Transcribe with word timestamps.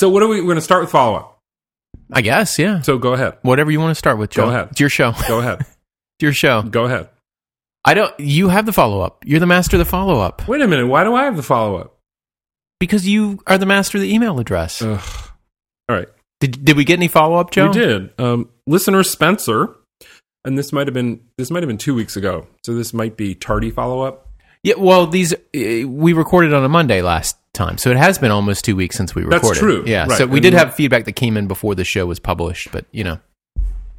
So 0.00 0.08
what 0.08 0.22
are 0.22 0.28
we? 0.28 0.40
We're 0.40 0.46
going 0.46 0.56
to 0.56 0.62
start 0.62 0.80
with 0.80 0.90
follow 0.90 1.16
up. 1.16 1.38
I 2.10 2.22
guess, 2.22 2.58
yeah. 2.58 2.80
So 2.80 2.96
go 2.96 3.12
ahead. 3.12 3.36
Whatever 3.42 3.70
you 3.70 3.80
want 3.80 3.90
to 3.90 3.94
start 3.94 4.16
with, 4.16 4.30
Joe. 4.30 4.46
Go 4.46 4.48
ahead. 4.48 4.68
It's 4.70 4.80
your 4.80 4.88
show. 4.88 5.12
Go 5.28 5.38
ahead. 5.40 5.60
It's 6.18 6.24
your 6.24 6.32
show. 6.32 6.62
Go 6.62 6.84
ahead. 6.84 7.08
I 7.82 7.94
don't. 7.94 8.18
You 8.20 8.48
have 8.48 8.66
the 8.66 8.74
follow 8.74 9.00
up. 9.00 9.24
You're 9.26 9.40
the 9.40 9.46
master 9.46 9.76
of 9.76 9.78
the 9.78 9.86
follow 9.86 10.20
up 10.20 10.46
Wait 10.48 10.60
a 10.60 10.66
minute. 10.66 10.86
Why 10.86 11.02
do 11.02 11.14
I 11.14 11.24
have 11.24 11.36
the 11.36 11.42
follow 11.42 11.76
up? 11.76 11.98
because 12.78 13.08
you 13.08 13.40
are 13.46 13.56
the 13.56 13.64
master 13.64 13.96
of 13.96 14.02
the 14.02 14.12
email 14.12 14.38
address. 14.38 14.82
Ugh. 14.82 15.00
All 15.88 15.96
right. 15.96 16.08
Did 16.40 16.64
Did 16.64 16.76
we 16.76 16.84
get 16.84 16.98
any 16.98 17.08
follow 17.08 17.36
up, 17.36 17.50
Joe? 17.52 17.68
We 17.68 17.72
did. 17.72 18.12
Um, 18.18 18.50
listener 18.66 19.02
Spencer, 19.02 19.74
and 20.44 20.58
this 20.58 20.72
might 20.74 20.86
have 20.86 20.94
been 20.94 21.20
this 21.38 21.50
might 21.50 21.62
have 21.62 21.68
been 21.68 21.78
two 21.78 21.94
weeks 21.94 22.16
ago. 22.16 22.46
So 22.64 22.74
this 22.74 22.92
might 22.92 23.16
be 23.16 23.34
tardy 23.34 23.70
follow 23.70 24.02
up. 24.02 24.28
Yeah. 24.62 24.74
Well, 24.76 25.06
these 25.06 25.32
uh, 25.32 25.88
we 25.88 26.12
recorded 26.12 26.52
on 26.52 26.64
a 26.64 26.68
Monday 26.68 27.00
last 27.00 27.36
time, 27.52 27.78
so 27.78 27.90
it 27.90 27.96
has 27.96 28.18
been 28.18 28.30
almost 28.30 28.64
two 28.64 28.76
weeks 28.76 28.96
since 28.96 29.14
we 29.14 29.22
recorded. 29.22 29.48
That's 29.48 29.58
true, 29.58 29.82
Yeah. 29.86 30.06
right. 30.06 30.18
So 30.18 30.26
we 30.26 30.38
And- 30.38 30.42
did 30.42 30.52
have 30.54 30.74
feedback 30.74 31.04
that 31.06 31.12
came 31.12 31.36
in 31.36 31.46
before 31.48 31.74
the 31.74 31.84
show 31.84 32.06
was 32.06 32.18
published, 32.20 32.68
but 32.72 32.86
you 32.92 33.04
know. 33.04 33.18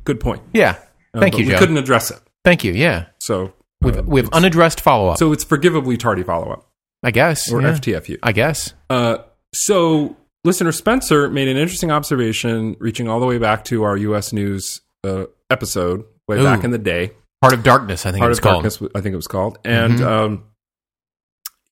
Good 0.03 0.19
point. 0.19 0.41
Yeah. 0.53 0.77
Uh, 1.13 1.19
Thank 1.19 1.33
but 1.33 1.39
you, 1.41 1.45
We 1.47 1.51
Joe. 1.53 1.59
couldn't 1.59 1.77
address 1.77 2.11
it. 2.11 2.19
Thank 2.43 2.63
you. 2.63 2.71
Yeah. 2.73 3.05
So 3.19 3.53
We've 3.81 3.97
uh, 3.97 4.03
we 4.03 4.21
have 4.21 4.29
unaddressed 4.33 4.79
follow 4.81 5.09
up. 5.09 5.17
so 5.17 5.31
it's 5.31 5.43
forgivably 5.43 5.97
tardy 5.97 6.23
follow 6.23 6.51
up 6.51 6.67
I 7.03 7.11
guess. 7.11 7.51
or 7.51 7.61
yeah. 7.61 7.73
FTFU. 7.73 8.17
I 8.23 8.31
guess. 8.31 8.73
Uh, 8.89 9.17
so 9.53 10.15
listener 10.43 10.71
Spencer 10.71 11.29
made 11.29 11.47
an 11.49 11.57
interesting 11.57 11.91
observation, 11.91 12.75
reaching 12.79 13.07
all 13.07 13.19
the 13.19 13.25
way 13.25 13.37
back 13.37 13.63
to 13.65 13.83
our 13.83 13.97
U.S. 13.97 14.31
News 14.33 14.81
uh, 15.03 15.25
episode 15.49 16.03
way 16.27 16.37
Ooh. 16.39 16.43
back 16.43 16.63
in 16.63 16.71
the 16.71 16.77
day. 16.77 17.11
Part 17.41 17.53
of 17.53 17.63
darkness. 17.63 18.05
I 18.05 18.11
think 18.11 18.21
Heart 18.21 18.31
it's 18.31 18.39
of 18.39 18.43
called. 18.43 18.63
Darkness, 18.63 18.89
I 18.95 19.01
think 19.01 19.13
it 19.13 19.17
was 19.17 19.27
called, 19.27 19.57
and 19.65 19.99
Mhm. 19.99 20.05
um, 20.07 20.43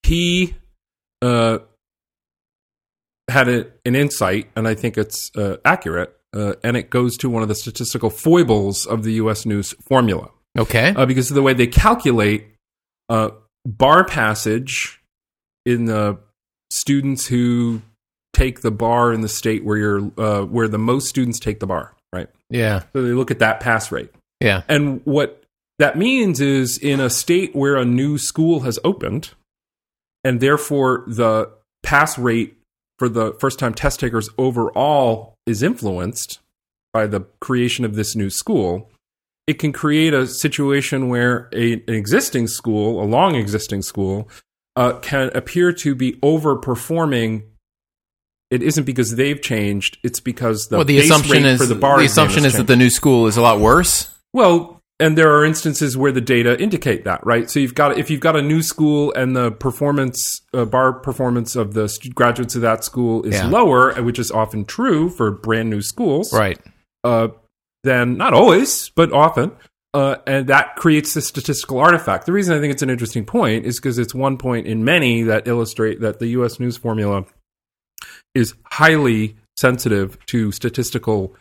he 0.04 0.56
uh, 1.22 1.60
had 3.30 3.48
a, 3.48 3.68
an 3.86 3.96
insight, 3.96 4.50
and 4.56 4.68
I 4.68 4.74
think 4.76 4.98
it's 4.98 5.32
uh, 5.36 5.58
accurate, 5.64 6.16
uh, 6.36 6.54
and 6.64 6.76
it 6.76 6.90
goes 6.90 7.18
to 7.18 7.30
one 7.30 7.42
of 7.44 7.48
the 7.50 7.56
statistical 7.56 8.10
foibles 8.10 8.86
of 8.86 9.04
the 9.04 9.14
U.S. 9.14 9.46
News 9.46 9.74
formula 9.88 10.30
Okay. 10.58 10.94
uh, 10.96 11.06
because 11.06 11.30
of 11.32 11.36
the 11.36 11.42
way 11.42 11.54
they 11.54 11.68
calculate 11.68 12.48
uh, 13.10 13.30
bar 13.66 14.04
passage 14.06 15.02
in 15.66 15.86
the 15.86 16.18
students 16.72 17.28
who 17.28 17.82
take 18.34 18.62
the 18.62 18.72
bar 18.72 19.12
in 19.12 19.22
the 19.22 19.28
state 19.30 19.64
where 19.66 19.78
you're 19.78 20.12
uh, 20.18 20.44
where 20.46 20.68
the 20.68 20.78
most 20.78 21.08
students 21.10 21.40
take 21.40 21.60
the 21.60 21.68
bar, 21.68 21.96
right? 22.14 22.28
yeah. 22.50 22.84
So 22.94 23.02
they 23.02 23.12
look 23.14 23.32
at 23.32 23.40
that 23.40 23.60
pass 23.60 23.92
rate. 23.92 24.12
Yeah. 24.40 24.62
And 24.68 25.02
what 25.06 25.44
that 25.80 25.98
means 25.98 26.40
is 26.40 26.78
in 26.78 27.00
a 27.00 27.10
state 27.10 27.56
where 27.56 27.76
a 27.76 27.86
new 27.86 28.18
school 28.18 28.62
has 28.62 28.78
opened, 28.84 29.32
and 30.24 30.40
therefore 30.40 31.04
the 31.08 31.50
pass 31.84 32.18
rate 32.20 32.56
for 33.00 33.10
the 33.10 33.34
first 33.40 33.58
time 33.58 33.74
test 33.74 34.02
takers 34.02 34.30
overall 34.38 35.34
is 35.48 35.64
influenced 35.64 36.40
by 36.94 37.08
the 37.08 37.22
creation 37.40 37.86
of 37.86 37.96
this 37.96 38.16
new 38.16 38.30
school, 38.30 38.92
it 39.48 39.58
can 39.58 39.72
create 39.72 40.14
a 40.14 40.28
situation 40.28 41.08
where 41.08 41.50
a, 41.54 41.74
an 41.74 41.96
existing 41.96 42.48
school, 42.48 43.02
a 43.02 43.06
long 43.06 43.36
existing 43.36 43.82
school, 43.82 44.30
uh, 44.76 44.94
can 45.00 45.32
appear 45.34 45.72
to 45.74 45.96
be 45.96 46.14
overperforming. 46.22 47.44
It 48.52 48.62
isn't 48.62 48.84
because 48.84 49.16
they've 49.16 49.42
changed; 49.42 49.98
it's 50.04 50.20
because 50.20 50.68
the 50.68 50.78
well, 50.78 50.86
the 50.86 51.00
assumption 51.00 51.46
is 51.46 51.60
for 51.60 51.66
the 51.66 51.76
bar 51.76 52.00
the 52.00 52.06
assumption 52.06 52.46
is 52.46 52.54
that 52.54 52.68
the 52.68 52.76
new 52.76 52.90
school 52.90 53.28
is 53.28 53.38
a 53.38 53.42
lot 53.42 53.60
worse. 53.60 54.14
Well, 54.34 54.79
and 55.00 55.18
there 55.18 55.34
are 55.36 55.46
instances 55.46 55.96
where 55.98 56.12
the 56.12 56.22
data 56.22 56.60
indicate 56.62 57.06
that, 57.06 57.26
right? 57.26 57.50
So 57.50 57.60
you've 57.60 57.76
got 57.76 57.98
if 57.98 58.10
you've 58.10 58.20
got 58.20 58.36
a 58.36 58.42
new 58.42 58.62
school 58.62 59.14
and 59.16 59.36
the 59.36 59.52
performance 59.52 60.42
uh, 60.54 60.66
bar 60.66 60.94
performance 60.94 61.56
of 61.56 61.74
the 61.74 61.88
stu- 61.88 62.10
graduates 62.10 62.56
of 62.56 62.62
that 62.62 62.84
school 62.84 63.24
is 63.24 63.36
Yeah. 63.36 63.48
lower, 63.48 63.94
which 64.02 64.20
is 64.20 64.30
often 64.32 64.66
true 64.66 65.10
for 65.10 65.32
brand 65.32 65.70
new 65.70 65.82
schools, 65.82 66.34
Right. 66.34 66.60
uh, 67.04 67.30
then 67.84 68.18
not 68.18 68.34
always, 68.34 68.90
but 68.90 69.12
often. 69.14 69.52
Uh, 69.94 70.18
and 70.28 70.46
that 70.48 70.76
creates 70.76 71.16
the 71.16 71.22
statistical 71.22 71.80
artifact. 71.80 72.28
The 72.28 72.32
reason 72.32 72.56
I 72.56 72.60
think 72.60 72.72
it's 72.72 72.84
an 72.84 72.92
interesting 72.92 73.26
point 73.26 73.66
is 73.66 73.80
because 73.80 73.98
it's 73.98 74.14
one 74.14 74.38
point 74.38 74.68
in 74.68 74.84
many 74.84 75.24
that 75.24 75.48
illustrate 75.48 76.00
that 76.02 76.20
the 76.20 76.28
U.S. 76.28 76.60
news 76.60 76.78
formula 76.78 77.26
is 78.36 78.54
highly 78.66 79.36
sensitive 79.58 80.24
to 80.28 80.52
statistical 80.52 81.36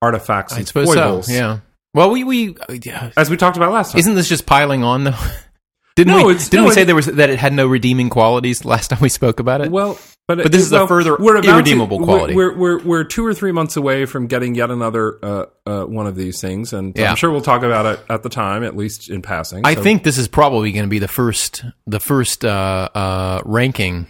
artifacts 0.00 0.52
I 0.52 0.58
and 0.58 0.68
foibles. 0.68 1.26
so. 1.26 1.32
Yeah. 1.32 1.58
Well, 1.94 2.10
we 2.10 2.24
we 2.24 2.56
uh, 2.68 2.74
yeah. 2.82 3.10
as 3.16 3.30
we 3.30 3.36
talked 3.36 3.56
about 3.56 3.72
last 3.72 3.92
time. 3.92 3.98
isn't 4.00 4.14
this 4.14 4.28
just 4.28 4.46
piling 4.46 4.82
on 4.84 5.04
though? 5.04 5.14
Didn't 5.96 6.16
No, 6.16 6.26
we? 6.26 6.34
Didn't 6.34 6.52
no, 6.52 6.64
we 6.66 6.74
say 6.74 6.84
there 6.84 6.94
was 6.94 7.06
that 7.06 7.28
it 7.28 7.40
had 7.40 7.52
no 7.52 7.66
redeeming 7.66 8.08
qualities 8.08 8.64
last 8.64 8.88
time 8.88 9.00
we 9.00 9.08
spoke 9.08 9.40
about 9.40 9.62
it? 9.62 9.70
Well, 9.72 9.98
but, 10.28 10.38
But 10.44 10.52
this 10.52 10.60
is 10.62 10.70
a 10.70 10.86
further 10.86 11.16
we're 11.18 11.42
irredeemable 11.42 11.98
to, 11.98 12.04
quality. 12.04 12.34
We're, 12.36 12.56
we're 12.56 12.82
we're 12.84 13.02
two 13.04 13.26
or 13.26 13.34
three 13.34 13.50
months 13.50 13.76
away 13.76 14.04
from 14.04 14.28
getting 14.28 14.54
yet 14.54 14.70
another 14.70 15.18
uh, 15.24 15.46
uh, 15.66 15.84
one 15.86 16.06
of 16.06 16.14
these 16.14 16.40
things, 16.40 16.72
and 16.72 16.96
Yeah. 16.96 17.10
I'm 17.10 17.16
sure 17.16 17.32
we'll 17.32 17.40
talk 17.40 17.62
about 17.64 17.86
it 17.86 18.00
at 18.08 18.22
the 18.22 18.28
time, 18.28 18.62
at 18.62 18.76
least 18.76 19.10
in 19.10 19.22
passing. 19.22 19.62
I 19.64 19.74
So- 19.74 19.82
think 19.82 20.04
this 20.04 20.18
is 20.18 20.28
probably 20.28 20.70
going 20.70 20.84
to 20.84 20.88
be 20.90 20.98
the 21.00 21.08
first 21.08 21.64
the 21.88 21.98
first 21.98 22.44
uh, 22.44 22.88
uh, 22.94 23.40
ranking 23.44 24.06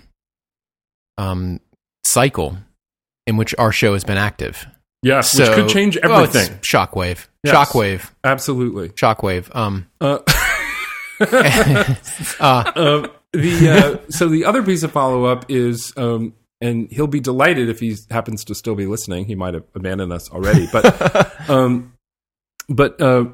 um, 1.16 1.60
cycle 2.04 2.58
in 3.26 3.36
which 3.38 3.54
our 3.56 3.72
show 3.72 3.94
has 3.94 4.04
been 4.04 4.18
active. 4.18 4.66
yes, 5.02 5.30
So, 5.30 5.44
which 5.48 5.54
could 5.56 5.68
change 5.70 5.98
well, 6.02 6.24
it's 6.24 6.34
everything. 6.36 6.58
shockwave, 6.58 7.27
Yes. 7.44 7.54
shockwave, 7.54 8.10
Absolutely. 8.24 8.88
shockwave. 8.90 9.54
Um, 9.54 9.86
Uh, 10.00 10.18
uh, 11.20 12.72
um, 12.76 13.10
the 13.32 13.70
uh, 13.70 14.10
so 14.10 14.28
the 14.28 14.44
other 14.44 14.62
piece 14.62 14.82
of 14.82 14.92
follow 14.92 15.24
up 15.24 15.46
is, 15.48 15.92
um, 15.96 16.32
and 16.60 16.90
he'll 16.90 17.06
be 17.06 17.20
delighted 17.20 17.68
if 17.68 17.80
he 17.80 17.96
happens 18.10 18.44
to 18.44 18.54
still 18.54 18.74
be 18.74 18.86
listening. 18.86 19.24
He 19.24 19.34
might 19.34 19.54
have 19.54 19.64
abandoned 19.74 20.12
us 20.12 20.30
already, 20.30 20.68
but 20.72 21.50
um, 21.50 21.92
but 22.68 23.00
uh, 23.00 23.26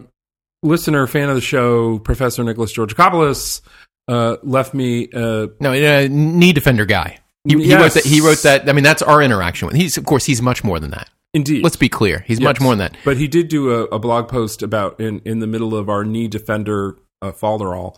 listener, 0.63 1.07
fan 1.07 1.29
of 1.29 1.35
the 1.35 1.41
show, 1.41 1.99
Professor 1.99 2.43
Nicholas 2.43 2.73
Georgakopoulos, 2.73 3.61
uh, 4.09 4.37
left 4.43 4.75
me. 4.75 5.09
Uh, 5.13 5.49
no, 5.61 5.73
uh, 5.73 6.09
knee 6.11 6.53
defender 6.53 6.87
guy. 6.87 7.19
He, 7.47 7.63
he 7.63 7.75
wrote 7.75 7.93
that. 7.93 8.05
He 8.05 8.21
wrote 8.21 8.43
that. 8.43 8.69
I 8.69 8.73
mean, 8.73 8.85
that's 8.85 9.03
our 9.03 9.21
interaction 9.21 9.69
with. 9.69 9.77
He's 9.77 9.99
of 9.99 10.05
course 10.07 10.25
he's 10.25 10.41
much 10.41 10.65
more 10.65 10.81
than 10.81 10.91
that. 10.93 11.09
Indeed, 11.35 11.63
Let's 11.63 11.77
be 11.77 11.89
clear. 11.89 12.25
He's 12.27 12.41
much 12.41 12.61
more 12.61 12.73
than 12.75 12.79
that. 12.93 12.97
But 13.05 13.17
he 13.19 13.29
did 13.29 13.49
do 13.49 13.71
a, 13.73 13.85
a 13.87 13.99
blog 13.99 14.29
post 14.29 14.63
about 14.63 14.99
in, 15.01 15.21
in 15.25 15.41
the 15.41 15.47
middle 15.47 15.75
of 15.77 15.89
our 15.89 16.05
knee 16.05 16.29
defender 16.29 16.97
uh, 17.21 17.33
falderall, 17.33 17.97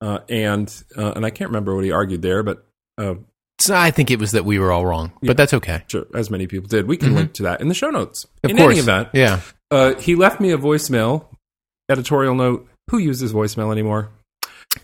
uh, 0.00 0.20
and 0.28 0.72
uh, 0.96 1.12
and 1.14 1.24
I 1.26 1.30
can't 1.30 1.50
remember 1.50 1.74
what 1.76 1.84
he 1.84 1.92
argued 1.92 2.22
there, 2.22 2.42
but 2.42 2.66
uh, 2.98 3.14
So 3.60 3.74
I 3.76 3.90
think 3.90 4.10
it 4.10 4.18
was 4.18 4.32
that 4.32 4.44
we 4.44 4.58
were 4.58 4.72
all 4.72 4.86
wrong, 4.86 5.12
Yeah. 5.20 5.28
but 5.28 5.36
that's 5.36 5.54
okay. 5.54 5.82
sure, 5.88 6.06
as 6.14 6.30
many 6.30 6.46
people 6.46 6.68
did, 6.68 6.86
we 6.88 6.96
can 6.96 7.10
Mhm. 7.10 7.16
link 7.16 7.32
to 7.34 7.42
that 7.44 7.60
in 7.60 7.68
the 7.68 7.74
show 7.74 7.90
notes. 7.90 8.26
Of 8.42 8.50
in 8.50 8.56
course. 8.56 8.70
any 8.72 8.80
event, 8.80 9.08
Yeah. 9.12 9.40
uh, 9.70 9.94
he 9.94 10.14
left 10.16 10.40
me 10.40 10.50
a 10.52 10.58
voicemail, 10.58 11.26
editorial 11.90 12.34
note. 12.34 12.66
Who 12.90 12.98
uses 12.98 13.32
voicemail 13.32 13.70
anymore? 13.72 14.08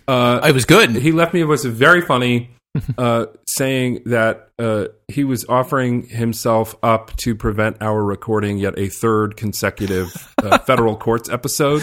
Uh, 0.08 0.40
It 0.44 0.52
was 0.52 0.64
good. 0.64 0.90
he 0.96 1.12
left 1.12 1.32
me 1.34 1.40
a 1.40 1.46
voice 1.46 1.64
very 1.64 2.00
funny, 2.00 2.50
uh, 2.98 3.26
saying 3.46 4.02
that 4.06 4.50
uh, 4.58 4.86
he 5.08 5.24
was 5.24 5.44
offering 5.48 6.06
himself 6.06 6.74
up 6.82 7.14
to 7.16 7.34
prevent 7.34 7.76
our 7.80 8.02
recording 8.04 8.58
yet 8.58 8.78
a 8.78 8.88
third 8.88 9.36
consecutive 9.36 10.34
uh, 10.42 10.58
federal 10.66 10.96
courts 10.96 11.28
episode, 11.28 11.82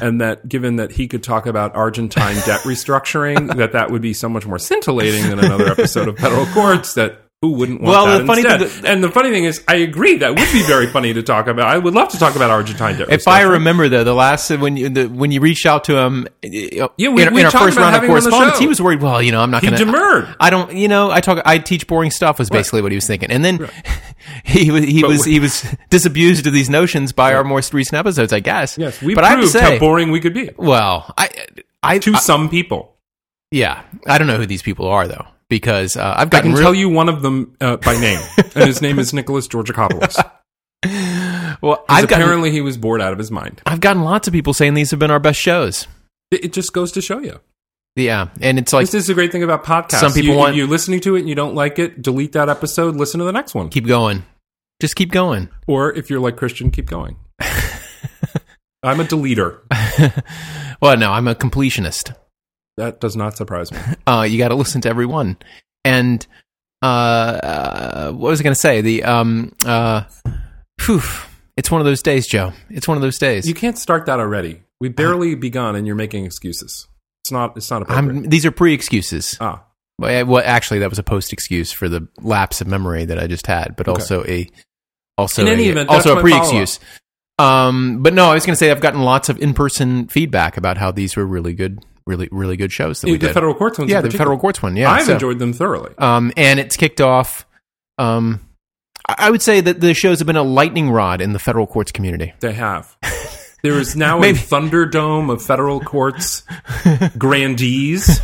and 0.00 0.20
that 0.20 0.48
given 0.48 0.76
that 0.76 0.92
he 0.92 1.08
could 1.08 1.22
talk 1.22 1.46
about 1.46 1.74
Argentine 1.74 2.36
debt 2.46 2.60
restructuring, 2.60 3.56
that 3.56 3.72
that 3.72 3.90
would 3.90 4.02
be 4.02 4.12
so 4.12 4.28
much 4.28 4.46
more 4.46 4.58
scintillating 4.58 5.28
than 5.28 5.38
another 5.38 5.68
episode 5.70 6.08
of 6.08 6.18
federal 6.18 6.46
courts. 6.46 6.94
That 6.94 7.27
who 7.40 7.52
wouldn't 7.52 7.80
want 7.80 7.90
Well, 7.92 8.06
that 8.06 8.18
the 8.18 8.26
funny 8.26 8.40
instead? 8.42 8.68
thing 8.68 8.86
and 8.90 9.04
the 9.04 9.10
funny 9.12 9.30
thing 9.30 9.44
is, 9.44 9.62
I 9.68 9.76
agree 9.76 10.16
that 10.18 10.30
would 10.30 10.52
be 10.52 10.62
very 10.64 10.88
funny 10.88 11.14
to 11.14 11.22
talk 11.22 11.46
about. 11.46 11.68
I 11.68 11.78
would 11.78 11.94
love 11.94 12.08
to 12.08 12.18
talk 12.18 12.34
about 12.34 12.50
Argentine 12.50 12.98
debt. 12.98 13.10
If 13.10 13.28
I 13.28 13.42
remember 13.42 13.88
though, 13.88 14.02
the 14.02 14.12
last 14.14 14.50
when 14.50 14.76
you 14.76 14.88
the, 14.88 15.06
when 15.06 15.30
you 15.30 15.40
reached 15.40 15.64
out 15.64 15.84
to 15.84 15.96
him, 15.96 16.26
yeah, 16.42 16.88
Yeah, 16.96 17.10
we- 17.10 17.22
in, 17.22 17.32
we 17.34 17.40
in 17.40 17.46
our 17.46 17.52
first 17.52 17.76
about 17.76 17.92
round 17.92 17.94
of 17.96 18.02
having 18.02 18.10
him 18.10 18.16
on 18.16 18.22
the 18.24 18.30
correspondence, 18.30 18.58
he 18.58 18.66
was 18.66 18.82
worried. 18.82 19.00
Well, 19.00 19.22
you 19.22 19.30
know, 19.30 19.40
I'm 19.40 19.52
not 19.52 19.62
he 19.62 19.68
going 19.68 19.78
to. 19.78 19.84
demurred. 19.84 20.34
I 20.40 20.50
don't, 20.50 20.74
you 20.74 20.88
know, 20.88 21.12
I 21.12 21.20
talk, 21.20 21.40
I 21.44 21.58
teach 21.58 21.86
boring 21.86 22.10
stuff 22.10 22.40
was 22.40 22.50
basically 22.50 22.82
what 22.82 22.90
he 22.90 22.96
was 22.96 23.06
thinking, 23.06 23.30
and 23.30 23.44
then 23.44 23.70
he 24.44 24.72
was 24.72 24.82
he 24.84 25.02
But 25.02 25.08
was 25.10 25.24
he 25.24 25.38
was 25.38 25.62
disabused 25.90 26.44
of 26.48 26.52
these 26.52 26.68
notions 26.68 27.12
by 27.12 27.34
our 27.34 27.44
most 27.44 27.72
recent 27.72 27.98
episodes, 27.98 28.32
I 28.32 28.40
guess. 28.40 28.76
Yes, 28.76 29.00
we 29.00 29.14
but 29.14 29.22
I 29.22 29.28
have 29.28 29.36
to 29.38 29.42
proved 29.42 29.52
say, 29.52 29.74
how 29.74 29.78
boring 29.78 30.10
we 30.10 30.18
could 30.18 30.34
be 30.34 30.50
well, 30.56 31.14
I, 31.16 31.30
I, 31.84 31.98
to 32.00 32.14
I- 32.14 32.18
some 32.18 32.48
people. 32.48 32.96
yeah, 33.52 33.84
I 34.08 34.18
don't 34.18 34.26
know 34.26 34.38
who 34.38 34.46
these 34.46 34.62
people 34.62 34.88
are 34.88 35.06
though, 35.06 35.24
because 35.48 35.96
uh, 35.96 36.14
I've 36.16 36.32
I 36.32 36.40
can 36.40 36.52
real, 36.52 36.62
tell 36.62 36.74
you 36.74 36.88
one 36.88 37.08
of 37.08 37.22
them 37.22 37.56
uh, 37.60 37.76
by 37.76 37.98
name, 37.98 38.20
and 38.36 38.64
his 38.64 38.82
name 38.82 38.98
is 38.98 39.12
Nicholas 39.12 39.48
Georgakopoulos. 39.48 40.16
well, 41.62 41.84
I've 41.88 42.08
gotten, 42.08 42.22
apparently 42.22 42.50
he 42.50 42.60
was 42.60 42.76
bored 42.76 43.00
out 43.00 43.12
of 43.12 43.18
his 43.18 43.30
mind. 43.30 43.62
I've 43.66 43.80
gotten 43.80 44.02
lots 44.02 44.28
of 44.28 44.32
people 44.32 44.54
saying 44.54 44.74
these 44.74 44.90
have 44.90 45.00
been 45.00 45.10
our 45.10 45.20
best 45.20 45.40
shows. 45.40 45.86
It, 46.30 46.46
it 46.46 46.52
just 46.52 46.72
goes 46.72 46.92
to 46.92 47.00
show 47.00 47.18
you. 47.18 47.40
Yeah, 47.96 48.28
and 48.40 48.58
it's 48.58 48.72
like 48.72 48.86
this 48.86 48.94
is 48.94 49.06
the 49.06 49.14
great 49.14 49.32
thing 49.32 49.42
about 49.42 49.64
podcasts. 49.64 50.00
Some 50.00 50.12
people 50.12 50.34
you, 50.34 50.38
want- 50.38 50.54
you're 50.54 50.68
listening 50.68 51.00
to 51.00 51.16
it 51.16 51.20
and 51.20 51.28
you 51.28 51.34
don't 51.34 51.54
like 51.54 51.78
it, 51.78 52.00
delete 52.00 52.32
that 52.32 52.48
episode. 52.48 52.94
Listen 52.96 53.18
to 53.18 53.24
the 53.24 53.32
next 53.32 53.54
one, 53.54 53.70
keep 53.70 53.86
going, 53.86 54.24
just 54.80 54.94
keep 54.94 55.10
going. 55.10 55.48
or 55.66 55.92
if 55.92 56.10
you're 56.10 56.20
like 56.20 56.36
Christian, 56.36 56.70
keep 56.70 56.86
going. 56.86 57.16
I'm 58.82 59.00
a 59.00 59.04
deleter. 59.04 59.62
well, 60.80 60.96
no, 60.96 61.10
I'm 61.10 61.26
a 61.26 61.34
completionist. 61.34 62.14
That 62.78 63.00
does 63.00 63.16
not 63.16 63.36
surprise 63.36 63.70
me. 63.72 63.78
Uh, 64.06 64.22
you 64.22 64.38
got 64.38 64.48
to 64.48 64.54
listen 64.54 64.80
to 64.80 64.88
every 64.88 65.04
one. 65.04 65.36
And 65.84 66.26
uh, 66.82 66.86
uh, 66.86 68.12
what 68.12 68.30
was 68.30 68.40
I 68.40 68.42
going 68.42 68.54
to 68.54 68.60
say? 68.60 68.80
The 68.80 69.04
um, 69.04 69.52
uh, 69.66 70.04
phew, 70.80 71.02
it's 71.58 71.70
one 71.70 71.80
of 71.80 71.84
those 71.84 72.02
days, 72.02 72.26
Joe. 72.26 72.52
It's 72.70 72.88
one 72.88 72.96
of 72.96 73.02
those 73.02 73.18
days. 73.18 73.46
You 73.46 73.52
can't 73.52 73.76
start 73.76 74.06
that 74.06 74.18
already. 74.18 74.62
We 74.80 74.88
barely 74.88 75.34
begun, 75.34 75.76
and 75.76 75.86
you're 75.86 75.96
making 75.96 76.24
excuses. 76.24 76.86
It's 77.24 77.32
not. 77.32 77.56
It's 77.56 77.70
not 77.70 77.82
appropriate. 77.82 78.16
I'm, 78.16 78.22
these 78.30 78.46
are 78.46 78.50
pre 78.50 78.72
excuses. 78.72 79.36
ah, 79.40 79.64
Well, 79.98 80.42
actually, 80.42 80.78
that 80.78 80.88
was 80.88 80.98
a 80.98 81.02
post 81.02 81.32
excuse 81.32 81.70
for 81.70 81.88
the 81.88 82.08
lapse 82.22 82.60
of 82.62 82.66
memory 82.68 83.04
that 83.04 83.18
I 83.18 83.26
just 83.26 83.46
had, 83.46 83.76
but 83.76 83.88
also 83.88 84.24
a 84.24 84.48
also 85.18 85.42
In 85.42 85.48
any 85.48 85.68
a, 85.68 85.72
event, 85.72 85.90
also 85.90 86.16
a 86.16 86.20
pre 86.20 86.34
excuse. 86.34 86.80
Um, 87.38 88.02
but 88.02 88.14
no, 88.14 88.30
I 88.30 88.34
was 88.34 88.46
going 88.46 88.54
to 88.54 88.58
say 88.58 88.70
I've 88.70 88.80
gotten 88.80 89.02
lots 89.02 89.28
of 89.28 89.38
in 89.40 89.52
person 89.52 90.08
feedback 90.08 90.56
about 90.56 90.78
how 90.78 90.90
these 90.90 91.16
were 91.16 91.26
really 91.26 91.52
good, 91.52 91.84
really 92.08 92.28
really 92.32 92.56
good 92.56 92.72
shows 92.72 93.00
that 93.02 93.06
we 93.06 93.18
the 93.18 93.26
did. 93.28 93.34
federal 93.34 93.54
courts 93.54 93.78
ones. 93.78 93.90
yeah, 93.90 94.00
the 94.00 94.10
federal 94.10 94.38
courts 94.38 94.60
one. 94.62 94.74
Yeah, 94.76 94.90
I've 94.90 95.04
so- 95.06 95.12
enjoyed 95.14 95.38
them 95.38 95.52
thoroughly. 95.52 95.92
Um, 95.98 96.32
and 96.36 96.58
it's 96.58 96.76
kicked 96.76 97.00
off. 97.00 97.46
Um, 97.98 98.40
I 99.06 99.30
would 99.30 99.42
say 99.42 99.60
that 99.60 99.80
the 99.80 99.94
shows 99.94 100.18
have 100.18 100.26
been 100.26 100.36
a 100.36 100.42
lightning 100.42 100.90
rod 100.90 101.20
in 101.20 101.32
the 101.32 101.38
federal 101.38 101.66
courts 101.66 101.92
community. 101.92 102.32
They 102.40 102.52
have. 102.52 102.96
There 103.62 103.78
is 103.78 103.96
now 103.96 104.18
a 104.22 104.32
thunderdome 104.32 105.30
of 105.32 105.42
federal 105.42 105.80
courts 105.80 106.42
grandees. 107.18 108.20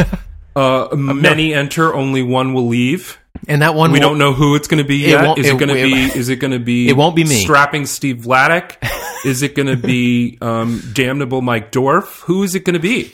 Uh, 0.57 0.89
many 0.95 1.55
enter, 1.55 1.95
only 1.95 2.23
one 2.23 2.55
will 2.55 2.69
leave. 2.69 3.19
And 3.49 3.63
that 3.63 3.75
one, 3.75 3.91
We 3.93 3.99
don't 4.01 4.19
know 4.19 4.33
who 4.33 4.55
it's 4.55 4.69
going 4.69 4.83
to 4.83 4.87
be 4.89 4.99
yet. 4.99 5.39
Is 5.39 5.47
it 5.47 5.55
it- 5.55 5.59
going 5.59 5.69
to 5.69 5.75
be? 5.75 6.03
Is 6.19 6.29
it 6.29 6.37
going 6.37 6.53
to 6.53 6.59
be? 6.61 6.89
It 6.89 6.97
won't 6.97 7.17
be 7.17 7.25
me. 7.25 7.43
Strapping 7.43 7.87
Steve 7.87 8.19
Vladeck. 8.19 8.77
Is 9.25 9.43
it 9.43 9.55
going 9.55 9.69
to 9.69 9.77
be 9.77 10.37
um, 10.43 10.83
damnable 10.93 11.41
Mike 11.41 11.71
Dorf? 11.73 12.21
Who 12.27 12.43
is 12.43 12.55
it 12.55 12.67
going 12.67 12.75
to 12.75 12.79
be? 12.81 13.11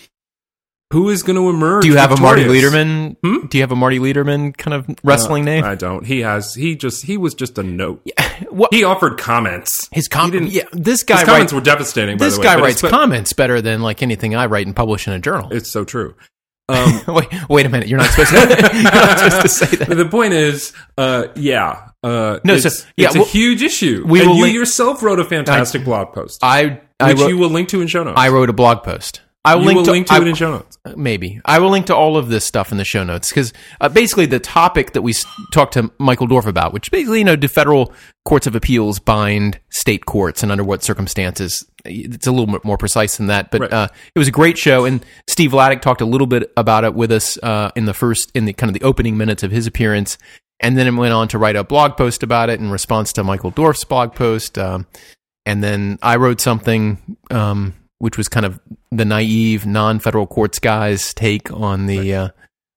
Who 0.93 1.09
is 1.09 1.23
going 1.23 1.37
to 1.37 1.49
emerge? 1.49 1.83
Do 1.83 1.89
you 1.89 1.97
have 1.99 2.11
a 2.11 2.17
Marty 2.21 2.43
victorious? 2.43 2.73
Lederman? 2.75 3.17
Hmm? 3.23 3.47
Do 3.47 3.59
you 3.59 3.63
have 3.63 3.71
a 3.71 3.77
Marty 3.77 4.01
Lederman 4.01 4.57
kind 4.57 4.75
of 4.75 4.87
wrestling 5.05 5.43
Uh, 5.43 5.53
name? 5.53 5.65
I 5.65 5.77
don't. 5.77 6.05
He 6.05 6.21
has. 6.21 6.53
He 6.55 6.75
just. 6.75 7.05
He 7.05 7.17
was 7.17 7.35
just 7.35 7.59
a 7.59 7.63
note. 7.63 8.05
What 8.51 8.75
He 8.75 8.83
offered 8.83 9.17
comments. 9.19 9.89
his 9.93 10.09
he 10.13 10.39
Yeah, 10.49 10.63
this 10.73 11.05
guy 11.05 11.19
His 11.19 11.25
comments 11.25 11.29
writes. 11.29 11.53
were 11.53 11.61
devastating. 11.61 12.17
By 12.19 12.25
This 12.25 12.39
way, 12.39 12.45
guy 12.45 12.61
writes 12.61 12.83
comments 12.83 13.33
better 13.33 13.61
than 13.61 13.83
like 13.83 14.03
anything 14.03 14.35
I 14.35 14.47
write 14.47 14.67
and 14.67 14.75
publish 14.75 15.07
in 15.07 15.13
a 15.13 15.19
journal. 15.21 15.49
it's 15.53 15.71
so 15.71 15.85
true. 15.85 16.15
Um, 16.71 17.03
wait, 17.09 17.27
wait 17.49 17.67
a 17.67 17.69
minute. 17.69 17.89
You're 17.89 17.99
not 17.99 18.11
supposed 18.11 18.31
to. 18.31 18.37
not 18.85 19.19
supposed 19.33 19.43
to 19.43 19.49
say 19.49 19.77
that. 19.79 19.89
the 19.89 20.05
point 20.05 20.35
is, 20.35 20.73
uh, 20.97 21.25
yeah, 21.35 21.89
uh, 22.05 22.39
No, 22.45 22.55
it's, 22.55 22.63
so- 22.79 22.87
yeah, 22.97 23.07
it's 23.09 23.17
well, 23.17 23.25
a 23.25 23.29
huge 23.29 23.61
issue. 23.61 24.05
we 24.07 24.21
and 24.21 24.37
you 24.37 24.43
link- 24.43 24.55
yourself 24.55 25.03
wrote 25.03 25.19
a 25.19 25.25
fantastic 25.25 25.83
blog 25.85 26.13
post, 26.13 26.39
I 26.45 26.81
I 27.01 27.09
which 27.09 27.23
wrote, 27.23 27.29
you 27.29 27.39
will 27.39 27.49
link 27.51 27.71
to 27.71 27.81
in 27.81 27.89
show 27.89 28.05
notes. 28.05 28.15
I 28.21 28.29
wrote 28.29 28.51
a 28.51 28.53
blog 28.53 28.85
post. 28.85 29.21
I 29.45 29.55
you 29.55 29.65
link 29.65 29.77
will 29.79 29.85
to, 29.87 29.91
link 29.93 30.07
to 30.09 30.13
I- 30.15 30.21
it 30.21 30.27
in 30.29 30.35
show 30.35 30.51
notes. 30.51 30.77
maybe 30.97 31.41
I 31.47 31.59
will 31.61 31.71
link 31.71 31.87
to 31.87 31.97
all 31.97 32.17
of 32.19 32.29
this 32.29 32.45
stuff 32.45 32.73
in 32.73 32.79
the 32.79 32.85
show 32.85 33.05
notes 33.05 33.31
because 33.31 33.53
uh, 33.81 33.89
basically 33.89 34.27
the 34.27 34.39
topic 34.39 34.93
that 34.93 35.01
we 35.03 35.13
s- 35.13 35.25
talked 35.53 35.73
to 35.75 35.91
Michael 35.99 36.27
Dorf 36.27 36.47
about, 36.47 36.73
which 36.75 36.91
basically 36.91 37.21
you 37.21 37.25
know, 37.25 37.37
do 37.37 37.49
federal 37.49 37.93
courts 38.27 38.47
of 38.47 38.55
appeals 38.55 38.99
bind 38.99 39.59
state 39.71 40.05
courts 40.05 40.43
and 40.43 40.53
under 40.53 40.63
what 40.65 40.83
circumstances? 40.83 41.65
It's 41.87 42.27
a 42.27 42.31
little 42.31 42.47
bit 42.47 42.65
more 42.67 42.77
precise 42.77 43.17
than 43.17 43.29
that, 43.29 43.51
but 43.51 43.63
Right. 43.63 43.73
uh, 43.73 43.89
it 44.15 44.19
was 44.19 44.29
a 44.29 44.33
great 44.33 44.59
show. 44.59 44.85
And 44.85 45.05
Steve 45.27 45.53
Vladeck 45.53 45.81
talked 45.81 46.03
a 46.03 46.07
little 46.07 46.27
bit 46.27 46.53
about 46.59 46.85
it 46.85 46.93
with 46.93 47.11
us 47.11 47.39
uh, 47.43 47.71
in 47.75 47.87
the 47.87 47.95
first 47.95 48.31
in 48.35 48.45
the 48.45 48.53
kind 48.53 48.69
of 48.69 48.75
the 48.79 48.87
opening 48.87 49.17
minutes 49.17 49.43
of 49.43 49.51
his 49.51 49.67
appearance, 49.67 50.19
and 50.61 50.77
then 50.77 50.87
it 50.87 50.91
went 50.95 51.15
on 51.15 51.29
to 51.29 51.39
write 51.39 51.57
a 51.57 51.65
blog 51.65 51.97
post 51.97 52.23
about 52.23 52.51
it 52.51 52.61
in 52.61 52.71
response 52.71 53.15
to 53.15 53.25
Michael 53.25 53.51
Dorf's 53.51 53.85
blog 53.85 54.15
post. 54.15 54.59
Um, 54.59 54.87
and 55.47 55.65
then 55.65 55.99
I 56.03 56.17
wrote 56.17 56.43
something 56.43 57.17
um, 57.31 57.73
which 58.01 58.19
was 58.19 58.29
kind 58.29 58.45
of 58.45 58.59
the 58.91 59.05
naive 59.05 59.65
non-federal 59.67 60.27
courts 60.27 60.59
guys' 60.59 61.15
take 61.15 61.53
on 61.53 61.87
the 61.87 62.15
uh, 62.15 62.29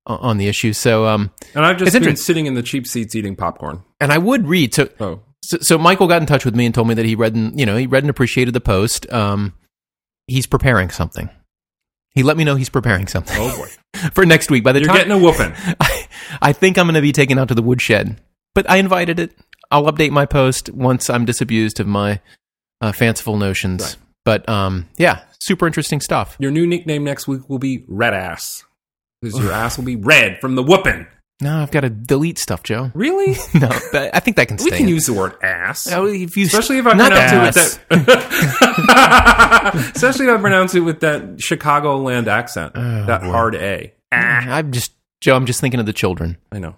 on 0.06 0.38
the 0.38 0.48
issue. 0.48 0.74
So, 0.74 1.08
um, 1.08 1.32
And 1.56 1.66
I've 1.66 1.78
just 1.78 2.00
been 2.00 2.16
sitting 2.16 2.46
in 2.46 2.54
the 2.54 2.62
cheap 2.62 2.86
seats 2.86 3.16
eating 3.16 3.36
popcorn. 3.36 3.84
and 4.00 4.12
I 4.12 4.18
would 4.18 4.48
read. 4.48 4.74
So, 4.74 4.90
Oh, 5.00 5.22
so, 5.42 5.58
so 5.62 5.78
Michael 5.78 6.08
got 6.08 6.22
in 6.22 6.26
touch 6.28 6.46
with 6.46 6.56
me 6.56 6.66
and 6.66 6.76
told 6.76 6.88
me 6.88 6.94
that 6.94 7.06
he 7.06 7.16
read 7.16 7.36
and 7.36 7.60
you 7.60 7.66
know 7.66 7.76
he 7.78 7.88
read 7.88 8.04
and 8.04 8.10
appreciated 8.10 8.54
the 8.54 8.62
post. 8.62 9.12
Um, 9.12 9.54
he's 10.28 10.46
preparing 10.46 10.90
something. 10.90 11.30
He 12.16 12.22
let 12.22 12.38
me 12.38 12.44
know 12.44 12.56
he's 12.56 12.70
preparing 12.70 13.08
something 13.08 13.36
oh 13.40 13.58
boy, 13.58 14.00
for 14.14 14.26
next 14.26 14.52
week. 14.52 14.64
By 14.64 14.72
the 14.74 14.80
you're 14.80 14.88
time 14.88 14.98
getting 14.98 15.14
a 15.14 15.18
whooping. 15.18 15.54
I, 15.80 16.08
I 16.42 16.54
think 16.54 16.78
I'm 16.78 16.86
going 16.86 16.96
to 16.96 17.02
be 17.02 17.12
taken 17.12 17.40
out 17.40 17.48
to 17.48 17.56
the 17.56 17.64
woodshed, 17.64 18.22
but 18.54 18.70
I 18.70 18.78
invited 18.78 19.20
it. 19.20 19.32
I'll 19.72 19.86
update 19.92 20.12
my 20.12 20.26
post 20.28 20.70
once 20.70 21.10
I'm 21.10 21.26
disabused 21.26 21.80
of 21.80 21.88
my 21.88 22.20
uh, 22.82 22.92
fanciful 22.92 23.38
notions. 23.38 23.82
Right. 23.84 23.96
But 24.26 24.48
um, 24.50 24.88
yeah, 24.98 25.24
super 25.40 25.68
interesting 25.68 26.00
stuff. 26.02 26.36
Your 26.40 26.52
new 26.52 26.66
nickname 26.68 27.04
next 27.04 27.28
week 27.28 27.50
will 27.50 27.60
be 27.60 27.84
Red 27.88 28.14
Ass. 28.14 28.64
Because 29.22 29.40
your 29.40 29.52
ass 29.54 29.78
will 29.78 29.86
be 29.86 29.96
red 29.96 30.40
from 30.42 30.56
the 30.56 30.64
whooping. 30.64 31.08
No, 31.42 31.62
I've 31.62 31.72
got 31.72 31.82
to 31.82 31.90
delete 31.90 32.38
stuff, 32.38 32.62
Joe. 32.64 32.92
Really? 32.94 33.36
No, 33.54 33.70
but 33.92 34.14
I 34.16 34.20
think 34.20 34.36
that 34.38 34.48
can 34.50 34.58
stay. 34.58 34.66
we 34.72 34.72
can 34.78 34.86
in. 34.88 34.94
use 34.94 35.06
the 35.06 35.14
word 35.14 35.34
ass. 35.42 35.88
Oh, 35.92 36.06
if 36.08 36.36
you, 36.38 36.46
Especially 36.46 36.78
if 36.78 36.86
I 36.86 36.92
pronounce 36.92 37.14
ass. 37.58 37.80
it 37.90 37.98
with 37.98 38.06
that. 38.06 39.92
Especially 39.96 40.28
if 40.28 40.38
I 40.38 40.42
pronounce 40.42 40.76
it 40.76 40.82
with 40.82 41.00
that 41.02 41.38
Chicagoland 41.38 42.28
accent, 42.28 42.74
that 42.74 43.22
boy. 43.22 43.32
hard 43.32 43.56
A. 43.56 43.94
Ah, 44.12 44.56
I'm 44.58 44.72
just 44.72 44.92
Joe. 45.22 45.36
I'm 45.36 45.46
just 45.46 45.60
thinking 45.62 45.80
of 45.80 45.86
the 45.86 45.94
children. 45.94 46.38
I 46.52 46.60
know. 46.60 46.76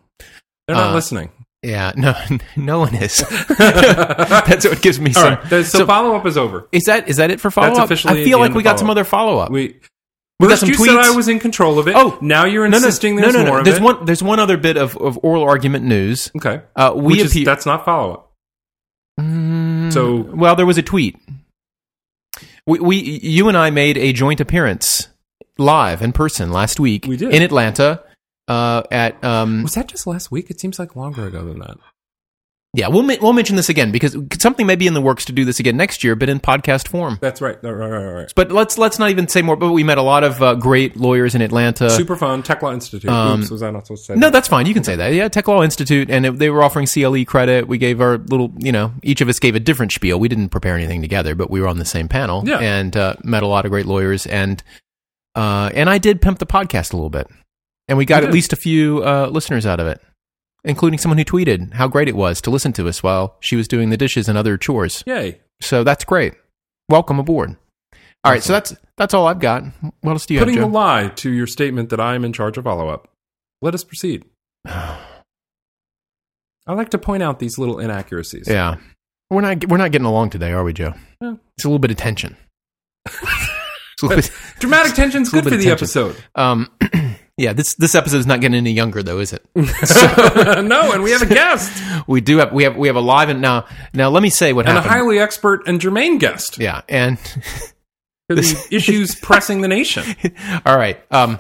They're 0.68 0.76
not 0.76 0.92
Uh, 0.92 0.96
listening. 0.96 1.32
Yeah, 1.66 1.92
no, 1.96 2.14
no 2.56 2.80
one 2.80 2.96
is. 2.96 3.18
That's 3.58 4.66
what 4.68 4.82
gives 4.82 5.00
me 5.00 5.12
All 5.16 5.22
some. 5.22 5.34
right. 5.36 5.48
So, 5.50 5.64
so- 5.64 5.86
follow 5.86 6.16
up 6.16 6.26
is 6.26 6.38
over. 6.38 6.68
Is 6.72 6.84
that 6.84 7.08
is 7.10 7.18
that 7.18 7.32
it 7.32 7.40
for 7.42 7.50
follow 7.52 7.76
up? 7.78 7.86
officially 7.86 8.22
I 8.22 8.24
feel 8.24 8.40
like 8.40 8.54
we 8.54 8.64
got 8.64 8.80
some 8.80 8.90
other 8.90 9.04
follow 9.04 9.40
up. 9.40 9.52
We 9.52 9.80
We 10.40 10.48
got 10.48 10.60
some 10.60 10.70
you 10.70 10.76
tweets. 10.76 10.88
said 10.88 10.98
I 10.98 11.16
was 11.16 11.28
in 11.28 11.40
control 11.40 11.80
of 11.80 11.88
it. 11.88 11.96
Oh, 11.96 12.18
now 12.22 12.46
you're 12.46 12.66
no, 12.68 12.72
no, 12.72 12.86
insisting 12.86 13.16
no, 13.16 13.22
there's 13.24 13.34
no, 13.34 13.44
no. 13.44 13.50
more 13.50 13.60
of 13.60 13.66
There's 13.66 13.78
it. 13.78 13.84
one. 13.84 14.06
There's 14.06 14.22
one 14.24 14.40
other 14.40 14.58
bit 14.58 14.78
of, 14.78 14.96
of 14.98 15.18
oral 15.24 15.44
argument 15.44 15.86
news. 15.86 16.32
Okay. 16.38 16.62
Uh, 16.76 16.94
we 16.96 17.18
Which 17.24 17.36
is, 17.36 17.44
that's 17.46 17.66
not 17.66 17.84
follow 17.86 18.14
up. 18.14 18.32
Mm, 19.20 19.92
So- 19.94 20.18
well, 20.22 20.56
there 20.56 20.66
was 20.66 20.78
a 20.78 20.84
tweet. 20.84 21.18
We, 22.68 22.80
we, 22.80 22.98
you 22.98 23.48
and 23.48 23.56
I 23.58 23.70
made 23.70 23.98
a 23.98 24.12
joint 24.12 24.40
appearance 24.42 25.08
live 25.58 26.02
in 26.02 26.12
person 26.14 26.52
last 26.52 26.80
week. 26.80 27.06
We 27.06 27.16
did. 27.16 27.34
in 27.34 27.42
Atlanta. 27.44 28.04
Uh, 28.48 28.84
at 28.92 29.24
um, 29.24 29.64
Was 29.64 29.74
that 29.74 29.88
just 29.88 30.06
last 30.06 30.32
week? 30.32 30.50
It 30.50 30.60
seems 30.60 30.78
like 30.80 30.96
longer 30.96 31.26
ago 31.26 31.44
than 31.46 31.60
that. 31.60 31.78
yeah, 32.76 32.90
we'll 32.90 33.04
we'll 33.22 33.34
mention 33.34 33.56
this 33.56 33.70
again 33.70 33.92
because 33.92 34.16
something 34.38 34.68
may 34.68 34.76
be 34.76 34.86
in 34.86 34.94
the 34.94 35.02
works 35.02 35.26
to 35.26 35.32
do 35.32 35.46
this 35.46 35.60
again 35.60 35.78
next 35.78 36.04
year, 36.04 36.16
but 36.16 36.30
in 36.30 36.40
podcast 36.40 36.88
form. 36.90 37.18
That's 37.22 37.42
right. 37.42 37.58
Right, 37.64 37.72
right, 37.72 37.90
right, 37.90 38.14
right. 38.14 38.34
But 38.36 38.52
let's 38.52 38.78
let's 38.78 39.00
not 39.00 39.10
even 39.10 39.28
say 39.28 39.42
more. 39.42 39.56
But 39.56 39.72
we 39.72 39.84
met 39.84 39.98
a 39.98 40.04
lot 40.04 40.24
of 40.24 40.44
uh, 40.44 40.54
great 40.56 40.96
lawyers 40.96 41.34
in 41.34 41.42
Atlanta. 41.42 41.90
Super 41.90 42.16
fun. 42.16 42.44
Tech 42.44 42.62
Law 42.62 42.72
Institute. 42.74 43.10
um, 43.10 43.42
Oops, 43.42 43.50
was 43.50 43.64
I 43.64 43.72
not 43.72 43.88
supposed 43.88 44.06
to 44.08 44.14
say 44.14 44.20
No, 44.20 44.28
that? 44.28 44.34
that's 44.34 44.48
fine. 44.48 44.68
You 44.68 44.74
can 44.76 44.84
say 44.84 44.96
that. 44.96 45.14
Yeah, 45.14 45.28
Tech 45.30 45.48
Law 45.48 45.64
Institute, 45.64 46.12
and 46.12 46.26
it, 46.26 46.38
they 46.38 46.50
were 46.52 46.62
offering 46.62 46.86
CLE 46.86 47.26
credit. 47.26 47.68
We 47.68 47.80
gave 47.80 48.00
our 48.00 48.18
little, 48.20 48.54
you 48.60 48.72
know, 48.72 48.92
each 49.02 49.22
of 49.22 49.30
us 49.30 49.40
gave 49.40 49.56
a 49.56 49.60
different 49.60 49.92
spiel. 49.92 50.20
We 50.20 50.28
didn't 50.28 50.50
prepare 50.50 50.76
anything 50.76 51.02
together, 51.02 51.34
but 51.34 51.50
we 51.50 51.62
were 51.62 51.68
on 51.68 51.80
the 51.80 51.86
same 51.86 52.08
panel 52.10 52.44
Yeah. 52.46 52.60
and 52.60 52.96
uh, 52.96 53.16
met 53.24 53.42
a 53.42 53.48
lot 53.48 53.66
of 53.66 53.72
great 53.72 53.88
lawyers. 53.88 54.28
And 54.28 54.62
uh, 55.34 55.72
and 55.74 55.90
I 55.90 55.98
did 55.98 56.22
pimp 56.22 56.38
the 56.40 56.46
podcast 56.46 56.94
a 56.94 56.96
little 56.98 57.10
bit, 57.10 57.28
and 57.88 57.98
we 57.98 58.06
got 58.06 58.24
at 58.24 58.32
least 58.32 58.54
a 58.54 58.56
few 58.56 59.04
uh, 59.04 59.28
listeners 59.28 59.66
out 59.66 59.80
of 59.80 59.88
it, 59.88 60.02
including 60.64 60.98
someone 61.00 61.18
who 61.18 61.26
tweeted 61.26 61.74
how 61.74 61.88
great 61.88 62.08
it 62.08 62.16
was 62.16 62.42
to 62.42 62.50
listen 62.50 62.74
to 62.74 62.88
us 62.88 63.04
while 63.04 63.36
she 63.40 63.56
was 63.56 63.68
doing 63.68 63.90
the 63.90 63.98
dishes 63.98 64.28
and 64.30 64.38
other 64.38 64.58
chores. 64.58 65.04
Yay. 65.06 65.40
So 65.62 65.84
that's 65.84 66.04
great. 66.04 66.34
Welcome 66.90 67.20
aboard. 67.20 67.56
All 68.24 68.32
right, 68.32 68.42
so 68.44 68.54
that's 68.54 68.76
that's 68.98 69.14
all 69.14 69.28
I've 69.28 69.40
got. 69.40 69.64
What 70.02 70.14
else 70.14 70.26
do 70.26 70.34
you 70.34 70.40
Putting 70.40 70.56
have, 70.56 70.64
the 70.64 70.68
Joe? 70.70 70.74
lie 70.74 71.08
to 71.10 71.32
your 71.32 71.46
statement 71.48 71.90
that 71.92 72.00
I 72.00 72.16
am 72.16 72.26
in 72.26 72.34
charge 72.34 72.58
of 72.58 72.64
follow 72.64 72.90
up. 72.90 73.08
Let 73.62 73.74
us 73.76 73.84
proceed. 73.84 74.26
I 74.66 74.98
like 76.74 76.90
to 76.90 76.98
point 76.98 77.22
out 77.24 77.40
these 77.40 77.58
little 77.60 77.80
inaccuracies. 77.80 78.48
Yeah. 78.50 78.78
We're 79.30 79.42
not 79.42 79.68
we're 79.68 79.78
not 79.78 79.92
getting 79.92 80.06
along 80.08 80.32
today, 80.32 80.52
are 80.52 80.64
we, 80.64 80.74
Joe? 80.74 80.94
Yeah. 81.22 81.36
It's 81.58 81.66
a 81.66 81.68
little 81.68 81.80
bit 81.80 81.92
of 81.92 81.98
tension. 81.98 82.36
It's 83.98 84.04
a 84.04 84.08
little 84.08 84.22
bit- 84.24 84.32
Dramatic 84.60 84.94
tension's 84.94 85.30
good 85.30 85.46
for 85.46 85.52
the 85.52 85.56
tension. 85.56 85.72
episode. 85.72 86.18
um, 86.36 86.70
yeah, 87.38 87.54
this 87.54 87.76
this 87.76 87.96
episode 87.96 88.18
is 88.18 88.26
not 88.28 88.40
getting 88.42 88.56
any 88.56 88.72
younger 88.72 89.04
though, 89.04 89.20
is 89.20 89.34
it? 89.34 89.46
no, 89.56 90.92
and 90.94 91.04
we 91.04 91.12
have 91.12 91.22
a 91.22 91.26
guest 91.26 91.72
We 92.08 92.22
do 92.22 92.38
have 92.38 92.54
we 92.54 92.64
have 92.64 92.78
we 92.78 92.88
have 92.88 92.96
a 92.96 93.02
live 93.02 93.30
and 93.30 93.42
now 93.42 93.66
now 93.94 94.10
let 94.10 94.24
me 94.24 94.30
say 94.30 94.54
what 94.54 94.66
happened. 94.66 94.78
and 94.80 94.86
a 94.86 94.90
happened. 94.90 95.06
highly 95.08 95.20
expert 95.20 95.68
and 95.68 95.82
germane 95.82 96.18
guest 96.18 96.58
yeah, 96.60 96.82
and 96.88 97.20
for 97.20 98.36
the 98.36 98.68
issues 98.72 99.16
pressing 99.16 99.62
the 99.62 99.68
nation. 99.68 100.04
all 100.66 100.78
right. 100.78 101.00
Um, 101.12 101.40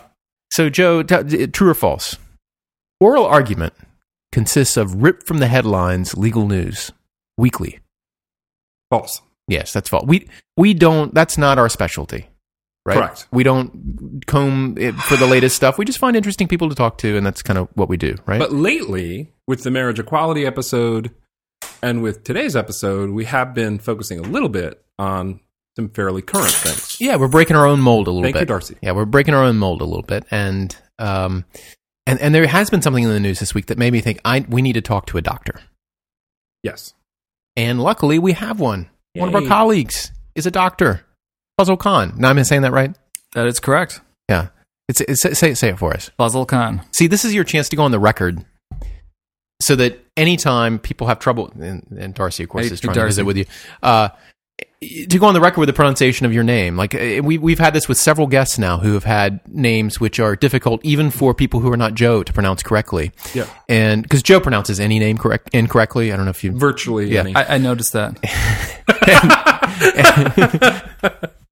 so 0.52 0.70
Joe, 0.70 1.02
t- 1.04 1.48
true 1.48 1.70
or 1.70 1.74
false? 1.74 2.18
Oral 3.00 3.26
argument 3.26 3.74
consists 4.32 4.78
of 4.78 5.02
ripped 5.02 5.28
from 5.28 5.38
the 5.40 5.48
headlines 5.48 6.16
legal 6.16 6.48
news 6.48 6.92
weekly. 7.38 7.80
False. 8.90 9.22
Yes, 9.48 9.74
that's 9.74 9.90
false. 9.90 10.06
We 10.06 10.28
we 10.58 10.74
don't. 10.74 11.14
That's 11.14 11.38
not 11.38 11.58
our 11.58 11.70
specialty. 11.70 12.28
Right? 12.86 12.98
Correct. 12.98 13.28
We 13.32 13.44
don't 13.44 14.24
comb 14.28 14.76
it 14.78 14.94
for 14.94 15.16
the 15.18 15.26
latest 15.26 15.56
stuff. 15.56 15.78
We 15.80 15.86
just 15.86 15.98
find 15.98 16.16
interesting 16.16 16.48
people 16.48 16.70
to 16.70 16.76
talk 16.76 17.00
to, 17.00 17.18
and 17.18 17.26
that's 17.26 17.42
kind 17.42 17.58
of 17.58 17.68
what 17.74 17.90
we 17.90 17.98
do, 17.98 18.16
right? 18.28 18.38
But 18.40 18.52
lately, 18.54 19.34
with 19.48 19.64
the 19.64 19.72
marriage 19.72 19.98
equality 20.00 20.46
episode 20.46 21.10
and 21.82 22.04
with 22.04 22.24
today's 22.24 22.56
episode, 22.56 23.10
we 23.10 23.26
have 23.26 23.56
been 23.56 23.80
focusing 23.80 24.20
a 24.20 24.24
little 24.24 24.50
bit 24.50 24.84
on 25.00 25.40
some 25.76 25.90
fairly 25.90 26.22
current 26.22 26.52
things. 26.54 27.02
yeah, 27.02 27.16
we're 27.16 27.28
breaking 27.28 27.56
our 27.56 27.66
own 27.66 27.80
mold 27.82 28.08
a 28.08 28.12
little 28.12 28.24
Thank 28.24 28.36
bit. 28.36 28.42
you, 28.42 28.46
Darcy. 28.46 28.78
Yeah, 28.82 28.92
we're 28.92 29.06
breaking 29.06 29.34
our 29.34 29.44
own 29.44 29.58
mold 29.58 29.82
a 29.82 29.86
little 29.86 30.04
bit, 30.04 30.26
and 30.30 30.76
um, 31.00 31.44
And 32.08 32.22
and 32.22 32.36
there 32.36 32.46
has 32.46 32.70
been 32.70 32.84
something 32.84 33.04
in 33.04 33.10
the 33.10 33.20
news 33.20 33.40
this 33.40 33.56
week 33.56 33.66
that 33.66 33.80
made 33.80 33.94
me 33.94 34.00
think 34.02 34.20
I 34.24 34.46
we 34.48 34.62
need 34.62 34.74
to 34.74 34.82
talk 34.82 35.08
to 35.08 35.18
a 35.18 35.22
doctor. 35.24 35.60
Yes. 36.62 36.94
And 37.58 37.82
luckily, 37.82 38.20
we 38.20 38.34
have 38.34 38.60
one. 38.60 38.90
One 39.16 39.30
of 39.30 39.36
our 39.36 39.42
colleagues 39.48 40.12
is 40.36 40.46
a 40.46 40.52
doctor, 40.52 41.06
Fazal 41.60 41.78
Khan. 41.80 42.14
Now, 42.18 42.30
am 42.30 42.38
I 42.38 42.42
saying 42.44 42.64
that 42.64 42.72
right? 42.72 42.96
That 43.34 43.48
is 43.48 43.60
correct. 43.60 44.02
Yeah. 44.30 44.48
It's, 44.88 45.02
it's, 45.02 45.22
say, 45.40 45.54
say 45.54 45.70
it 45.70 45.80
for 45.80 45.94
us. 45.94 46.12
Fazal 46.20 46.48
Khan. 46.48 46.82
See, 46.92 47.08
this 47.08 47.26
is 47.26 47.34
your 47.34 47.44
chance 47.44 47.70
to 47.70 47.76
go 47.76 47.84
on 47.84 47.92
the 47.92 48.00
record 48.00 48.46
so 49.62 49.76
that 49.78 50.00
anytime 50.18 50.80
people 50.80 51.08
have 51.08 51.20
trouble, 51.20 51.52
and, 51.60 51.86
and 51.98 52.14
Darcy, 52.14 52.44
of 52.44 52.50
course, 52.50 52.68
Hey, 52.68 52.74
is 52.74 52.82
trying 52.82 52.94
Darcy. 52.96 53.04
to 53.04 53.08
visit 53.08 53.26
with 53.26 53.38
you, 53.38 53.46
uh, 53.82 54.10
to 54.82 55.18
go 55.18 55.26
on 55.26 55.34
the 55.34 55.42
record 55.42 55.62
with 55.62 55.68
the 55.68 55.74
pronunciation 55.74 56.26
of 56.26 56.34
your 56.34 56.44
name. 56.44 56.78
Like, 56.78 56.94
uh, 56.94 57.22
we, 57.24 57.38
we've 57.38 57.58
had 57.60 57.74
this 57.74 57.88
with 57.88 57.98
several 57.98 58.28
guests 58.28 58.60
now 58.60 58.78
who 58.78 58.94
have 58.94 59.06
had 59.06 59.40
names 59.48 60.00
which 60.00 60.20
are 60.20 60.36
difficult 60.36 60.82
even 60.84 61.10
for 61.10 61.34
people 61.34 61.62
who 61.62 61.72
are 61.72 61.78
not 61.78 61.96
Joe 61.96 62.22
to 62.22 62.34
pronounce 62.34 62.62
correctly. 62.62 63.12
Yeah. 63.34 63.48
And 63.68 64.04
because 64.04 64.22
Joe 64.22 64.40
pronounces 64.40 64.80
any 64.80 65.00
name 65.00 65.18
correct 65.18 65.50
incorrectly. 65.54 66.12
I 66.14 66.18
don't 66.18 66.26
know 66.26 66.32
if 66.32 66.44
you. 66.44 66.52
Virtually 66.52 67.12
Yeah. 67.12 67.22
any. 67.22 67.36
I, 67.36 67.56
I 67.56 67.58
noticed 67.58 67.94
that. 67.94 68.20
And, 69.98 71.32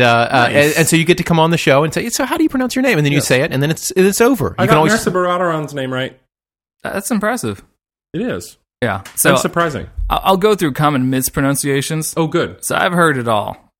uh, 0.00 0.02
uh, 0.02 0.48
and 0.50 0.74
and 0.78 0.88
so 0.88 0.96
you 0.96 1.04
get 1.04 1.18
to 1.18 1.24
come 1.24 1.38
on 1.40 1.50
the 1.50 1.58
show 1.58 1.84
and 1.84 1.92
say, 1.92 2.08
"So 2.10 2.24
how 2.24 2.36
do 2.36 2.42
you 2.42 2.48
pronounce 2.48 2.74
your 2.76 2.82
name?" 2.82 2.98
And 2.98 3.04
then 3.06 3.12
you 3.12 3.20
say 3.20 3.42
it, 3.42 3.52
and 3.52 3.62
then 3.62 3.70
it's 3.70 3.90
it's 3.92 4.20
over. 4.20 4.54
I 4.58 4.62
You 4.62 4.66
got 4.66 4.72
can 4.72 4.76
always 4.78 4.92
Mehrsa 4.94 5.12
Baradaran's 5.12 5.74
name 5.74 5.92
right. 5.92 6.18
That's 6.82 7.10
impressive. 7.10 7.62
It 8.12 8.20
is. 8.22 8.56
Yeah. 8.82 9.02
So 9.16 9.34
So 9.34 9.36
surprising. 9.42 9.88
I- 10.08 10.20
I'll 10.22 10.36
go 10.36 10.54
through 10.54 10.72
common 10.72 11.10
mispronunciations. 11.10 12.14
Oh, 12.16 12.26
good. 12.28 12.64
So 12.64 12.76
I've 12.76 12.92
heard 12.92 13.16
it 13.18 13.26
all. 13.28 13.72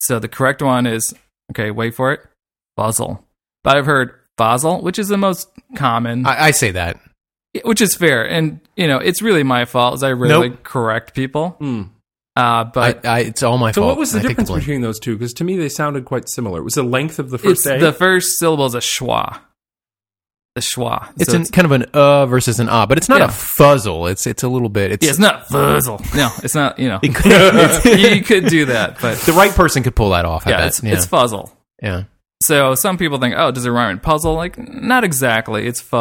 So 0.00 0.18
the 0.18 0.28
correct 0.28 0.62
one 0.62 0.86
is 0.86 1.14
okay. 1.52 1.70
Wait 1.70 1.94
for 1.94 2.12
it. 2.12 2.20
Fuzzle. 2.78 3.20
But 3.64 3.76
I've 3.76 3.86
heard 3.86 4.12
Fossil, 4.38 4.82
which 4.82 4.98
is 4.98 5.08
the 5.08 5.16
most 5.16 5.48
common, 5.76 6.26
I, 6.26 6.46
I 6.46 6.50
say 6.50 6.70
that. 6.72 6.98
which 7.64 7.80
is 7.80 7.94
fair. 7.94 8.28
And 8.28 8.60
you 8.76 8.86
know, 8.88 8.98
it's 8.98 9.22
really 9.22 9.42
my 9.42 9.64
fault, 9.64 9.94
as 9.94 10.02
I 10.02 10.12
rarely 10.12 10.48
Nope. 10.50 10.62
correct 10.64 11.14
people. 11.14 11.50
Hmm. 11.58 11.82
Uh, 12.34 12.64
but 12.64 13.04
I, 13.06 13.16
I, 13.16 13.18
it's 13.20 13.42
all 13.42 13.58
my 13.58 13.72
So 13.72 13.82
fault. 13.82 13.84
So 13.84 13.86
what 13.88 13.98
was 13.98 14.12
the 14.12 14.20
I 14.20 14.22
difference 14.22 14.48
blame. 14.48 14.60
between 14.60 14.80
those 14.80 14.98
two? 14.98 15.16
Because 15.16 15.34
to 15.34 15.44
me 15.44 15.56
they 15.58 15.68
sounded 15.68 16.04
quite 16.06 16.28
similar. 16.28 16.60
It 16.60 16.64
was 16.64 16.74
the 16.74 16.82
length 16.82 17.18
of 17.18 17.30
the 17.30 17.38
first 17.38 17.66
it's 17.66 17.66
A. 17.66 17.78
the 17.78 17.92
first 17.92 18.38
syllable 18.38 18.64
is 18.66 18.74
a 18.74 18.78
schwa. 18.78 19.40
The 20.54 20.60
schwa. 20.62 21.10
It's 21.18 21.30
So 21.30 21.36
an, 21.36 21.44
kind 21.46 21.64
of 21.66 21.72
an 21.72 21.82
uh 21.94 22.26
versus 22.26 22.58
an 22.60 22.68
ah, 22.68 22.86
but 22.86 22.98
it's 22.98 23.08
not 23.08 23.20
Yeah. 23.20 23.26
a 23.26 23.30
fuzzle. 23.30 24.10
It's 24.10 24.26
it's 24.26 24.42
a 24.42 24.48
little 24.48 24.68
bit. 24.70 24.92
It's, 24.92 25.04
yeah, 25.04 25.10
it's 25.10 25.18
not 25.18 25.46
fuzzle. 25.48 25.98
No, 26.14 26.30
it's 26.42 26.54
not. 26.54 26.78
You 26.78 26.88
know, 26.88 27.00
it 27.02 27.14
could- 27.14 28.00
you 28.00 28.22
could 28.22 28.46
do 28.48 28.66
that, 28.66 28.98
but 29.00 29.18
the 29.18 29.32
right 29.32 29.50
person 29.52 29.82
could 29.82 29.94
pull 29.96 30.10
that 30.10 30.24
off. 30.24 30.46
I 30.46 30.50
yeah, 30.50 30.56
bet. 30.58 30.66
it's 30.68 30.82
yeah. 30.82 30.92
it's 30.94 31.06
fuzzle. 31.06 31.50
yeah. 31.82 32.04
So 32.42 32.74
some 32.74 32.98
people 32.98 33.18
think, 33.18 33.34
oh, 33.38 33.50
does 33.52 33.64
it 33.66 33.70
rhyme 33.70 33.94
with 33.94 34.02
puzzle? 34.02 34.34
Like, 34.34 34.58
not 34.58 35.04
exactly. 35.04 35.66
It's 35.66 35.80
fu 35.80 35.96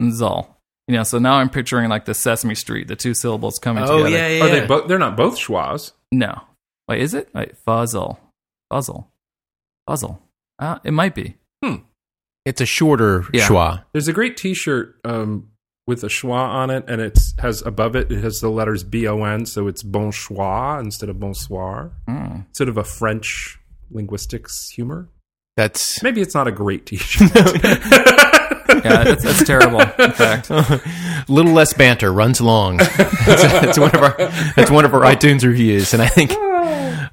and 0.00 0.12
zul. 0.12 0.48
You 0.88 0.94
know, 0.94 1.02
so 1.02 1.18
now 1.18 1.34
I'm 1.34 1.50
picturing 1.50 1.88
like 1.90 2.06
the 2.06 2.14
Sesame 2.14 2.54
Street, 2.54 2.88
the 2.88 2.96
two 2.96 3.12
syllables 3.14 3.58
coming 3.58 3.84
Oh 3.84 3.98
together. 3.98 4.08
yeah, 4.08 4.28
yeah. 4.28 4.44
Are 4.44 4.48
yeah. 4.48 4.60
they 4.60 4.66
both? 4.66 4.88
They're 4.88 4.98
not 4.98 5.16
both 5.16 5.36
schwas. 5.36 5.92
No. 6.10 6.40
Wait, 6.88 7.02
is 7.02 7.12
it? 7.14 7.28
Wait, 7.34 7.52
fuzzle. 7.66 8.16
Fuzzle. 8.72 9.04
Fuzzle. 9.88 10.18
Uh, 10.58 10.78
it 10.84 10.92
might 10.92 11.14
be. 11.14 11.36
Hmm. 11.62 11.76
It's 12.46 12.62
a 12.62 12.66
shorter 12.66 13.26
Yeah. 13.34 13.46
schwa. 13.46 13.84
There's 13.92 14.08
a 14.08 14.12
great 14.14 14.38
T-shirt 14.38 14.98
um, 15.04 15.48
with 15.86 16.02
a 16.02 16.06
schwa 16.08 16.32
on 16.38 16.70
it, 16.70 16.84
and 16.88 17.02
it 17.02 17.18
has 17.38 17.60
above 17.66 17.94
it 17.94 18.10
it 18.10 18.22
has 18.24 18.40
the 18.40 18.48
letters 18.48 18.82
B 18.82 19.06
O 19.06 19.22
N, 19.24 19.44
so 19.44 19.68
it's 19.68 19.82
bonsoir 19.82 20.80
instead 20.80 21.10
of 21.10 21.20
bonsoir. 21.20 21.92
Mm. 22.08 22.46
Sort 22.56 22.70
of 22.70 22.78
a 22.78 22.84
French 22.84 23.58
linguistics 23.90 24.70
humor. 24.70 25.08
That's 25.58 26.02
Maybe 26.02 26.22
it's 26.22 26.34
not 26.34 26.46
a 26.48 26.52
great 26.52 26.86
T-shirt. 26.86 27.30
Yeah, 28.84 29.04
that's, 29.04 29.24
that's 29.24 29.44
terrible. 29.44 29.80
In 29.80 30.12
fact, 30.12 30.50
little 31.28 31.52
less 31.52 31.72
banter 31.72 32.12
runs 32.12 32.40
long. 32.40 32.76
that's, 32.96 32.96
that's 33.26 33.78
one 33.78 33.90
of 33.94 34.02
our 34.02 34.16
that's 34.56 34.70
one 34.70 34.84
of 34.84 34.94
our 34.94 35.00
iTunes 35.02 35.42
reviews, 35.44 35.92
and 35.94 36.02
I 36.02 36.08
think. 36.08 36.32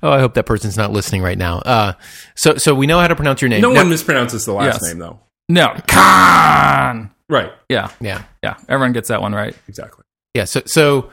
Oh, 0.04 0.12
I 0.12 0.20
hope 0.20 0.34
that 0.36 0.46
person's 0.46 0.78
not 0.78 0.92
listening 0.92 1.22
right 1.24 1.38
now. 1.38 1.60
Uh, 1.60 1.94
so, 2.36 2.58
so 2.58 2.76
we 2.76 2.86
know 2.86 3.00
how 3.00 3.08
to 3.08 3.16
pronounce 3.16 3.42
your 3.42 3.50
name. 3.50 3.62
no 3.62 3.72
Now- 3.72 3.84
one 3.84 3.90
mispronounces 3.90 4.46
the 4.46 4.52
last 4.54 4.82
Yes. 4.82 4.84
name, 4.84 5.00
though. 5.00 5.20
no. 5.50 5.74
Khan. 5.88 7.12
Right? 7.30 7.52
Yeah, 7.70 7.90
Yeah, 8.02 8.24
yeah. 8.44 8.58
Everyone 8.70 8.94
gets 8.94 9.08
that 9.08 9.22
one 9.22 9.34
right. 9.34 9.56
Exactly. 9.68 10.04
yeah. 10.36 10.44
So, 10.44 10.62
so 10.66 11.10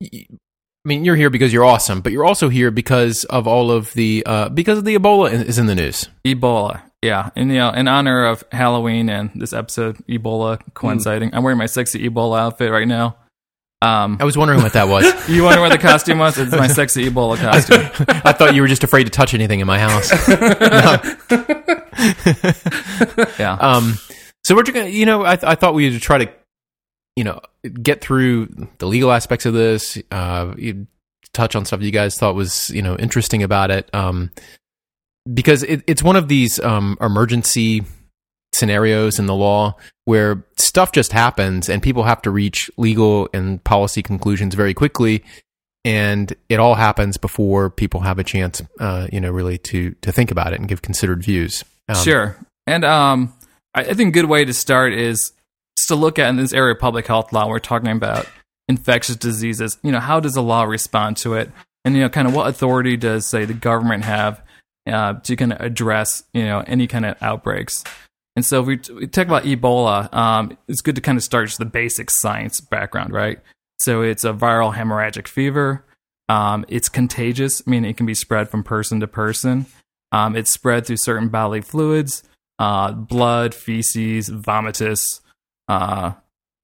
y- 0.00 0.26
I 0.30 0.88
mean, 0.88 1.04
you're 1.06 1.16
here 1.16 1.30
because 1.30 1.50
you're 1.52 1.64
awesome, 1.64 2.02
but 2.02 2.12
you're 2.12 2.26
also 2.26 2.50
here 2.50 2.70
because 2.70 3.24
of 3.24 3.46
all 3.46 3.70
of 3.70 3.90
the 3.94 4.22
uh, 4.26 4.50
because 4.50 4.76
of 4.76 4.84
the 4.84 4.96
Ebola 4.98 5.32
is 5.32 5.42
is 5.42 5.58
in 5.58 5.64
the 5.66 5.74
news. 5.74 6.08
Ebola. 6.26 6.82
Yeah, 7.04 7.28
and 7.36 7.50
you 7.50 7.58
know, 7.58 7.68
in 7.68 7.86
honor 7.86 8.24
of 8.24 8.44
Halloween 8.50 9.10
and 9.10 9.30
this 9.34 9.52
episode, 9.52 9.98
Ebola 10.08 10.58
coinciding, 10.72 11.34
I'm 11.34 11.42
wearing 11.42 11.58
my 11.58 11.66
sexy 11.66 12.08
Ebola 12.08 12.38
outfit 12.38 12.70
right 12.70 12.88
now. 12.88 13.18
Um, 13.82 14.16
I 14.18 14.24
was 14.24 14.38
wondering 14.38 14.62
what 14.62 14.72
that 14.72 14.88
was. 14.88 15.04
you 15.28 15.44
wonder 15.44 15.60
what 15.60 15.70
the 15.70 15.76
costume 15.76 16.16
was? 16.16 16.38
It's 16.38 16.52
my 16.52 16.66
sexy 16.66 17.10
Ebola 17.10 17.36
costume. 17.36 18.06
I 18.24 18.32
thought 18.32 18.54
you 18.54 18.62
were 18.62 18.68
just 18.68 18.84
afraid 18.84 19.04
to 19.04 19.10
touch 19.10 19.34
anything 19.34 19.60
in 19.60 19.66
my 19.66 19.78
house. 19.78 20.10
Yeah. 23.38 23.56
Um, 23.60 23.98
so 24.42 24.54
we're 24.54 24.62
gonna, 24.62 24.86
you 24.86 25.06
know, 25.06 25.24
I, 25.24 25.36
th- 25.36 25.44
I 25.44 25.54
thought 25.54 25.74
we'd 25.74 26.00
try 26.00 26.18
to, 26.18 26.32
you 27.16 27.24
know, 27.24 27.40
get 27.82 28.00
through 28.00 28.68
the 28.78 28.86
legal 28.86 29.12
aspects 29.12 29.46
of 29.46 29.54
this, 29.54 29.98
uh, 30.10 30.54
touch 31.32 31.54
on 31.54 31.64
stuff 31.64 31.82
you 31.82 31.90
guys 31.90 32.18
thought 32.18 32.34
was, 32.34 32.70
you 32.70 32.82
know, 32.82 32.96
interesting 32.96 33.42
about 33.42 33.70
it. 33.70 33.88
Um, 33.94 34.30
because 35.32 35.62
it, 35.62 35.82
it's 35.86 36.02
one 36.02 36.16
of 36.16 36.28
these, 36.28 36.60
um, 36.60 36.98
emergency 37.00 37.82
scenarios 38.54 39.18
in 39.18 39.26
the 39.26 39.34
law 39.34 39.76
where 40.04 40.44
stuff 40.56 40.92
just 40.92 41.12
happens 41.12 41.68
and 41.68 41.82
people 41.82 42.04
have 42.04 42.22
to 42.22 42.30
reach 42.30 42.70
legal 42.76 43.28
and 43.34 43.62
policy 43.64 44.02
conclusions 44.02 44.54
very 44.54 44.74
quickly. 44.74 45.24
And 45.84 46.34
it 46.48 46.58
all 46.58 46.74
happens 46.74 47.18
before 47.18 47.68
people 47.68 48.00
have 48.00 48.18
a 48.18 48.24
chance, 48.24 48.62
uh, 48.80 49.08
you 49.12 49.20
know, 49.20 49.30
really 49.30 49.58
to, 49.58 49.90
to 50.00 50.12
think 50.12 50.30
about 50.30 50.52
it 50.52 50.60
and 50.60 50.68
give 50.68 50.80
considered 50.80 51.22
views. 51.22 51.62
Um, 51.88 51.96
Sure. 51.96 52.36
And 52.66 52.84
um, 52.84 53.34
I, 53.74 53.80
I 53.82 53.94
think 53.94 54.08
a 54.08 54.12
good 54.12 54.28
way 54.28 54.44
to 54.44 54.54
start 54.54 54.94
is 54.94 55.32
to 55.88 55.94
look 55.94 56.18
at 56.18 56.30
in 56.30 56.36
this 56.36 56.54
area 56.54 56.72
of 56.74 56.80
public 56.80 57.06
health 57.06 57.32
law. 57.32 57.48
We're 57.48 57.58
talking 57.58 57.90
about 57.90 58.26
infectious 58.68 59.16
diseases. 59.16 59.78
You 59.82 59.92
know, 59.92 60.00
how 60.00 60.20
does 60.20 60.34
the 60.34 60.42
law 60.42 60.64
respond 60.64 61.16
to 61.18 61.34
it? 61.34 61.50
And 61.84 61.94
you 61.94 62.00
know, 62.02 62.08
kind 62.08 62.26
of 62.26 62.34
what 62.34 62.48
authority 62.48 62.96
does 62.96 63.26
say 63.26 63.44
the 63.44 63.52
government 63.52 64.04
have 64.04 64.42
uh, 64.86 65.14
to 65.14 65.36
kind 65.36 65.52
of 65.52 65.60
address 65.60 66.24
you 66.32 66.44
know 66.44 66.62
any 66.66 66.86
kind 66.86 67.04
of 67.04 67.16
outbreaks? 67.20 67.84
And 68.36 68.44
so 68.44 68.60
if 68.60 68.66
we, 68.66 68.80
we 68.94 69.06
talk 69.06 69.26
about 69.26 69.44
Ebola, 69.44 70.12
um, 70.12 70.56
it's 70.66 70.80
good 70.80 70.96
to 70.96 71.00
kind 71.00 71.16
of 71.16 71.22
start 71.22 71.46
just 71.46 71.58
the 71.58 71.64
basic 71.64 72.10
science 72.10 72.60
background, 72.60 73.12
right? 73.12 73.38
So 73.78 74.02
it's 74.02 74.24
a 74.24 74.32
viral 74.32 74.74
hemorrhagic 74.74 75.28
fever. 75.28 75.84
Um, 76.28 76.64
it's 76.68 76.88
contagious, 76.88 77.66
meaning 77.66 77.90
it 77.90 77.96
can 77.96 78.06
be 78.06 78.14
spread 78.14 78.48
from 78.48 78.64
person 78.64 79.00
to 79.00 79.06
person. 79.06 79.66
Um, 80.10 80.36
it's 80.36 80.52
spread 80.52 80.86
through 80.86 80.96
certain 80.96 81.28
bodily 81.28 81.60
fluids, 81.60 82.22
uh, 82.58 82.92
blood, 82.92 83.54
feces, 83.54 84.30
vomitus. 84.30 85.20
Uh, 85.68 86.12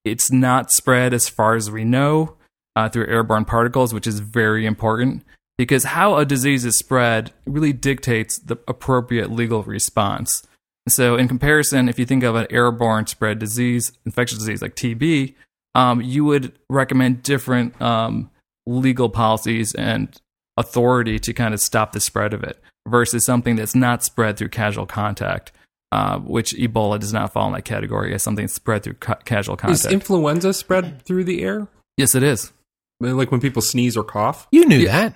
it's 0.04 0.32
not 0.32 0.70
spread, 0.70 1.12
as 1.12 1.28
far 1.28 1.54
as 1.54 1.70
we 1.70 1.84
know, 1.84 2.36
uh, 2.74 2.88
through 2.88 3.06
airborne 3.06 3.44
particles, 3.44 3.92
which 3.92 4.06
is 4.06 4.20
very 4.20 4.66
important 4.66 5.24
because 5.61 5.85
how 5.85 6.17
a 6.17 6.25
disease 6.25 6.64
is 6.64 6.79
spread 6.79 7.35
really 7.45 7.75
dictates 7.75 8.38
the 8.38 8.57
appropriate 8.67 9.31
legal 9.31 9.62
response. 9.62 10.43
So, 10.88 11.17
in 11.17 11.29
comparison, 11.29 11.87
if 11.87 11.99
you 11.99 12.07
think 12.07 12.23
of 12.23 12.35
an 12.35 12.47
airborne 12.49 13.07
spread 13.07 13.38
disease, 13.38 13.93
infectious 14.07 14.38
disease 14.38 14.62
like 14.62 14.75
TB, 14.75 15.35
um, 15.75 16.00
you 16.00 16.25
would 16.25 16.59
recommend 16.71 17.23
different 17.23 17.79
um, 17.83 18.31
legal 18.64 19.11
policies 19.11 19.75
and 19.75 20.19
authority 20.57 21.19
to 21.19 21.35
kind 21.35 21.52
of 21.52 21.61
stop 21.61 21.93
the 21.93 22.00
spread 22.00 22.33
of 22.33 22.43
it 22.43 22.59
versus 22.88 23.26
something 23.26 23.57
that's 23.57 23.75
not 23.75 24.02
spread 24.02 24.38
through 24.38 24.49
casual 24.49 24.87
contact, 24.87 25.52
uh, 25.93 26.21
which 26.21 26.55
Ebola 26.55 26.99
does 26.99 27.12
not 27.12 27.35
fall 27.35 27.49
in 27.49 27.52
that 27.52 27.67
category 27.67 28.14
as 28.14 28.23
something 28.23 28.49
spread 28.49 28.83
through 28.83 28.95
ca- 28.95 29.17
casual 29.26 29.59
contact. 29.59 29.85
Is 29.85 29.93
influenza 29.93 30.55
spread 30.55 31.05
through 31.05 31.25
the 31.25 31.43
air? 31.43 31.69
yes, 31.99 32.14
it 32.14 32.23
is. 32.23 32.50
Like 32.99 33.31
when 33.31 33.43
people 33.43 33.61
sneeze 33.61 33.95
or 33.95 34.05
cough? 34.05 34.49
You 34.50 34.64
knew 34.64 34.87
that. 34.87 35.14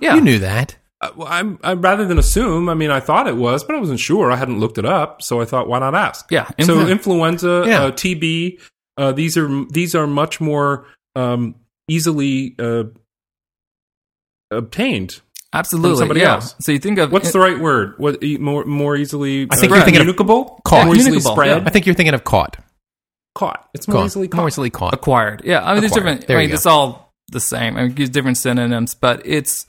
Yeah. 0.00 0.14
You 0.16 0.20
knew 0.20 0.38
that. 0.40 0.76
Uh, 1.00 1.10
well, 1.16 1.28
I'm, 1.28 1.58
I 1.64 1.72
rather 1.74 2.04
than 2.06 2.18
assume. 2.18 2.68
I 2.68 2.74
mean, 2.74 2.90
I 2.90 3.00
thought 3.00 3.26
it 3.26 3.36
was, 3.36 3.64
but 3.64 3.74
I 3.74 3.80
wasn't 3.80 3.98
sure. 4.00 4.30
I 4.30 4.36
hadn't 4.36 4.60
looked 4.60 4.78
it 4.78 4.84
up, 4.84 5.20
so 5.22 5.40
I 5.40 5.44
thought, 5.44 5.66
why 5.68 5.78
not 5.80 5.94
ask? 5.94 6.30
Yeah. 6.30 6.48
so 6.60 6.86
influenza, 6.86 7.64
Yeah. 7.66 7.82
uh, 7.84 7.90
TB, 7.90 8.60
uh, 8.96 9.12
these 9.12 9.36
are 9.36 9.64
these 9.70 9.94
are 9.94 10.06
much 10.06 10.40
more 10.40 10.86
um, 11.16 11.56
easily 11.88 12.54
uh, 12.58 12.84
obtained. 14.50 15.20
absolutely. 15.52 15.98
somebody 15.98 16.20
yeah. 16.20 16.34
else. 16.34 16.54
So 16.60 16.72
you 16.72 16.78
think 16.78 16.98
of 16.98 17.10
What's 17.12 17.32
the 17.32 17.40
right 17.40 17.58
word? 17.58 17.94
What 17.98 18.22
more 18.22 18.64
more 18.64 18.96
easily? 18.96 19.48
I 19.50 19.56
think 19.56 19.72
uh, 19.72 19.76
you're 19.76 19.84
thinking 19.84 20.08
of 20.08 20.16
caught. 20.64 20.86
more 20.86 20.94
easily 20.94 21.20
spread. 21.20 21.66
I 21.66 21.70
think 21.70 21.86
you're 21.86 21.94
thinking 21.94 22.14
of 22.14 22.24
caught. 22.24 22.58
caught. 23.34 23.68
It's 23.74 23.88
more 23.88 23.98
Caught. 23.98 24.06
easily 24.06 24.28
caught. 24.28 24.38
More 24.38 24.48
easily 24.48 24.70
caught. 24.70 24.94
acquired. 24.94 25.42
Yeah, 25.44 25.64
I 25.64 25.72
mean, 25.72 25.80
there's 25.80 25.92
different. 25.92 26.26
There 26.26 26.36
I 26.38 26.42
mean, 26.42 26.50
go. 26.50 26.54
it's 26.54 26.66
all 26.66 27.11
the 27.32 27.40
same. 27.40 27.76
I 27.76 27.84
mean, 27.84 27.96
use 27.96 28.10
different 28.10 28.38
synonyms, 28.38 28.94
but 28.94 29.22
it's 29.24 29.66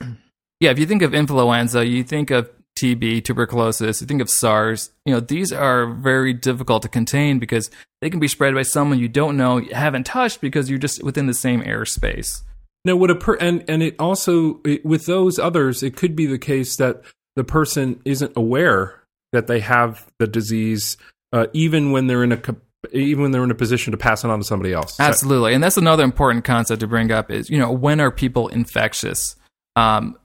yeah. 0.60 0.70
If 0.70 0.78
you 0.78 0.86
think 0.86 1.02
of 1.02 1.14
influenza, 1.14 1.86
you 1.86 2.04
think 2.04 2.30
of 2.30 2.50
TB, 2.76 3.24
tuberculosis, 3.24 4.00
you 4.00 4.06
think 4.06 4.20
of 4.20 4.28
SARS, 4.28 4.90
you 5.04 5.14
know, 5.14 5.20
these 5.20 5.52
are 5.52 5.86
very 5.86 6.32
difficult 6.32 6.82
to 6.82 6.88
contain 6.88 7.38
because 7.38 7.70
they 8.00 8.10
can 8.10 8.18
be 8.20 8.28
spread 8.28 8.54
by 8.54 8.62
someone 8.62 8.98
you 8.98 9.08
don't 9.08 9.36
know, 9.36 9.58
you 9.58 9.74
haven't 9.74 10.06
touched 10.06 10.40
because 10.40 10.68
you're 10.68 10.78
just 10.78 11.02
within 11.02 11.26
the 11.26 11.34
same 11.34 11.62
airspace. 11.62 12.42
No, 12.84 12.96
what 12.96 13.10
a 13.10 13.14
per 13.14 13.34
and 13.36 13.64
and 13.68 13.82
it 13.82 13.96
also 13.98 14.60
it, 14.64 14.84
with 14.84 15.06
those 15.06 15.38
others, 15.38 15.82
it 15.82 15.96
could 15.96 16.14
be 16.14 16.26
the 16.26 16.38
case 16.38 16.76
that 16.76 17.02
the 17.36 17.44
person 17.44 18.00
isn't 18.04 18.36
aware 18.36 19.00
that 19.32 19.46
they 19.46 19.60
have 19.60 20.06
the 20.18 20.26
disease, 20.26 20.96
uh, 21.32 21.46
even 21.52 21.92
when 21.92 22.06
they're 22.06 22.24
in 22.24 22.32
a 22.32 22.56
even 22.92 23.22
when 23.22 23.30
they're 23.30 23.44
in 23.44 23.50
a 23.50 23.54
position 23.54 23.90
to 23.92 23.96
pass 23.96 24.24
it 24.24 24.30
on 24.30 24.38
to 24.38 24.44
somebody 24.44 24.72
else. 24.72 24.98
Absolutely, 25.00 25.54
and 25.54 25.62
that's 25.62 25.76
another 25.76 26.04
important 26.04 26.44
concept 26.44 26.80
to 26.80 26.86
bring 26.86 27.10
up 27.10 27.30
is 27.30 27.48
you 27.50 27.58
know 27.58 27.70
when 27.72 28.00
are 28.00 28.10
people 28.10 28.48
infectious, 28.48 29.36
um, 29.76 30.16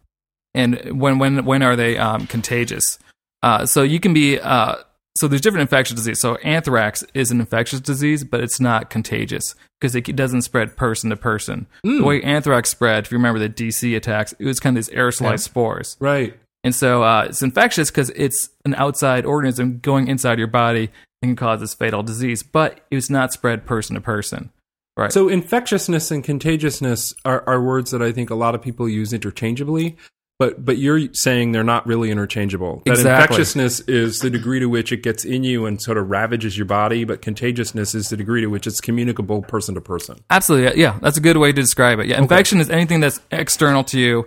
and 0.53 0.99
when 0.99 1.19
when 1.19 1.45
when 1.45 1.61
are 1.63 1.75
they 1.75 1.97
um, 1.97 2.27
contagious? 2.27 2.99
Uh, 3.41 3.65
so 3.65 3.83
you 3.83 3.99
can 3.99 4.13
be 4.13 4.39
uh, 4.39 4.75
so 5.17 5.27
there's 5.27 5.41
different 5.41 5.61
infectious 5.61 5.95
disease. 5.95 6.19
So 6.19 6.35
anthrax 6.37 7.03
is 7.13 7.31
an 7.31 7.39
infectious 7.39 7.79
disease, 7.81 8.23
but 8.23 8.41
it's 8.41 8.59
not 8.59 8.89
contagious 8.89 9.55
because 9.79 9.95
it 9.95 10.15
doesn't 10.15 10.41
spread 10.43 10.75
person 10.75 11.09
to 11.09 11.15
person. 11.15 11.67
The 11.83 12.03
way 12.03 12.21
anthrax 12.21 12.69
spread, 12.69 13.05
if 13.05 13.11
you 13.11 13.17
remember 13.17 13.39
the 13.39 13.49
DC 13.49 13.95
attacks, 13.95 14.33
it 14.39 14.45
was 14.45 14.59
kind 14.59 14.77
of 14.77 14.85
these 14.85 14.95
aerosolized 14.95 15.29
Yeah. 15.31 15.35
spores. 15.37 15.97
right. 15.99 16.37
And 16.61 16.75
so 16.75 17.03
uh, 17.03 17.27
it's 17.29 17.41
infectious 17.41 17.89
because 17.89 18.09
it's 18.17 18.49
an 18.65 18.75
outside 18.75 19.25
organism 19.25 19.79
going 19.79 20.09
inside 20.09 20.37
your 20.39 20.47
body 20.49 20.89
and 21.21 21.29
can 21.29 21.35
cause 21.35 21.59
this 21.59 21.73
fatal 21.73 22.03
disease, 22.03 22.43
but 22.43 22.81
it's 22.91 23.09
not 23.09 23.33
spread 23.33 23.65
person 23.65 23.95
to 23.95 24.01
person. 24.01 24.51
Right. 24.97 25.13
So 25.13 25.29
infectiousness 25.29 26.11
and 26.11 26.23
contagiousness 26.23 27.13
are, 27.23 27.43
are 27.47 27.63
words 27.63 27.91
that 27.91 28.01
I 28.01 28.11
think 28.11 28.29
a 28.29 28.35
lot 28.35 28.53
of 28.53 28.61
people 28.61 28.89
use 28.89 29.13
interchangeably, 29.13 29.95
but 30.39 30.65
but 30.65 30.77
you're 30.77 31.13
saying 31.13 31.53
they're 31.53 31.63
not 31.63 31.87
really 31.87 32.11
interchangeable. 32.11 32.81
That 32.85 32.91
Exactly. 32.91 33.11
infectiousness 33.11 33.79
is 33.81 34.19
the 34.19 34.29
degree 34.29 34.59
to 34.59 34.65
which 34.67 34.91
it 34.91 35.01
gets 35.03 35.23
in 35.23 35.45
you 35.45 35.65
and 35.65 35.81
sort 35.81 35.97
of 35.97 36.09
ravages 36.09 36.57
your 36.57 36.65
body, 36.65 37.05
but 37.05 37.21
contagiousness 37.21 37.95
is 37.95 38.09
the 38.09 38.17
degree 38.17 38.41
to 38.41 38.47
which 38.47 38.67
it's 38.67 38.81
communicable 38.81 39.41
person 39.41 39.75
to 39.75 39.81
person. 39.81 40.19
Absolutely. 40.29 40.81
Yeah. 40.81 40.99
That's 41.01 41.17
a 41.17 41.21
good 41.21 41.37
way 41.37 41.53
to 41.53 41.61
describe 41.61 41.99
it. 41.99 42.07
Yeah. 42.07 42.17
Infection 42.17 42.59
is 42.59 42.69
anything 42.69 42.99
that's 42.99 43.21
external 43.31 43.85
to 43.85 43.99
you. 43.99 44.25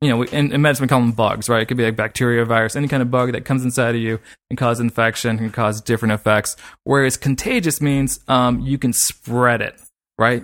You 0.00 0.08
know, 0.08 0.16
we- 0.18 0.28
in, 0.30 0.52
in 0.52 0.62
medicine, 0.62 0.84
we 0.84 0.88
call 0.88 1.00
them 1.00 1.12
bugs, 1.12 1.48
right? 1.48 1.60
It 1.60 1.66
could 1.66 1.76
be 1.76 1.84
like 1.84 1.96
bacteria, 1.96 2.44
virus, 2.46 2.74
any 2.74 2.88
kind 2.88 3.02
of 3.02 3.10
bug 3.10 3.32
that 3.32 3.44
comes 3.44 3.64
inside 3.64 3.94
of 3.94 4.00
you 4.00 4.18
and 4.48 4.58
cause 4.58 4.80
infection, 4.80 5.36
can 5.36 5.50
cause 5.50 5.80
different 5.82 6.12
effects. 6.12 6.56
Whereas 6.84 7.16
contagious 7.18 7.80
means 7.82 8.18
um, 8.26 8.60
you 8.60 8.78
can 8.78 8.92
spread 8.94 9.60
it, 9.60 9.74
right? 10.18 10.42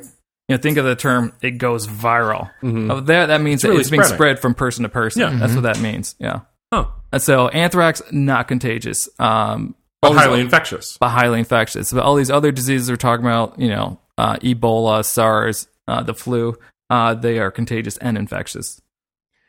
You 0.48 0.56
know, 0.56 0.58
think 0.58 0.76
of 0.76 0.84
the 0.84 0.94
term 0.94 1.32
"it 1.40 1.52
goes 1.52 1.88
viral." 1.88 2.50
Oh, 2.62 3.00
that 3.00 3.26
that 3.26 3.40
means 3.40 3.62
Mm-hmm. 3.62 3.68
really 3.70 3.80
it's 3.80 3.90
being 3.90 4.02
spread 4.04 4.38
from 4.38 4.54
person 4.54 4.82
to 4.84 4.88
person. 4.88 5.22
Yeah. 5.22 5.30
That's 5.38 5.54
what 5.54 5.62
that 5.62 5.80
means. 5.80 6.14
Yeah. 6.20 6.40
Huh. 6.72 6.86
And 7.12 7.22
so 7.22 7.48
anthrax 7.48 8.02
not 8.12 8.46
contagious, 8.48 9.08
um, 9.18 9.74
But 10.02 10.12
highly 10.12 10.40
infectious. 10.42 10.98
but 10.98 11.08
highly 11.08 11.38
infectious. 11.38 11.92
But 11.92 12.02
all 12.04 12.14
these 12.14 12.30
other 12.30 12.52
diseases 12.52 12.90
we're 12.90 12.96
talking 12.96 13.24
about, 13.24 13.58
you 13.58 13.68
know, 13.68 13.98
uh, 14.18 14.36
Ebola, 14.36 15.04
SARS, 15.04 15.66
uh, 15.88 16.02
the 16.02 16.14
flu, 16.14 16.56
uh, 16.90 17.14
they 17.14 17.38
are 17.38 17.50
contagious 17.50 17.96
and 17.96 18.16
infectious. 18.18 18.80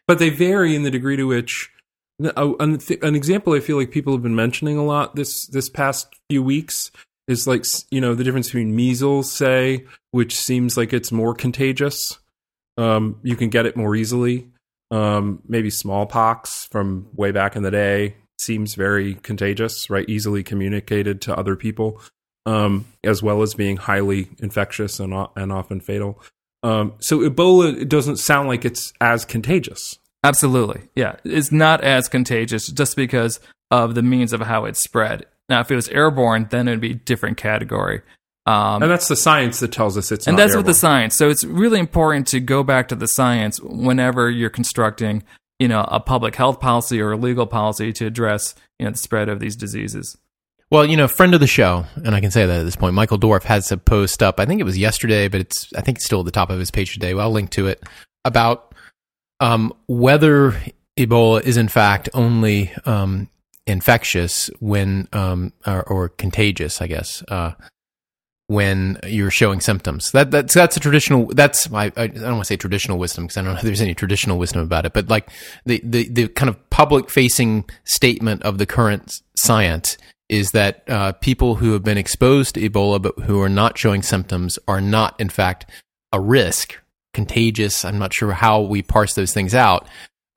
But 0.07 0.19
they 0.19 0.29
vary 0.29 0.75
in 0.75 0.83
the 0.83 0.91
degree 0.91 1.17
to 1.17 1.25
which 1.25 1.69
an, 2.19 2.79
an 3.01 3.15
example 3.15 3.53
I 3.53 3.59
feel 3.59 3.77
like 3.77 3.91
people 3.91 4.13
have 4.13 4.23
been 4.23 4.35
mentioning 4.35 4.77
a 4.77 4.85
lot 4.85 5.15
this 5.15 5.45
this 5.47 5.69
past 5.69 6.07
few 6.29 6.41
weeks 6.41 6.91
is 7.27 7.45
like 7.47 7.65
you 7.91 8.01
know 8.01 8.15
the 8.15 8.23
difference 8.23 8.47
between 8.47 8.75
measles 8.75 9.31
say 9.31 9.85
which 10.11 10.35
seems 10.35 10.77
like 10.77 10.93
it's 10.93 11.11
more 11.11 11.35
contagious. 11.35 12.17
Um, 12.77 13.19
you 13.23 13.35
can 13.35 13.49
get 13.49 13.65
it 13.65 13.75
more 13.75 13.95
easily. 13.95 14.47
Um, 14.89 15.41
maybe 15.47 15.69
smallpox 15.69 16.65
from 16.71 17.09
way 17.13 17.31
back 17.31 17.55
in 17.55 17.63
the 17.63 17.71
day 17.71 18.15
seems 18.39 18.75
very 18.75 19.15
contagious 19.15 19.89
right? 19.89 20.07
Easily 20.07 20.43
communicated 20.43 21.21
to 21.21 21.37
other 21.37 21.55
people 21.55 22.01
um, 22.45 22.85
as 23.03 23.21
well 23.21 23.41
as 23.41 23.53
being 23.53 23.75
highly 23.75 24.29
infectious 24.39 24.99
and, 24.99 25.13
and 25.35 25.51
often 25.51 25.81
fatal 25.81 26.21
um, 26.63 26.93
so 26.99 27.19
Ebola 27.19 27.87
doesn't 27.87 28.17
sound 28.17 28.47
like 28.47 28.65
it's 28.65 28.93
as 28.99 29.25
contagious. 29.25 29.97
Absolutely. 30.23 30.89
Yeah. 30.95 31.17
It's 31.23 31.51
not 31.51 31.83
as 31.83 32.09
contagious 32.09 32.67
just 32.67 32.95
because 32.95 33.39
of 33.71 33.95
the 33.95 34.01
means 34.01 34.33
of 34.33 34.41
how 34.41 34.65
it's 34.65 34.81
spread. 34.81 35.25
Now, 35.49 35.61
if 35.61 35.71
it 35.71 35.75
was 35.75 35.87
airborne, 35.89 36.47
then 36.49 36.67
it 36.67 36.71
would 36.71 36.81
be 36.81 36.91
a 36.91 36.95
different 36.95 37.37
category. 37.37 38.01
Um, 38.45 38.81
And 38.81 38.91
that's 38.91 39.07
the 39.07 39.15
science 39.15 39.59
that 39.59 39.71
tells 39.71 39.97
us 39.97 40.11
it's 40.11 40.25
and 40.25 40.37
that's 40.37 40.55
what 40.55 40.65
the 40.65 40.73
science. 40.73 41.15
So 41.17 41.29
it's 41.29 41.43
really 41.43 41.79
important 41.79 42.27
to 42.27 42.39
go 42.39 42.63
back 42.63 42.87
to 42.89 42.95
the 42.95 43.07
science 43.07 43.61
whenever 43.61 44.29
you're 44.29 44.49
constructing, 44.49 45.23
you 45.59 45.67
know, 45.67 45.85
a 45.89 45.99
public 45.99 46.35
health 46.35 46.59
policy 46.59 47.01
or 47.01 47.11
a 47.11 47.17
legal 47.17 47.45
policy 47.45 47.91
to 47.93 48.05
address, 48.05 48.55
you 48.79 48.85
know, 48.85 48.91
the 48.91 48.97
spread 48.97 49.29
of 49.29 49.39
these 49.39 49.55
diseases. 49.55 50.17
Well, 50.69 50.85
you 50.85 50.97
know, 50.97 51.07
friend 51.07 51.33
of 51.33 51.39
the 51.39 51.47
show, 51.47 51.85
and 51.95 52.13
I 52.13 52.19
can 52.19 52.29
say 52.29 52.45
that 52.45 52.59
at 52.59 52.63
this 52.63 52.75
point, 52.75 52.93
Michael 52.93 53.17
Dorf 53.17 53.45
has 53.45 53.71
a 53.71 53.77
post 53.77 54.21
up. 54.21 54.39
I 54.39 54.45
think 54.45 54.59
it 54.59 54.65
was 54.65 54.77
yesterday, 54.77 55.29
but 55.29 55.39
it's 55.41 55.71
I 55.73 55.81
think 55.81 55.97
it's 55.97 56.05
still 56.05 56.19
at 56.19 56.25
the 56.25 56.31
top 56.31 56.49
of 56.49 56.59
his 56.59 56.71
page 56.71 56.93
today. 56.93 57.13
Well, 57.13 57.25
I'll 57.25 57.31
link 57.31 57.51
to 57.51 57.67
it 57.67 57.81
about 58.25 58.75
um, 59.39 59.73
whether 59.87 60.61
Ebola 60.97 61.41
is 61.41 61.55
in 61.55 61.69
fact 61.69 62.09
only 62.13 62.73
um, 62.85 63.29
infectious 63.65 64.49
when 64.59 65.07
um, 65.13 65.53
or, 65.65 65.83
or 65.83 66.09
contagious, 66.09 66.81
I 66.81 66.87
guess, 66.87 67.23
uh, 67.29 67.53
when 68.47 68.99
you're 69.05 69.31
showing 69.31 69.61
symptoms. 69.61 70.11
That 70.11 70.31
that's 70.31 70.53
that's 70.53 70.75
a 70.75 70.81
traditional. 70.81 71.27
That's 71.27 71.71
I, 71.71 71.93
I 71.95 72.07
don't 72.07 72.23
want 72.23 72.41
to 72.41 72.45
say 72.45 72.57
traditional 72.57 72.97
wisdom 72.97 73.23
because 73.23 73.37
I 73.37 73.41
don't 73.41 73.53
know 73.53 73.59
if 73.59 73.63
there's 73.63 73.81
any 73.81 73.95
traditional 73.95 74.37
wisdom 74.37 74.63
about 74.63 74.85
it, 74.85 74.91
but 74.91 75.07
like 75.07 75.29
the 75.65 75.79
the 75.81 76.09
the 76.09 76.27
kind 76.27 76.49
of 76.49 76.69
public 76.69 77.09
facing 77.09 77.63
statement 77.85 78.43
of 78.43 78.57
the 78.57 78.65
current 78.65 79.21
science 79.37 79.97
is 80.29 80.51
that 80.51 80.83
uh, 80.89 81.13
people 81.13 81.55
who 81.55 81.73
have 81.73 81.83
been 81.83 81.97
exposed 81.97 82.55
to 82.55 82.69
Ebola 82.69 83.01
but 83.01 83.17
who 83.19 83.41
are 83.41 83.49
not 83.49 83.77
showing 83.77 84.01
symptoms 84.01 84.59
are 84.67 84.81
not 84.81 85.19
in 85.19 85.29
fact 85.29 85.69
a 86.11 86.19
risk, 86.19 86.77
contagious. 87.13 87.85
I'm 87.85 87.99
not 87.99 88.13
sure 88.13 88.31
how 88.33 88.61
we 88.61 88.81
parse 88.81 89.13
those 89.13 89.33
things 89.33 89.55
out. 89.55 89.87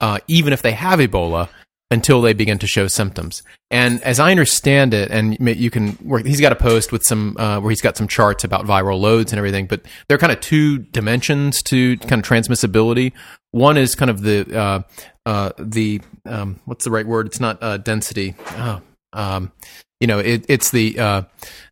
Uh, 0.00 0.18
even 0.28 0.52
if 0.52 0.62
they 0.62 0.72
have 0.72 0.98
Ebola, 0.98 1.48
until 1.90 2.22
they 2.22 2.32
begin 2.32 2.58
to 2.58 2.66
show 2.66 2.86
symptoms. 2.86 3.42
And 3.70 4.02
as 4.02 4.20
I 4.20 4.30
understand 4.30 4.94
it, 4.94 5.10
and 5.10 5.36
you 5.40 5.70
can 5.70 5.98
work, 6.02 6.24
he's 6.24 6.40
got 6.40 6.52
a 6.52 6.56
post 6.56 6.92
with 6.92 7.02
some 7.02 7.36
uh, 7.36 7.60
where 7.60 7.70
he's 7.70 7.80
got 7.80 7.96
some 7.96 8.06
charts 8.06 8.44
about 8.44 8.64
viral 8.64 9.00
loads 9.00 9.32
and 9.32 9.38
everything. 9.38 9.66
But 9.66 9.82
there 10.08 10.14
are 10.14 10.18
kind 10.18 10.32
of 10.32 10.40
two 10.40 10.78
dimensions 10.78 11.62
to 11.64 11.96
kind 11.98 12.24
of 12.24 12.28
transmissibility. 12.28 13.12
One 13.50 13.76
is 13.76 13.94
kind 13.94 14.10
of 14.10 14.22
the 14.22 14.56
uh, 14.56 14.82
uh, 15.26 15.50
the 15.58 16.00
um, 16.24 16.60
what's 16.64 16.84
the 16.84 16.90
right 16.90 17.06
word? 17.06 17.26
It's 17.26 17.40
not 17.40 17.60
uh, 17.60 17.78
density. 17.78 18.36
Oh, 18.52 18.80
um, 19.12 19.52
you 20.00 20.06
know, 20.06 20.18
it, 20.18 20.46
it's 20.48 20.70
the 20.70 20.98
uh, 20.98 21.22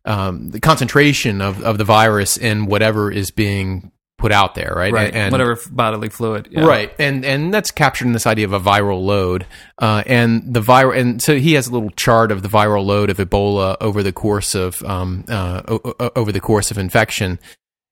um, 0.05 0.49
the 0.49 0.59
concentration 0.59 1.41
of, 1.41 1.61
of 1.63 1.77
the 1.77 1.83
virus 1.83 2.37
in 2.37 2.67
whatever 2.67 3.11
is 3.11 3.31
being 3.31 3.91
put 4.19 4.31
out 4.31 4.53
there, 4.53 4.73
right? 4.75 4.93
Right. 4.93 5.13
And, 5.13 5.31
Whatever 5.31 5.57
bodily 5.71 6.09
fluid. 6.09 6.49
Yeah. 6.51 6.65
Right, 6.65 6.93
and 6.99 7.25
and 7.25 7.51
that's 7.51 7.71
captured 7.71 8.05
in 8.05 8.13
this 8.13 8.27
idea 8.27 8.45
of 8.45 8.53
a 8.53 8.59
viral 8.59 9.03
load, 9.03 9.47
uh, 9.79 10.03
and 10.05 10.53
the 10.53 10.61
viral, 10.61 10.95
and 10.95 11.21
so 11.21 11.39
he 11.39 11.53
has 11.53 11.67
a 11.67 11.71
little 11.71 11.89
chart 11.91 12.31
of 12.31 12.43
the 12.43 12.49
viral 12.49 12.85
load 12.85 13.09
of 13.09 13.17
Ebola 13.17 13.77
over 13.81 14.03
the 14.03 14.11
course 14.11 14.53
of 14.53 14.83
um, 14.83 15.25
uh, 15.27 15.63
o- 15.67 16.11
over 16.15 16.31
the 16.31 16.41
course 16.41 16.69
of 16.69 16.77
infection, 16.77 17.39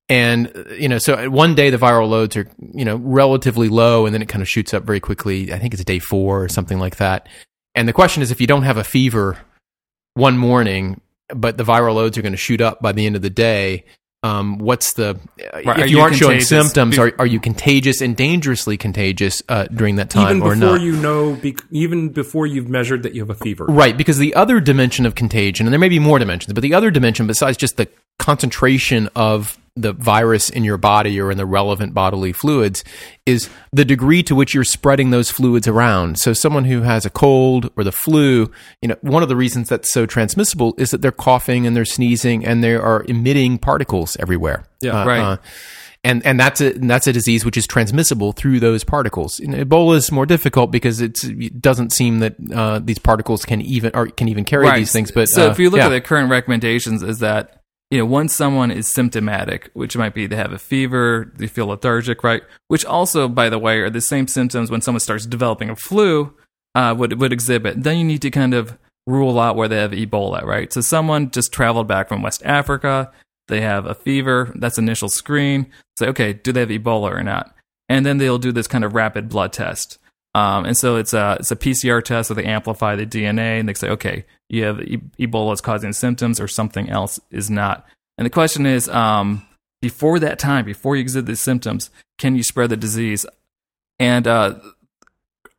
and 0.08 0.52
uh, 0.56 0.74
you 0.76 0.90
know, 0.90 1.00
so 1.00 1.30
one 1.32 1.56
day 1.56 1.72
the 1.72 1.78
viral 1.78 2.10
loads 2.10 2.38
are 2.38 2.48
you 2.74 2.86
know 2.86 2.98
relatively 2.98 3.70
low, 3.70 4.06
and 4.06 4.14
then 4.14 4.22
it 4.22 4.28
kind 4.30 4.44
of 4.44 4.50
shoots 4.50 4.74
up 4.74 4.84
very 4.84 5.00
quickly. 5.00 5.52
I 5.52 5.58
think 5.58 5.74
it's 5.74 5.84
day 5.84 6.00
four 6.00 6.44
or 6.44 6.50
something 6.50 6.78
like 6.78 6.98
that. 6.98 7.28
And 7.76 7.88
the 7.88 7.94
question 7.94 8.24
is, 8.24 8.32
if 8.32 8.42
you 8.42 8.48
don't 8.48 8.64
have 8.64 8.78
a 8.78 8.84
fever 8.84 9.38
one 10.14 10.38
morning, 10.38 11.02
but 11.30 11.58
the 11.58 11.64
viral 11.64 11.96
loads 11.96 12.18
are 12.18 12.22
going 12.22 12.34
to 12.34 12.38
shoot 12.38 12.62
up 12.62 12.82
by 12.82 12.92
the 12.92 13.06
end 13.06 13.16
of 13.16 13.22
the 13.22 13.30
day. 13.30 13.86
Um, 14.24 14.58
what's 14.58 14.94
the 14.94 15.20
Right, 15.54 15.62
if 15.62 15.68
are 15.68 15.88
you, 15.88 15.98
you 15.98 16.02
aren't 16.02 16.16
showing 16.16 16.42
symptoms? 16.42 16.98
Are, 16.98 17.14
are 17.20 17.26
you 17.26 17.40
contagious 17.40 18.02
and 18.02 18.16
dangerously 18.18 18.76
contagious 18.76 19.44
uh, 19.48 19.66
during 19.66 19.98
that 19.98 20.10
time 20.10 20.38
even 20.38 20.48
or 20.48 20.56
before 20.56 20.78
you 20.80 20.94
know, 20.94 21.36
bec- 21.36 21.64
even 21.70 22.10
before 22.10 22.48
you've 22.48 22.68
measured 22.68 23.04
that 23.04 23.14
you 23.14 23.22
have 23.22 23.30
a 23.30 23.36
fever. 23.36 23.66
Right, 23.66 23.96
because 23.96 24.18
the 24.18 24.34
other 24.34 24.60
dimension 24.60 25.06
of 25.06 25.14
contagion, 25.14 25.68
and 25.68 25.74
there 25.74 25.80
may 25.80 25.90
be 25.90 26.00
more 26.00 26.18
dimensions, 26.18 26.54
but 26.54 26.62
the 26.62 26.74
other 26.74 26.90
dimension, 26.90 27.28
besides 27.28 27.58
just 27.58 27.78
the 27.78 27.88
concentration 28.18 29.08
of 29.16 29.58
the 29.82 29.94
virus 29.94 30.50
in 30.50 30.64
your 30.64 30.78
body 30.78 31.20
or 31.20 31.32
in 31.32 31.38
the 31.38 31.46
relevant 31.46 31.94
bodily 31.94 32.34
fluids, 32.34 32.84
is 33.26 33.50
the 33.72 33.86
degree 33.86 34.24
to 34.24 34.36
which 34.36 34.54
you're 34.54 34.64
spreading 34.64 35.12
those 35.12 35.30
fluids 35.30 35.68
around. 35.68 36.20
So, 36.20 36.34
someone 36.34 36.66
who 36.66 36.82
has 36.82 37.06
a 37.06 37.10
cold 37.10 37.70
or 37.78 37.84
the 37.84 37.92
flu, 37.92 38.52
you 38.82 38.90
know, 38.90 38.98
one 39.02 39.24
of 39.24 39.30
the 39.30 39.36
reasons 39.36 39.70
that's 39.70 39.92
so 39.92 40.06
transmissible 40.06 40.74
is 40.78 40.92
that 40.92 41.02
they're 41.02 41.12
coughing 41.12 41.68
and 41.68 41.76
they're 41.76 41.86
sneezing 41.86 42.46
and 42.46 42.64
they 42.64 42.76
are 42.76 43.04
emitting 43.08 43.58
particles 43.58 44.18
everywhere. 44.18 44.66
Yeah, 44.82 45.06
right. 45.06 45.40
and 46.04 46.26
and 46.26 46.40
that's 46.40 46.62
a 46.62 46.74
and 46.74 46.90
that's 46.90 47.08
a 47.08 47.14
disease 47.14 47.44
which 47.44 47.58
is 47.58 47.68
transmissible 47.68 48.32
through 48.32 48.60
those 48.60 48.84
particles. 48.84 49.40
And 49.40 49.54
Ebola 49.54 49.98
is 49.98 50.12
more 50.12 50.26
difficult 50.26 50.72
because 50.72 51.02
it's, 51.02 51.24
it 51.24 51.62
doesn't 51.62 51.92
seem 51.92 52.20
that 52.20 52.36
uh, 52.54 52.80
these 52.80 53.00
particles 53.00 53.44
can 53.44 53.62
even 53.62 53.92
or 53.94 54.08
can 54.08 54.28
even 54.28 54.46
carry 54.46 54.72
these 54.72 54.92
things. 54.92 55.12
But 55.12 55.28
so 55.28 55.48
uh, 55.48 55.52
if 55.52 55.60
you 55.60 55.70
look 55.70 55.80
yeah. 55.80 55.88
at 55.88 55.90
the 55.90 56.02
current 56.02 56.30
recommendations, 56.30 57.04
is 57.04 57.20
that 57.20 57.57
you 57.92 58.00
know 58.00 58.06
once 58.06 58.34
someone 58.34 58.72
is 58.72 58.88
symptomatic, 58.92 59.70
which 59.74 59.96
might 59.98 60.14
be 60.14 60.28
they 60.28 60.36
have 60.36 60.54
a 60.54 60.60
fever, 60.60 61.32
they 61.36 61.48
feel 61.48 61.68
lethargic, 61.68 62.24
right? 62.24 62.44
Which 62.68 62.86
also, 62.86 63.28
by 63.28 63.50
the 63.50 63.60
way, 63.60 63.80
are 63.80 63.90
the 63.90 64.02
same 64.02 64.28
symptoms 64.28 64.70
when 64.72 64.82
someone 64.82 65.00
starts 65.00 65.26
developing 65.26 65.70
a 65.70 65.76
flu. 65.76 66.34
uh, 66.76 66.94
would 66.98 67.20
would 67.20 67.34
exhibit. 67.34 67.84
Then 67.84 67.98
you 67.98 68.04
need 68.04 68.22
to 68.22 68.32
kind 68.32 68.54
of 68.54 68.78
rule 69.08 69.40
out 69.40 69.56
where 69.56 69.68
they 69.68 69.78
have 69.78 69.92
Ebola, 69.92 70.44
right? 70.44 70.72
So 70.72 70.82
someone 70.82 71.32
just 71.32 71.52
traveled 71.52 71.88
back 71.88 72.08
from 72.08 72.22
West 72.22 72.44
Africa, 72.46 73.12
they 73.48 73.62
have 73.62 73.86
a 73.86 73.96
fever, 73.96 74.52
that's 74.56 74.78
initial 74.78 75.10
screen. 75.10 75.72
Say, 75.98 76.08
okay, 76.08 76.34
do 76.34 76.52
they 76.52 76.60
have 76.60 76.70
Ebola 76.70 77.12
or 77.12 77.24
not? 77.24 77.56
And 77.90 78.06
then 78.06 78.18
they'll 78.18 78.38
do 78.38 78.52
this 78.52 78.68
kind 78.68 78.84
of 78.84 78.94
rapid 78.94 79.30
blood 79.30 79.54
test. 79.54 79.98
Um, 80.36 80.66
and 80.66 80.78
so 80.78 80.98
it's 80.98 81.14
a 81.14 81.38
it's 81.40 81.52
a 81.52 81.56
PCR 81.56 82.04
test, 82.04 82.28
so 82.28 82.34
they 82.36 82.46
amplify 82.46 82.96
the 82.96 83.08
DNA 83.08 83.60
and 83.60 83.68
they 83.68 83.74
say, 83.74 83.90
okay, 83.90 84.26
you 84.50 84.64
have 84.64 84.82
e- 84.82 85.02
Ebola 85.20 85.54
is 85.54 85.62
causing 85.62 85.94
symptoms, 85.94 86.40
or 86.40 86.48
something 86.48 86.90
else 86.90 87.20
is 87.32 87.50
not. 87.50 87.86
And 88.18 88.26
the 88.26 88.32
question 88.32 88.66
is, 88.66 88.90
um, 88.90 89.46
before 89.82 90.20
that 90.20 90.40
time, 90.40 90.66
before 90.66 90.96
you 90.96 91.02
exhibit 91.02 91.28
these 91.28 91.42
symptoms, 91.42 91.90
can 92.18 92.36
you 92.36 92.44
spread 92.44 92.70
the 92.70 92.78
disease? 92.78 93.26
And 94.00 94.28
uh, 94.28 94.56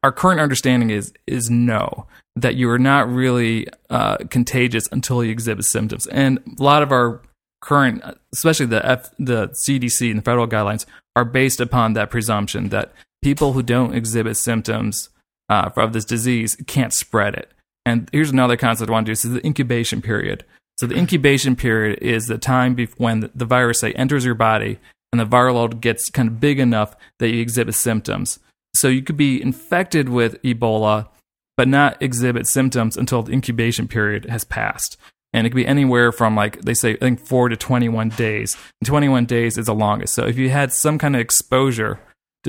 our 0.02 0.12
current 0.12 0.40
understanding 0.40 0.90
is 0.90 1.12
is 1.26 1.50
no, 1.50 2.06
that 2.36 2.56
you 2.56 2.70
are 2.70 2.78
not 2.78 3.08
really 3.08 3.66
uh, 3.90 4.18
contagious 4.30 4.88
until 4.90 5.22
you 5.24 5.30
exhibit 5.30 5.64
symptoms. 5.64 6.06
And 6.06 6.38
a 6.58 6.62
lot 6.62 6.82
of 6.82 6.92
our 6.92 7.20
current, 7.60 8.02
especially 8.32 8.66
the 8.66 8.84
F, 8.84 9.10
the 9.18 9.48
CDC 9.66 10.10
and 10.10 10.18
the 10.18 10.24
federal 10.24 10.46
guidelines, 10.46 10.86
are 11.16 11.24
based 11.24 11.60
upon 11.60 11.92
that 11.94 12.10
presumption 12.10 12.68
that 12.68 12.92
people 13.22 13.52
who 13.52 13.62
don't 13.62 13.94
exhibit 13.94 14.36
symptoms 14.36 15.10
uh, 15.48 15.70
of 15.76 15.92
this 15.92 16.04
disease 16.04 16.56
can't 16.66 16.92
spread 16.92 17.34
it. 17.34 17.52
And 17.88 18.08
here's 18.12 18.30
another 18.30 18.58
concept 18.58 18.90
I 18.90 18.92
want 18.92 19.06
to 19.06 19.10
do: 19.10 19.12
this 19.14 19.24
is 19.24 19.32
the 19.32 19.46
incubation 19.46 20.02
period. 20.02 20.44
So 20.78 20.86
the 20.86 20.96
incubation 20.96 21.56
period 21.56 21.98
is 22.02 22.26
the 22.26 22.38
time 22.38 22.76
when 22.98 23.30
the 23.34 23.44
virus 23.44 23.80
say 23.80 23.92
enters 23.92 24.24
your 24.24 24.34
body 24.34 24.78
and 25.10 25.18
the 25.18 25.26
viral 25.26 25.54
load 25.54 25.80
gets 25.80 26.10
kind 26.10 26.28
of 26.28 26.38
big 26.38 26.60
enough 26.60 26.94
that 27.18 27.30
you 27.30 27.40
exhibit 27.40 27.74
symptoms. 27.74 28.38
So 28.76 28.88
you 28.88 29.02
could 29.02 29.16
be 29.16 29.42
infected 29.42 30.08
with 30.08 30.40
Ebola, 30.42 31.08
but 31.56 31.66
not 31.66 32.00
exhibit 32.00 32.46
symptoms 32.46 32.96
until 32.96 33.22
the 33.22 33.32
incubation 33.32 33.88
period 33.88 34.26
has 34.26 34.44
passed. 34.44 34.98
And 35.32 35.46
it 35.46 35.50
could 35.50 35.56
be 35.56 35.66
anywhere 35.66 36.12
from 36.12 36.36
like 36.36 36.60
they 36.60 36.74
say, 36.74 36.92
I 36.92 36.98
think 36.98 37.20
four 37.20 37.48
to 37.48 37.56
twenty-one 37.56 38.10
days. 38.10 38.56
And 38.80 38.86
twenty-one 38.86 39.24
days 39.24 39.58
is 39.58 39.66
the 39.66 39.74
longest. 39.74 40.14
So 40.14 40.26
if 40.26 40.36
you 40.36 40.50
had 40.50 40.72
some 40.72 40.98
kind 40.98 41.16
of 41.16 41.20
exposure 41.20 41.98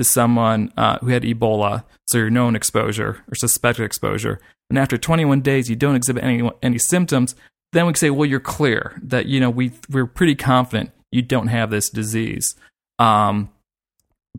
to 0.00 0.04
someone 0.04 0.72
uh, 0.78 0.98
who 0.98 1.08
had 1.08 1.24
Ebola, 1.24 1.84
so 2.06 2.16
your 2.16 2.30
known 2.30 2.56
exposure 2.56 3.22
or 3.28 3.34
suspected 3.34 3.84
exposure, 3.84 4.40
and 4.70 4.78
after 4.78 4.96
21 4.96 5.42
days 5.42 5.68
you 5.68 5.76
don't 5.76 5.94
exhibit 5.94 6.24
any 6.24 6.50
any 6.62 6.78
symptoms, 6.78 7.34
then 7.72 7.84
we 7.86 7.92
can 7.92 7.98
say, 7.98 8.10
well, 8.10 8.24
you're 8.24 8.40
clear 8.40 8.98
that 9.02 9.26
you 9.26 9.40
know 9.40 9.50
we 9.50 9.72
we're 9.90 10.06
pretty 10.06 10.34
confident 10.34 10.90
you 11.12 11.20
don't 11.20 11.48
have 11.48 11.70
this 11.70 11.90
disease. 11.90 12.54
Um, 12.98 13.50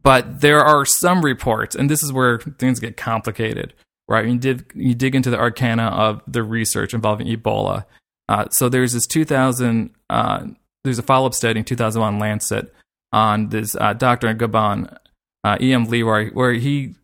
but 0.02 0.42
there 0.42 0.62
are 0.62 0.84
some 0.84 1.24
reports, 1.24 1.76
and 1.76 1.90
this 1.90 2.02
is 2.02 2.12
where 2.12 2.40
things 2.40 2.80
get 2.80 2.98
complicated, 2.98 3.74
right? 4.08 4.26
You 4.26 4.38
did 4.40 4.66
you 4.74 4.96
dig 4.96 5.14
into 5.14 5.30
the 5.30 5.40
arcana 5.40 5.84
of 5.84 6.24
the 6.28 6.42
research 6.42 6.94
involving 6.94 7.28
Ebola. 7.28 7.86
Uh, 8.28 8.48
so 8.50 8.68
there's 8.68 8.94
this 8.94 9.06
2000 9.06 9.94
uh, 10.10 10.46
there's 10.84 10.98
a 10.98 11.04
follow 11.04 11.28
up 11.28 11.36
study 11.36 11.60
in 11.60 11.66
2001 11.66 12.18
Lancet 12.18 12.74
on 13.12 13.50
this 13.50 13.76
uh, 13.76 13.94
doctor 13.94 14.28
in 14.28 14.38
Gabon, 14.38 14.98
uh, 15.44 15.58
E.M. 15.62 15.86
Leroy, 15.86 16.30
where 16.32 16.54
he 16.54 16.96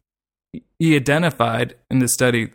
he 0.80 0.95
identified 0.95 1.76
in 1.89 2.00
the 2.00 2.08
study 2.08 2.52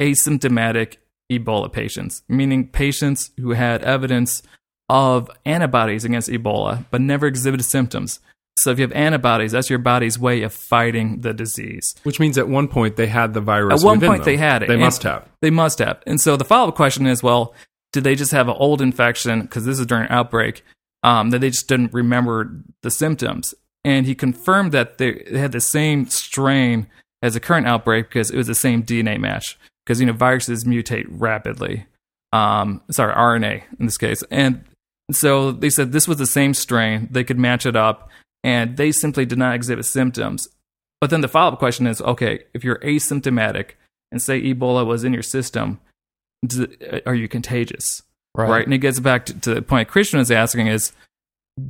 asymptomatic 0.00 0.96
Ebola 1.30 1.72
patients, 1.72 2.22
meaning 2.28 2.68
patients 2.68 3.30
who 3.38 3.50
had 3.50 3.82
evidence 3.82 4.42
of 4.88 5.30
antibodies 5.46 6.04
against 6.04 6.28
Ebola 6.28 6.84
but 6.90 7.00
never 7.00 7.26
exhibited 7.26 7.64
symptoms. 7.64 8.20
So 8.56 8.70
if 8.70 8.78
you 8.78 8.82
have 8.82 8.92
antibodies, 8.92 9.52
that's 9.52 9.68
your 9.68 9.78
body's 9.78 10.18
way 10.18 10.42
of 10.42 10.52
fighting 10.52 11.22
the 11.22 11.34
disease. 11.34 11.94
Which 12.04 12.20
means 12.20 12.38
at 12.38 12.48
one 12.48 12.68
point 12.68 12.96
they 12.96 13.08
had 13.08 13.34
the 13.34 13.40
virus. 13.40 13.82
At 13.82 13.86
one 13.86 14.00
point 14.00 14.24
them. 14.24 14.32
they 14.32 14.36
had 14.36 14.62
it. 14.62 14.68
They 14.68 14.76
must 14.76 15.02
have. 15.02 15.28
They 15.42 15.50
must 15.50 15.80
have. 15.80 16.00
And 16.06 16.20
so 16.20 16.36
the 16.36 16.44
follow 16.44 16.68
up 16.68 16.76
question 16.76 17.06
is, 17.06 17.22
well, 17.22 17.54
did 17.92 18.04
they 18.04 18.14
just 18.14 18.32
have 18.32 18.48
an 18.48 18.54
old 18.56 18.80
infection 18.80 19.42
because 19.42 19.64
this 19.64 19.78
is 19.78 19.86
during 19.86 20.04
an 20.04 20.12
outbreak 20.12 20.64
um, 21.02 21.30
that 21.30 21.40
they 21.40 21.50
just 21.50 21.68
didn't 21.68 21.92
remember 21.92 22.62
the 22.82 22.90
symptoms? 22.90 23.54
And 23.84 24.06
he 24.06 24.14
confirmed 24.14 24.72
that 24.72 24.98
they 24.98 25.24
had 25.30 25.52
the 25.52 25.60
same 25.60 26.08
strain 26.08 26.86
as 27.22 27.34
the 27.34 27.40
current 27.40 27.66
outbreak 27.66 28.08
because 28.08 28.30
it 28.30 28.36
was 28.36 28.46
the 28.46 28.54
same 28.54 28.82
DNA 28.82 29.18
match. 29.18 29.58
Because 29.84 30.00
you 30.00 30.06
know 30.06 30.12
viruses 30.12 30.64
mutate 30.64 31.06
rapidly. 31.08 31.86
Um, 32.32 32.80
sorry, 32.90 33.14
RNA 33.14 33.62
in 33.78 33.86
this 33.86 33.98
case, 33.98 34.24
and 34.30 34.64
so 35.12 35.52
they 35.52 35.70
said 35.70 35.92
this 35.92 36.08
was 36.08 36.16
the 36.16 36.26
same 36.26 36.54
strain. 36.54 37.06
They 37.10 37.22
could 37.22 37.38
match 37.38 37.66
it 37.66 37.76
up, 37.76 38.08
and 38.42 38.76
they 38.76 38.90
simply 38.92 39.26
did 39.26 39.38
not 39.38 39.54
exhibit 39.54 39.84
symptoms. 39.84 40.48
But 41.00 41.10
then 41.10 41.20
the 41.20 41.28
follow 41.28 41.52
up 41.52 41.58
question 41.58 41.86
is 41.86 42.00
okay, 42.00 42.44
if 42.54 42.64
you're 42.64 42.78
asymptomatic 42.78 43.72
and 44.10 44.22
say 44.22 44.40
Ebola 44.42 44.86
was 44.86 45.04
in 45.04 45.12
your 45.12 45.22
system, 45.22 45.80
are 47.04 47.14
you 47.14 47.28
contagious? 47.28 48.02
Right. 48.34 48.64
And 48.64 48.74
it 48.74 48.78
gets 48.78 49.00
back 49.00 49.26
to, 49.26 49.40
to 49.40 49.54
the 49.54 49.62
point 49.62 49.88
Christian 49.88 50.18
was 50.18 50.30
asking 50.30 50.66
is 50.66 50.92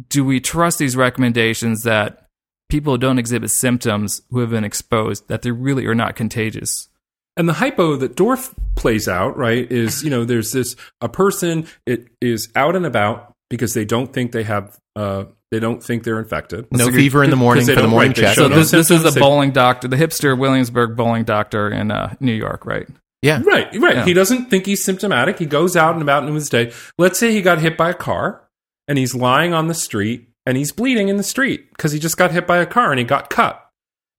do 0.08 0.24
we 0.24 0.40
trust 0.40 0.78
these 0.78 0.96
recommendations 0.96 1.82
that 1.82 2.26
people 2.68 2.94
who 2.94 2.98
don't 2.98 3.18
exhibit 3.18 3.50
symptoms 3.50 4.22
who 4.30 4.40
have 4.40 4.50
been 4.50 4.64
exposed, 4.64 5.28
that 5.28 5.42
they 5.42 5.50
really 5.50 5.86
are 5.86 5.94
not 5.94 6.16
contagious? 6.16 6.88
And 7.36 7.48
the 7.48 7.54
hypo 7.54 7.96
that 7.96 8.14
Dorf 8.14 8.54
plays 8.76 9.08
out, 9.08 9.36
right, 9.36 9.70
is 9.70 10.02
you 10.04 10.10
know 10.10 10.24
there's 10.24 10.52
this 10.52 10.76
a 11.00 11.08
person 11.08 11.66
it 11.86 12.08
is 12.20 12.48
out 12.54 12.76
and 12.76 12.86
about 12.86 13.32
because 13.50 13.74
they 13.74 13.84
don't 13.84 14.12
think 14.12 14.32
they 14.32 14.44
have 14.44 14.78
uh 14.96 15.24
they 15.50 15.58
don't 15.60 15.82
think 15.82 16.04
they're 16.04 16.18
infected. 16.18 16.66
No 16.70 16.86
So 16.86 16.92
fever 16.92 17.22
in 17.24 17.30
the 17.30 17.36
morning 17.36 17.66
for 17.66 17.74
the 17.74 17.88
morning 17.88 18.10
right, 18.10 18.16
check. 18.16 18.34
So 18.36 18.48
no 18.48 18.56
this, 18.56 18.70
this 18.70 18.90
is 18.90 19.02
symptoms, 19.02 19.16
a 19.16 19.20
bowling 19.20 19.50
doctor, 19.50 19.88
the 19.88 19.96
hipster 19.96 20.38
Williamsburg 20.38 20.96
bowling 20.96 21.24
doctor 21.24 21.68
in 21.68 21.90
uh, 21.90 22.14
New 22.20 22.32
York, 22.32 22.64
right? 22.64 22.86
yeah. 23.22 23.40
Right, 23.42 23.68
right. 23.80 23.96
Yeah. 23.96 24.04
He 24.04 24.12
doesn't 24.12 24.50
think 24.50 24.66
he's 24.66 24.84
symptomatic. 24.84 25.38
He 25.38 25.46
goes 25.46 25.76
out 25.76 25.94
and 25.94 26.02
about 26.02 26.28
in 26.28 26.34
his 26.34 26.48
day. 26.48 26.72
Let's 26.98 27.18
say 27.18 27.32
he 27.32 27.40
got 27.40 27.58
hit 27.58 27.76
by 27.76 27.90
a 27.90 27.94
car 27.94 28.43
and 28.88 28.98
he's 28.98 29.14
lying 29.14 29.54
on 29.54 29.68
the 29.68 29.74
street 29.74 30.28
and 30.46 30.56
he's 30.56 30.72
bleeding 30.72 31.08
in 31.08 31.16
the 31.16 31.22
street 31.22 31.70
because 31.70 31.92
he 31.92 31.98
just 31.98 32.16
got 32.16 32.32
hit 32.32 32.46
by 32.46 32.58
a 32.58 32.66
car 32.66 32.90
and 32.90 32.98
he 32.98 33.04
got 33.04 33.30
cut. 33.30 33.60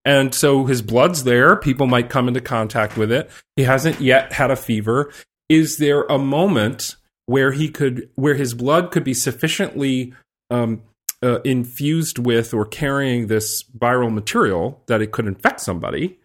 And 0.04 0.36
so 0.36 0.66
his 0.66 0.82
blood's 0.82 1.24
there. 1.24 1.56
People 1.56 1.88
might 1.88 2.10
come 2.10 2.28
into 2.28 2.42
contact 2.42 2.96
with 2.96 3.12
it. 3.12 3.30
He 3.56 3.64
hasn't 3.64 4.02
yet 4.02 4.34
had 4.34 4.52
a 4.52 4.56
fever. 4.56 5.12
Is 5.50 5.78
there 5.78 6.04
a 6.04 6.18
moment 6.18 6.96
where 7.26 7.52
he 7.52 7.70
could, 7.70 8.10
where 8.16 8.36
his 8.36 8.54
blood 8.54 8.92
could 8.92 9.04
be 9.04 9.16
sufficiently 9.16 10.14
um, 10.52 10.84
uh, 11.24 11.42
infused 11.42 12.20
with 12.20 12.54
or 12.54 12.66
carrying 12.66 13.28
this 13.28 13.64
viral 13.64 14.14
material 14.14 14.82
that 14.86 15.02
it 15.02 15.12
could 15.12 15.26
infect 15.26 15.60
somebody, 15.60 16.20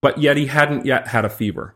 but 0.00 0.18
yet 0.18 0.36
he 0.36 0.46
hadn't 0.46 0.86
yet 0.86 1.08
had 1.08 1.24
a 1.24 1.30
fever? 1.30 1.74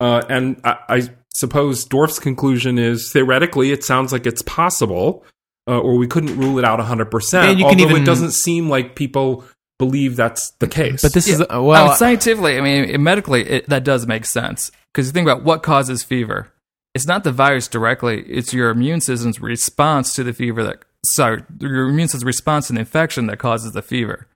Uh, 0.00 0.22
and 0.28 0.60
I, 0.64 0.78
I 0.88 1.02
suppose 1.32 1.84
Dorf's 1.84 2.18
conclusion 2.18 2.78
is 2.78 3.12
theoretically, 3.12 3.70
it 3.70 3.84
sounds 3.84 4.12
like 4.12 4.26
it's 4.26 4.42
possible, 4.42 5.24
uh, 5.68 5.78
or 5.78 5.96
we 5.96 6.06
couldn't 6.06 6.38
rule 6.38 6.58
it 6.58 6.64
out 6.64 6.78
100%. 6.78 7.34
And 7.34 7.58
you 7.58 7.64
can 7.66 7.80
although 7.80 7.90
even- 7.90 8.02
it 8.02 8.06
doesn't 8.06 8.32
seem 8.32 8.68
like 8.68 8.94
people 8.94 9.44
believe 9.78 10.16
that's 10.16 10.50
the 10.58 10.66
case. 10.68 11.02
But 11.02 11.12
this 11.12 11.28
is 11.28 11.40
Yeah. 11.40 11.56
uh, 11.56 11.62
well, 11.62 11.84
I 11.84 11.88
mean, 11.88 11.96
scientifically, 11.96 12.56
I 12.58 12.60
mean, 12.60 13.02
medically, 13.02 13.42
it, 13.48 13.68
that 13.68 13.84
does 13.84 14.06
make 14.06 14.24
sense 14.24 14.70
because 14.92 15.06
you 15.06 15.12
think 15.12 15.26
about 15.28 15.44
what 15.44 15.62
causes 15.62 16.02
fever. 16.02 16.52
It's 16.94 17.06
not 17.06 17.24
the 17.24 17.32
virus 17.32 17.68
directly; 17.68 18.22
it's 18.22 18.54
your 18.54 18.70
immune 18.70 19.02
system's 19.02 19.38
response 19.38 20.14
to 20.14 20.24
the 20.24 20.32
fever 20.32 20.62
that. 20.64 20.78
Sorry, 21.04 21.42
your 21.60 21.88
immune 21.90 22.08
system's 22.08 22.24
response 22.24 22.68
to 22.68 22.72
the 22.72 22.78
infection 22.80 23.26
that 23.26 23.36
causes 23.36 23.72
the 23.72 23.82
fever, 23.82 24.26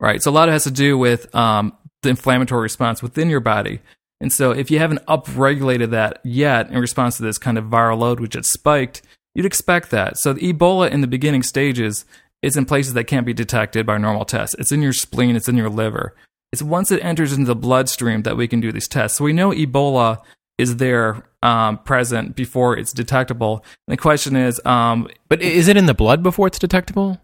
right? 0.00 0.22
So 0.22 0.30
a 0.30 0.32
lot 0.32 0.48
of 0.48 0.52
it 0.52 0.56
has 0.56 0.64
to 0.64 0.70
do 0.70 0.98
with 0.98 1.34
um, 1.34 1.72
the 2.02 2.10
inflammatory 2.10 2.60
response 2.62 3.02
within 3.02 3.30
your 3.30 3.40
body. 3.40 3.80
And 4.20 4.30
so, 4.30 4.50
if 4.50 4.70
you 4.70 4.78
haven't 4.78 5.04
upregulated 5.06 5.90
that 5.92 6.20
yet 6.22 6.70
in 6.70 6.78
response 6.78 7.16
to 7.16 7.22
this 7.22 7.38
kind 7.38 7.56
of 7.56 7.64
viral 7.64 7.98
load, 7.98 8.20
which 8.20 8.34
has 8.34 8.50
spiked, 8.50 9.00
you'd 9.34 9.46
expect 9.46 9.90
that. 9.90 10.18
So, 10.18 10.32
the 10.32 10.52
Ebola 10.52 10.90
in 10.90 11.00
the 11.00 11.06
beginning 11.06 11.42
stages 11.42 12.04
is 12.42 12.56
in 12.56 12.64
places 12.64 12.94
that 12.94 13.04
can't 13.04 13.26
be 13.26 13.34
detected 13.34 13.84
by 13.86 13.98
normal 13.98 14.24
tests. 14.24 14.56
It's 14.58 14.72
in 14.72 14.82
your 14.82 14.92
spleen, 14.92 15.36
it's 15.36 15.48
in 15.48 15.56
your 15.56 15.68
liver. 15.68 16.14
It's 16.52 16.62
once 16.62 16.90
it 16.90 17.04
enters 17.04 17.32
into 17.32 17.46
the 17.46 17.54
bloodstream 17.56 18.22
that 18.22 18.36
we 18.36 18.48
can 18.48 18.60
do 18.60 18.72
these 18.72 18.88
tests. 18.88 19.18
So, 19.18 19.24
we 19.24 19.32
know 19.32 19.50
Ebola 19.50 20.18
is 20.58 20.76
there 20.76 21.22
um, 21.42 21.78
present 21.78 22.36
before 22.36 22.76
it's 22.76 22.92
detectable. 22.92 23.64
And 23.88 23.92
the 23.92 23.96
question 24.00 24.36
is, 24.36 24.60
um, 24.66 25.08
but 25.28 25.40
is 25.40 25.68
it 25.68 25.76
in 25.76 25.86
the 25.86 25.94
blood 25.94 26.22
before 26.22 26.46
it's 26.48 26.58
detectable? 26.58 27.18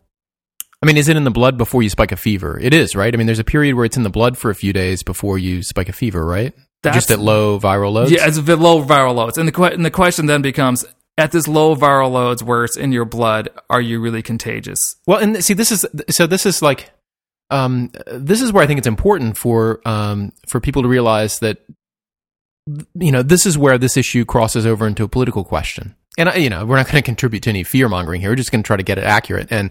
I 0.83 0.87
mean, 0.87 0.97
is 0.97 1.09
it 1.09 1.16
in 1.16 1.25
the 1.25 1.31
blood 1.31 1.57
before 1.59 1.83
you 1.83 1.88
spike 1.88 2.12
a 2.12 2.16
fever? 2.16 2.59
It 2.61 2.73
is, 2.73 2.95
right? 2.95 3.12
I 3.12 3.16
mean, 3.16 3.27
there's 3.27 3.38
a 3.38 3.45
period 3.45 3.75
where 3.75 3.85
it's 3.85 3.97
in 3.97 4.03
the 4.05 4.11
blood 4.11 4.37
for 4.38 4.51
a 4.51 4.55
few 4.55 4.73
days 4.73 5.03
before 5.03 5.38
you 5.38 5.62
spike 5.62 5.88
a 5.88 5.92
fever, 5.92 6.25
right? 6.25 6.55
That's- 6.83 7.03
Just 7.03 7.11
at 7.11 7.19
low 7.19 7.59
viral 7.59 7.92
loads. 7.92 8.11
Yeah, 8.12 8.27
it's 8.27 8.37
low 8.38 8.85
viral 8.85 9.14
loads, 9.14 9.38
and 9.38 9.49
the 9.49 9.62
and 9.64 9.85
the 9.85 9.90
question 9.90 10.27
then 10.27 10.42
becomes: 10.42 10.85
at 11.18 11.33
this 11.33 11.48
low 11.48 11.74
viral 11.74 12.11
loads 12.12 12.42
where 12.42 12.64
it's 12.64 12.76
in 12.76 12.92
your 12.92 13.05
blood, 13.05 13.48
are 13.70 13.81
you 13.81 14.00
really 14.00 14.22
contagious? 14.22 14.79
Well, 15.07 15.18
and 15.18 15.42
see, 15.42 15.55
this 15.55 15.72
is 15.72 15.87
so. 16.11 16.26
This 16.26 16.44
is 16.46 16.61
like, 16.62 16.90
um, 17.50 17.90
this 18.07 18.42
is 18.42 18.52
where 18.52 18.62
I 18.62 18.66
think 18.66 18.79
it's 18.79 18.87
important 18.87 19.37
for 19.37 19.81
um, 19.87 20.33
for 20.48 20.61
people 20.61 20.83
to 20.83 20.88
realize 20.88 21.38
that, 21.38 21.59
you 22.94 23.12
know, 23.12 23.22
this 23.22 23.46
is 23.46 23.57
where 23.57 23.79
this 23.79 23.96
issue 23.96 24.24
crosses 24.24 24.66
over 24.66 24.87
into 24.87 25.05
a 25.05 25.09
political 25.09 25.44
question. 25.44 25.94
And 26.18 26.29
I- 26.29 26.37
you 26.37 26.50
know, 26.50 26.64
we're 26.66 26.76
not 26.76 26.87
going 26.87 26.96
to 26.96 27.02
contribute 27.02 27.42
to 27.44 27.50
any 27.50 27.62
fear 27.62 27.88
mongering 27.88 28.20
here. 28.20 28.31
We're 28.31 28.37
just 28.37 28.50
going 28.50 28.62
to 28.62 28.66
try 28.66 28.76
to 28.76 28.83
get 28.83 28.98
it 28.98 29.05
accurate. 29.05 29.48
And 29.50 29.70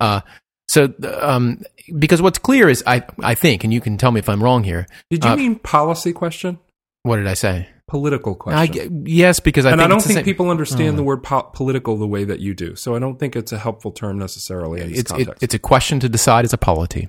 uh, 0.00 0.20
so, 0.68 0.92
um, 1.20 1.62
because 1.98 2.22
what's 2.22 2.38
clear 2.38 2.68
is, 2.68 2.82
I 2.86 3.04
I 3.20 3.34
think, 3.34 3.64
and 3.64 3.72
you 3.72 3.80
can 3.80 3.96
tell 3.96 4.12
me 4.12 4.18
if 4.20 4.28
I'm 4.28 4.42
wrong 4.42 4.64
here. 4.64 4.86
Did 5.10 5.24
you 5.24 5.30
uh, 5.30 5.36
mean 5.36 5.58
policy 5.58 6.12
question? 6.12 6.58
What 7.02 7.16
did 7.16 7.26
I 7.26 7.34
say? 7.34 7.68
Political 7.86 8.32
I, 8.48 8.66
question. 8.66 9.04
yes, 9.06 9.40
because 9.40 9.66
I 9.66 9.70
and 9.72 9.78
think 9.80 9.84
I 9.84 9.88
don't 9.88 9.98
it's 9.98 10.06
think 10.06 10.16
same- 10.18 10.24
people 10.24 10.48
understand 10.50 10.94
Oh. 10.94 10.96
the 10.96 11.02
word 11.02 11.22
po- 11.22 11.50
political 11.52 11.96
the 11.98 12.06
way 12.06 12.24
that 12.24 12.40
you 12.40 12.54
do. 12.54 12.74
So 12.76 12.94
I 12.96 12.98
don't 12.98 13.18
think 13.18 13.36
it's 13.36 13.52
a 13.52 13.58
helpful 13.58 13.92
term 13.92 14.18
necessarily 14.18 14.80
in 14.80 14.94
It's 14.94 15.12
it, 15.12 15.28
it's 15.42 15.54
a 15.54 15.58
question 15.58 16.00
to 16.00 16.08
decide 16.08 16.44
as 16.46 16.52
a 16.54 16.58
polity. 16.58 17.08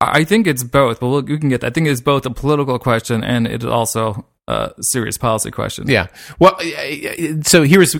I 0.00 0.24
think 0.24 0.46
it's 0.46 0.62
both, 0.62 1.00
but 1.00 1.08
we'll, 1.08 1.22
we 1.22 1.38
can 1.38 1.48
get. 1.48 1.64
I 1.64 1.70
think 1.70 1.88
it's 1.88 2.02
both 2.02 2.26
a 2.26 2.30
political 2.30 2.78
question 2.78 3.24
and 3.24 3.46
it's 3.46 3.64
also 3.64 4.26
a 4.46 4.72
serious 4.80 5.16
policy 5.16 5.50
question. 5.50 5.88
Yeah. 5.88 6.08
Well, 6.38 6.58
so 7.42 7.62
here's 7.62 7.94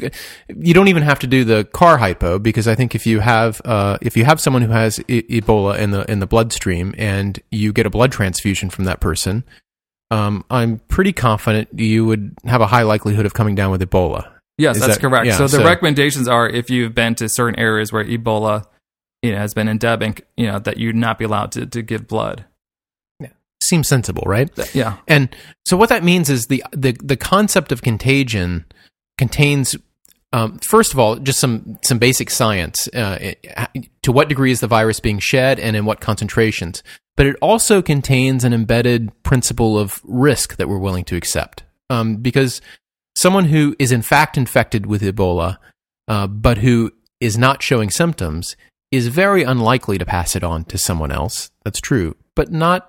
you 0.54 0.74
don't 0.74 0.88
even 0.88 1.02
have 1.02 1.18
to 1.20 1.26
do 1.26 1.44
the 1.44 1.64
car 1.64 1.96
hypo 1.96 2.38
because 2.38 2.68
I 2.68 2.74
think 2.74 2.94
if 2.94 3.06
you 3.06 3.20
have 3.20 3.62
uh, 3.64 3.96
if 4.02 4.14
you 4.18 4.26
have 4.26 4.38
someone 4.42 4.60
who 4.60 4.72
has 4.72 5.00
e- 5.08 5.22
Ebola 5.40 5.78
in 5.78 5.90
the 5.92 6.08
in 6.10 6.20
the 6.20 6.26
bloodstream 6.26 6.94
and 6.98 7.40
you 7.50 7.72
get 7.72 7.86
a 7.86 7.90
blood 7.90 8.12
transfusion 8.12 8.68
from 8.68 8.84
that 8.84 9.00
person, 9.00 9.42
um, 10.10 10.44
I'm 10.50 10.78
pretty 10.88 11.12
confident 11.12 11.68
you 11.78 12.04
would 12.04 12.34
have 12.44 12.60
a 12.60 12.66
high 12.66 12.82
likelihood 12.82 13.26
of 13.26 13.34
coming 13.34 13.54
down 13.54 13.70
with 13.70 13.80
Ebola. 13.82 14.30
Yes, 14.58 14.76
Is 14.76 14.82
that's 14.82 14.94
that- 14.96 15.00
correct. 15.00 15.26
yeah, 15.26 15.36
so 15.36 15.44
the 15.44 15.58
so- 15.58 15.64
recommendations 15.64 16.28
are 16.28 16.48
if 16.48 16.70
you've 16.70 16.94
been 16.94 17.14
to 17.16 17.28
certain 17.28 17.58
areas 17.58 17.92
where 17.92 18.04
Ebola, 18.04 18.64
you 19.22 19.32
know, 19.32 19.38
has 19.38 19.52
been 19.52 19.68
endemic, 19.68 20.26
you 20.36 20.46
know, 20.46 20.58
that 20.60 20.76
you'd 20.78 20.96
not 20.96 21.18
be 21.18 21.24
allowed 21.24 21.52
to, 21.52 21.66
to 21.66 21.82
give 21.82 22.06
blood. 22.06 22.44
Yeah. 23.20 23.28
Seems 23.62 23.88
sensible, 23.88 24.22
right? 24.26 24.48
Yeah. 24.74 24.96
And 25.08 25.34
so 25.66 25.76
what 25.76 25.88
that 25.90 26.04
means 26.04 26.30
is 26.30 26.46
the 26.46 26.64
the 26.72 26.92
the 27.02 27.16
concept 27.16 27.72
of 27.72 27.82
contagion 27.82 28.64
contains 29.18 29.76
um, 30.32 30.58
first 30.58 30.92
of 30.92 30.98
all 30.98 31.16
just 31.16 31.38
some 31.40 31.78
some 31.82 31.98
basic 31.98 32.30
science 32.30 32.88
uh, 32.94 33.32
to 34.02 34.12
what 34.12 34.28
degree 34.28 34.50
is 34.52 34.60
the 34.60 34.66
virus 34.66 35.00
being 35.00 35.18
shed 35.18 35.58
and 35.58 35.74
in 35.76 35.84
what 35.84 36.00
concentrations 36.00 36.82
but 37.16 37.26
it 37.26 37.36
also 37.40 37.82
contains 37.82 38.44
an 38.44 38.52
embedded 38.52 39.10
principle 39.22 39.78
of 39.78 40.00
risk 40.04 40.56
that 40.56 40.68
we're 40.68 40.78
willing 40.78 41.04
to 41.04 41.16
accept. 41.16 41.64
Um, 41.88 42.16
because 42.16 42.60
someone 43.14 43.46
who 43.46 43.74
is 43.78 43.92
in 43.92 44.02
fact 44.02 44.36
infected 44.36 44.86
with 44.86 45.02
ebola 45.02 45.58
uh, 46.08 46.26
but 46.26 46.58
who 46.58 46.92
is 47.20 47.38
not 47.38 47.62
showing 47.62 47.90
symptoms 47.90 48.56
is 48.92 49.08
very 49.08 49.42
unlikely 49.42 49.98
to 49.98 50.04
pass 50.04 50.36
it 50.36 50.44
on 50.44 50.64
to 50.64 50.78
someone 50.78 51.10
else. 51.10 51.50
That's 51.64 51.80
true 51.80 52.16
but 52.36 52.52
not 52.52 52.88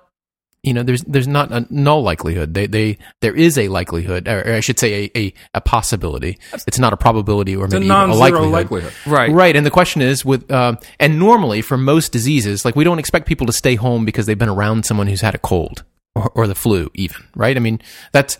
you 0.62 0.74
know 0.74 0.82
there's 0.82 1.02
there's 1.02 1.28
not 1.28 1.52
a 1.52 1.66
null 1.70 2.02
likelihood 2.02 2.54
they 2.54 2.66
they 2.66 2.98
there 3.20 3.34
is 3.34 3.56
a 3.56 3.68
likelihood 3.68 4.26
or, 4.26 4.54
I 4.54 4.60
should 4.60 4.78
say 4.78 5.04
a, 5.04 5.18
a 5.18 5.34
a 5.54 5.60
possibility 5.60 6.38
it's 6.66 6.78
not 6.78 6.92
a 6.92 6.96
probability 6.96 7.56
or 7.56 7.66
a 7.66 7.68
maybe 7.68 7.86
even 7.86 7.96
a 7.96 8.06
non-zero 8.06 8.46
likelihood. 8.46 8.52
likelihood. 8.52 8.92
Right. 9.06 9.30
Right, 9.30 9.56
and 9.56 9.64
the 9.64 9.70
question 9.70 10.02
is 10.02 10.24
with 10.24 10.50
um, 10.50 10.78
and 10.98 11.18
normally 11.18 11.62
for 11.62 11.76
most 11.76 12.12
diseases, 12.12 12.64
like 12.64 12.76
we 12.76 12.84
don't 12.84 12.98
expect 12.98 13.26
people 13.26 13.46
to 13.46 13.52
stay 13.52 13.74
home 13.74 14.04
because 14.04 14.26
they've 14.26 14.38
been 14.38 14.48
around 14.48 14.84
someone 14.84 15.06
who's 15.06 15.20
had 15.20 15.34
a 15.34 15.38
cold 15.38 15.84
or, 16.18 16.30
or 16.34 16.46
the 16.46 16.54
flu, 16.54 16.90
even 16.94 17.16
right. 17.34 17.56
I 17.56 17.60
mean 17.60 17.80
that's 18.12 18.38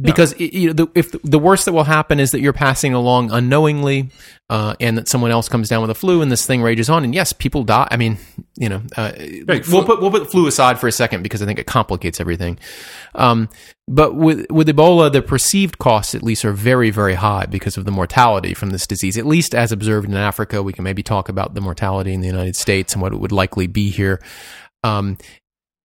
because 0.00 0.34
i 0.34 0.38
you 0.38 0.68
know 0.68 0.72
the, 0.72 0.88
if 0.94 1.12
the 1.22 1.38
worst 1.38 1.64
that 1.66 1.72
will 1.72 1.84
happen 1.84 2.18
is 2.20 2.30
that 2.30 2.40
you're 2.40 2.52
passing 2.52 2.94
along 2.94 3.30
unknowingly, 3.30 4.10
uh, 4.50 4.74
and 4.80 4.98
that 4.98 5.08
someone 5.08 5.30
else 5.30 5.48
comes 5.48 5.68
down 5.68 5.80
with 5.80 5.90
a 5.90 5.94
flu 5.94 6.20
and 6.20 6.30
this 6.30 6.44
thing 6.44 6.62
rages 6.62 6.90
on, 6.90 7.04
and 7.04 7.14
yes, 7.14 7.32
people 7.32 7.64
die. 7.64 7.88
I 7.90 7.96
mean, 7.96 8.18
you 8.56 8.68
know, 8.68 8.82
uh, 8.96 9.12
Right, 9.46 9.66
we'll 9.68 9.84
put 9.84 10.00
we'll 10.00 10.10
put 10.10 10.24
the 10.24 10.28
flu 10.28 10.46
aside 10.46 10.78
for 10.78 10.88
a 10.88 10.92
second 10.92 11.22
because 11.22 11.42
I 11.42 11.46
think 11.46 11.58
it 11.58 11.66
complicates 11.66 12.20
everything. 12.20 12.58
Um, 13.14 13.48
but 13.88 14.14
with 14.14 14.50
with 14.50 14.68
Ebola, 14.68 15.12
the 15.12 15.22
perceived 15.22 15.78
costs 15.78 16.14
at 16.14 16.22
least 16.22 16.44
are 16.44 16.52
very 16.52 16.90
very 16.90 17.14
high 17.14 17.46
because 17.46 17.76
of 17.76 17.84
the 17.84 17.90
mortality 17.90 18.54
from 18.54 18.70
this 18.70 18.86
disease. 18.86 19.16
At 19.16 19.26
least 19.26 19.54
as 19.54 19.72
observed 19.72 20.08
in 20.08 20.14
Africa, 20.14 20.62
we 20.62 20.72
can 20.72 20.84
maybe 20.84 21.02
talk 21.02 21.28
about 21.28 21.54
the 21.54 21.60
mortality 21.60 22.12
in 22.12 22.20
the 22.20 22.26
United 22.26 22.56
States 22.56 22.92
and 22.92 23.02
what 23.02 23.12
it 23.12 23.20
would 23.20 23.32
likely 23.32 23.66
be 23.66 23.90
here. 23.90 24.20
Um, 24.84 25.18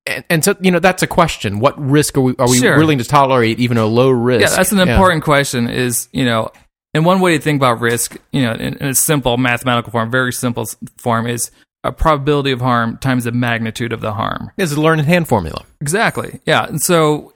and, 0.07 0.25
and 0.29 0.43
so 0.45 0.55
you 0.61 0.71
know 0.71 0.79
that's 0.79 1.03
a 1.03 1.07
question. 1.07 1.59
What 1.59 1.79
risk 1.79 2.17
are 2.17 2.21
we 2.21 2.35
are 2.39 2.49
we 2.49 2.59
Sure. 2.59 2.77
willing 2.77 2.97
to 2.97 3.03
tolerate, 3.03 3.59
even 3.59 3.77
a 3.77 3.85
low 3.85 4.09
risk? 4.09 4.49
Yeah, 4.49 4.55
that's 4.55 4.71
an 4.71 4.79
important 4.79 5.23
question. 5.23 5.69
Is 5.69 6.09
you 6.11 6.25
know, 6.25 6.51
and 6.93 7.05
one 7.05 7.19
way 7.19 7.37
to 7.37 7.43
think 7.43 7.59
about 7.59 7.79
risk, 7.79 8.17
you 8.31 8.41
know, 8.41 8.53
in, 8.53 8.75
in 8.77 8.87
a 8.87 8.95
simple 8.95 9.37
mathematical 9.37 9.91
form, 9.91 10.09
very 10.09 10.33
simple 10.33 10.65
form, 10.97 11.27
is 11.27 11.51
a 11.83 11.91
probability 11.91 12.51
of 12.51 12.59
harm 12.61 12.97
times 12.97 13.25
the 13.25 13.31
magnitude 13.31 13.93
of 13.93 14.01
the 14.01 14.13
harm. 14.13 14.51
Is 14.57 14.71
a 14.71 14.81
learned 14.81 15.01
hand 15.01 15.27
formula. 15.27 15.63
Exactly. 15.81 16.39
Yeah. 16.45 16.65
And 16.65 16.81
so, 16.81 17.33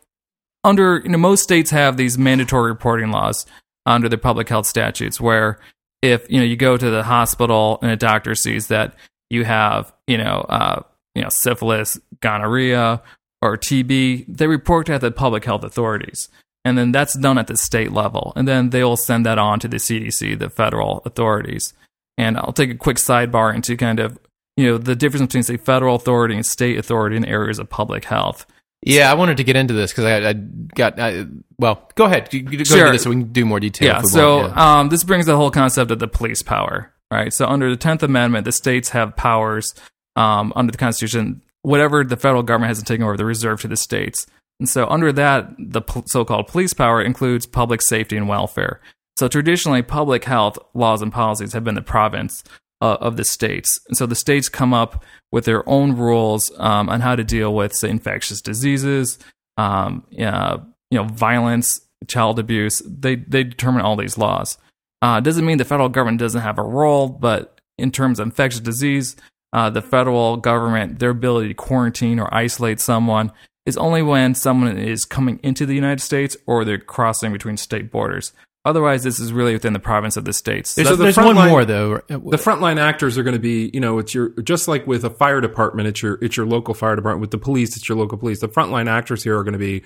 under 0.64 1.02
you 1.04 1.10
know, 1.10 1.18
most 1.18 1.44
states 1.44 1.72
have 1.72 1.98
these 1.98 2.18
mandatory 2.18 2.72
reporting 2.72 3.12
laws 3.12 3.46
under 3.86 4.10
the 4.10 4.18
public 4.18 4.50
health 4.50 4.66
statutes, 4.66 5.20
where 5.22 5.60
if 6.02 6.30
you 6.30 6.40
know 6.40 6.46
you 6.46 6.56
go 6.56 6.78
to 6.78 6.90
the 6.90 7.04
hospital 7.04 7.80
and 7.82 7.92
a 7.92 7.96
doctor 7.96 8.36
sees 8.36 8.68
that 8.68 8.96
you 9.30 9.46
have 9.46 9.94
you 10.08 10.18
know 10.18 10.46
uh, 10.50 10.82
you 11.16 11.22
know 11.22 11.30
syphilis, 11.30 12.00
gonorrhea, 12.22 13.02
or 13.42 13.58
TB, 13.58 14.26
they 14.28 14.48
report 14.48 14.88
that 14.88 15.02
to 15.02 15.08
the 15.08 15.12
public 15.12 15.46
health 15.46 15.64
authorities. 15.64 16.30
And 16.64 16.78
then 16.78 16.92
that's 16.92 17.16
done 17.16 17.40
at 17.40 17.48
the 17.48 17.58
state 17.58 17.92
level. 17.92 18.34
And 18.36 18.48
then 18.48 18.70
they'll 18.70 18.98
send 18.98 19.26
that 19.26 19.40
on 19.40 19.60
to 19.62 19.68
the 19.68 19.78
CDC, 19.78 20.38
the 20.38 20.50
federal 20.50 21.02
authorities. 21.06 21.74
And 22.20 22.38
I'll 22.38 22.54
take 22.54 22.70
a 22.70 22.76
quick 22.76 22.98
sidebar 22.98 23.54
into 23.56 23.76
kind 23.76 24.00
of, 24.00 24.20
you 24.58 24.68
know, 24.68 24.78
the 24.78 24.96
difference 24.96 25.26
between, 25.26 25.42
say, 25.42 25.58
federal 25.58 25.96
authority 25.96 26.36
and 26.36 26.46
state 26.46 26.78
authority 26.78 27.16
in 27.16 27.26
areas 27.26 27.58
of 27.58 27.68
public 27.70 28.06
health. 28.06 28.46
Yeah, 28.84 29.10
I 29.12 29.16
wanted 29.16 29.38
to 29.38 29.44
get 29.44 29.56
into 29.56 29.74
this 29.74 29.92
because 29.92 30.06
I, 30.06 30.30
I 30.30 30.34
got 30.34 31.00
I, 31.00 31.26
well. 31.58 31.90
Go 31.96 32.06
ahead, 32.06 32.30
go 32.32 32.64
Sure. 32.64 32.80
into 32.80 32.92
this 32.94 33.04
so 33.04 33.10
we 33.10 33.16
can 33.16 33.32
do 33.32 33.46
more 33.46 33.60
detail. 33.60 33.88
Yeah. 33.88 34.02
So 34.02 34.48
yeah. 34.48 34.80
Um, 34.80 34.90
this 34.90 35.04
brings 35.04 35.26
the 35.28 35.36
whole 35.36 35.52
concept 35.52 35.92
of 35.92 36.00
the 36.00 36.08
police 36.08 36.42
power, 36.44 36.92
right? 37.12 37.32
So 37.32 37.46
under 37.46 37.70
the 37.70 37.76
Tenth 37.76 38.02
Amendment, 38.04 38.46
the 38.46 38.52
states 38.52 38.90
have 38.90 39.16
powers 39.16 39.74
um, 40.16 40.54
under 40.56 40.72
the 40.72 40.78
Constitution. 40.78 41.42
Whatever 41.64 42.04
the 42.04 42.18
federal 42.18 42.44
government 42.44 42.70
hasn't 42.70 42.88
taken 42.88 43.04
over, 43.04 43.16
they're 43.16 43.26
reserved 43.26 43.62
to 43.62 43.68
the 43.68 43.78
states. 43.78 44.26
And 44.60 44.68
so 44.68 44.88
under 44.88 45.12
that, 45.12 45.50
the 45.58 45.82
pol- 45.82 46.04
so-called 46.08 46.48
police 46.48 46.74
power 46.74 47.02
includes 47.02 47.46
public 47.46 47.82
safety 47.82 48.18
and 48.18 48.28
welfare. 48.28 48.80
So 49.18 49.28
traditionally, 49.28 49.82
public 49.82 50.24
health 50.26 50.58
laws 50.74 51.02
and 51.02 51.12
policies 51.12 51.54
have 51.54 51.64
been 51.64 51.76
the 51.76 51.82
province 51.82 52.44
uh, 52.82 52.98
of 53.00 53.16
the 53.16 53.24
states. 53.24 53.80
And 53.88 53.98
so 53.98 54.06
the 54.06 54.16
states 54.16 54.50
come 54.50 54.74
up 54.74 55.04
with 55.32 55.46
their 55.46 55.68
own 55.70 55.96
rules 55.96 56.52
um, 56.58 56.90
on 56.90 57.02
how 57.02 57.16
to 57.16 57.24
deal 57.24 57.54
with, 57.54 57.74
say, 57.74 57.90
infectious 57.90 58.42
diseases, 58.42 59.20
um, 59.58 60.04
uh, 60.20 60.58
you 60.90 60.98
know, 60.98 61.06
violence, 61.06 61.82
child 62.08 62.40
abuse. 62.40 62.82
They 62.86 63.16
they 63.16 63.44
determine 63.44 63.82
all 63.82 63.96
these 63.96 64.18
laws. 64.18 64.58
Uh, 65.02 65.20
doesn't 65.20 65.46
mean 65.46 65.58
the 65.58 65.66
federal 65.66 65.90
government 65.90 66.20
doesn't 66.20 66.42
have 66.42 66.58
a 66.58 66.64
role, 66.64 67.08
but 67.08 67.62
in 67.78 67.92
terms 67.92 68.20
of 68.20 68.28
infectious 68.28 68.62
disease, 68.62 69.16
uh, 69.54 69.70
the 69.70 69.82
federal 69.82 70.38
government, 70.38 71.00
their 71.00 71.10
ability 71.10 71.50
to 71.50 71.54
quarantine 71.54 72.20
or 72.20 72.34
isolate 72.34 72.80
someone 72.80 73.32
is 73.66 73.78
only 73.78 74.02
when 74.02 74.34
someone 74.34 74.78
is 74.78 75.06
coming 75.06 75.40
into 75.44 75.66
the 75.66 75.76
United 75.76 76.02
States 76.02 76.36
or 76.46 76.66
they're 76.66 76.80
crossing 76.80 77.32
between 77.32 77.58
state 77.58 77.92
borders. 77.92 78.34
Otherwise, 78.64 79.04
this 79.04 79.20
is 79.20 79.34
really 79.34 79.54
within 79.54 79.74
the 79.74 79.80
province 79.80 80.18
of 80.18 80.26
the 80.26 80.34
states. 80.34 80.76
there's, 80.76 80.88
so 80.88 80.96
the 80.96 81.04
there's 81.04 81.18
one 81.18 81.36
line- 81.36 81.50
more 81.50 81.66
though. 81.66 81.96
The 82.08 82.38
frontline 82.38 82.80
actors 82.80 83.18
are 83.18 83.24
going 83.24 83.34
to 83.34 83.40
be, 83.40 83.72
you 83.74 83.80
know, 83.80 83.98
it's 83.98 84.14
your 84.14 84.30
just 84.44 84.68
like 84.68 84.86
with 84.86 85.04
a 85.04 85.10
fire 85.10 85.42
department, 85.42 85.88
it's 85.88 86.02
your 86.04 86.20
it's 86.22 86.38
your 86.38 86.46
local 86.46 86.76
fire 86.76 86.96
department. 86.96 87.22
With 87.22 87.32
the 87.32 87.40
police, 87.40 87.76
it's 87.76 87.90
your 87.90 87.98
local 87.98 88.20
police. 88.20 88.40
The 88.40 88.50
frontline 88.50 88.88
actors 88.88 89.24
here 89.24 89.36
are 89.38 89.44
going 89.44 89.54
to 89.54 89.60
be, 89.60 89.82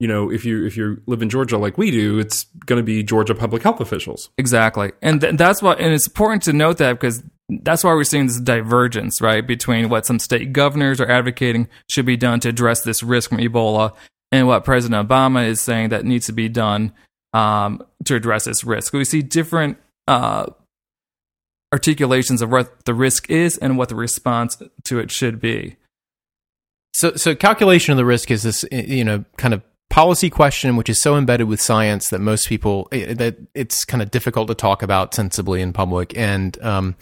you 0.00 0.08
know, 0.08 0.32
if 0.32 0.44
you 0.44 0.66
if 0.66 0.76
you 0.76 1.00
live 1.06 1.22
in 1.22 1.28
Georgia 1.30 1.58
like 1.58 1.78
we 1.78 1.92
do, 1.92 2.18
it's 2.18 2.44
going 2.66 2.80
to 2.80 2.84
be 2.84 3.04
Georgia 3.04 3.36
public 3.36 3.62
health 3.62 3.80
officials. 3.80 4.30
Exactly, 4.36 4.90
and 5.00 5.20
th- 5.20 5.36
that's 5.36 5.62
what, 5.62 5.78
and 5.78 5.94
it's 5.94 6.08
important 6.08 6.42
to 6.44 6.52
note 6.52 6.78
that 6.78 6.94
because 6.94 7.22
that's 7.48 7.82
why 7.82 7.94
we're 7.94 8.04
seeing 8.04 8.26
this 8.26 8.40
divergence, 8.40 9.20
right, 9.20 9.46
between 9.46 9.88
what 9.88 10.06
some 10.06 10.18
state 10.18 10.52
governors 10.52 11.00
are 11.00 11.10
advocating 11.10 11.68
should 11.90 12.06
be 12.06 12.16
done 12.16 12.40
to 12.40 12.50
address 12.50 12.82
this 12.82 13.02
risk 13.02 13.30
from 13.30 13.38
Ebola, 13.38 13.94
and 14.30 14.46
what 14.46 14.64
President 14.64 15.08
Obama 15.08 15.46
is 15.46 15.60
saying 15.60 15.88
that 15.88 16.04
needs 16.04 16.26
to 16.26 16.32
be 16.32 16.48
done 16.48 16.92
um, 17.32 17.82
to 18.04 18.14
address 18.14 18.44
this 18.44 18.64
risk. 18.64 18.92
We 18.92 19.04
see 19.04 19.22
different 19.22 19.78
uh, 20.06 20.46
articulations 21.72 22.42
of 22.42 22.50
what 22.50 22.84
the 22.84 22.94
risk 22.94 23.30
is 23.30 23.56
and 23.58 23.78
what 23.78 23.88
the 23.88 23.94
response 23.94 24.60
to 24.84 24.98
it 24.98 25.10
should 25.10 25.40
be. 25.40 25.76
So, 26.94 27.14
so 27.14 27.34
calculation 27.34 27.92
of 27.92 27.98
the 27.98 28.04
risk 28.04 28.30
is 28.30 28.42
this, 28.42 28.64
eh, 28.72 28.84
you 28.86 29.04
know, 29.04 29.24
kind 29.36 29.54
of 29.54 29.62
policy 29.90 30.30
question, 30.30 30.76
which 30.76 30.88
is 30.88 31.00
so 31.00 31.16
embedded 31.16 31.48
with 31.48 31.60
science 31.60 32.08
that 32.10 32.18
most 32.20 32.48
people 32.48 32.88
eh, 32.92 33.14
that 33.14 33.36
it's 33.54 33.84
kind 33.84 34.02
of 34.02 34.10
difficult 34.10 34.48
to 34.48 34.54
talk 34.54 34.82
about 34.82 35.14
sensibly 35.14 35.60
in 35.60 35.72
public, 35.72 36.16
and 36.16 36.60
um, 36.62 36.96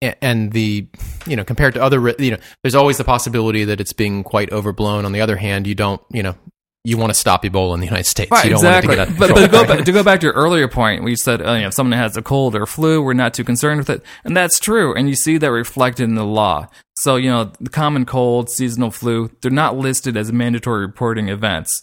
and 0.00 0.52
the, 0.52 0.86
you 1.26 1.36
know, 1.36 1.44
compared 1.44 1.74
to 1.74 1.82
other, 1.82 2.14
you 2.18 2.30
know, 2.30 2.38
there's 2.62 2.74
always 2.74 2.98
the 2.98 3.04
possibility 3.04 3.64
that 3.64 3.80
it's 3.80 3.92
being 3.92 4.22
quite 4.22 4.52
overblown. 4.52 5.04
On 5.04 5.12
the 5.12 5.20
other 5.20 5.36
hand, 5.36 5.66
you 5.66 5.74
don't, 5.74 6.00
you 6.10 6.22
know, 6.22 6.36
you 6.84 6.96
want 6.96 7.10
to 7.10 7.14
stop 7.14 7.42
Ebola 7.42 7.74
in 7.74 7.80
the 7.80 7.86
United 7.86 8.06
States. 8.06 8.30
Right, 8.30 8.44
you 8.44 8.50
don't 8.50 8.60
exactly. 8.60 8.96
want 8.96 9.10
to 9.10 9.14
get 9.14 9.14
out 9.14 9.18
but 9.18 9.26
control. 9.28 9.48
but 9.48 9.52
to 9.52 9.66
go, 9.66 9.76
back, 9.76 9.84
to 9.84 9.92
go 9.92 10.02
back 10.02 10.20
to 10.20 10.26
your 10.26 10.34
earlier 10.34 10.68
point, 10.68 11.02
we 11.02 11.16
said 11.16 11.42
uh, 11.42 11.52
you 11.52 11.60
know, 11.62 11.68
if 11.68 11.74
someone 11.74 11.98
has 11.98 12.16
a 12.16 12.22
cold 12.22 12.54
or 12.54 12.66
flu, 12.66 13.02
we're 13.02 13.12
not 13.12 13.34
too 13.34 13.44
concerned 13.44 13.78
with 13.78 13.90
it, 13.90 14.02
and 14.24 14.36
that's 14.36 14.58
true. 14.58 14.94
And 14.94 15.08
you 15.08 15.14
see 15.14 15.36
that 15.38 15.50
reflected 15.50 16.04
in 16.04 16.14
the 16.14 16.24
law. 16.24 16.68
So 16.96 17.16
you 17.16 17.28
know, 17.30 17.52
the 17.60 17.70
common 17.70 18.06
cold, 18.06 18.48
seasonal 18.50 18.90
flu, 18.90 19.30
they're 19.42 19.50
not 19.50 19.76
listed 19.76 20.16
as 20.16 20.32
mandatory 20.32 20.80
reporting 20.80 21.28
events 21.28 21.82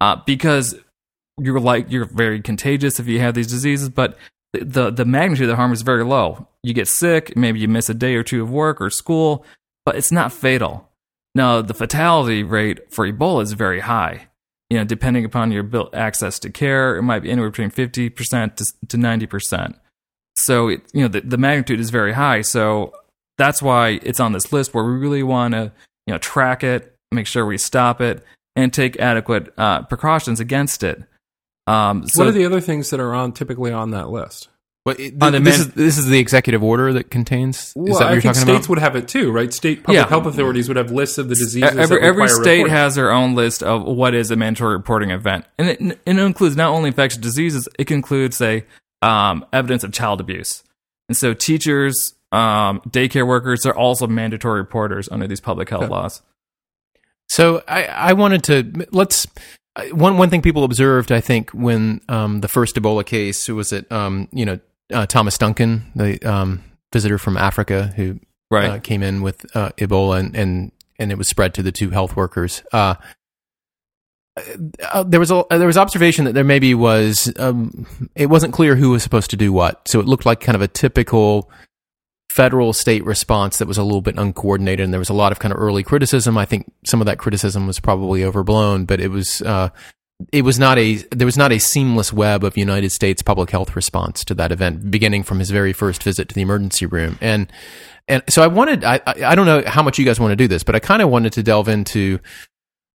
uh, 0.00 0.16
because 0.26 0.74
you're 1.40 1.60
like 1.60 1.90
you're 1.90 2.04
very 2.04 2.40
contagious 2.42 3.00
if 3.00 3.06
you 3.06 3.20
have 3.20 3.34
these 3.34 3.46
diseases, 3.46 3.88
but 3.88 4.18
the 4.52 4.90
the 4.90 5.04
magnitude 5.04 5.44
of 5.44 5.50
the 5.50 5.56
harm 5.56 5.72
is 5.72 5.82
very 5.82 6.04
low. 6.04 6.46
You 6.62 6.74
get 6.74 6.88
sick, 6.88 7.36
maybe 7.36 7.58
you 7.58 7.68
miss 7.68 7.88
a 7.88 7.94
day 7.94 8.14
or 8.14 8.22
two 8.22 8.42
of 8.42 8.50
work 8.50 8.80
or 8.80 8.90
school, 8.90 9.44
but 9.84 9.96
it's 9.96 10.12
not 10.12 10.32
fatal. 10.32 10.88
Now, 11.34 11.62
the 11.62 11.74
fatality 11.74 12.42
rate 12.42 12.92
for 12.92 13.06
Ebola 13.10 13.42
is 13.42 13.52
very 13.52 13.80
high. 13.80 14.28
you 14.70 14.78
know, 14.78 14.84
depending 14.84 15.24
upon 15.26 15.52
your 15.52 15.68
access 15.94 16.38
to 16.38 16.50
care, 16.50 16.96
it 16.96 17.02
might 17.02 17.20
be 17.20 17.30
anywhere 17.30 17.50
between 17.50 17.70
50% 17.70 18.56
to, 18.56 18.64
to 18.88 18.96
90%. 18.96 19.74
So, 20.34 20.68
it, 20.68 20.82
you 20.94 21.02
know, 21.02 21.08
the, 21.08 21.20
the 21.20 21.36
magnitude 21.36 21.78
is 21.78 21.90
very 21.90 22.14
high. 22.14 22.40
So 22.40 22.94
that's 23.36 23.60
why 23.60 24.00
it's 24.02 24.18
on 24.18 24.32
this 24.32 24.50
list 24.50 24.72
where 24.72 24.84
we 24.84 24.92
really 24.92 25.22
want 25.22 25.52
to, 25.52 25.72
you 26.06 26.14
know, 26.14 26.18
track 26.18 26.64
it, 26.64 26.96
make 27.10 27.26
sure 27.26 27.44
we 27.44 27.58
stop 27.58 28.00
it, 28.00 28.24
and 28.56 28.72
take 28.72 28.98
adequate 28.98 29.52
uh, 29.58 29.82
precautions 29.82 30.40
against 30.40 30.82
it. 30.82 31.02
Um, 31.66 32.08
so 32.08 32.24
what 32.24 32.28
are 32.28 32.32
the 32.32 32.46
other 32.46 32.60
things 32.60 32.90
that 32.90 33.00
are 33.00 33.14
on 33.14 33.32
typically 33.32 33.72
on 33.72 33.90
that 33.90 34.08
list? 34.08 34.48
But 34.84 34.98
it, 34.98 35.14
On 35.22 35.30
the 35.32 35.38
this, 35.38 35.60
is, 35.60 35.68
this 35.74 35.96
is 35.96 36.06
the 36.06 36.18
executive 36.18 36.60
order 36.62 36.92
that 36.94 37.08
contains. 37.08 37.58
Is 37.58 37.72
that 37.74 37.82
what 37.84 38.02
I 38.02 38.12
you're 38.14 38.20
think 38.20 38.34
talking 38.34 38.48
states 38.48 38.66
about? 38.66 38.68
would 38.70 38.78
have 38.80 38.96
it 38.96 39.06
too, 39.06 39.30
right? 39.30 39.52
State 39.54 39.84
public 39.84 40.02
Yeah. 40.02 40.08
health 40.08 40.26
authorities 40.26 40.66
would 40.66 40.76
have 40.76 40.90
lists 40.90 41.18
of 41.18 41.28
the 41.28 41.36
diseases. 41.36 41.62
every 41.78 42.00
that 42.00 42.04
every 42.04 42.26
state 42.28 42.56
reporting. 42.58 42.74
has 42.74 42.94
their 42.96 43.12
own 43.12 43.36
list 43.36 43.62
of 43.62 43.84
what 43.84 44.12
is 44.12 44.32
a 44.32 44.36
mandatory 44.36 44.74
reporting 44.76 45.10
event, 45.10 45.44
and 45.56 45.68
it, 45.68 45.78
and 45.80 45.92
it 46.04 46.18
includes 46.18 46.56
not 46.56 46.70
only 46.70 46.88
infectious 46.88 47.20
diseases, 47.20 47.68
it 47.78 47.86
can 47.86 47.96
include, 47.98 48.34
say, 48.34 48.64
um, 49.02 49.46
evidence 49.52 49.84
of 49.84 49.92
child 49.92 50.20
abuse, 50.20 50.64
and 51.08 51.16
so 51.16 51.32
teachers, 51.32 52.14
um, 52.32 52.80
daycare 52.88 53.26
workers 53.26 53.64
are 53.64 53.76
also 53.76 54.08
mandatory 54.08 54.58
reporters 54.60 55.08
under 55.12 55.28
these 55.28 55.40
public 55.40 55.68
health 55.70 55.84
Okay. 55.84 55.92
laws. 55.92 56.22
So 57.28 57.62
I, 57.68 57.84
I 57.84 58.12
wanted 58.14 58.42
to 58.44 58.86
let's 58.90 59.26
uh, 59.76 59.84
one 59.92 60.18
one 60.18 60.28
thing 60.28 60.42
people 60.42 60.64
observed 60.64 61.12
I 61.12 61.20
think 61.20 61.50
when 61.52 62.00
um, 62.08 62.40
the 62.40 62.48
first 62.48 62.74
Ebola 62.76 63.06
case 63.06 63.48
was 63.48 63.72
it 63.72 63.90
um, 63.92 64.28
you 64.32 64.44
know 64.44 64.58
uh, 64.92 65.06
Thomas 65.06 65.38
Duncan 65.38 65.90
the 65.94 66.22
um, 66.22 66.62
visitor 66.92 67.18
from 67.18 67.36
Africa 67.36 67.92
who 67.96 68.18
Right. 68.50 68.68
uh, 68.70 68.78
came 68.80 69.02
in 69.02 69.22
with 69.22 69.46
uh, 69.56 69.70
Ebola 69.78 70.18
and, 70.20 70.36
and 70.36 70.72
and 70.98 71.10
it 71.10 71.16
was 71.16 71.26
spread 71.26 71.54
to 71.54 71.62
the 71.62 71.72
two 71.72 71.88
health 71.88 72.16
workers. 72.16 72.62
Uh, 72.70 72.96
uh, 74.92 75.02
there 75.02 75.20
was 75.20 75.30
a 75.30 75.44
there 75.50 75.66
was 75.66 75.76
observation 75.76 76.24
that 76.24 76.32
there 76.34 76.44
maybe 76.44 76.74
was 76.74 77.32
um, 77.38 77.86
it 78.14 78.26
wasn't 78.26 78.52
clear 78.52 78.76
who 78.76 78.90
was 78.90 79.02
supposed 79.02 79.30
to 79.30 79.36
do 79.36 79.52
what, 79.52 79.86
so 79.88 80.00
it 80.00 80.06
looked 80.06 80.24
like 80.24 80.40
kind 80.40 80.56
of 80.56 80.62
a 80.62 80.68
typical 80.68 81.50
federal 82.30 82.72
state 82.72 83.04
response 83.04 83.58
that 83.58 83.68
was 83.68 83.76
a 83.76 83.82
little 83.82 84.00
bit 84.00 84.18
uncoordinated, 84.18 84.84
and 84.84 84.92
there 84.92 84.98
was 84.98 85.10
a 85.10 85.14
lot 85.14 85.32
of 85.32 85.38
kind 85.38 85.52
of 85.52 85.58
early 85.60 85.82
criticism. 85.82 86.38
I 86.38 86.46
think 86.46 86.70
some 86.84 87.02
of 87.02 87.06
that 87.06 87.18
criticism 87.18 87.66
was 87.66 87.78
probably 87.78 88.24
overblown, 88.24 88.86
but 88.86 89.00
it 89.00 89.08
was 89.08 89.42
uh, 89.42 89.68
it 90.30 90.42
was 90.42 90.58
not 90.58 90.78
a 90.78 90.96
there 91.10 91.26
was 91.26 91.36
not 91.36 91.52
a 91.52 91.58
seamless 91.58 92.12
web 92.12 92.44
of 92.44 92.56
United 92.56 92.90
States 92.90 93.22
public 93.22 93.50
health 93.50 93.74
response 93.74 94.24
to 94.26 94.34
that 94.34 94.52
event, 94.52 94.90
beginning 94.90 95.22
from 95.22 95.38
his 95.38 95.50
very 95.50 95.72
first 95.72 96.02
visit 96.02 96.28
to 96.28 96.34
the 96.34 96.42
emergency 96.42 96.86
room, 96.86 97.18
and 97.20 97.50
and 98.08 98.22
so 98.28 98.42
I 98.42 98.46
wanted 98.46 98.84
I 98.84 99.00
I, 99.06 99.34
don't 99.34 99.46
know 99.46 99.62
how 99.66 99.82
much 99.82 99.98
you 99.98 100.04
guys 100.04 100.20
want 100.20 100.32
to 100.32 100.36
do 100.36 100.48
this, 100.48 100.62
but 100.62 100.74
I 100.74 100.80
kind 100.80 101.02
of 101.02 101.08
wanted 101.08 101.32
to 101.34 101.42
delve 101.42 101.68
into 101.68 102.18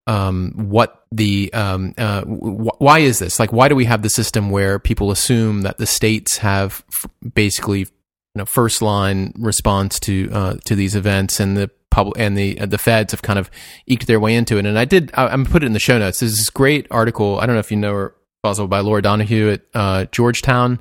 um, 0.06 0.54
what 0.56 1.06
the 1.12 1.52
um, 1.54 1.94
uh, 1.98 2.24
wh- 2.24 2.82
why 2.82 3.00
is 3.00 3.20
this? 3.20 3.40
Like 3.40 3.52
why 3.52 3.68
do 3.68 3.76
we 3.76 3.86
have 3.86 4.02
the 4.02 4.10
system 4.10 4.50
where 4.50 4.80
people 4.80 5.12
assume 5.12 5.62
that 5.62 5.78
the 5.78 5.86
states 5.86 6.38
have 6.38 6.84
f- 6.90 7.10
basically 7.34 7.80
you 7.80 7.88
know 8.36 8.46
first 8.46 8.82
line 8.82 9.34
response 9.38 10.00
to 10.02 10.30
uh, 10.32 10.56
to 10.66 10.76
these 10.76 10.96
events 10.96 11.40
and 11.40 11.58
the 11.58 11.72
and 12.16 12.38
the 12.38 12.60
uh, 12.60 12.66
the 12.66 12.78
feds 12.78 13.12
have 13.12 13.22
kind 13.22 13.40
of 13.40 13.50
eked 13.88 14.06
their 14.08 14.20
way 14.20 14.36
into 14.36 14.58
it 14.58 14.66
and 14.66 14.78
I 14.78 14.86
did 14.86 15.12
I, 15.16 15.28
I'm 15.28 15.46
put 15.46 15.64
it 15.64 15.66
in 15.66 15.74
the 15.74 15.80
show 15.80 15.98
notes 15.98 16.20
there's 16.20 16.38
this 16.38 16.50
great 16.50 16.86
article 16.92 17.40
I 17.40 17.46
don't 17.46 17.56
know 17.56 17.60
if 17.60 17.72
you 17.72 17.78
know 17.78 17.94
her 17.94 18.16
also 18.44 18.68
by 18.68 18.82
Laura 18.82 19.02
Donohue 19.02 19.50
at 19.52 19.62
uh, 19.74 20.06
Georgetown 20.06 20.80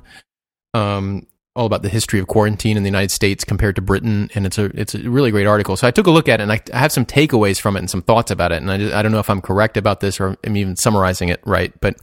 um, 0.73 1.25
all 1.57 1.65
about 1.65 1.81
the 1.81 1.89
history 1.89 2.19
of 2.19 2.27
quarantine 2.27 2.77
in 2.77 2.83
the 2.83 2.87
United 2.87 3.09
States 3.09 3.43
compared 3.43 3.75
to 3.75 3.81
Britain, 3.81 4.29
and 4.35 4.45
it's 4.45 4.59
a 4.59 4.65
it's 4.79 4.93
a 4.93 5.09
really 5.09 5.31
great 5.31 5.47
article. 5.47 5.75
So 5.75 5.87
I 5.87 5.91
took 5.91 6.05
a 6.05 6.11
look 6.11 6.29
at 6.29 6.39
it, 6.39 6.43
and 6.43 6.51
I, 6.51 6.61
I 6.71 6.77
have 6.77 6.91
some 6.91 7.05
takeaways 7.05 7.59
from 7.59 7.75
it 7.75 7.79
and 7.79 7.89
some 7.89 8.03
thoughts 8.03 8.29
about 8.29 8.51
it. 8.51 8.61
And 8.61 8.71
I 8.71 8.77
just, 8.77 8.93
I 8.93 9.01
don't 9.01 9.11
know 9.11 9.19
if 9.19 9.29
I'm 9.29 9.41
correct 9.41 9.75
about 9.75 9.99
this 9.99 10.19
or 10.19 10.37
I'm 10.43 10.55
even 10.55 10.75
summarizing 10.75 11.29
it 11.29 11.41
right, 11.45 11.73
but 11.81 11.97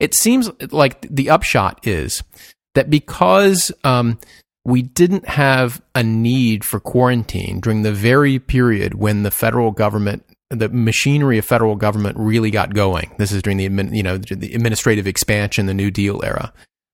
it 0.00 0.14
seems 0.14 0.50
like 0.72 1.02
the 1.02 1.28
upshot 1.28 1.86
is 1.86 2.22
that 2.74 2.88
because 2.88 3.70
um, 3.84 4.18
we 4.66 4.82
didn't 4.82 5.28
have 5.28 5.80
a 5.94 6.02
need 6.02 6.64
for 6.64 6.80
quarantine 6.80 7.60
during 7.60 7.82
the 7.82 7.92
very 7.92 8.40
period 8.40 8.94
when 8.94 9.22
the 9.22 9.30
federal 9.30 9.70
government 9.70 10.24
the 10.50 10.68
machinery 10.68 11.38
of 11.38 11.44
federal 11.44 11.74
government 11.74 12.16
really 12.18 12.50
got 12.50 12.72
going. 12.72 13.12
This 13.18 13.32
is 13.32 13.42
during 13.42 13.58
the 13.58 13.96
you 13.96 14.02
know 14.02 14.18
the 14.18 14.54
administrative 14.54 15.06
expansion, 15.06 15.66
the 15.66 15.74
New 15.74 15.90
Deal 15.90 16.20
era. 16.24 16.52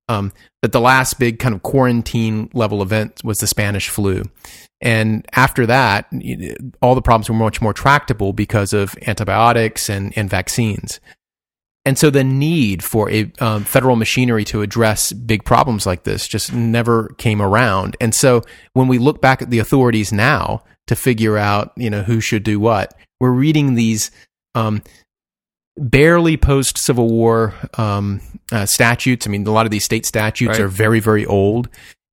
Um, 0.08 0.32
but 0.60 0.72
the 0.72 0.80
last 0.80 1.18
big 1.18 1.38
kind 1.38 1.54
of 1.54 1.62
quarantine 1.62 2.50
level 2.52 2.82
event 2.82 3.22
was 3.24 3.38
the 3.38 3.46
Spanish 3.46 3.88
flu. 3.88 4.24
And 4.80 5.26
after 5.32 5.64
that, 5.66 6.10
all 6.82 6.94
the 6.94 7.02
problems 7.02 7.30
were 7.30 7.36
much 7.36 7.62
more 7.62 7.72
tractable 7.72 8.32
because 8.32 8.72
of 8.72 8.96
antibiotics 9.06 9.88
and, 9.88 10.12
and 10.16 10.28
vaccines. 10.28 10.98
And 11.84 11.98
so 11.98 12.10
the 12.10 12.22
need 12.22 12.84
for 12.84 13.10
a 13.10 13.32
um, 13.40 13.64
federal 13.64 13.96
machinery 13.96 14.44
to 14.46 14.62
address 14.62 15.12
big 15.12 15.44
problems 15.44 15.84
like 15.84 16.04
this 16.04 16.28
just 16.28 16.52
never 16.52 17.08
came 17.18 17.42
around. 17.42 17.96
And 18.00 18.14
so 18.14 18.42
when 18.72 18.86
we 18.86 18.98
look 18.98 19.20
back 19.20 19.42
at 19.42 19.50
the 19.50 19.58
authorities 19.58 20.12
now 20.12 20.62
to 20.86 20.94
figure 20.94 21.36
out, 21.36 21.72
you 21.76 21.90
know, 21.90 22.02
who 22.02 22.20
should 22.20 22.44
do 22.44 22.60
what, 22.60 22.94
we're 23.20 23.32
reading 23.32 23.74
these 23.74 24.12
um, 24.54 24.82
barely 25.76 26.36
post 26.36 26.78
Civil 26.78 27.08
War 27.08 27.54
um, 27.76 28.20
uh, 28.52 28.66
statutes. 28.66 29.26
I 29.26 29.30
mean, 29.30 29.46
a 29.46 29.50
lot 29.50 29.66
of 29.66 29.72
these 29.72 29.84
state 29.84 30.06
statutes 30.06 30.50
Right. 30.50 30.60
are 30.60 30.68
very, 30.68 31.00
very 31.00 31.26
old. 31.26 31.68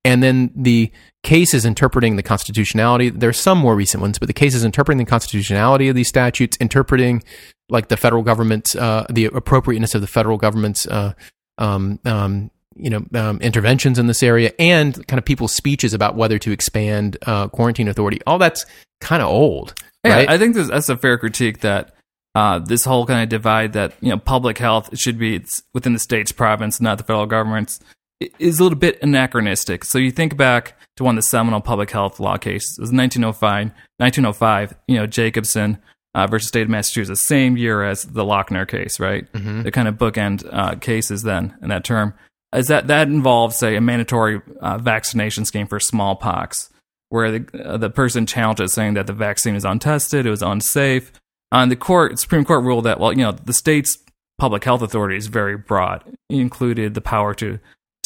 And 0.06 0.24
then 0.24 0.52
the 0.56 0.92
cases 1.24 1.66
interpreting 1.66 2.16
the 2.16 2.24
constitutionality, 2.24 3.10
there's 3.10 3.40
some 3.40 3.58
more 3.58 3.76
recent 3.76 4.02
ones, 4.02 4.18
but 4.18 4.28
the 4.28 4.34
cases 4.34 4.64
interpreting 4.64 4.98
the 4.98 5.10
constitutionality 5.10 5.90
of 5.90 5.96
these 5.96 6.08
statutes, 6.08 6.58
interpreting 6.58 7.24
like 7.70 7.90
the 7.90 7.98
federal 7.98 8.24
government's, 8.24 8.76
uh, 8.76 9.06
the 9.10 9.26
appropriateness 9.26 9.96
of 9.96 10.02
the 10.02 10.08
federal 10.08 10.38
government's, 10.38 10.88
uh, 10.88 11.14
um, 11.58 12.00
um, 12.06 12.50
you 12.76 12.90
know, 12.90 13.06
um, 13.14 13.40
interventions 13.42 14.00
in 14.00 14.08
this 14.08 14.24
area, 14.24 14.54
and 14.58 15.06
kind 15.08 15.18
of 15.18 15.26
people's 15.26 15.54
speeches 15.54 15.94
about 15.94 16.16
whether 16.16 16.40
to 16.40 16.52
expand 16.52 17.18
uh, 17.24 17.50
quarantine 17.50 17.90
authority. 17.90 18.20
All 18.26 18.38
that's 18.38 18.66
kind 19.02 19.22
of 19.22 19.28
old, 19.28 19.74
Yeah, 20.06 20.16
right? 20.16 20.30
I 20.30 20.38
think 20.38 20.56
this, 20.56 20.70
that's 20.70 20.88
a 20.88 20.96
fair 20.96 21.18
critique 21.18 21.60
that 21.60 21.94
uh, 22.36 22.60
this 22.60 22.86
whole 22.86 23.06
kind 23.06 23.22
of 23.22 23.28
divide 23.28 23.74
that 23.74 23.94
you 24.00 24.10
know 24.10 24.18
public 24.18 24.58
health 24.58 24.98
should 24.98 25.20
be 25.20 25.44
within 25.74 25.92
the 25.92 26.00
state's 26.00 26.32
province, 26.32 26.80
not 26.80 26.98
the 26.98 27.04
federal 27.04 27.26
government's, 27.26 27.82
is 28.20 28.60
a 28.60 28.64
little 28.64 28.78
bit 28.78 29.02
anachronistic. 29.02 29.84
So 29.86 29.98
you 29.98 30.12
think 30.12 30.36
back 30.38 30.78
to 30.98 31.04
one 31.04 31.18
of 31.18 31.24
the 31.24 31.28
seminal 31.28 31.62
public 31.62 31.92
health 31.92 32.20
law 32.20 32.38
cases. 32.38 32.78
It 32.78 32.82
was 32.82 32.92
1905, 32.92 33.72
1905. 33.98 34.74
You 34.88 34.98
know 34.98 35.08
Jacobson 35.08 35.78
uh, 36.16 36.28
versus 36.28 36.48
state 36.50 36.64
of 36.64 36.70
Massachusetts, 36.70 37.28
same 37.28 37.56
year 37.58 37.84
as 37.84 38.04
the 38.04 38.24
Lochner 38.24 38.68
case, 38.68 39.00
right? 39.00 39.32
Mhm. 39.34 39.64
The 39.64 39.72
kind 39.72 39.88
of 39.88 39.96
bookend 39.96 40.48
uh, 40.52 40.76
cases 40.76 41.24
then 41.24 41.56
in 41.62 41.70
that 41.70 41.84
term. 41.84 42.14
Is 42.54 42.68
that 42.68 42.88
that 42.88 43.08
involves 43.08 43.56
say 43.58 43.76
a 43.76 43.82
mandatory 43.82 44.42
uh, 44.60 44.78
vaccination 44.80 45.46
scheme 45.46 45.68
for 45.68 45.80
smallpox? 45.80 46.70
where 47.12 47.40
the, 47.40 47.66
uh, 47.66 47.76
the 47.76 47.90
person 47.90 48.28
challenged 48.28 48.62
it 48.62 48.70
saying 48.70 48.94
that 48.94 49.08
the 49.08 49.14
vaccine 49.14 49.56
is 49.56 49.66
untested, 49.66 50.28
it 50.28 50.30
was 50.30 50.44
unsafe. 50.44 51.12
And 51.52 51.72
the 51.72 51.76
court, 51.76 52.20
Supreme 52.20 52.46
Court 52.46 52.64
ruled 52.64 52.84
that, 52.84 53.00
well, 53.00 53.12
you 53.12 53.24
know, 53.24 53.32
the 53.32 53.52
state's 53.52 53.98
public 54.38 54.64
health 54.64 54.84
authority 54.84 55.18
is 55.18 55.26
very 55.26 55.58
broad. 55.58 56.04
It 56.30 56.38
included 56.40 56.94
the 56.94 57.02
power 57.02 57.34
to 57.34 57.58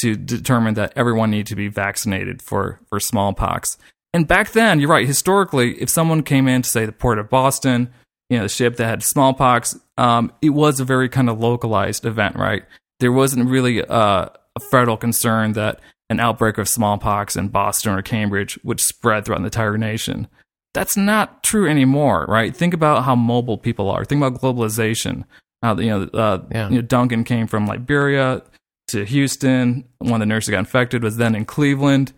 to 0.03 0.15
determine 0.15 0.75
that 0.75 0.93
everyone 0.95 1.31
needed 1.31 1.47
to 1.47 1.55
be 1.55 1.67
vaccinated 1.67 2.41
for, 2.41 2.79
for 2.89 2.99
smallpox. 2.99 3.77
And 4.13 4.27
back 4.27 4.51
then, 4.51 4.79
you're 4.79 4.89
right, 4.89 5.07
historically, 5.07 5.81
if 5.81 5.89
someone 5.89 6.21
came 6.23 6.47
in 6.47 6.61
to 6.61 6.69
say 6.69 6.85
the 6.85 6.91
port 6.91 7.17
of 7.19 7.29
Boston, 7.29 7.91
you 8.29 8.37
know, 8.37 8.43
the 8.43 8.49
ship 8.49 8.77
that 8.77 8.85
had 8.85 9.01
smallpox, 9.03 9.77
um, 9.97 10.31
it 10.41 10.51
was 10.51 10.79
a 10.79 10.85
very 10.85 11.09
kind 11.09 11.29
of 11.29 11.39
localized 11.39 12.05
event, 12.05 12.35
right? 12.35 12.63
There 12.99 13.11
wasn't 13.11 13.49
really 13.49 13.83
uh, 13.83 14.27
a 14.55 14.59
federal 14.71 14.97
concern 14.97 15.53
that 15.53 15.79
an 16.09 16.19
outbreak 16.19 16.57
of 16.59 16.69
smallpox 16.69 17.35
in 17.35 17.47
Boston 17.47 17.93
or 17.93 18.01
Cambridge 18.01 18.59
would 18.63 18.79
spread 18.79 19.25
throughout 19.25 19.39
the 19.39 19.45
entire 19.45 19.77
nation. 19.77 20.27
That's 20.73 20.95
not 20.97 21.43
true 21.43 21.67
anymore, 21.67 22.25
right? 22.27 22.55
Think 22.55 22.73
about 22.73 23.03
how 23.03 23.15
mobile 23.15 23.57
people 23.57 23.89
are. 23.89 24.05
Think 24.05 24.23
about 24.23 24.39
globalization. 24.41 25.23
How 25.63 25.75
you 25.77 25.89
know, 25.89 26.03
uh, 26.13 26.43
Yeah. 26.51 26.69
you 26.69 26.75
know, 26.75 26.81
Duncan 26.81 27.23
came 27.23 27.47
from 27.47 27.65
Liberia 27.67 28.41
to 28.87 29.05
Houston. 29.05 29.85
One 29.99 30.13
of 30.13 30.19
the 30.19 30.25
nurses 30.25 30.49
got 30.51 30.59
infected 30.59 31.03
was 31.03 31.17
then 31.17 31.35
in 31.35 31.45
Cleveland. 31.45 32.13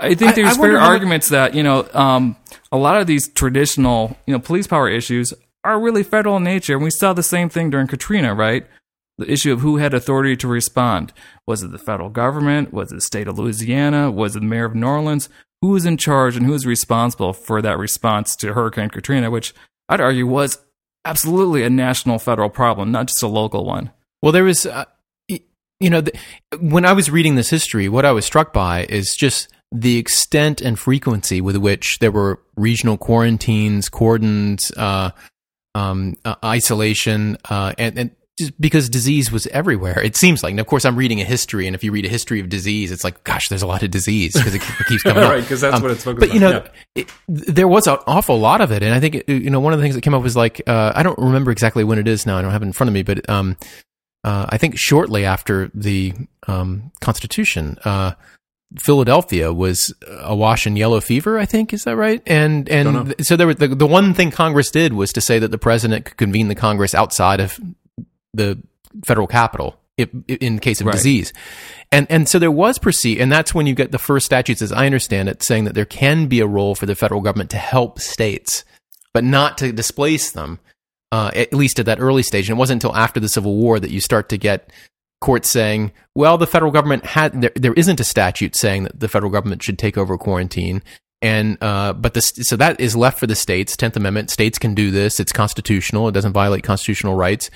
I 0.00 0.14
think 0.14 0.34
there's 0.34 0.56
I 0.56 0.60
wonder 0.60 0.78
fair 0.78 0.80
arguments 0.86 1.28
that 1.28 1.54
you 1.54 1.62
know 1.62 1.88
um, 1.92 2.36
a 2.72 2.76
lot 2.76 3.00
of 3.00 3.06
these 3.06 3.28
traditional 3.28 4.16
you 4.26 4.32
know 4.32 4.40
police 4.40 4.66
power 4.66 4.88
issues 4.88 5.32
are 5.64 5.80
really 5.80 6.02
federal 6.02 6.36
in 6.38 6.44
nature, 6.44 6.74
and 6.74 6.82
we 6.82 6.90
saw 6.90 7.12
the 7.12 7.22
same 7.22 7.48
thing 7.48 7.70
during 7.70 7.86
Katrina, 7.86 8.34
right? 8.34 8.66
The 9.18 9.30
issue 9.30 9.52
of 9.52 9.60
who 9.60 9.76
had 9.76 9.94
authority 9.94 10.36
to 10.36 10.48
respond 10.48 11.12
was 11.46 11.62
it 11.62 11.70
the 11.70 11.78
federal 11.78 12.08
government? 12.08 12.72
Was 12.72 12.90
it 12.90 12.96
the 12.96 13.00
state 13.02 13.28
of 13.28 13.38
Louisiana? 13.38 14.10
Was 14.10 14.34
it 14.34 14.40
the 14.40 14.46
mayor 14.46 14.64
of 14.64 14.74
New 14.74 14.86
Orleans? 14.86 15.28
Who 15.60 15.68
was 15.68 15.84
in 15.84 15.96
charge 15.96 16.36
and 16.36 16.46
who 16.46 16.52
was 16.52 16.66
responsible 16.66 17.32
for 17.32 17.62
that 17.62 17.78
response 17.78 18.34
to 18.36 18.54
Hurricane 18.54 18.88
Katrina, 18.90 19.30
which 19.30 19.54
I'd 19.88 20.00
argue 20.00 20.26
was 20.26 20.58
absolutely 21.04 21.62
a 21.62 21.70
national 21.70 22.18
federal 22.18 22.48
problem, 22.48 22.90
not 22.90 23.06
just 23.06 23.22
a 23.22 23.28
local 23.28 23.64
one. 23.64 23.90
Well, 24.22 24.32
there 24.32 24.44
was, 24.44 24.66
uh, 24.66 24.86
y- 24.86 24.86
you 25.82 25.90
know, 25.90 26.00
the, 26.00 26.12
when 26.60 26.84
I 26.84 26.92
was 26.92 27.10
reading 27.10 27.34
this 27.34 27.50
history, 27.50 27.88
what 27.88 28.04
I 28.04 28.12
was 28.12 28.24
struck 28.24 28.52
by 28.52 28.84
is 28.88 29.14
just 29.16 29.48
the 29.70 29.98
extent 29.98 30.60
and 30.60 30.78
frequency 30.78 31.40
with 31.40 31.56
which 31.56 31.98
there 31.98 32.10
were 32.12 32.40
regional 32.56 32.96
quarantines, 32.96 33.88
cordons, 33.88 34.70
uh, 34.76 35.10
um, 35.74 36.14
uh, 36.24 36.34
isolation, 36.44 37.36
uh, 37.50 37.72
and, 37.78 37.98
and 37.98 38.10
just 38.38 38.58
because 38.60 38.88
disease 38.88 39.30
was 39.32 39.46
everywhere. 39.48 40.00
It 40.02 40.16
seems 40.16 40.42
like. 40.42 40.52
And 40.52 40.60
of 40.60 40.66
course, 40.66 40.84
I'm 40.84 40.96
reading 40.96 41.20
a 41.20 41.24
history, 41.24 41.66
and 41.66 41.74
if 41.74 41.82
you 41.84 41.92
read 41.92 42.04
a 42.04 42.08
history 42.08 42.40
of 42.40 42.48
disease, 42.48 42.90
it's 42.92 43.04
like, 43.04 43.24
gosh, 43.24 43.48
there's 43.48 43.62
a 43.62 43.66
lot 43.66 43.82
of 43.82 43.90
disease 43.90 44.34
because 44.34 44.54
it, 44.54 44.62
it, 44.62 44.86
keeps 44.86 45.02
coming 45.02 45.22
right, 45.22 45.38
up. 45.38 45.40
because 45.44 45.60
that's 45.62 45.76
Um, 45.76 45.82
what 45.82 45.90
it's 45.90 46.04
focused 46.04 46.20
but 46.28 46.34
you 46.34 46.40
know, 46.40 46.50
Yeah. 46.50 47.02
it, 47.02 47.12
there 47.28 47.68
was 47.68 47.86
an 47.86 47.98
awful 48.06 48.38
lot 48.38 48.60
of 48.60 48.72
it, 48.72 48.82
and 48.82 48.94
I 48.94 49.00
think 49.00 49.22
you 49.26 49.50
know 49.50 49.60
one 49.60 49.72
of 49.72 49.78
the 49.78 49.82
things 49.84 49.94
that 49.94 50.00
came 50.02 50.14
up 50.14 50.22
was 50.22 50.36
like 50.36 50.62
uh, 50.66 50.92
I 50.94 51.02
don't 51.02 51.18
remember 51.18 51.50
exactly 51.50 51.84
when 51.84 51.98
it 51.98 52.08
is 52.08 52.24
now. 52.26 52.36
I 52.38 52.42
don't 52.42 52.52
have 52.52 52.62
it 52.62 52.66
in 52.66 52.72
front 52.72 52.88
of 52.88 52.94
me, 52.94 53.02
but 53.02 53.28
um, 53.28 53.56
uh, 54.24 54.46
I 54.48 54.58
think 54.58 54.78
shortly 54.78 55.24
after 55.24 55.70
the 55.74 56.14
um, 56.46 56.92
Constitution, 57.00 57.78
uh, 57.84 58.12
Philadelphia 58.78 59.52
was 59.52 59.92
awash 60.20 60.66
in 60.66 60.76
yellow 60.76 61.00
fever. 61.00 61.38
I 61.38 61.44
think 61.44 61.72
is 61.72 61.84
that 61.84 61.96
right? 61.96 62.22
And 62.26 62.68
and 62.68 63.14
so 63.24 63.36
there 63.36 63.46
was 63.46 63.56
the, 63.56 63.68
the 63.68 63.86
one 63.86 64.14
thing 64.14 64.30
Congress 64.30 64.70
did 64.70 64.92
was 64.92 65.12
to 65.14 65.20
say 65.20 65.38
that 65.38 65.50
the 65.50 65.58
president 65.58 66.04
could 66.06 66.16
convene 66.16 66.48
the 66.48 66.54
Congress 66.54 66.94
outside 66.94 67.40
of 67.40 67.58
the 68.32 68.58
federal 69.04 69.26
capital 69.26 69.78
if, 69.98 70.08
in 70.26 70.58
case 70.58 70.80
of 70.80 70.86
Right. 70.86 70.94
disease. 70.94 71.32
And 71.90 72.06
and 72.08 72.28
so 72.28 72.38
there 72.38 72.50
was 72.50 72.78
perceived, 72.78 73.20
and 73.20 73.30
that's 73.30 73.54
when 73.54 73.66
you 73.66 73.74
get 73.74 73.92
the 73.92 73.98
first 73.98 74.24
statutes, 74.24 74.62
as 74.62 74.72
I 74.72 74.86
understand 74.86 75.28
it, 75.28 75.42
saying 75.42 75.64
that 75.64 75.74
there 75.74 75.84
can 75.84 76.26
be 76.26 76.40
a 76.40 76.46
role 76.46 76.74
for 76.74 76.86
the 76.86 76.94
federal 76.94 77.20
government 77.20 77.50
to 77.50 77.58
help 77.58 77.98
states, 78.00 78.64
but 79.12 79.24
not 79.24 79.58
to 79.58 79.72
displace 79.72 80.30
them. 80.30 80.58
Uh, 81.12 81.30
at 81.34 81.52
least 81.52 81.78
at 81.78 81.84
that 81.84 82.00
early 82.00 82.22
stage, 82.22 82.48
and 82.48 82.56
it 82.56 82.58
wasn't 82.58 82.82
until 82.82 82.96
after 82.96 83.20
the 83.20 83.28
Civil 83.28 83.54
War 83.54 83.78
that 83.78 83.90
you 83.90 84.00
start 84.00 84.30
to 84.30 84.38
get 84.38 84.72
courts 85.20 85.50
saying, 85.50 85.92
"Well, 86.14 86.38
the 86.38 86.46
federal 86.46 86.72
government 86.72 87.04
had 87.04 87.38
there, 87.38 87.52
there 87.54 87.74
isn't 87.74 88.00
a 88.00 88.04
statute 88.04 88.56
saying 88.56 88.84
that 88.84 88.98
the 88.98 89.08
federal 89.08 89.30
government 89.30 89.62
should 89.62 89.78
take 89.78 89.98
over 89.98 90.16
quarantine." 90.16 90.82
And 91.20 91.58
uh, 91.60 91.92
but 91.92 92.14
this 92.14 92.32
so 92.40 92.56
that 92.56 92.80
is 92.80 92.96
left 92.96 93.18
for 93.18 93.26
the 93.26 93.34
states. 93.34 93.76
Tenth 93.76 93.94
Amendment 93.94 94.30
states 94.30 94.58
can 94.58 94.74
do 94.74 94.90
this. 94.90 95.20
It's 95.20 95.32
constitutional. 95.32 96.08
It 96.08 96.12
doesn't 96.12 96.32
violate 96.32 96.64
constitutional 96.64 97.14
rights. 97.14 97.50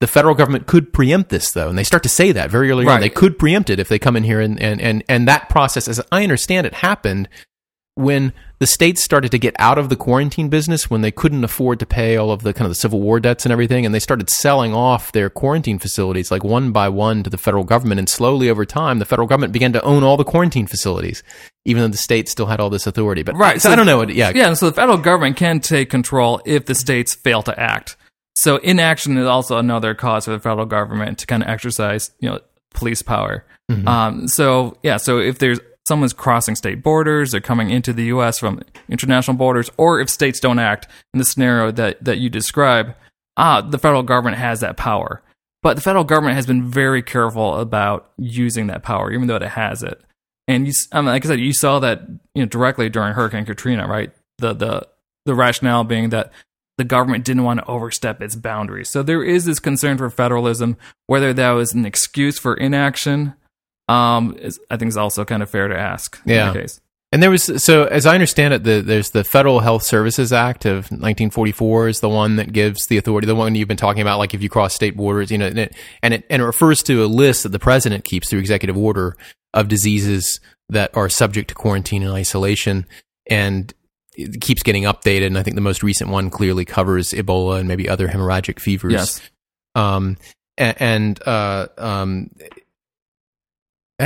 The 0.00 0.06
federal 0.06 0.34
government 0.34 0.66
could 0.66 0.94
preempt 0.94 1.28
this 1.28 1.52
though, 1.52 1.68
and 1.68 1.76
they 1.76 1.84
start 1.84 2.02
to 2.04 2.08
say 2.08 2.32
that 2.32 2.50
very 2.50 2.70
early 2.70 2.86
on. 2.94 3.00
They 3.02 3.10
could 3.10 3.38
preempt 3.38 3.68
it 3.68 3.78
if 3.78 3.88
they 3.88 3.98
come 3.98 4.16
in 4.16 4.24
here 4.24 4.40
and 4.40 4.58
and 4.58 4.80
and 4.80 5.04
and 5.06 5.28
that 5.28 5.50
process, 5.50 5.86
as 5.86 6.00
I 6.10 6.22
understand 6.22 6.66
it, 6.66 6.72
happened 6.72 7.28
when 7.94 8.32
the 8.58 8.66
states 8.66 9.02
started 9.02 9.30
to 9.30 9.38
get 9.38 9.54
out 9.58 9.76
of 9.76 9.90
the 9.90 9.96
quarantine 9.96 10.48
business 10.48 10.88
when 10.88 11.02
they 11.02 11.10
couldn't 11.10 11.44
afford 11.44 11.78
to 11.78 11.84
pay 11.84 12.16
all 12.16 12.30
of 12.30 12.42
the 12.42 12.54
kind 12.54 12.64
of 12.64 12.70
the 12.70 12.74
civil 12.74 13.00
war 13.00 13.20
debts 13.20 13.44
and 13.44 13.52
everything 13.52 13.84
and 13.84 13.94
they 13.94 13.98
started 13.98 14.30
selling 14.30 14.72
off 14.72 15.12
their 15.12 15.28
quarantine 15.28 15.78
facilities 15.78 16.30
like 16.30 16.42
one 16.42 16.72
by 16.72 16.88
one 16.88 17.22
to 17.22 17.28
the 17.28 17.36
federal 17.36 17.64
government 17.64 17.98
and 17.98 18.08
slowly 18.08 18.48
over 18.48 18.64
time 18.64 18.98
the 18.98 19.04
federal 19.04 19.28
government 19.28 19.52
began 19.52 19.74
to 19.74 19.82
own 19.82 20.02
all 20.02 20.16
the 20.16 20.24
quarantine 20.24 20.66
facilities 20.66 21.22
even 21.66 21.82
though 21.82 21.88
the 21.88 21.98
states 21.98 22.30
still 22.30 22.46
had 22.46 22.60
all 22.60 22.70
this 22.70 22.86
authority 22.86 23.22
but 23.22 23.36
Right, 23.36 23.60
so, 23.60 23.70
i 23.70 23.76
don't 23.76 23.86
know 23.86 23.98
what 23.98 24.14
yeah 24.14 24.32
Yeah, 24.34 24.54
so 24.54 24.66
the 24.70 24.74
federal 24.74 24.98
government 24.98 25.36
can 25.36 25.60
take 25.60 25.90
control 25.90 26.40
if 26.44 26.66
the 26.66 26.74
states 26.74 27.14
fail 27.14 27.42
to 27.42 27.58
act. 27.58 27.96
So 28.34 28.56
inaction 28.56 29.16
is 29.18 29.26
also 29.26 29.58
another 29.58 29.94
cause 29.94 30.24
for 30.24 30.32
the 30.32 30.40
federal 30.40 30.66
government 30.66 31.18
to 31.18 31.26
kind 31.26 31.42
of 31.42 31.48
exercise, 31.48 32.10
you 32.18 32.30
know, 32.30 32.40
police 32.74 33.02
power. 33.02 33.44
Mm-hmm. 33.70 33.86
Um, 33.86 34.28
so 34.28 34.78
yeah, 34.82 34.96
so 34.96 35.18
if 35.18 35.38
there's 35.38 35.60
someone's 35.86 36.12
crossing 36.12 36.54
state 36.54 36.82
borders, 36.82 37.32
they're 37.32 37.40
coming 37.40 37.70
into 37.70 37.92
the 37.92 38.04
U.S. 38.04 38.38
from 38.38 38.62
international 38.88 39.36
borders, 39.36 39.70
or 39.76 40.00
if 40.00 40.08
states 40.08 40.40
don't 40.40 40.58
act 40.58 40.86
in 41.12 41.18
the 41.18 41.24
scenario 41.24 41.70
that 41.72 42.02
that 42.04 42.18
you 42.18 42.30
describe, 42.30 42.94
ah, 43.36 43.60
the 43.60 43.78
federal 43.78 44.02
government 44.02 44.38
has 44.38 44.60
that 44.60 44.76
power. 44.76 45.22
But 45.62 45.74
the 45.74 45.82
federal 45.82 46.04
government 46.04 46.36
has 46.36 46.46
been 46.46 46.68
very 46.68 47.02
careful 47.02 47.56
about 47.56 48.10
using 48.18 48.66
that 48.66 48.82
power, 48.82 49.12
even 49.12 49.28
though 49.28 49.36
it 49.36 49.42
has 49.42 49.82
it. 49.82 50.00
And 50.48 50.66
you, 50.66 50.72
I 50.90 51.00
mean, 51.00 51.06
like 51.06 51.24
I 51.24 51.28
said, 51.28 51.40
you 51.40 51.52
saw 51.52 51.78
that 51.78 52.02
you 52.34 52.42
know 52.42 52.46
directly 52.46 52.88
during 52.88 53.14
Hurricane 53.14 53.46
Katrina, 53.46 53.86
right? 53.86 54.12
The 54.38 54.52
the 54.52 54.88
the 55.24 55.34
rationale 55.34 55.84
being 55.84 56.10
that 56.10 56.32
the 56.78 56.84
government 56.84 57.24
didn't 57.24 57.44
want 57.44 57.60
to 57.60 57.66
overstep 57.66 58.20
its 58.22 58.34
boundaries. 58.34 58.88
So 58.88 59.02
there 59.02 59.22
is 59.22 59.44
this 59.44 59.58
concern 59.58 59.98
for 59.98 60.10
federalism, 60.10 60.76
whether 61.06 61.32
that 61.32 61.50
was 61.50 61.74
an 61.74 61.84
excuse 61.86 62.38
for 62.38 62.54
inaction. 62.54 63.34
Um, 63.92 64.36
is, 64.38 64.58
I 64.70 64.76
think 64.76 64.88
is 64.88 64.96
also 64.96 65.24
kind 65.24 65.42
of 65.42 65.50
fair 65.50 65.68
to 65.68 65.78
ask. 65.78 66.20
Yeah. 66.24 66.48
In 66.48 66.54
case. 66.54 66.80
And 67.12 67.22
there 67.22 67.30
was 67.30 67.62
so 67.62 67.84
as 67.84 68.06
I 68.06 68.14
understand 68.14 68.54
it, 68.54 68.64
the, 68.64 68.80
there's 68.80 69.10
the 69.10 69.22
Federal 69.22 69.60
Health 69.60 69.82
Services 69.82 70.32
Act 70.32 70.64
of 70.64 70.84
1944 70.90 71.88
is 71.88 72.00
the 72.00 72.08
one 72.08 72.36
that 72.36 72.52
gives 72.54 72.86
the 72.86 72.96
authority, 72.96 73.26
the 73.26 73.34
one 73.34 73.54
you've 73.54 73.68
been 73.68 73.76
talking 73.76 74.00
about, 74.00 74.18
like 74.18 74.32
if 74.32 74.42
you 74.42 74.48
cross 74.48 74.74
state 74.74 74.96
borders, 74.96 75.30
you 75.30 75.36
know, 75.36 75.46
and 75.46 75.58
it 75.58 75.76
and 76.02 76.14
it, 76.14 76.24
and 76.30 76.40
it 76.40 76.44
refers 76.46 76.82
to 76.84 77.04
a 77.04 77.06
list 77.06 77.42
that 77.42 77.50
the 77.50 77.58
president 77.58 78.04
keeps 78.04 78.30
through 78.30 78.38
executive 78.38 78.78
order 78.78 79.14
of 79.52 79.68
diseases 79.68 80.40
that 80.70 80.96
are 80.96 81.10
subject 81.10 81.48
to 81.48 81.54
quarantine 81.54 82.02
and 82.02 82.12
isolation, 82.12 82.86
and 83.28 83.74
it 84.16 84.40
keeps 84.40 84.62
getting 84.62 84.84
updated. 84.84 85.26
And 85.26 85.38
I 85.38 85.42
think 85.42 85.56
the 85.56 85.60
most 85.60 85.82
recent 85.82 86.08
one 86.08 86.30
clearly 86.30 86.64
covers 86.64 87.10
Ebola 87.10 87.58
and 87.58 87.68
maybe 87.68 87.90
other 87.90 88.08
hemorrhagic 88.08 88.58
fevers. 88.58 88.92
Yes. 88.92 89.20
Um, 89.74 90.16
a- 90.58 90.82
and 90.82 91.22
uh, 91.26 91.66
um, 91.76 92.30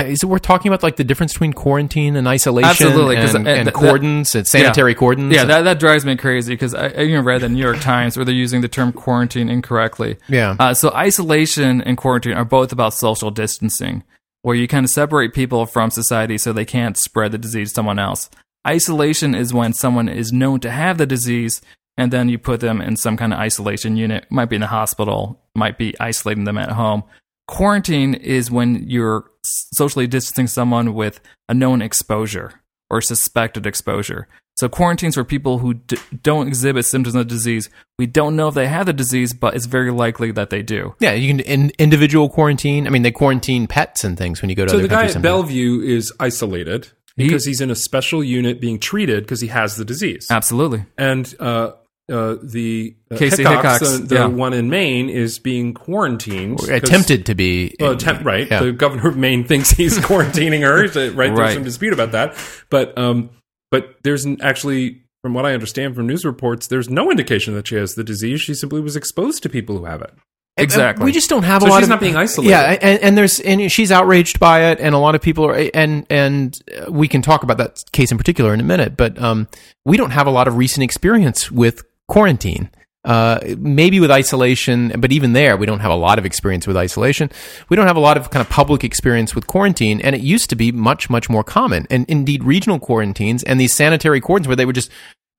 is 0.02 0.22
it 0.22 0.26
worth 0.26 0.42
talking 0.42 0.68
about 0.70 0.82
like 0.82 0.96
the 0.96 1.04
difference 1.04 1.32
between 1.32 1.52
quarantine 1.52 2.16
and 2.16 2.26
isolation 2.28 2.68
Absolutely, 2.70 3.16
and, 3.16 3.46
uh, 3.46 3.50
and 3.50 3.66
that- 3.68 3.74
cordons 3.74 4.34
and 4.34 4.46
sanitary 4.46 4.94
cordons? 4.94 5.34
Yeah, 5.34 5.44
that, 5.44 5.62
that 5.62 5.78
drives 5.80 6.04
me 6.04 6.16
crazy 6.16 6.54
because 6.54 6.74
I, 6.74 6.88
I 6.88 7.02
even 7.02 7.24
read 7.24 7.40
the 7.42 7.48
New 7.48 7.62
York 7.62 7.80
Times 7.80 8.16
where 8.16 8.24
they're 8.24 8.34
using 8.34 8.60
the 8.60 8.68
term 8.68 8.92
quarantine 8.92 9.48
incorrectly. 9.48 10.16
yeah. 10.28 10.56
Uh, 10.58 10.74
so 10.74 10.90
isolation 10.92 11.80
and 11.82 11.96
quarantine 11.96 12.34
are 12.34 12.44
both 12.44 12.72
about 12.72 12.94
social 12.94 13.30
distancing, 13.30 14.04
where 14.42 14.54
you 14.56 14.68
kind 14.68 14.84
of 14.84 14.90
separate 14.90 15.34
people 15.34 15.66
from 15.66 15.90
society 15.90 16.38
so 16.38 16.52
they 16.52 16.64
can't 16.64 16.96
spread 16.96 17.32
the 17.32 17.38
disease 17.38 17.70
to 17.70 17.74
someone 17.74 17.98
else. 17.98 18.28
Isolation 18.66 19.34
is 19.34 19.54
when 19.54 19.72
someone 19.72 20.08
is 20.08 20.32
known 20.32 20.60
to 20.60 20.70
have 20.70 20.98
the 20.98 21.06
disease, 21.06 21.60
and 21.96 22.12
then 22.12 22.28
you 22.28 22.38
put 22.38 22.60
them 22.60 22.80
in 22.80 22.96
some 22.96 23.16
kind 23.16 23.32
of 23.32 23.38
isolation 23.38 23.96
unit. 23.96 24.26
Might 24.30 24.46
be 24.50 24.56
in 24.56 24.60
the 24.60 24.66
hospital, 24.66 25.40
might 25.54 25.78
be 25.78 25.94
isolating 26.00 26.44
them 26.44 26.58
at 26.58 26.70
home. 26.72 27.04
Quarantine 27.48 28.14
is 28.14 28.50
when 28.50 28.88
you're 28.88 29.30
socially 29.42 30.06
distancing 30.06 30.46
someone 30.48 30.94
with 30.94 31.20
a 31.48 31.54
known 31.54 31.80
exposure 31.80 32.60
or 32.90 33.00
suspected 33.00 33.66
exposure. 33.66 34.26
So 34.56 34.68
quarantines 34.70 35.14
for 35.16 35.22
people 35.24 35.58
who 35.58 35.74
d- 35.74 35.98
don't 36.22 36.48
exhibit 36.48 36.86
symptoms 36.86 37.14
of 37.14 37.28
the 37.28 37.34
disease. 37.34 37.68
We 37.98 38.06
don't 38.06 38.36
know 38.36 38.48
if 38.48 38.54
they 38.54 38.66
have 38.68 38.86
the 38.86 38.92
disease, 38.94 39.34
but 39.34 39.54
it's 39.54 39.66
very 39.66 39.90
likely 39.92 40.30
that 40.32 40.48
they 40.50 40.62
do. 40.62 40.94
yeah, 40.98 41.12
you 41.12 41.28
can 41.28 41.40
in, 41.40 41.72
individual 41.78 42.28
quarantine. 42.30 42.86
I 42.86 42.90
mean, 42.90 43.02
they 43.02 43.10
quarantine 43.12 43.66
pets 43.66 44.02
and 44.02 44.16
things 44.16 44.40
when 44.40 44.48
you 44.48 44.56
go 44.56 44.64
to 44.64 44.70
So 44.70 44.76
other 44.76 44.82
the 44.84 44.88
guy 44.88 44.94
countries. 45.02 45.16
at. 45.16 45.22
Bellevue 45.22 45.82
is 45.82 46.12
isolated 46.18 46.88
He- 47.16 47.24
because 47.28 47.44
he's 47.44 47.60
in 47.60 47.70
a 47.70 47.74
special 47.76 48.24
unit 48.24 48.60
being 48.60 48.78
treated 48.78 49.24
because 49.24 49.40
he 49.42 49.48
has 49.48 49.76
the 49.76 49.84
disease. 49.84 50.26
Absolutely. 50.30 50.86
And 50.96 51.32
uh, 51.38 51.72
uh, 52.10 52.36
the 52.42 52.96
uh, 53.10 53.16
Kaci 53.16 53.38
Hickox, 53.38 53.62
Hickox, 53.62 53.82
uh, 53.82 53.98
the 54.04 54.14
yeah. 54.14 54.26
one 54.26 54.52
in 54.52 54.70
Maine, 54.70 55.08
is 55.08 55.38
being 55.38 55.74
quarantined. 55.74 56.60
attempted 56.68 57.26
to 57.26 57.34
be. 57.34 57.74
Well, 57.80 57.92
attempt, 57.92 58.24
right. 58.24 58.48
Yeah. 58.48 58.62
The 58.62 58.72
governor 58.72 59.08
of 59.08 59.16
Maine 59.16 59.44
thinks 59.48 59.70
he's 59.70 59.98
quarantining 59.98 60.60
her. 60.62 60.86
so, 60.88 61.10
right. 61.12 61.34
There's 61.34 61.54
some 61.54 61.64
dispute 61.64 61.92
about 61.92 62.12
that. 62.12 62.36
But 62.70 62.96
um, 62.96 63.30
but 63.70 63.96
there's 64.04 64.26
actually, 64.40 65.02
from 65.22 65.34
what 65.34 65.44
I 65.46 65.54
understand 65.54 65.96
from 65.96 66.06
news 66.06 66.24
reports, 66.24 66.68
there's 66.68 66.88
no 66.88 67.10
indication 67.10 67.54
that 67.54 67.66
she 67.66 67.74
has 67.74 67.94
the 67.96 68.04
disease. 68.04 68.40
She 68.40 68.54
simply 68.54 68.80
was 68.80 68.94
exposed 68.94 69.42
to 69.42 69.48
people 69.48 69.76
who 69.78 69.84
have 69.84 70.00
it. 70.02 70.10
And- 70.10 70.20
and 70.58 70.64
Exactly. 70.64 71.04
We 71.04 71.12
just 71.12 71.28
don't 71.28 71.42
have 71.42 71.60
So 71.60 71.68
a 71.68 71.68
lot 71.68 71.80
she's 71.80 71.84
of 71.84 71.90
not 71.90 72.00
being 72.00 72.16
isolated. 72.16 72.48
Yeah, 72.48 72.78
and, 72.80 73.02
and 73.02 73.18
there's 73.18 73.40
and 73.40 73.70
she's 73.70 73.92
outraged 73.92 74.40
by 74.40 74.70
it, 74.70 74.80
and 74.80 74.94
a 74.94 74.98
lot 74.98 75.14
of 75.14 75.20
people 75.20 75.44
are, 75.44 75.68
and 75.74 76.06
and 76.08 76.58
uh, 76.78 76.90
we 76.90 77.08
can 77.08 77.20
talk 77.20 77.42
about 77.42 77.58
that 77.58 77.84
case 77.92 78.10
in 78.10 78.16
particular 78.16 78.54
in 78.54 78.60
a 78.60 78.64
minute. 78.64 78.96
But 78.96 79.20
um, 79.20 79.48
we 79.84 79.98
don't 79.98 80.12
have 80.12 80.26
a 80.26 80.30
lot 80.30 80.48
of 80.48 80.56
recent 80.56 80.82
experience 80.82 81.50
with 81.50 81.82
quarantine. 82.08 82.70
Uh, 83.04 83.38
maybe 83.58 84.00
with 84.00 84.10
isolation, 84.10 84.92
but 84.98 85.12
even 85.12 85.32
there, 85.32 85.56
we 85.56 85.64
don't 85.64 85.78
have 85.78 85.92
a 85.92 85.96
lot 85.96 86.18
of 86.18 86.26
experience 86.26 86.66
with 86.66 86.76
isolation. 86.76 87.30
We 87.68 87.76
don't 87.76 87.86
have 87.86 87.96
a 87.96 88.00
lot 88.00 88.16
of 88.16 88.30
kind 88.30 88.40
of 88.44 88.50
public 88.50 88.82
experience 88.82 89.32
with 89.32 89.46
quarantine, 89.46 90.00
and 90.00 90.16
it 90.16 90.22
used 90.22 90.50
to 90.50 90.56
be 90.56 90.72
much, 90.72 91.08
much 91.08 91.30
more 91.30 91.44
common. 91.44 91.86
And 91.88 92.04
indeed, 92.08 92.42
regional 92.42 92.80
quarantines 92.80 93.44
and 93.44 93.60
these 93.60 93.72
sanitary 93.74 94.20
cordons 94.20 94.48
where 94.48 94.56
they 94.56 94.66
would 94.66 94.74
just 94.74 94.90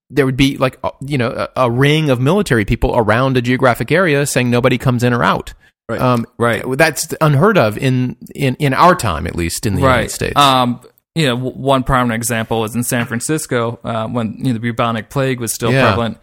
there 0.09 0.26
would 0.26 0.38
be 0.38 0.55
like 0.55 0.80
uh, 0.86 0.91
you 1.01 1.18
know 1.18 1.30
a, 1.57 1.63
a 1.65 1.70
ring 1.70 2.09
of 2.09 2.22
military 2.22 2.63
people 2.63 2.95
around 2.95 3.36
a 3.36 3.41
geographic 3.41 3.91
area 3.91 4.26
saying 4.26 4.49
nobody 4.49 4.78
comes 4.78 5.03
in 5.03 5.11
or 5.13 5.22
out. 5.22 5.53
Right. 5.89 5.99
Um, 5.99 6.26
Right. 6.38 6.63
That's 6.78 7.13
unheard 7.20 7.57
of 7.57 7.78
in 7.78 8.15
in 8.34 8.55
in 8.59 8.74
our 8.74 8.95
time, 8.95 9.28
at 9.28 9.36
least 9.36 9.65
in 9.65 9.76
the 9.76 9.82
United. 9.82 10.11
States. 10.11 10.38
Um, 10.39 10.80
you 11.15 11.26
know, 11.28 11.36
w- 11.36 11.57
one 11.57 11.84
prominent 11.84 12.15
example 12.15 12.63
is 12.63 12.76
in 12.78 12.84
San 12.84 13.07
Francisco 13.07 13.78
uh, 13.84 14.07
when 14.07 14.36
you 14.38 14.45
know, 14.45 14.53
the 14.53 14.59
bubonic 14.61 15.09
plague 15.09 15.41
was 15.41 15.53
still 15.53 15.74
Yeah. 15.74 15.88
prevalent. 15.88 16.18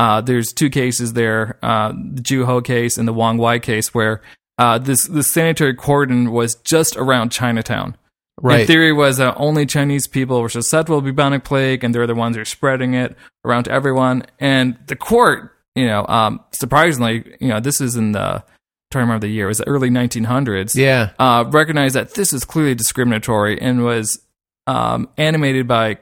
Uh, 0.00 0.22
there's 0.22 0.54
two 0.54 0.70
cases 0.70 1.12
there: 1.12 1.58
uh, 1.62 1.92
the 1.92 2.22
Jew 2.22 2.46
Ho 2.46 2.62
case 2.62 2.96
and 2.96 3.06
the 3.06 3.12
Wong 3.12 3.36
Wai 3.36 3.58
case, 3.58 3.92
where 3.92 4.22
uh, 4.56 4.78
this 4.78 5.06
this 5.06 5.30
sanitary 5.30 5.74
cordon 5.74 6.32
was 6.32 6.54
just 6.54 6.96
around 6.96 7.32
Chinatown. 7.32 7.98
right. 8.40 8.60
The 8.60 8.66
theory 8.66 8.94
was 8.94 9.18
that 9.18 9.34
only 9.36 9.66
Chinese 9.66 10.08
people 10.08 10.40
were 10.40 10.48
susceptible 10.48 11.00
to 11.00 11.04
bubonic 11.04 11.44
plague, 11.44 11.84
and 11.84 11.94
they're 11.94 12.06
the 12.06 12.14
ones 12.14 12.36
who 12.36 12.42
are 12.42 12.46
spreading 12.46 12.94
it 12.94 13.14
around 13.44 13.64
to 13.64 13.72
everyone. 13.72 14.22
And 14.38 14.78
the 14.86 14.96
court, 14.96 15.54
you 15.74 15.86
know, 15.86 16.06
um, 16.06 16.40
surprisingly, 16.52 17.36
you 17.38 17.48
know, 17.48 17.60
this 17.60 17.82
is 17.82 17.96
in 17.96 18.12
the 18.12 18.42
trying 18.90 19.02
to 19.02 19.06
remember 19.06 19.26
the 19.26 19.32
year, 19.32 19.44
it 19.44 19.48
was 19.48 19.58
the 19.58 19.68
early 19.68 19.90
1900s 19.90 20.74
yeah. 20.74 21.10
uh, 21.18 21.44
recognized 21.48 21.94
that 21.94 22.14
this 22.14 22.32
is 22.32 22.44
clearly 22.44 22.74
discriminatory 22.74 23.60
and 23.60 23.84
was 23.84 24.20
um, 24.66 25.08
animated 25.16 25.68
by 25.68 25.98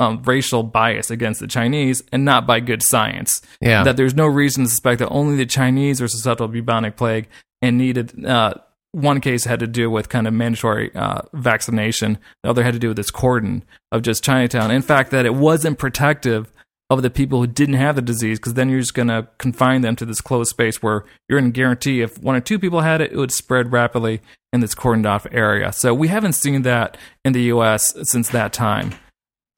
um, 0.00 0.22
racial 0.22 0.62
bias 0.62 1.10
against 1.10 1.40
the 1.40 1.46
Chinese 1.46 2.02
and 2.10 2.24
not 2.24 2.46
by 2.46 2.58
good 2.58 2.82
science. 2.82 3.42
Yeah. 3.60 3.84
That 3.84 3.96
there's 3.96 4.14
no 4.14 4.26
reason 4.26 4.64
to 4.64 4.70
suspect 4.70 4.98
that 5.00 5.10
only 5.10 5.36
the 5.36 5.46
Chinese 5.46 6.00
were 6.00 6.08
susceptible 6.08 6.48
to 6.48 6.52
bubonic 6.52 6.96
plague 6.96 7.28
and 7.60 7.76
needed. 7.76 8.24
Uh, 8.24 8.54
one 8.92 9.20
case 9.20 9.44
had 9.44 9.60
to 9.60 9.66
do 9.66 9.90
with 9.90 10.08
kind 10.08 10.26
of 10.26 10.32
mandatory 10.32 10.90
uh, 10.96 11.20
vaccination. 11.34 12.18
The 12.42 12.50
other 12.50 12.64
had 12.64 12.72
to 12.72 12.80
do 12.80 12.88
with 12.88 12.96
this 12.96 13.10
cordon 13.10 13.62
of 13.92 14.02
just 14.02 14.24
Chinatown. 14.24 14.70
In 14.70 14.82
fact, 14.82 15.10
that 15.10 15.26
it 15.26 15.34
wasn't 15.34 15.78
protective 15.78 16.50
of 16.88 17.02
the 17.02 17.10
people 17.10 17.38
who 17.38 17.46
didn't 17.46 17.76
have 17.76 17.94
the 17.94 18.02
disease 18.02 18.38
because 18.38 18.54
then 18.54 18.68
you're 18.68 18.80
just 18.80 18.94
going 18.94 19.08
to 19.08 19.28
confine 19.38 19.82
them 19.82 19.94
to 19.94 20.04
this 20.04 20.20
closed 20.20 20.50
space 20.50 20.82
where 20.82 21.04
you're 21.28 21.38
going 21.38 21.52
to 21.52 21.56
guarantee 21.56 22.00
if 22.00 22.18
one 22.18 22.34
or 22.34 22.40
two 22.40 22.58
people 22.58 22.80
had 22.80 23.00
it, 23.00 23.12
it 23.12 23.16
would 23.16 23.30
spread 23.30 23.70
rapidly 23.70 24.20
in 24.52 24.60
this 24.60 24.74
cordoned 24.74 25.06
off 25.06 25.26
area. 25.30 25.72
So 25.72 25.94
we 25.94 26.08
haven't 26.08 26.32
seen 26.32 26.62
that 26.62 26.96
in 27.24 27.32
the 27.32 27.42
U.S. 27.42 27.94
since 28.10 28.30
that 28.30 28.52
time, 28.52 28.94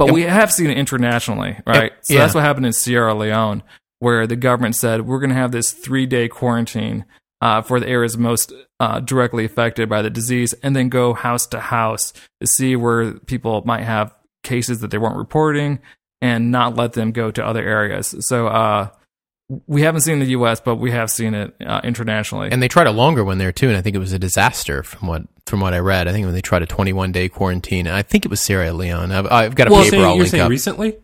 but 0.07 0.15
we 0.15 0.23
have 0.23 0.53
seen 0.53 0.71
it 0.71 0.79
internationally, 0.79 1.59
right? 1.67 1.93
So 2.03 2.15
yeah. 2.15 2.21
that's 2.21 2.35
what 2.35 2.45
happened 2.45 2.67
in 2.67 2.73
Sierra 2.73 3.15
Leone, 3.15 3.63
where 3.99 4.27
the 4.27 4.37
government 4.37 4.77
said 4.77 5.07
we're 5.07 5.21
going 5.21 5.31
to 5.31 5.37
have 5.37 5.53
this 5.53 5.73
three 5.73 6.07
day 6.07 6.29
quarantine. 6.29 7.05
Uh, 7.41 7.61
for 7.61 7.81
the 7.81 7.89
areas 7.89 8.17
most 8.17 8.53
uh, 8.79 9.01
directly 9.01 9.45
affected 9.45 9.89
by 9.89 10.01
the 10.01 10.09
disease, 10.09 10.55
and 10.63 10.77
then 10.77 10.89
go 10.89 11.13
house 11.13 11.45
to 11.45 11.59
house 11.59 12.13
to 12.41 12.47
see 12.47 12.77
where 12.77 13.15
people 13.15 13.65
might 13.65 13.83
have 13.83 14.15
cases 14.45 14.79
that 14.79 14.93
they 14.93 14.99
weren't 14.99 15.17
reporting, 15.17 15.81
and 16.21 16.53
not 16.53 16.77
let 16.77 16.93
them 16.93 17.11
go 17.11 17.33
to 17.33 17.45
other 17.45 17.61
areas. 17.61 18.15
So 18.21 18.47
uh, 18.47 18.91
we 19.67 19.83
haven't 19.83 20.03
seen 20.03 20.21
the 20.21 20.27
U.S., 20.27 20.61
but 20.61 20.77
we 20.77 20.93
have 20.93 21.11
seen 21.11 21.35
it 21.35 21.55
uh, 21.67 21.81
internationally. 21.83 22.51
and 22.51 22.63
they 22.63 22.69
tried 22.69 22.87
a 22.87 22.93
longer 22.93 23.25
one 23.25 23.39
there 23.39 23.53
too, 23.53 23.69
and 23.69 23.77
I 23.77 23.83
think 23.83 23.97
it 23.97 23.99
was 23.99 24.13
a 24.13 24.19
disaster 24.19 24.83
from 24.83 25.09
what 25.09 25.23
from 25.53 25.61
what 25.61 25.75
I 25.75 25.81
read. 25.81 26.09
I 26.09 26.13
think 26.13 26.25
when 26.25 26.33
they 26.35 26.41
tried 26.41 26.63
a 26.63 26.67
21 26.67 27.13
day 27.13 27.29
quarantine, 27.29 27.87
and 27.87 27.95
I 27.95 28.01
think 28.01 28.25
it 28.25 28.31
was 28.31 28.41
Sierra 28.41 28.73
Leone. 28.73 29.13
I've, 29.13 29.27
I've 29.27 29.55
got 29.55 29.69
a 29.69 29.71
Well, 29.71 29.83
paper 29.83 29.91
saying, 29.97 30.03
I'll 30.03 30.17
you're 30.17 30.25
saying 30.25 30.45
up. 30.45 30.49
recently? 30.49 30.97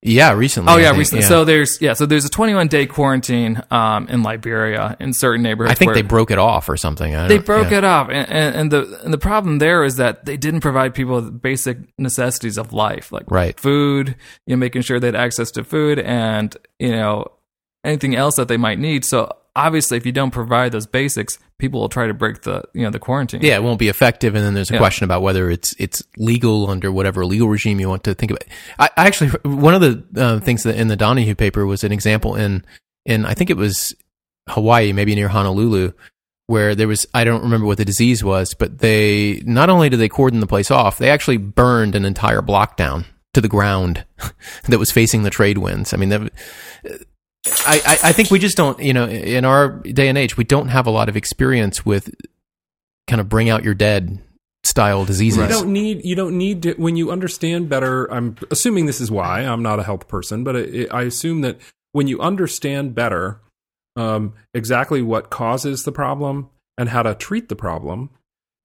yeah, 0.00 0.32
recently. 0.32 0.72
oh 0.72 0.78
yeah, 0.78 0.96
recently. 0.96 1.20
So 1.20 1.44
there's 1.44 1.78
yeah, 1.82 1.92
so 1.92 2.06
there's 2.06 2.24
a 2.24 2.30
21 2.30 2.68
day 2.68 2.86
quarantine 2.86 3.60
um, 3.70 4.08
in 4.08 4.22
Liberia 4.22 4.96
in 5.00 5.12
certain 5.12 5.42
neighborhoods. 5.42 5.72
I 5.72 5.74
think 5.74 5.92
they 5.92 6.00
broke 6.00 6.30
it 6.30 6.38
off 6.38 6.70
or 6.70 6.78
something. 6.78 7.14
I 7.14 7.28
they 7.28 7.36
broke 7.36 7.70
yeah. 7.70 7.76
it 7.78 7.84
off, 7.84 8.08
and, 8.08 8.26
and, 8.30 8.56
and 8.56 8.72
the 8.72 9.00
and 9.04 9.12
the 9.12 9.18
problem 9.18 9.58
there 9.58 9.84
is 9.84 9.96
that 9.96 10.24
they 10.24 10.38
didn't 10.38 10.60
provide 10.60 10.94
people 10.94 11.16
with 11.16 11.42
basic 11.42 11.76
necessities 11.98 12.56
of 12.56 12.72
life, 12.72 13.12
like 13.12 13.30
Right. 13.30 13.60
food, 13.60 14.16
you 14.46 14.56
know, 14.56 14.58
making 14.58 14.80
sure 14.80 14.98
they 14.98 15.08
had 15.08 15.14
access 15.14 15.50
to 15.50 15.62
food, 15.62 15.98
and 15.98 16.56
you 16.78 16.92
know 16.92 17.26
anything 17.84 18.16
else 18.16 18.36
that 18.36 18.48
they 18.48 18.56
might 18.56 18.78
need. 18.78 19.04
So 19.04 19.30
obviously, 19.56 19.96
if 19.96 20.06
you 20.06 20.12
don't 20.12 20.30
provide 20.30 20.72
those 20.72 20.86
basics, 20.86 21.38
people 21.58 21.80
will 21.80 21.88
try 21.88 22.06
to 22.06 22.14
break 22.14 22.42
the 22.42 22.62
you 22.74 22.82
know 22.82 22.90
the 22.90 22.98
quarantine. 22.98 23.40
Yeah, 23.42 23.56
it 23.56 23.62
won't 23.62 23.78
be 23.78 23.88
effective, 23.88 24.34
and 24.34 24.44
then 24.44 24.54
there's 24.54 24.70
a 24.70 24.74
Yeah. 24.74 24.78
question 24.78 25.04
about 25.04 25.22
whether 25.22 25.50
it's 25.50 25.74
it's 25.78 26.02
legal 26.16 26.70
under 26.70 26.90
whatever 26.92 27.24
legal 27.26 27.48
regime 27.48 27.80
you 27.80 27.88
want 27.88 28.04
to 28.04 28.14
think 28.14 28.30
about. 28.32 28.44
I, 28.78 28.90
I 28.96 29.06
actually 29.06 29.30
one 29.44 29.74
of 29.74 29.80
the 29.80 30.04
uh, 30.22 30.40
things 30.40 30.62
that 30.64 30.76
in 30.76 30.88
the 30.88 30.96
Donohue 30.96 31.34
paper 31.34 31.66
was 31.66 31.84
an 31.84 31.92
example 31.92 32.34
in 32.36 32.64
in 33.04 33.24
I 33.26 33.34
think 33.34 33.50
it 33.50 33.56
was 33.56 33.94
Hawaii, 34.48 34.92
maybe 34.92 35.14
near 35.14 35.28
Honolulu, 35.28 35.92
where 36.46 36.74
there 36.74 36.88
was 36.88 37.06
I 37.14 37.24
don't 37.24 37.42
remember 37.42 37.66
what 37.66 37.78
the 37.78 37.84
disease 37.84 38.24
was, 38.24 38.54
but 38.54 38.78
they 38.78 39.42
not 39.44 39.70
only 39.70 39.88
did 39.88 39.98
they 39.98 40.08
cordon 40.08 40.40
the 40.40 40.46
place 40.46 40.70
off, 40.70 40.98
they 40.98 41.10
actually 41.10 41.36
burned 41.36 41.94
an 41.94 42.04
entire 42.04 42.42
block 42.42 42.76
down 42.76 43.04
to 43.32 43.40
the 43.40 43.48
ground 43.48 44.04
that 44.68 44.78
was 44.78 44.90
facing 44.90 45.22
the 45.22 45.30
trade 45.30 45.58
winds. 45.58 45.94
I 45.94 45.96
mean, 45.96 46.08
that, 46.08 46.32
I, 47.46 47.98
I 48.04 48.12
think 48.12 48.30
we 48.30 48.38
just 48.38 48.56
don't 48.56 48.78
you 48.80 48.92
know 48.92 49.06
in 49.06 49.44
our 49.44 49.68
day 49.80 50.08
and 50.08 50.18
age 50.18 50.36
we 50.36 50.44
don't 50.44 50.68
have 50.68 50.86
a 50.86 50.90
lot 50.90 51.08
of 51.08 51.16
experience 51.16 51.86
with 51.86 52.14
kind 53.06 53.20
of 53.20 53.28
bring 53.28 53.48
out 53.48 53.64
your 53.64 53.74
dead 53.74 54.22
style 54.64 55.04
diseases. 55.04 55.42
You 55.42 55.48
don't 55.48 55.72
need. 55.72 56.04
You 56.04 56.14
don't 56.14 56.36
need 56.36 56.62
to. 56.62 56.74
When 56.74 56.96
you 56.96 57.10
understand 57.10 57.68
better, 57.68 58.06
I'm 58.12 58.36
assuming 58.50 58.86
this 58.86 59.00
is 59.00 59.10
why 59.10 59.40
I'm 59.40 59.62
not 59.62 59.80
a 59.80 59.82
health 59.82 60.08
person, 60.08 60.44
but 60.44 60.56
I 60.56 61.02
assume 61.02 61.40
that 61.42 61.58
when 61.92 62.06
you 62.06 62.20
understand 62.20 62.94
better 62.94 63.40
um, 63.96 64.34
exactly 64.54 65.02
what 65.02 65.30
causes 65.30 65.82
the 65.82 65.92
problem 65.92 66.50
and 66.78 66.88
how 66.88 67.02
to 67.02 67.14
treat 67.14 67.48
the 67.48 67.56
problem, 67.56 68.10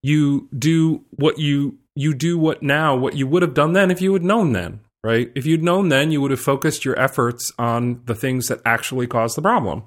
you 0.04 0.48
do 0.58 1.04
what 1.12 1.40
you 1.40 1.78
you 1.96 2.14
do 2.14 2.38
what 2.38 2.62
now 2.62 2.96
what 2.96 3.16
you 3.16 3.26
would 3.26 3.42
have 3.42 3.54
done 3.54 3.74
then 3.74 3.90
if 3.90 4.02
you 4.02 4.14
had 4.14 4.24
known 4.24 4.54
then. 4.54 4.82
Right? 5.06 5.32
If 5.36 5.46
you'd 5.46 5.62
known 5.64 5.90
then, 5.90 6.12
you 6.12 6.20
would 6.22 6.32
have 6.32 6.40
focused 6.40 6.84
your 6.84 7.00
efforts 7.00 7.54
on 7.60 8.02
the 8.06 8.16
things 8.16 8.48
that 8.48 8.60
actually 8.66 9.06
cause 9.06 9.36
the 9.36 9.42
problem. 9.44 9.84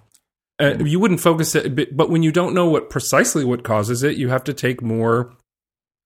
Uh, 0.61 0.77
you 0.85 1.01
wouldn't 1.01 1.21
focus 1.21 1.57
it, 1.57 1.75
but- 1.75 1.97
but 1.97 2.09
when 2.09 2.23
you 2.23 2.31
don't 2.31 2.55
know 2.55 2.67
what 2.67 2.89
precisely 2.89 3.45
what 3.45 3.65
causes 3.65 4.05
it, 4.05 4.17
you 4.17 4.29
have 4.29 4.45
to 4.45 4.53
take 4.53 4.81
more 4.81 5.33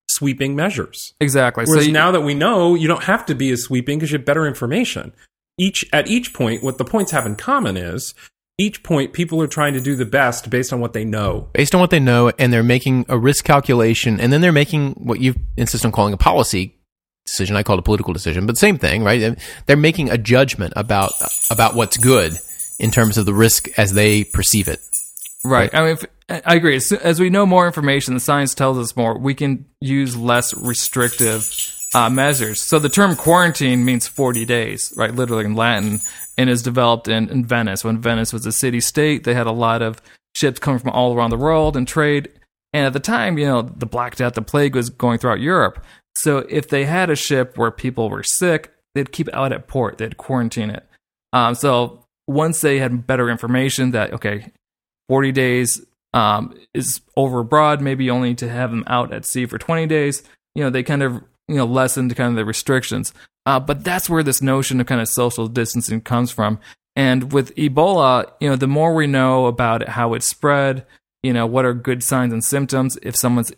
sweeping 0.09 0.55
measures. 0.55 1.13
exactly. 1.19 1.65
Whereas 1.67 1.83
so 1.83 1.87
you, 1.87 1.93
now 1.93 2.09
that 2.11 2.21
we 2.21 2.33
know, 2.33 2.73
you 2.73 2.87
don't 2.87 3.03
have 3.03 3.23
to 3.27 3.35
be 3.35 3.51
as 3.51 3.61
sweeping 3.63 3.99
because 3.99 4.11
you 4.11 4.17
have 4.17 4.25
better 4.25 4.45
information. 4.47 5.13
Each 5.59 5.85
at 5.93 6.07
each 6.07 6.33
point, 6.33 6.63
what 6.63 6.77
the 6.79 6.85
points 6.85 7.11
have 7.11 7.25
in 7.27 7.35
common 7.35 7.77
is 7.77 8.15
each 8.57 8.83
point 8.83 9.13
people 9.13 9.41
are 9.41 9.47
trying 9.47 9.73
to 9.73 9.81
do 9.81 9.95
the 9.95 10.05
best 10.05 10.49
based 10.49 10.73
on 10.73 10.79
what 10.79 10.93
they 10.93 11.05
know. 11.05 11.49
based 11.53 11.73
on 11.75 11.81
what 11.81 11.89
they 11.91 11.99
know, 11.99 12.31
and 12.39 12.51
they're 12.51 12.63
making 12.63 13.05
a 13.09 13.17
risk 13.17 13.43
calculation, 13.45 14.19
and 14.19 14.31
then 14.33 14.41
they're 14.41 14.51
making 14.51 14.91
what 14.93 15.19
you 15.19 15.35
insist 15.57 15.85
on 15.85 15.91
calling 15.91 16.13
a 16.13 16.17
policy 16.17 16.75
decision. 17.25 17.55
I 17.55 17.63
call 17.63 17.77
it 17.77 17.79
a 17.79 17.83
political 17.83 18.13
decision, 18.13 18.45
but 18.45 18.57
same 18.57 18.77
thing, 18.77 19.03
right? 19.03 19.37
They're 19.65 19.77
making 19.77 20.09
a 20.09 20.17
judgment 20.17 20.73
about 20.75 21.11
about 21.49 21.75
what's 21.75 21.97
good 21.97 22.33
in 22.79 22.91
terms 22.91 23.17
of 23.17 23.25
the 23.25 23.33
risk 23.33 23.67
as 23.77 23.93
they 23.93 24.23
perceive 24.23 24.67
it. 24.67 24.79
Right. 25.45 25.73
I 25.73 25.79
mean, 25.81 25.89
if, 25.91 26.05
I 26.29 26.55
agree. 26.55 26.75
As, 26.75 26.91
as 26.91 27.19
we 27.19 27.29
know 27.29 27.45
more 27.45 27.67
information, 27.67 28.13
the 28.13 28.19
science 28.19 28.53
tells 28.53 28.77
us 28.77 28.95
more. 28.95 29.17
We 29.17 29.35
can 29.35 29.65
use 29.81 30.15
less 30.15 30.55
restrictive 30.55 31.49
uh, 31.93 32.09
measures. 32.09 32.61
So 32.61 32.79
the 32.79 32.89
term 32.89 33.15
quarantine 33.15 33.85
means 33.85 34.07
40 34.07 34.45
days, 34.45 34.93
right? 34.97 35.13
Literally 35.13 35.45
in 35.45 35.55
Latin, 35.55 35.99
and 36.37 36.49
is 36.49 36.63
developed 36.63 37.07
in, 37.07 37.29
in 37.29 37.45
Venice. 37.45 37.83
When 37.83 38.01
Venice 38.01 38.33
was 38.33 38.45
a 38.45 38.51
city 38.51 38.79
state, 38.79 39.23
they 39.23 39.33
had 39.33 39.47
a 39.47 39.51
lot 39.51 39.81
of 39.81 40.01
ships 40.35 40.59
coming 40.59 40.79
from 40.79 40.91
all 40.91 41.13
around 41.13 41.29
the 41.29 41.37
world 41.37 41.77
and 41.77 41.87
trade. 41.87 42.29
And 42.73 42.87
at 42.87 42.93
the 42.93 42.99
time, 42.99 43.37
you 43.37 43.45
know, 43.45 43.61
the 43.61 43.85
Black 43.85 44.15
Death, 44.15 44.33
the 44.33 44.41
plague 44.41 44.75
was 44.75 44.89
going 44.89 45.19
throughout 45.19 45.39
Europe. 45.39 45.83
So 46.15 46.39
if 46.49 46.67
they 46.67 46.85
had 46.85 47.09
a 47.09 47.15
ship 47.15 47.57
where 47.57 47.71
people 47.71 48.09
were 48.09 48.23
sick, 48.23 48.73
they'd 48.95 49.11
keep 49.11 49.29
out 49.33 49.51
at 49.51 49.67
port. 49.67 49.97
They'd 49.97 50.17
quarantine 50.17 50.69
it. 50.69 50.85
Um, 51.31 51.55
so 51.55 52.05
once 52.27 52.61
they 52.61 52.79
had 52.79 53.07
better 53.07 53.29
information 53.29 53.91
that 53.91 54.13
okay, 54.13 54.51
40 55.09 55.31
days 55.31 55.85
um, 56.13 56.55
is 56.73 57.01
overbroad, 57.17 57.81
maybe 57.81 58.09
only 58.09 58.35
to 58.35 58.49
have 58.49 58.69
them 58.69 58.83
out 58.87 59.13
at 59.13 59.25
sea 59.25 59.45
for 59.45 59.57
20 59.57 59.87
days. 59.87 60.23
You 60.55 60.63
know, 60.63 60.69
they 60.69 60.83
kind 60.83 61.03
of 61.03 61.23
you 61.47 61.55
know 61.55 61.65
lessened 61.65 62.15
kind 62.15 62.29
of 62.29 62.35
the 62.35 62.45
restrictions. 62.45 63.13
Uh, 63.45 63.59
but 63.59 63.83
that's 63.83 64.09
where 64.09 64.23
this 64.23 64.41
notion 64.41 64.79
of 64.79 64.87
kind 64.87 65.01
of 65.01 65.09
social 65.09 65.47
distancing 65.47 66.01
comes 66.01 66.31
from. 66.31 66.59
And 66.95 67.33
with 67.33 67.53
Ebola, 67.55 68.31
you 68.39 68.49
know, 68.49 68.55
the 68.55 68.67
more 68.67 68.93
we 68.93 69.07
know 69.07 69.47
about 69.47 69.81
it, 69.81 69.89
how 69.89 70.13
it 70.13 70.23
spread, 70.23 70.85
you 71.23 71.33
know, 71.33 71.45
what 71.45 71.65
are 71.65 71.73
good 71.73 72.03
signs 72.03 72.31
and 72.31 72.43
symptoms. 72.43 72.97
If 73.01 73.15
someone's 73.15 73.51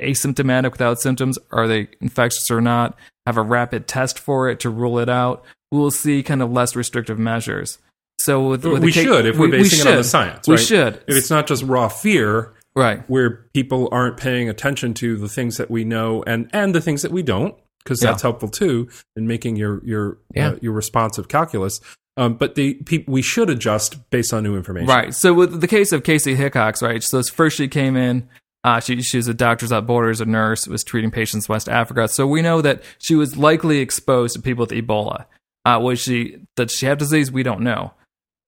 asymptomatic 0.00 0.72
without 0.72 1.00
symptoms, 1.00 1.38
are 1.50 1.66
they 1.68 1.88
infectious 2.00 2.50
or 2.50 2.60
not? 2.60 2.96
Have 3.26 3.36
a 3.36 3.42
rapid 3.42 3.86
test 3.86 4.18
for 4.18 4.48
it 4.48 4.60
to 4.60 4.70
rule 4.70 4.98
it 4.98 5.08
out. 5.08 5.44
We 5.72 5.78
will 5.78 5.90
see 5.90 6.22
kind 6.22 6.42
of 6.42 6.52
less 6.52 6.76
restrictive 6.76 7.18
measures. 7.18 7.78
So 8.20 8.48
with, 8.48 8.64
with 8.64 8.82
we 8.82 8.92
the 8.92 8.94
ca- 8.94 9.02
should 9.02 9.26
if 9.26 9.36
we're 9.38 9.46
we- 9.46 9.52
we 9.58 9.62
basing 9.64 9.80
it 9.80 9.86
on 9.86 9.96
the 9.96 10.02
should. 10.02 10.10
science. 10.10 10.48
We 10.48 10.56
should. 10.56 10.94
If 11.06 11.16
it's 11.16 11.30
not 11.30 11.46
just 11.46 11.62
raw 11.64 11.88
fear, 11.88 12.52
Right. 12.76 13.08
where 13.08 13.46
people 13.54 13.88
aren't 13.92 14.16
paying 14.16 14.48
attention 14.48 14.94
to 14.94 15.16
the 15.16 15.28
things 15.28 15.58
that 15.58 15.70
we 15.70 15.84
know 15.84 16.24
and 16.26 16.48
and 16.52 16.74
the 16.74 16.80
things 16.80 17.02
that 17.02 17.12
we 17.12 17.22
don't 17.22 17.54
because 17.84 18.02
Yeah. 18.02 18.10
that's 18.10 18.22
helpful 18.22 18.48
too 18.48 18.88
in 19.14 19.28
making 19.28 19.54
your 19.56 19.80
your 19.84 20.18
Yeah. 20.34 20.48
uh, 20.50 20.56
your 20.60 20.72
responsive 20.72 21.28
calculus 21.28 21.80
um, 22.16 22.34
but 22.34 22.56
the 22.56 22.74
peop 22.74 23.06
we 23.08 23.22
should 23.22 23.48
adjust 23.48 24.10
based 24.10 24.32
on 24.34 24.42
new 24.42 24.56
information 24.56 24.88
Right. 24.88 25.14
So 25.14 25.32
with 25.34 25.60
the 25.60 25.68
case 25.68 25.92
of 25.92 26.02
Kaci 26.02 26.34
Hickox, 26.34 26.82
right? 26.82 27.00
So 27.02 27.22
first 27.22 27.56
she 27.58 27.68
came 27.68 27.96
in. 27.96 28.28
Uh, 28.64 28.80
she 28.80 29.00
she 29.02 29.18
was 29.18 29.28
a 29.28 29.34
Doctors 29.34 29.68
Without 29.68 29.86
Borders, 29.86 30.22
a 30.22 30.24
nurse, 30.24 30.66
was 30.66 30.82
treating 30.82 31.10
patients 31.10 31.48
in 31.48 31.52
West 31.52 31.68
Africa. 31.68 32.08
So 32.08 32.26
we 32.26 32.40
know 32.42 32.62
that 32.62 32.82
she 32.98 33.14
was 33.14 33.36
likely 33.36 33.78
exposed 33.78 34.34
to 34.34 34.42
people 34.42 34.62
with 34.62 34.70
Ebola. 34.70 35.26
Uh, 35.66 35.78
was 35.82 36.00
she 36.00 36.38
that 36.56 36.70
she 36.70 36.86
had 36.86 36.98
disease? 36.98 37.30
We 37.30 37.42
don't 37.42 37.60
know. 37.60 37.92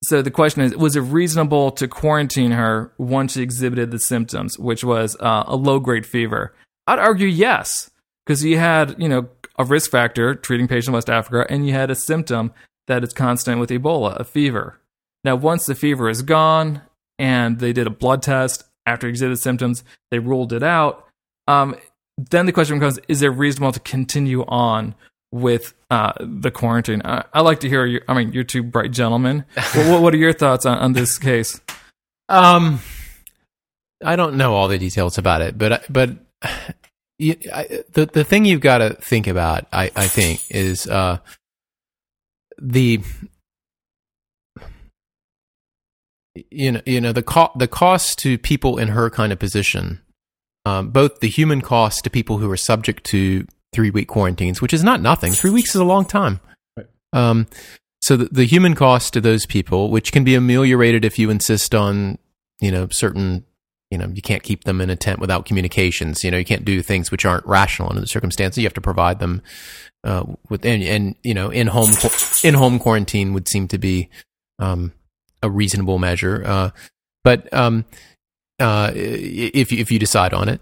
So 0.02 0.22
the 0.22 0.30
question 0.30 0.62
is, 0.62 0.76
was 0.76 0.96
it 0.96 1.00
reasonable 1.00 1.70
to 1.72 1.88
quarantine 1.88 2.52
her 2.52 2.92
once 2.98 3.34
she 3.34 3.42
exhibited 3.42 3.90
the 3.90 3.98
symptoms, 3.98 4.58
which 4.58 4.84
was 4.84 5.16
uh, 5.20 5.44
a 5.46 5.56
low 5.56 5.80
grade 5.80 6.06
fever? 6.06 6.54
I'd 6.86 6.98
argue 6.98 7.26
yes, 7.26 7.90
because 8.24 8.44
you 8.44 8.58
had 8.58 8.96
you 8.98 9.08
know 9.08 9.28
a 9.58 9.64
risk 9.64 9.90
factor 9.90 10.34
treating 10.34 10.66
patients 10.66 10.88
in 10.88 10.94
West 10.94 11.10
Africa, 11.10 11.46
and 11.52 11.66
you 11.66 11.74
had 11.74 11.90
a 11.90 11.94
symptom 11.94 12.52
that 12.86 13.04
is 13.04 13.12
constant 13.12 13.60
with 13.60 13.70
Ebola, 13.70 14.18
a 14.18 14.24
fever. 14.24 14.80
Now, 15.24 15.36
once 15.36 15.66
the 15.66 15.74
fever 15.74 16.08
is 16.08 16.22
gone 16.22 16.82
and 17.18 17.58
they 17.58 17.72
did 17.72 17.86
a 17.86 17.90
blood 17.90 18.22
test 18.22 18.64
after 18.86 19.08
exhibited 19.08 19.38
symptoms, 19.38 19.84
they 20.10 20.18
ruled 20.18 20.52
it 20.52 20.62
out. 20.62 21.04
Um, 21.48 21.74
then 22.16 22.46
the 22.46 22.52
question 22.52 22.78
becomes: 22.78 22.98
Is 23.08 23.22
it 23.22 23.28
reasonable 23.28 23.72
to 23.72 23.80
continue 23.80 24.44
on 24.46 24.94
with 25.32 25.74
uh, 25.90 26.12
the 26.20 26.50
quarantine? 26.50 27.02
I, 27.04 27.24
I 27.34 27.40
like 27.42 27.60
to 27.60 27.68
hear. 27.68 27.84
Your, 27.84 28.00
I 28.08 28.14
mean, 28.14 28.32
you're 28.32 28.44
two 28.44 28.62
bright 28.62 28.90
gentlemen. 28.92 29.44
what, 29.74 30.00
what- 30.02 30.14
are 30.14 30.18
your 30.18 30.32
thoughts 30.32 30.64
on, 30.64 30.78
on 30.78 30.92
this 30.94 31.18
case? 31.18 31.60
Um, 32.28 32.80
I 34.04 34.16
don't 34.16 34.36
know 34.36 34.54
all 34.54 34.68
the 34.68 34.78
details 34.78 35.18
about 35.18 35.42
it, 35.42 35.56
but 35.58 35.84
but 35.92 36.10
you, 37.18 37.36
I, 37.52 37.82
the 37.92 38.06
the 38.06 38.24
thing 38.24 38.44
you've 38.44 38.60
got 38.60 38.78
to 38.78 38.90
think 38.94 39.26
about, 39.26 39.66
I 39.72 39.90
I 39.94 40.06
think, 40.08 40.42
is 40.50 40.86
uh, 40.88 41.18
the 42.58 43.00
you 46.50 46.72
know 46.72 46.80
you 46.86 47.00
know 47.00 47.12
the 47.12 47.22
co- 47.22 47.52
the 47.56 47.68
cost 47.68 48.18
to 48.20 48.38
people 48.38 48.78
in 48.78 48.88
her 48.88 49.10
kind 49.10 49.32
of 49.32 49.38
position, 49.38 50.00
um, 50.64 50.90
both 50.90 51.20
the 51.20 51.28
human 51.28 51.60
cost 51.60 52.04
to 52.04 52.10
people 52.10 52.38
who 52.38 52.50
are 52.50 52.56
subject 52.56 53.04
to 53.04 53.46
three 53.72 53.90
week 53.90 54.08
quarantines, 54.08 54.60
which 54.62 54.74
is 54.74 54.84
not 54.84 55.00
nothing. 55.00 55.32
Three 55.32 55.50
weeks 55.50 55.70
is 55.70 55.80
a 55.80 55.84
long 55.84 56.04
time. 56.04 56.40
Right. 56.76 56.86
Um, 57.12 57.46
so 58.00 58.16
the, 58.16 58.26
the 58.26 58.44
human 58.44 58.74
cost 58.74 59.12
to 59.14 59.20
those 59.20 59.46
people, 59.46 59.90
which 59.90 60.12
can 60.12 60.24
be 60.24 60.34
ameliorated 60.34 61.04
if 61.04 61.18
you 61.18 61.30
insist 61.30 61.74
on 61.74 62.18
you 62.60 62.70
know 62.70 62.88
certain 62.90 63.44
you 63.90 63.98
know 63.98 64.08
you 64.08 64.22
can't 64.22 64.42
keep 64.42 64.64
them 64.64 64.80
in 64.80 64.90
a 64.90 64.96
tent 64.96 65.20
without 65.20 65.46
communications 65.46 66.24
you 66.24 66.30
know 66.30 66.38
you 66.38 66.44
can't 66.44 66.64
do 66.64 66.82
things 66.82 67.10
which 67.10 67.24
aren't 67.24 67.46
rational 67.46 67.88
under 67.88 68.00
the 68.00 68.06
circumstances 68.06 68.58
you 68.58 68.66
have 68.66 68.74
to 68.74 68.80
provide 68.80 69.18
them 69.18 69.42
uh, 70.04 70.24
with 70.48 70.64
and, 70.64 70.82
and 70.82 71.14
you 71.22 71.34
know 71.34 71.50
in 71.50 71.66
home 71.66 71.90
in 72.42 72.54
home 72.54 72.78
quarantine 72.78 73.32
would 73.32 73.48
seem 73.48 73.68
to 73.68 73.78
be 73.78 74.08
um, 74.58 74.92
a 75.46 75.50
reasonable 75.50 75.98
measure 75.98 76.42
uh, 76.44 76.70
but 77.24 77.52
um, 77.52 77.84
uh, 78.58 78.90
if 78.94 79.72
if 79.72 79.90
you 79.90 79.98
decide 79.98 80.34
on 80.34 80.48
it 80.48 80.60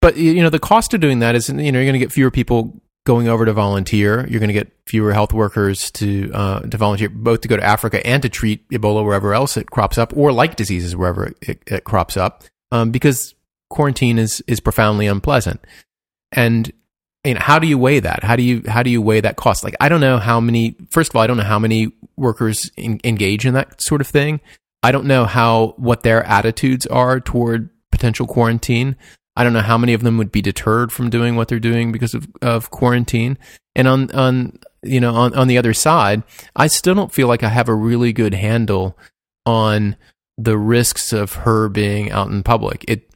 but 0.00 0.16
you 0.16 0.42
know 0.42 0.50
the 0.50 0.58
cost 0.58 0.94
of 0.94 1.00
doing 1.00 1.18
that 1.20 1.34
is 1.34 1.48
you 1.48 1.54
know 1.54 1.78
you're 1.78 1.84
going 1.84 1.92
to 1.92 1.98
get 1.98 2.12
fewer 2.12 2.30
people 2.30 2.80
going 3.08 3.26
over 3.26 3.46
to 3.46 3.54
volunteer. 3.54 4.26
You're 4.28 4.38
going 4.38 4.48
to 4.48 4.52
get 4.54 4.70
fewer 4.86 5.14
health 5.14 5.32
workers 5.32 5.90
to 5.92 6.30
uh, 6.34 6.60
to 6.60 6.76
volunteer, 6.76 7.08
both 7.08 7.40
to 7.40 7.48
go 7.48 7.56
to 7.56 7.64
Africa 7.64 8.06
and 8.06 8.22
to 8.22 8.28
treat 8.28 8.68
Ebola 8.68 9.02
wherever 9.02 9.32
else 9.32 9.56
it 9.56 9.70
crops 9.70 9.96
up, 9.96 10.14
or 10.14 10.30
like 10.30 10.56
diseases 10.56 10.94
wherever 10.94 11.32
it, 11.40 11.62
it 11.66 11.84
crops 11.84 12.18
up, 12.18 12.44
um, 12.70 12.90
because 12.90 13.34
quarantine 13.70 14.18
is 14.18 14.44
is 14.46 14.60
profoundly 14.60 15.06
unpleasant. 15.06 15.64
And 16.32 16.70
you 17.28 17.34
know, 17.34 17.40
how 17.40 17.58
do 17.58 17.66
you 17.66 17.76
weigh 17.76 18.00
that? 18.00 18.24
How 18.24 18.36
do 18.36 18.42
you 18.42 18.62
how 18.66 18.82
do 18.82 18.88
you 18.88 19.02
weigh 19.02 19.20
that 19.20 19.36
cost? 19.36 19.62
Like, 19.62 19.76
I 19.80 19.90
don't 19.90 20.00
know 20.00 20.16
how 20.16 20.40
many. 20.40 20.76
First 20.90 21.10
of 21.10 21.16
all, 21.16 21.22
I 21.22 21.26
don't 21.26 21.36
know 21.36 21.42
how 21.42 21.58
many 21.58 21.92
workers 22.16 22.70
in, 22.76 23.00
engage 23.04 23.44
in 23.44 23.52
that 23.52 23.82
sort 23.82 24.00
of 24.00 24.06
thing. 24.06 24.40
I 24.82 24.92
don't 24.92 25.04
know 25.04 25.26
how 25.26 25.74
what 25.76 26.02
their 26.02 26.24
attitudes 26.24 26.86
are 26.86 27.20
toward 27.20 27.68
potential 27.92 28.26
quarantine. 28.26 28.96
I 29.36 29.44
don't 29.44 29.52
know 29.52 29.60
how 29.60 29.76
many 29.76 29.92
of 29.92 30.02
them 30.02 30.16
would 30.16 30.32
be 30.32 30.40
deterred 30.40 30.90
from 30.90 31.10
doing 31.10 31.36
what 31.36 31.48
they're 31.48 31.60
doing 31.60 31.92
because 31.92 32.14
of, 32.14 32.26
of 32.40 32.70
quarantine. 32.70 33.36
And 33.76 33.86
on, 33.86 34.10
on, 34.10 34.58
you 34.82 35.00
know, 35.00 35.14
on, 35.14 35.34
on 35.34 35.46
the 35.46 35.58
other 35.58 35.74
side, 35.74 36.24
I 36.56 36.66
still 36.66 36.94
don't 36.94 37.12
feel 37.12 37.28
like 37.28 37.44
I 37.44 37.48
have 37.48 37.68
a 37.68 37.74
really 37.74 38.12
good 38.12 38.34
handle 38.34 38.98
on 39.46 39.96
the 40.38 40.56
risks 40.56 41.12
of 41.12 41.34
her 41.34 41.68
being 41.68 42.10
out 42.10 42.30
in 42.30 42.42
public. 42.42 42.84
It, 42.88 43.08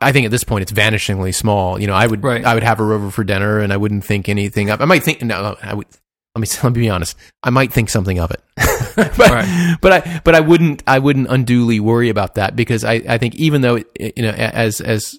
I 0.00 0.12
think 0.12 0.24
at 0.24 0.30
this 0.30 0.44
point 0.44 0.62
it's 0.62 0.72
vanishingly 0.72 1.34
small. 1.34 1.80
You 1.80 1.86
know, 1.86 1.94
I 1.94 2.06
would, 2.06 2.22
Right. 2.22 2.44
I 2.44 2.54
would 2.54 2.62
have 2.64 2.78
her 2.78 2.92
over 2.92 3.10
for 3.10 3.24
dinner 3.24 3.60
and 3.60 3.72
I 3.72 3.76
wouldn't 3.76 4.04
think 4.04 4.28
anything 4.28 4.70
of, 4.70 4.80
I 4.80 4.84
might 4.86 5.02
think, 5.04 5.22
no, 5.22 5.56
I 5.62 5.74
would, 5.74 5.86
let 6.34 6.40
me, 6.40 6.48
let 6.62 6.72
me 6.74 6.80
be 6.80 6.90
honest. 6.90 7.16
I 7.42 7.50
might 7.50 7.72
think 7.72 7.88
something 7.88 8.18
of 8.18 8.30
it, 8.32 8.42
but, 8.96 9.18
Right. 9.18 9.76
but 9.80 9.92
I, 9.92 10.20
but 10.24 10.34
I 10.34 10.40
wouldn't, 10.40 10.82
I 10.86 10.98
wouldn't 10.98 11.28
unduly 11.28 11.78
worry 11.80 12.08
about 12.08 12.34
that 12.34 12.56
because 12.56 12.82
I, 12.84 12.94
I 13.08 13.18
think 13.18 13.36
even 13.36 13.60
though, 13.60 13.76
it, 13.94 14.14
you 14.16 14.22
know, 14.24 14.30
as, 14.30 14.80
as, 14.80 15.18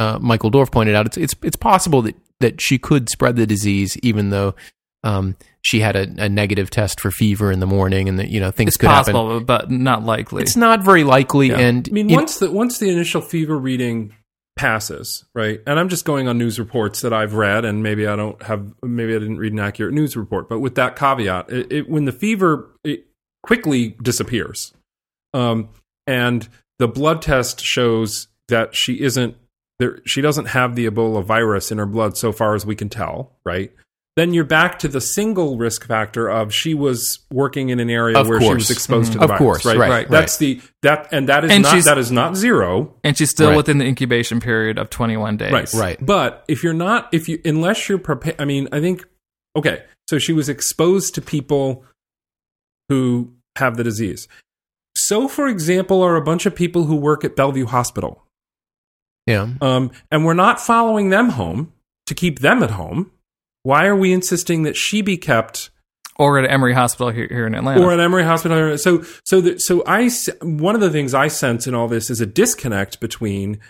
uh, 0.00 0.16
Michael 0.20 0.50
Dorf 0.50 0.70
pointed 0.70 0.94
out, 0.94 1.06
it's 1.06 1.16
it's 1.16 1.34
it's 1.42 1.56
possible 1.56 2.02
that 2.02 2.14
that 2.38 2.60
she 2.60 2.78
could 2.78 3.08
spread 3.08 3.34
the 3.34 3.48
disease, 3.48 3.96
even 4.04 4.30
though 4.30 4.54
um, 5.08 5.36
she 5.62 5.80
had 5.80 5.96
a, 5.96 6.24
a 6.24 6.28
negative 6.28 6.70
test 6.70 7.00
for 7.00 7.10
fever 7.10 7.50
in 7.52 7.60
the 7.60 7.66
morning, 7.66 8.08
and 8.08 8.18
that 8.18 8.28
you 8.28 8.40
know 8.40 8.50
things 8.50 8.68
It's 8.68 8.76
could 8.76 8.90
happen. 8.90 9.44
but 9.44 9.70
not 9.70 10.04
likely. 10.04 10.42
It's 10.42 10.56
not 10.56 10.82
very 10.82 11.04
likely, 11.04 11.48
Yeah. 11.48 11.58
and 11.58 11.88
I 11.88 11.92
mean, 11.92 12.08
you- 12.08 12.16
once 12.16 12.38
the 12.38 12.50
once 12.50 12.78
the 12.78 12.90
initial 12.90 13.20
fever 13.20 13.56
reading 13.58 14.14
passes, 14.56 15.24
right? 15.34 15.60
And 15.68 15.78
I'm 15.78 15.88
just 15.88 16.04
going 16.04 16.26
on 16.26 16.36
news 16.36 16.58
reports 16.58 17.00
that 17.02 17.12
I've 17.12 17.34
read, 17.34 17.64
and 17.64 17.80
maybe 17.82 18.06
I 18.08 18.16
don't 18.16 18.42
have, 18.42 18.74
maybe 18.82 19.14
I 19.14 19.18
didn't 19.20 19.38
read 19.38 19.52
an 19.52 19.60
accurate 19.60 19.94
news 19.94 20.16
report, 20.16 20.48
but 20.48 20.58
with 20.58 20.74
that 20.74 20.96
caveat, 20.96 21.48
it, 21.50 21.72
it, 21.72 21.88
when 21.88 22.06
the 22.06 22.12
fever 22.12 22.68
it 22.82 23.06
quickly 23.44 23.96
disappears, 24.02 24.72
um, 25.32 25.68
and 26.08 26.48
the 26.80 26.88
blood 26.88 27.22
test 27.22 27.60
shows 27.60 28.26
that 28.48 28.74
she 28.74 29.00
isn't 29.00 29.36
there, 29.78 30.00
she 30.06 30.20
doesn't 30.20 30.46
have 30.46 30.74
the 30.74 30.86
Ebola 30.90 31.22
virus 31.24 31.70
in 31.70 31.78
her 31.78 31.86
blood, 31.86 32.16
so 32.16 32.32
far 32.32 32.56
as 32.56 32.66
we 32.66 32.74
can 32.74 32.88
tell, 32.88 33.36
right? 33.44 33.70
Then 34.18 34.34
you're 34.34 34.42
back 34.42 34.80
to 34.80 34.88
the 34.88 35.00
single 35.00 35.56
risk 35.56 35.86
factor 35.86 36.28
of 36.28 36.52
she 36.52 36.74
was 36.74 37.20
working 37.30 37.68
in 37.68 37.78
an 37.78 37.88
area 37.88 38.18
Of 38.18 38.26
where 38.28 38.40
she 38.40 38.52
was 38.52 38.68
exposed 38.68 39.12
to 39.12 39.18
Mhm. 39.18 39.20
the 39.20 39.24
Of 39.26 39.28
virus, 39.28 39.38
course, 39.38 39.64
right? 39.64 39.78
right, 39.78 39.88
right. 39.90 40.08
That's 40.10 40.38
the 40.38 40.60
that 40.82 41.06
and 41.12 41.28
that 41.28 41.44
is 41.44 41.52
and 41.52 41.62
not 41.62 41.84
that 41.84 41.98
is 41.98 42.10
not 42.10 42.34
zero, 42.34 42.94
and 43.04 43.16
she's 43.16 43.30
still 43.30 43.50
Right. 43.50 43.56
within 43.56 43.78
the 43.78 43.84
incubation 43.86 44.40
period 44.40 44.76
of 44.76 44.90
21 44.90 45.36
days. 45.36 45.52
right? 45.52 45.72
Right. 45.72 46.04
But 46.04 46.44
if 46.48 46.64
you're 46.64 46.74
not, 46.74 47.08
if 47.12 47.28
you 47.28 47.40
unless 47.44 47.88
you're 47.88 47.98
prepared, 47.98 48.34
I 48.40 48.44
mean, 48.44 48.66
I 48.72 48.80
think 48.80 49.06
okay. 49.56 49.84
So 50.08 50.18
she 50.18 50.32
was 50.32 50.48
exposed 50.48 51.14
to 51.14 51.22
people 51.22 51.84
who 52.88 53.32
have 53.56 53.76
the 53.76 53.84
disease. 53.84 54.26
So, 54.96 55.28
for 55.28 55.46
example, 55.46 56.02
are 56.02 56.16
a 56.16 56.22
bunch 56.22 56.44
of 56.44 56.56
people 56.56 56.86
who 56.86 56.96
work 56.96 57.24
at 57.24 57.36
Bellevue 57.36 57.66
Hospital, 57.66 58.24
yeah, 59.28 59.46
um, 59.60 59.92
and 60.10 60.24
we're 60.24 60.34
not 60.34 60.60
following 60.60 61.10
them 61.10 61.28
home 61.30 61.72
to 62.06 62.14
keep 62.16 62.40
them 62.40 62.64
at 62.64 62.72
home. 62.72 63.12
Why 63.62 63.86
are 63.86 63.96
we 63.96 64.12
insisting 64.12 64.62
that 64.62 64.76
she 64.76 65.02
be 65.02 65.16
kept 65.16 65.70
Or 66.18 66.38
at 66.38 66.50
Emory 66.50 66.74
Hospital 66.74 67.10
here, 67.10 67.28
here 67.30 67.46
in 67.46 67.54
Atlanta. 67.54 67.80
or 67.82 67.92
at 67.92 68.00
Emory 68.00 68.24
Hospital. 68.24 68.76
So, 68.78 69.02
so, 69.24 69.40
the, 69.40 69.58
so 69.60 69.82
I, 69.86 70.10
one 70.42 70.74
of 70.74 70.80
the 70.80 70.90
things 70.90 71.14
I 71.14 71.28
sense 71.28 71.66
in 71.66 71.74
all 71.74 71.86
this 71.88 72.10
is 72.10 72.20
a 72.20 72.26
disconnect 72.26 72.98
between 73.00 73.60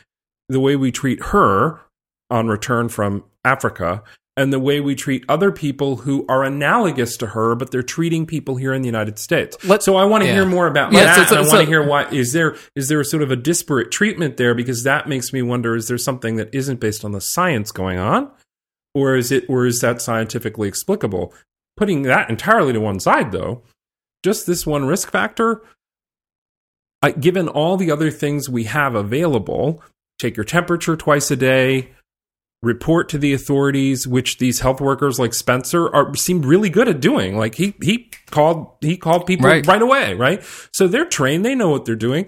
the 0.48 0.60
way 0.60 0.74
we 0.76 0.90
treat 0.90 1.22
her 1.24 1.80
on 2.30 2.46
return 2.48 2.88
from 2.88 3.24
Africa 3.44 4.02
and 4.36 4.52
the 4.52 4.58
way 4.60 4.78
we 4.80 4.94
treat 4.94 5.24
other 5.28 5.50
people 5.50 5.96
who 5.96 6.24
are 6.28 6.44
analogous 6.44 7.16
to 7.18 7.26
her, 7.28 7.54
but 7.56 7.70
they're 7.70 7.82
treating 7.82 8.24
people 8.24 8.56
here 8.56 8.72
in 8.72 8.80
the 8.82 8.86
United 8.88 9.18
States. 9.18 9.56
Let- 9.64 9.82
so 9.82 9.96
I 9.96 10.04
want 10.04 10.22
to 10.22 10.28
yeah. 10.28 10.34
hear 10.36 10.46
more 10.46 10.66
about 10.68 10.92
Yeah, 10.92 11.04
that. 11.04 11.28
so- 11.28 11.34
so- 11.34 11.36
I 11.36 11.40
want 11.54 11.60
to 11.60 11.66
hear 11.66 11.82
why 11.82 12.04
is 12.10 12.32
there 12.32 12.54
is 12.76 12.88
there 12.88 13.02
sort 13.04 13.22
of 13.22 13.30
a 13.32 13.36
disparate 13.36 13.90
treatment 13.90 14.36
there 14.36 14.54
because 14.54 14.84
that 14.84 15.08
makes 15.08 15.32
me 15.32 15.42
wonder 15.42 15.74
is 15.74 15.88
there 15.88 15.98
something 15.98 16.36
that 16.36 16.48
isn't 16.54 16.78
based 16.80 17.04
on 17.04 17.10
the 17.12 17.20
science 17.20 17.72
going 17.72 17.98
on, 17.98 18.30
or 18.94 19.16
is 19.16 19.30
it 19.32 19.44
or 19.48 19.66
is 19.66 19.80
that 19.80 20.02
scientifically 20.02 20.68
explicable? 20.68 21.32
Putting 21.76 22.02
that 22.02 22.28
entirely 22.28 22.72
to 22.72 22.80
one 22.80 23.00
side, 23.00 23.32
though, 23.32 23.62
just 24.24 24.46
this 24.46 24.66
one 24.66 24.86
risk 24.86 25.10
factor, 25.10 25.62
I, 27.02 27.12
given 27.12 27.48
all 27.48 27.76
the 27.76 27.90
other 27.90 28.10
things 28.10 28.48
we 28.48 28.64
have 28.64 28.94
available, 28.94 29.82
take 30.18 30.36
your 30.36 30.44
temperature 30.44 30.96
twice 30.96 31.30
a 31.30 31.36
day, 31.36 31.90
report 32.62 33.08
to 33.10 33.18
the 33.18 33.32
authorities, 33.32 34.06
which 34.06 34.38
these 34.38 34.60
health 34.60 34.80
workers 34.80 35.18
like 35.18 35.32
Spencer 35.32 35.94
are 35.94 36.14
seem 36.16 36.42
really 36.42 36.70
good 36.70 36.88
at 36.88 37.00
doing. 37.00 37.36
Like 37.36 37.54
he 37.54 37.74
he 37.80 38.10
called 38.30 38.72
he 38.80 38.96
called 38.96 39.26
people 39.26 39.46
Right. 39.48 39.66
right, 39.66 39.82
away, 39.82 40.14
right? 40.14 40.42
So 40.72 40.88
they're 40.88 41.04
trained, 41.04 41.44
they 41.44 41.54
know 41.54 41.70
what 41.70 41.84
they're 41.84 41.94
doing. 41.94 42.26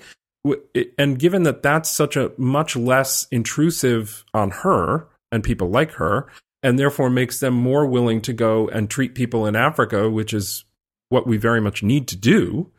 And 0.96 1.18
given 1.18 1.42
that 1.42 1.62
that's 1.62 1.90
such 1.90 2.16
a 2.16 2.32
much 2.38 2.76
less 2.76 3.26
intrusive 3.30 4.24
on 4.32 4.50
her 4.50 5.08
and 5.32 5.44
people 5.44 5.68
like 5.68 5.92
her, 5.92 6.28
and 6.62 6.78
therefore 6.78 7.10
makes 7.10 7.40
them 7.40 7.54
more 7.54 7.86
willing 7.86 8.20
to 8.22 8.32
go 8.32 8.68
and 8.68 8.90
treat 8.90 9.14
people 9.14 9.46
in 9.46 9.56
Africa, 9.56 10.10
which 10.10 10.34
is 10.34 10.64
what 11.08 11.26
we 11.26 11.36
very 11.36 11.60
much 11.60 11.82
need 11.82 12.08
to 12.08 12.16
do 12.16 12.70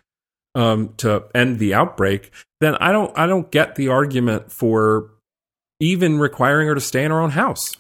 um, 0.56 0.94
to 0.98 1.26
end 1.34 1.60
the 1.60 1.74
outbreak, 1.74 2.32
then 2.60 2.76
I 2.76 2.92
don't 2.92 3.18
I 3.18 3.26
don't 3.26 3.52
get 3.52 3.76
the 3.76 3.90
argument 3.90 4.52
for 4.52 5.10
even 5.80 6.20
requiring 6.20 6.68
her 6.68 6.76
to 6.76 6.82
stay 6.82 7.04
in 7.04 7.12
her 7.12 7.20
own 7.20 7.32
house. 7.32 7.76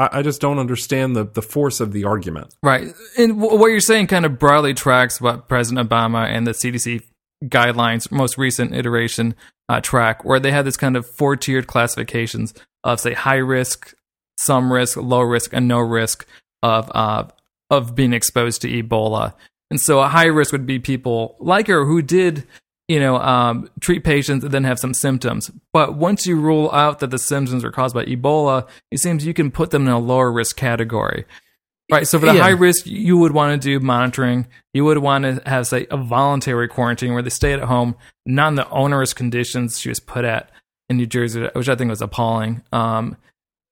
I, 0.00 0.22
just 0.22 0.40
don't 0.40 0.60
understand 0.60 1.16
the 1.16 1.24
the 1.24 1.42
force 1.42 1.80
of 1.80 1.92
the 1.92 2.04
argument. 2.04 2.54
Right. 2.62 2.94
And 3.16 3.40
w- 3.40 3.58
what 3.58 3.66
you're 3.68 3.80
saying 3.80 4.06
kind 4.06 4.24
of 4.24 4.38
broadly 4.38 4.72
tracks 4.72 5.20
what 5.20 5.48
President 5.48 5.88
Obama 5.88 6.24
and 6.24 6.46
the 6.46 6.52
CDC 6.52 7.02
guidelines, 7.44 8.10
most 8.10 8.38
recent 8.38 8.74
iteration, 8.76 9.34
uh, 9.68 9.80
track, 9.80 10.24
where 10.24 10.38
they 10.38 10.52
had 10.52 10.64
this 10.64 10.76
kind 10.76 10.96
of 10.96 11.04
four 11.04 11.34
tiered 11.34 11.66
classifications 11.66 12.54
of, 12.84 13.00
say, 13.00 13.12
high 13.12 13.36
risk, 13.36 13.94
some 14.38 14.72
risk, 14.72 14.96
low 14.96 15.20
risk, 15.20 15.52
and 15.52 15.68
no 15.68 15.78
risk 15.78 16.26
of, 16.62 16.90
uh, 16.94 17.24
of 17.70 17.94
being 17.94 18.12
exposed 18.12 18.62
to 18.62 18.68
Ebola. 18.68 19.34
And 19.70 19.80
so 19.80 20.00
a 20.00 20.08
high 20.08 20.26
risk 20.26 20.52
would 20.52 20.66
be 20.66 20.78
people 20.78 21.36
like 21.38 21.66
her 21.66 21.84
who 21.84 22.00
did, 22.00 22.46
you 22.88 22.98
know, 22.98 23.18
um, 23.18 23.68
treat 23.80 24.02
patients 24.04 24.42
and 24.44 24.52
then 24.52 24.64
have 24.64 24.78
some 24.78 24.94
symptoms. 24.94 25.50
But 25.74 25.94
once 25.94 26.26
you 26.26 26.36
rule 26.40 26.70
out 26.72 27.00
that 27.00 27.10
the 27.10 27.18
symptoms 27.18 27.64
are 27.64 27.70
caused 27.70 27.94
by 27.94 28.06
Ebola, 28.06 28.66
it 28.90 28.98
seems 29.00 29.26
you 29.26 29.34
can 29.34 29.50
put 29.50 29.70
them 29.70 29.82
in 29.82 29.92
a 29.92 29.98
lower 29.98 30.32
risk 30.32 30.56
category. 30.56 31.26
Right. 31.90 32.06
So 32.06 32.18
for 32.18 32.26
the 32.26 32.34
Yeah. 32.34 32.42
high 32.42 32.50
risk, 32.50 32.86
you 32.86 33.16
would 33.16 33.32
want 33.32 33.60
to 33.60 33.68
do 33.68 33.80
monitoring. 33.84 34.46
You 34.74 34.84
would 34.84 34.98
want 34.98 35.24
to 35.24 35.42
have, 35.48 35.66
say, 35.66 35.86
a 35.90 35.96
voluntary 35.96 36.68
quarantine 36.68 37.12
where 37.14 37.22
they 37.22 37.30
stay 37.30 37.52
at 37.52 37.60
home, 37.60 37.94
not 38.26 38.48
in 38.48 38.54
the 38.56 38.68
onerous 38.70 39.14
conditions 39.14 39.78
she 39.80 39.88
was 39.88 39.98
put 40.00 40.24
at 40.24 40.50
in 40.90 40.96
New 40.98 41.06
Jersey, 41.06 41.48
which 41.54 41.68
I 41.68 41.74
think 41.74 41.88
was 41.90 42.02
appalling. 42.02 42.62
Um, 42.72 43.16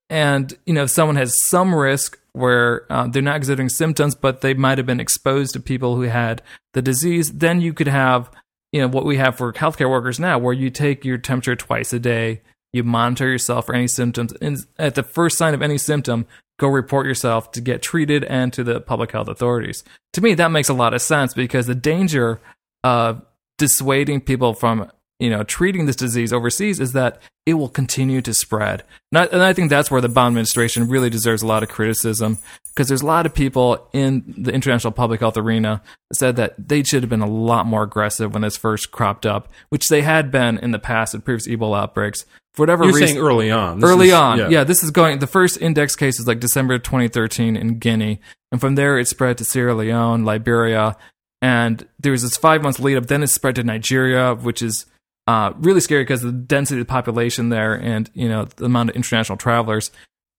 and 0.08 0.56
you 0.66 0.74
know, 0.74 0.84
if 0.84 0.90
someone 0.90 1.16
has 1.16 1.34
some 1.48 1.74
risk 1.74 2.18
where 2.32 2.90
uh, 2.92 3.06
they're 3.08 3.22
not 3.22 3.36
exhibiting 3.36 3.68
symptoms, 3.68 4.14
but 4.14 4.40
they 4.40 4.54
might 4.54 4.78
have 4.78 4.86
been 4.86 5.00
exposed 5.00 5.54
to 5.54 5.60
people 5.60 5.96
who 5.96 6.02
had 6.02 6.42
the 6.74 6.82
disease, 6.82 7.32
then 7.32 7.60
you 7.60 7.72
could 7.72 7.88
have, 7.88 8.30
you 8.72 8.80
know, 8.80 8.88
what 8.88 9.06
we 9.06 9.16
have 9.16 9.36
for 9.36 9.52
healthcare 9.52 9.90
workers 9.90 10.20
now, 10.20 10.38
where 10.38 10.52
you 10.52 10.70
take 10.70 11.04
your 11.04 11.18
temperature 11.18 11.56
twice 11.56 11.92
a 11.92 11.98
day, 11.98 12.42
you 12.72 12.84
monitor 12.84 13.28
yourself 13.28 13.66
for 13.66 13.74
any 13.74 13.88
symptoms, 13.88 14.32
and 14.40 14.58
at 14.78 14.94
the 14.94 15.02
first 15.02 15.38
sign 15.38 15.54
of 15.54 15.62
any 15.62 15.78
symptom, 15.78 16.26
go 16.58 16.68
report 16.68 17.06
yourself 17.06 17.50
to 17.52 17.60
get 17.60 17.82
treated 17.82 18.22
and 18.24 18.52
to 18.52 18.62
the 18.62 18.80
public 18.80 19.12
health 19.12 19.28
authorities. 19.28 19.82
To 20.12 20.20
me, 20.20 20.34
that 20.34 20.50
makes 20.50 20.68
a 20.68 20.74
lot 20.74 20.94
of 20.94 21.02
sense 21.02 21.34
because 21.34 21.66
the 21.66 21.74
danger 21.74 22.40
of 22.84 23.22
dissuading 23.58 24.20
people 24.20 24.54
from 24.54 24.90
you 25.18 25.30
know 25.30 25.42
treating 25.42 25.86
this 25.86 25.96
disease 25.96 26.32
overseas 26.32 26.80
is 26.80 26.92
that 26.92 27.20
it 27.46 27.54
will 27.54 27.68
continue 27.68 28.20
to 28.20 28.34
spread. 28.34 28.82
And 29.12 29.18
I, 29.20 29.24
and 29.26 29.42
I 29.42 29.52
think 29.52 29.70
that's 29.70 29.90
where 29.90 30.00
the 30.00 30.08
Biden 30.08 30.28
administration 30.28 30.88
really 30.88 31.10
deserves 31.10 31.42
a 31.42 31.46
lot 31.46 31.62
of 31.62 31.68
criticism 31.68 32.38
because 32.74 32.88
there's 32.88 33.02
a 33.02 33.06
lot 33.06 33.24
of 33.24 33.34
people 33.34 33.88
in 33.92 34.34
the 34.36 34.52
international 34.52 34.92
public 34.92 35.20
health 35.20 35.36
arena 35.36 35.80
that 36.10 36.16
said 36.16 36.36
that 36.36 36.54
they 36.68 36.82
should 36.82 37.02
have 37.02 37.10
been 37.10 37.20
a 37.22 37.30
lot 37.30 37.64
more 37.66 37.84
aggressive 37.84 38.32
when 38.32 38.42
this 38.42 38.56
first 38.56 38.90
cropped 38.90 39.24
up, 39.24 39.48
which 39.68 39.88
they 39.88 40.02
had 40.02 40.30
been 40.30 40.58
in 40.58 40.72
the 40.72 40.78
past 40.78 41.14
in 41.14 41.20
previous 41.22 41.46
Ebola 41.48 41.82
outbreaks. 41.82 42.24
For 42.54 42.62
whatever 42.62 42.84
You're 42.84 42.94
reason, 42.94 43.08
saying 43.08 43.20
early 43.20 43.50
on. 43.50 43.80
This 43.80 43.90
early 43.90 44.08
is- 44.08 44.14
on. 44.14 44.50
Yeah. 44.50 44.64
this 44.64 44.82
is 44.82 44.90
going. 44.90 45.18
The 45.18 45.26
first 45.26 45.60
index 45.60 45.94
case 45.94 46.18
is 46.18 46.26
like 46.26 46.40
December 46.40 46.78
2013 46.78 47.54
in 47.54 47.78
Guinea, 47.78 48.18
and 48.50 48.60
from 48.60 48.74
there 48.76 48.98
it 48.98 49.06
spread 49.08 49.36
to 49.38 49.44
Sierra 49.44 49.74
Leone, 49.74 50.24
Liberia, 50.24 50.96
and 51.42 51.86
there 52.00 52.12
was 52.12 52.22
this 52.22 52.36
five 52.38 52.62
months 52.62 52.80
lead 52.80 52.96
up. 52.96 53.06
Then 53.06 53.22
it 53.22 53.26
spread 53.28 53.56
to 53.56 53.62
Nigeria, 53.62 54.34
which 54.34 54.62
is 54.62 54.86
uh, 55.26 55.52
really 55.56 55.80
scary 55.80 56.02
because 56.02 56.22
of 56.22 56.32
the 56.32 56.38
density 56.38 56.80
of 56.80 56.86
the 56.86 56.90
population 56.90 57.48
there, 57.48 57.74
and 57.74 58.10
you 58.14 58.28
know 58.28 58.44
the 58.44 58.66
amount 58.66 58.90
of 58.90 58.96
international 58.96 59.38
travelers. 59.38 59.90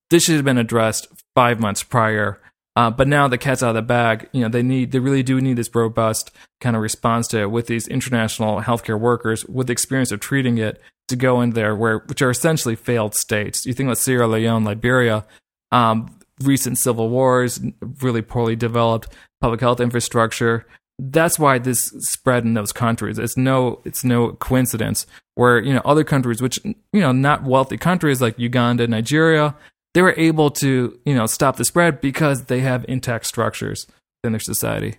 This 0.10 0.24
should 0.24 0.36
have 0.36 0.46
been 0.46 0.58
addressed 0.58 1.08
five 1.36 1.60
months 1.60 1.84
prior. 1.84 2.40
Uh, 2.78 2.92
but 2.92 3.08
now 3.08 3.28
the 3.28 3.40
cat's 3.40 3.64
out 3.64 3.70
of 3.70 3.76
the 3.76 3.82
bag. 3.82 4.30
You 4.32 4.42
know 4.42 4.50
they 4.50 4.62
need, 4.62 4.92
they 4.92 5.00
really 5.00 5.24
do 5.24 5.42
need 5.42 5.58
this 5.58 5.74
robust 5.74 6.30
kind 6.62 6.76
of 6.76 6.82
response 6.84 7.28
to 7.30 7.42
it 7.42 7.52
with 7.52 7.66
these 7.66 7.88
international 7.88 8.62
healthcare 8.62 9.00
workers 9.00 9.44
with 9.46 9.66
the 9.66 9.74
experience 9.74 10.12
of 10.12 10.20
treating 10.20 10.60
it 10.60 10.80
to 11.08 11.16
go 11.16 11.42
in 11.42 11.52
there, 11.52 11.76
where 11.76 12.00
which 12.00 12.22
are 12.22 12.30
essentially 12.30 12.76
failed 12.76 13.16
states. 13.16 13.66
You 13.66 13.74
think 13.74 13.88
about 13.88 13.98
Sierra 13.98 14.28
Leone, 14.28 14.64
Liberia, 14.64 15.26
um, 15.72 16.20
recent 16.44 16.78
civil 16.78 17.10
wars, 17.10 17.60
really 18.02 18.22
poorly 18.22 18.56
developed 18.56 19.10
public 19.42 19.60
health 19.60 19.80
infrastructure. 19.80 20.66
That's 21.00 21.38
why 21.38 21.60
this 21.60 21.94
spread 22.00 22.44
in 22.44 22.56
those 22.56 22.74
countries. 22.74 23.20
It's 23.20 23.38
no, 23.38 23.82
it's 23.86 24.04
no 24.04 24.32
coincidence. 24.34 25.06
Where 25.36 25.60
you 25.60 25.74
know 25.74 25.82
other 25.86 26.04
countries, 26.04 26.42
which 26.42 26.60
you 26.66 26.76
know 26.94 27.12
not 27.12 27.44
wealthy 27.44 27.78
countries 27.78 28.22
like 28.22 28.40
Uganda, 28.40 28.88
Nigeria, 28.88 29.56
they 29.94 30.02
were 30.02 30.16
able 30.18 30.50
to 30.52 31.00
you 31.06 31.14
know 31.14 31.28
stop 31.28 31.58
the 31.58 31.66
spread 31.66 32.02
because 32.02 32.46
they 32.46 32.62
have 32.62 32.86
intact 32.88 33.26
structures 33.28 33.86
in 34.24 34.32
their 34.32 34.40
society. 34.40 34.96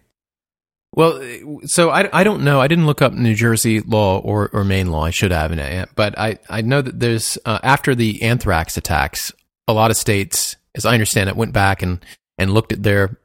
Well, 0.95 1.23
so 1.67 1.91
I, 1.91 2.09
I 2.13 2.25
don't 2.25 2.43
know. 2.43 2.61
I 2.61 2.69
didn't 2.69 2.87
look 2.87 3.03
up 3.03 3.13
New 3.13 3.35
Jersey 3.35 3.81
law 3.81 4.19
or, 4.19 4.49
or 4.53 4.65
Maine 4.65 4.91
law. 4.91 5.05
I 5.05 5.11
should 5.11 5.31
have, 5.31 5.55
but 5.95 6.19
I, 6.19 6.39
I 6.49 6.63
know 6.63 6.81
that 6.81 6.99
there's 6.99 7.39
uh, 7.45 7.59
after 7.63 7.95
the 7.95 8.23
anthrax 8.23 8.77
attacks, 8.77 9.31
a 9.67 9.73
lot 9.73 9.91
of 9.91 9.97
states, 9.97 10.57
as 10.75 10.87
I 10.87 10.95
understand 10.95 11.29
it, 11.29 11.37
went 11.37 11.53
back 11.53 11.83
and 11.83 12.05
and 12.39 12.55
looked 12.55 12.73
at 12.73 12.83
their 12.83 13.19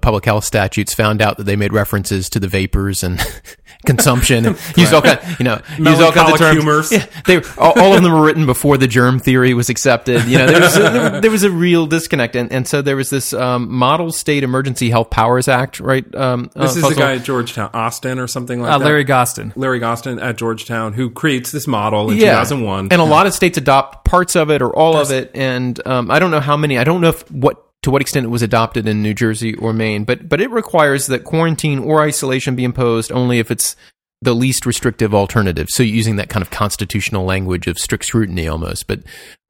public 0.00 0.24
health 0.24 0.44
statutes, 0.44 0.94
found 0.94 1.20
out 1.20 1.36
that 1.36 1.44
they 1.44 1.56
made 1.56 1.72
references 1.72 2.30
to 2.30 2.40
the 2.40 2.48
vapors 2.48 3.02
and 3.02 3.20
consumption, 3.86 4.46
and 4.46 4.58
used 4.76 4.92
all 4.94 5.02
kind, 5.02 5.20
you 5.38 5.44
know, 5.44 5.60
used 5.78 6.00
all 6.00 6.12
kinds 6.12 6.32
of 6.32 6.38
terms. 6.38 6.56
humors. 6.58 6.92
Yeah, 6.92 7.06
they 7.26 7.36
all, 7.58 7.78
all 7.78 7.94
of 7.94 8.02
them 8.02 8.12
were 8.12 8.22
written 8.24 8.46
before 8.46 8.78
the 8.78 8.86
germ 8.86 9.18
theory 9.20 9.52
was 9.54 9.68
accepted. 9.68 10.24
You 10.24 10.38
know, 10.38 10.46
there 10.46 10.60
was 10.60 10.76
a, 10.76 10.80
there, 10.80 11.20
there 11.22 11.30
was 11.30 11.42
a 11.42 11.50
real 11.50 11.86
disconnect, 11.86 12.36
and, 12.36 12.50
and 12.52 12.66
so 12.66 12.80
there 12.82 12.96
was 12.96 13.10
this 13.10 13.32
um, 13.32 13.70
Model 13.70 14.12
State 14.12 14.42
Emergency 14.44 14.88
Health 14.90 15.10
Powers 15.10 15.48
Act, 15.48 15.80
right? 15.80 16.12
Um, 16.14 16.50
This 16.54 16.62
uh, 16.62 16.64
is 16.64 16.74
the 16.76 16.80
Fussell? 16.94 16.96
guy 16.98 17.14
at 17.16 17.24
Georgetown, 17.24 17.70
Austin 17.74 18.18
or 18.18 18.26
something 18.26 18.60
like 18.62 18.72
Uh, 18.72 18.78
that. 18.78 18.84
Larry 18.84 19.04
Gostin. 19.04 19.52
Larry 19.56 19.78
Gostin 19.80 20.18
at 20.20 20.36
Georgetown, 20.36 20.92
who 20.94 21.10
creates 21.10 21.50
this 21.52 21.66
model 21.66 22.10
in 22.10 22.16
Yeah. 22.16 22.32
2001. 22.40 22.88
and 22.92 23.00
a 23.00 23.04
lot 23.04 23.26
of 23.26 23.34
states 23.34 23.58
adopt 23.58 24.04
parts 24.04 24.36
of 24.36 24.50
it 24.50 24.62
or 24.62 24.74
all 24.74 24.96
of 24.96 25.10
it, 25.10 25.30
and 25.34 25.78
um, 25.86 26.10
I 26.10 26.18
don't 26.18 26.30
know 26.30 26.40
how 26.40 26.56
many. 26.56 26.78
I 26.78 26.84
don't 26.84 27.00
know 27.00 27.08
if 27.08 27.30
what 27.30 27.63
to 27.84 27.90
what 27.90 28.00
extent 28.00 28.24
it 28.24 28.30
was 28.30 28.40
adopted 28.40 28.88
in 28.88 29.02
New 29.02 29.12
Jersey 29.12 29.54
or 29.56 29.74
Maine, 29.74 30.04
but 30.04 30.26
but 30.26 30.40
it 30.40 30.50
requires 30.50 31.06
that 31.06 31.24
quarantine 31.24 31.78
or 31.78 32.00
isolation 32.00 32.56
be 32.56 32.64
imposed 32.64 33.12
only 33.12 33.38
if 33.38 33.50
it's 33.50 33.76
the 34.22 34.34
least 34.34 34.64
restrictive 34.64 35.14
alternative. 35.14 35.68
So 35.68 35.82
using 35.82 36.16
that 36.16 36.30
kind 36.30 36.42
of 36.42 36.50
constitutional 36.50 37.26
language 37.26 37.66
of 37.66 37.78
strict 37.78 38.06
scrutiny 38.06 38.48
almost, 38.48 38.86
but 38.86 39.00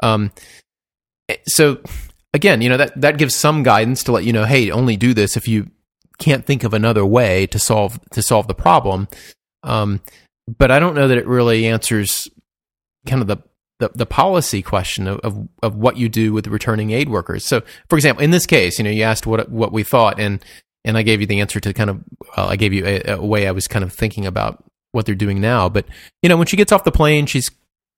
um, 0.02 0.32
so 1.46 1.80
again, 2.32 2.60
you 2.60 2.68
know 2.68 2.76
that 2.76 3.00
that 3.00 3.18
gives 3.18 3.36
some 3.36 3.62
guidance 3.62 4.02
to 4.04 4.12
let 4.12 4.24
you 4.24 4.32
know, 4.32 4.44
hey, 4.44 4.68
only 4.72 4.96
do 4.96 5.14
this 5.14 5.36
if 5.36 5.46
you 5.46 5.70
can't 6.18 6.44
think 6.44 6.64
of 6.64 6.74
another 6.74 7.06
way 7.06 7.46
to 7.46 7.58
solve 7.60 8.00
to 8.10 8.20
solve 8.20 8.48
the 8.48 8.54
problem. 8.54 9.06
Um, 9.62 10.00
but 10.58 10.72
I 10.72 10.80
don't 10.80 10.96
know 10.96 11.06
that 11.06 11.18
it 11.18 11.26
really 11.28 11.66
answers 11.68 12.28
kind 13.06 13.22
of 13.22 13.28
the 13.28 13.38
the, 13.80 13.90
the 13.94 14.06
policy 14.06 14.62
question 14.62 15.08
of, 15.08 15.18
of 15.20 15.48
of 15.62 15.76
what 15.76 15.96
you 15.96 16.08
do 16.08 16.32
with 16.32 16.46
returning 16.46 16.90
aid 16.90 17.08
workers. 17.08 17.44
So, 17.44 17.62
for 17.88 17.96
example, 17.96 18.22
in 18.22 18.30
this 18.30 18.46
case, 18.46 18.78
you 18.78 18.84
know, 18.84 18.90
you 18.90 19.02
asked 19.02 19.26
what 19.26 19.50
what 19.50 19.72
we 19.72 19.82
thought, 19.82 20.20
and 20.20 20.44
and 20.84 20.96
I 20.96 21.02
gave 21.02 21.20
you 21.20 21.26
the 21.26 21.40
answer 21.40 21.60
to 21.60 21.72
kind 21.72 21.90
of 21.90 22.00
well, 22.36 22.48
I 22.48 22.56
gave 22.56 22.72
you 22.72 22.86
a, 22.86 23.14
a 23.14 23.24
way 23.24 23.48
I 23.48 23.52
was 23.52 23.66
kind 23.66 23.84
of 23.84 23.92
thinking 23.92 24.26
about 24.26 24.62
what 24.92 25.06
they're 25.06 25.14
doing 25.14 25.40
now. 25.40 25.68
But 25.68 25.86
you 26.22 26.28
know, 26.28 26.36
when 26.36 26.46
she 26.46 26.56
gets 26.56 26.72
off 26.72 26.84
the 26.84 26.92
plane, 26.92 27.26
she's 27.26 27.50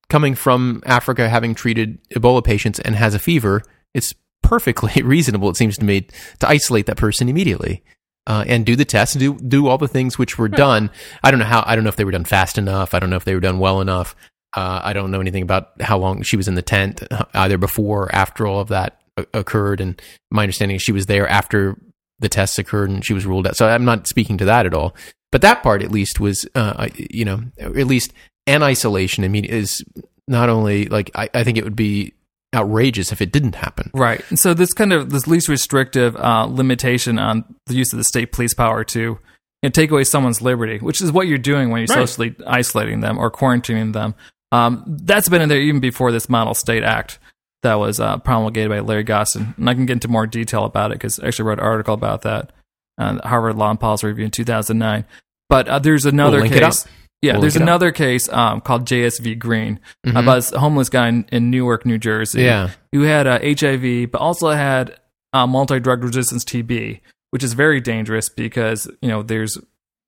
coming 0.09 0.35
from 0.35 0.83
Africa, 0.87 1.29
having 1.29 1.55
treated 1.55 1.99
Ebola 2.11 2.43
patients, 2.43 2.79
and 2.79 2.95
has 2.97 3.15
a 3.15 3.19
fever. 3.19 3.63
It's 3.93 4.15
perfectly 4.43 5.03
reasonable, 5.05 5.51
it 5.51 5.57
seems 5.57 5.77
to 5.79 5.85
me, 5.85 6.07
to 6.41 6.49
isolate 6.49 6.87
that 6.87 6.97
person 6.97 7.29
immediately. 7.29 7.83
Uh, 8.29 8.45
and 8.49 8.67
do 8.67 8.75
the 8.75 8.85
test 8.85 9.15
and 9.15 9.21
do 9.21 9.39
do 9.39 9.69
all 9.69 9.79
the 9.79 9.87
things 9.87 10.19
which 10.19 10.37
were 10.37 10.49
done. 10.49 10.91
I 11.23 11.31
don't 11.31 11.39
know 11.39 11.47
how. 11.47 11.63
I 11.65 11.77
don't 11.77 11.85
know 11.85 11.91
if 11.91 11.95
they 11.95 12.05
were 12.05 12.11
done 12.11 12.25
fast 12.25 12.59
enough. 12.59 12.93
I 12.93 12.99
don't 12.99 13.09
know 13.09 13.15
if 13.15 13.25
they 13.25 13.35
were 13.35 13.41
done 13.41 13.61
well 13.61 13.81
enough. 13.81 14.17
Uh, 14.57 14.81
I 14.83 14.93
don't 14.95 15.11
know 15.11 15.21
anything 15.21 15.43
about 15.43 15.81
how 15.81 15.99
long 15.99 16.23
she 16.23 16.37
was 16.37 16.49
in 16.49 16.55
the 16.55 16.63
tent, 16.63 17.03
uh, 17.11 17.25
either 17.35 17.59
before 17.59 18.05
or 18.05 18.15
after 18.15 18.47
all 18.47 18.59
of 18.61 18.69
that 18.69 19.01
occurred. 19.35 19.81
And 19.81 20.01
my 20.31 20.43
understanding 20.43 20.77
is 20.77 20.83
she 20.83 20.93
was 20.93 21.07
there 21.07 21.29
after 21.29 21.77
the 22.19 22.29
tests 22.29 22.59
occurred 22.59 22.89
and 22.91 23.05
she 23.05 23.13
was 23.13 23.27
ruled 23.27 23.47
out. 23.47 23.57
So 23.57 23.69
I'm 23.69 23.85
not 23.85 24.07
speaking 24.07 24.39
to 24.39 24.47
that 24.47 24.65
at 24.67 24.73
all. 24.75 24.97
But 25.31 25.43
that 25.43 25.63
part, 25.63 25.83
at 25.83 25.91
least, 25.93 26.19
was 26.21 26.47
uh, 26.55 26.89
you 26.97 27.25
know 27.25 27.43
at 27.61 27.87
least 27.87 28.13
an 28.47 28.63
isolation. 28.63 29.25
I 29.25 29.29
mean, 29.29 29.45
is 29.45 29.85
not 30.27 30.49
only 30.49 30.87
like 30.87 31.11
I, 31.15 31.29
I 31.35 31.45
think 31.45 31.59
it 31.59 31.65
would 31.65 31.77
be 31.77 32.15
outrageous 32.55 33.13
if 33.13 33.21
it 33.21 33.33
didn't 33.33 33.57
happen. 33.57 33.91
Right. 33.93 34.25
And 34.31 34.39
so 34.39 34.55
this 34.55 34.73
kind 34.73 34.93
of 34.93 35.11
this 35.11 35.27
least 35.27 35.49
restrictive 35.49 36.17
uh, 36.17 36.47
limitation 36.47 37.19
on 37.19 37.45
the 37.67 37.75
use 37.75 37.93
of 37.93 37.99
the 37.99 38.05
state 38.05 38.33
police 38.33 38.55
power 38.55 38.83
to 38.85 39.01
you 39.01 39.19
know, 39.63 39.69
take 39.71 39.91
away 39.91 40.05
someone's 40.05 40.41
liberty, 40.41 40.79
which 40.79 41.03
is 41.03 41.13
what 41.13 41.27
you're 41.27 41.39
doing 41.39 41.71
when 41.71 41.81
you're 41.81 41.95
Right. 41.95 42.09
socially 42.09 42.35
isolating 42.47 43.01
them 43.01 43.19
or 43.19 43.31
quarantining 43.31 43.93
them. 43.93 44.15
Um, 44.57 44.83
that's 44.87 45.29
been 45.29 45.43
in 45.43 45.49
there 45.49 45.61
even 45.61 45.81
before 45.81 46.13
this 46.13 46.29
Model 46.29 46.55
State 46.55 46.83
Act 46.85 47.19
that 47.63 47.75
was 47.75 47.99
uh, 48.01 48.19
promulgated 48.19 48.71
by 48.71 48.81
Larry 48.81 49.05
Gostin. 49.05 49.55
And 49.57 49.69
I 49.69 49.75
can 49.75 49.87
get 49.87 49.95
into 49.95 50.09
more 50.09 50.27
detail 50.27 50.65
about 50.65 50.91
it 50.93 50.95
because 50.95 51.19
I 51.19 51.27
actually 51.27 51.47
wrote 51.47 51.59
an 51.59 51.65
article 51.65 51.95
about 51.95 52.23
that 52.23 52.53
on 52.99 53.17
the 53.17 53.29
Harvard 53.29 53.57
Law 53.57 53.71
and 53.71 53.81
Policy 53.81 54.07
Review 54.07 54.25
in 54.27 54.31
2009. 54.31 55.05
But 55.49 55.69
uh, 55.69 55.79
there's 55.79 56.05
another 56.07 56.45
it 56.45 56.51
case. 56.53 56.87
Yeah, 57.23 57.33
We'll 57.33 57.43
there's 57.43 57.57
it 57.57 57.63
up. 57.63 57.67
another 57.69 57.93
case 57.93 58.29
um, 58.29 58.61
called 58.61 58.85
JSV 58.85 59.39
Green 59.39 59.81
Mhm. 60.07 60.21
about 60.21 60.35
this 60.37 60.51
homeless 60.51 60.89
guy 60.91 61.09
in, 61.09 61.27
in 61.33 61.51
Newark, 61.51 61.87
New 61.87 61.99
Jersey 61.99 62.43
Yeah. 62.43 62.71
who 62.93 63.03
had 63.03 63.27
uh, 63.27 63.39
HIV, 63.43 64.11
but 64.13 64.21
also 64.21 64.51
had 64.51 64.97
uh, 65.33 65.47
multi-drug 65.47 66.05
resistance 66.05 66.45
TB, 66.45 67.01
which 67.31 67.43
is 67.43 67.55
very 67.55 67.81
dangerous 67.81 68.29
because 68.29 68.89
you 69.01 69.09
know 69.09 69.23
there's 69.23 69.59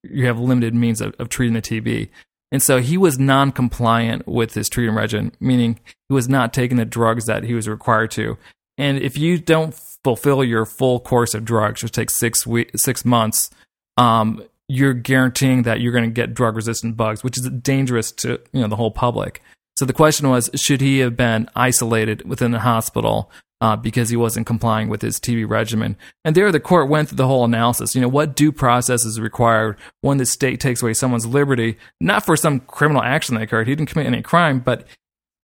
you 0.05 0.27
have 0.27 0.39
limited 0.39 0.75
means 0.75 1.01
of, 1.01 1.15
of 1.19 1.29
treating 1.29 1.55
the 1.55 1.63
TB, 1.63 2.09
and 2.51 2.63
so 2.63 2.81
he 2.81 2.97
was 2.97 3.19
non-compliant 3.19 4.27
with 4.27 4.55
his 4.55 4.69
treatment 4.69 4.97
regimen, 4.97 5.33
meaning 5.41 5.81
he 6.09 6.15
was 6.15 6.29
not 6.29 6.55
taking 6.55 6.77
the 6.77 6.85
drugs 6.85 7.27
that 7.27 7.45
he 7.45 7.55
was 7.55 7.69
required 7.69 8.11
to. 8.13 8.39
And 8.79 8.99
if 8.99 9.19
you 9.19 9.39
don't 9.39 9.75
fulfill 10.05 10.43
your 10.45 10.65
full 10.65 11.01
course 11.01 11.35
of 11.35 11.45
drugs, 11.45 11.83
which 11.83 11.93
takes 11.93 12.19
six 12.19 12.47
week, 12.47 12.71
six 12.77 13.05
months, 13.05 13.51
um, 13.97 14.43
you're 14.69 14.95
guaranteeing 14.95 15.63
that 15.63 15.81
you're 15.81 15.93
going 15.93 16.05
to 16.05 16.11
get 16.11 16.35
drug-resistant 16.35 16.97
bugs, 16.97 17.25
which 17.25 17.39
is 17.39 17.49
dangerous 17.63 18.13
to 18.13 18.41
you 18.53 18.61
know 18.61 18.69
the 18.69 18.77
whole 18.77 18.91
public. 18.91 19.43
So 19.77 19.85
the 19.85 19.93
question 19.93 20.29
was, 20.29 20.51
should 20.57 20.81
he 20.81 20.99
have 21.01 21.17
been 21.17 21.49
isolated 21.55 22.29
within 22.29 22.51
the 22.51 22.61
hospital 22.61 23.31
uh, 23.61 23.77
because 23.77 24.09
he 24.09 24.17
wasn't 24.17 24.47
complying 24.47 24.89
with 24.89 25.03
his 25.03 25.19
TB 25.19 25.49
regimen? 25.49 25.97
And 26.25 26.35
there, 26.35 26.51
the 26.53 26.61
court 26.61 26.89
went 26.89 27.09
through 27.09 27.17
the 27.17 27.27
whole 27.27 27.45
analysis. 27.45 27.95
You 27.95 28.01
know, 28.01 28.09
what 28.09 28.37
due 28.37 28.53
process 28.53 29.05
is 29.05 29.21
required 29.21 29.77
when 30.01 30.19
the 30.19 30.27
state 30.27 30.61
takes 30.61 30.83
away 30.83 30.95
someone's 30.95 31.27
liberty, 31.27 31.77
not 32.01 32.25
for 32.25 32.37
some 32.37 32.61
criminal 32.61 33.03
action 33.03 33.35
that 33.35 33.43
occurred. 33.43 33.69
He 33.69 33.75
didn't 33.75 33.91
commit 33.91 34.07
any 34.07 34.23
crime, 34.23 34.61
but 34.61 34.87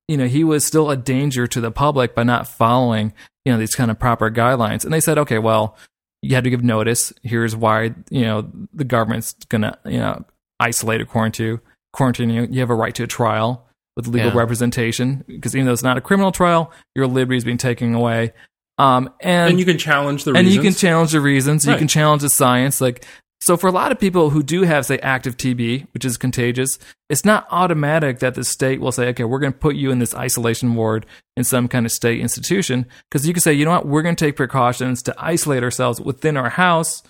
you 0.09 0.17
know, 0.17 0.27
he 0.27 0.45
was 0.45 0.65
still 0.65 0.91
a 0.91 0.97
danger 0.97 1.47
to 1.47 1.61
the 1.61 1.71
public 1.71 2.15
by 2.15 2.25
not 2.25 2.47
following, 2.47 3.12
you 3.45 3.53
know, 3.53 3.59
these 3.59 3.75
kind 3.75 3.91
of 3.91 3.99
proper 3.99 4.31
guidelines. 4.31 4.85
And 4.85 4.93
they 4.93 5.01
said, 5.01 5.19
okay, 5.19 5.39
well, 5.39 5.77
you 6.21 6.35
had 6.35 6.45
to 6.45 6.51
give 6.51 6.62
notice. 6.62 7.12
Here's 7.23 7.57
why, 7.57 7.95
you 8.11 8.23
know, 8.23 8.51
the 8.73 8.85
government's 8.85 9.33
gonna, 9.49 9.79
you 9.85 9.99
know, 9.99 10.25
isolate 10.61 11.01
or 11.01 11.07
quarantine 11.07 11.61
quarantine 11.93 12.31
you. 12.31 12.47
You 12.51 12.61
have 12.61 12.71
a 12.71 12.75
right 12.75 12.95
to 12.97 13.05
a 13.05 13.07
trial 13.07 13.64
with 13.97 14.07
legal 14.09 14.31
Yeah. 14.33 14.39
representation 14.39 15.25
because 15.27 15.55
even 15.55 15.67
though 15.67 15.73
it's 15.73 15.83
not 15.83 15.97
a 15.97 16.01
criminal 16.01 16.33
trial, 16.33 16.73
your 16.95 17.07
liberty 17.07 17.37
is 17.37 17.45
being 17.45 17.59
taken 17.59 17.95
away. 17.95 18.33
Um, 18.77 19.09
and, 19.21 19.51
and 19.51 19.59
you 19.61 19.65
can 19.65 19.79
challenge 19.79 20.25
the 20.25 20.31
and 20.33 20.39
reasons. 20.47 20.55
you 20.57 20.63
can 20.63 20.75
challenge 20.75 21.13
the 21.13 21.21
reasons. 21.21 21.65
You 21.65 21.77
can 21.77 21.87
challenge 21.89 22.23
the 22.23 22.29
science. 22.29 22.81
Like 22.81 23.05
So 23.41 23.57
for 23.57 23.69
a 23.69 23.73
lot 23.73 23.93
of 23.93 24.01
people 24.01 24.31
who 24.31 24.43
do 24.43 24.63
have, 24.63 24.85
say, 24.87 24.99
active 24.99 25.37
TB, 25.37 25.87
which 25.95 26.05
is 26.05 26.17
contagious, 26.17 26.79
it's 27.09 27.25
not 27.25 27.47
automatic 27.51 28.19
that 28.19 28.35
the 28.35 28.43
state 28.43 28.81
will 28.81 28.91
say, 28.91 29.09
okay, 29.09 29.23
we're 29.23 29.39
going 29.39 29.53
to 29.53 29.59
put 29.59 29.77
you 29.77 29.93
in 29.93 30.01
this 30.01 30.15
isolation 30.15 30.75
ward 30.75 31.07
in 31.37 31.45
some 31.45 31.69
kind 31.69 31.87
of 31.87 31.93
state 31.93 32.21
institution. 32.21 32.87
Because 33.09 33.29
you 33.29 33.33
can 33.35 33.43
say, 33.43 33.53
you 33.53 33.65
know 33.65 33.71
what, 33.73 33.87
we're 33.87 34.03
going 34.03 34.17
to 34.17 34.25
take 34.25 34.35
precautions 34.35 35.03
to 35.05 35.15
isolate 35.19 35.63
ourselves 35.63 36.01
within 36.01 36.37
our 36.37 36.49
house, 36.49 37.03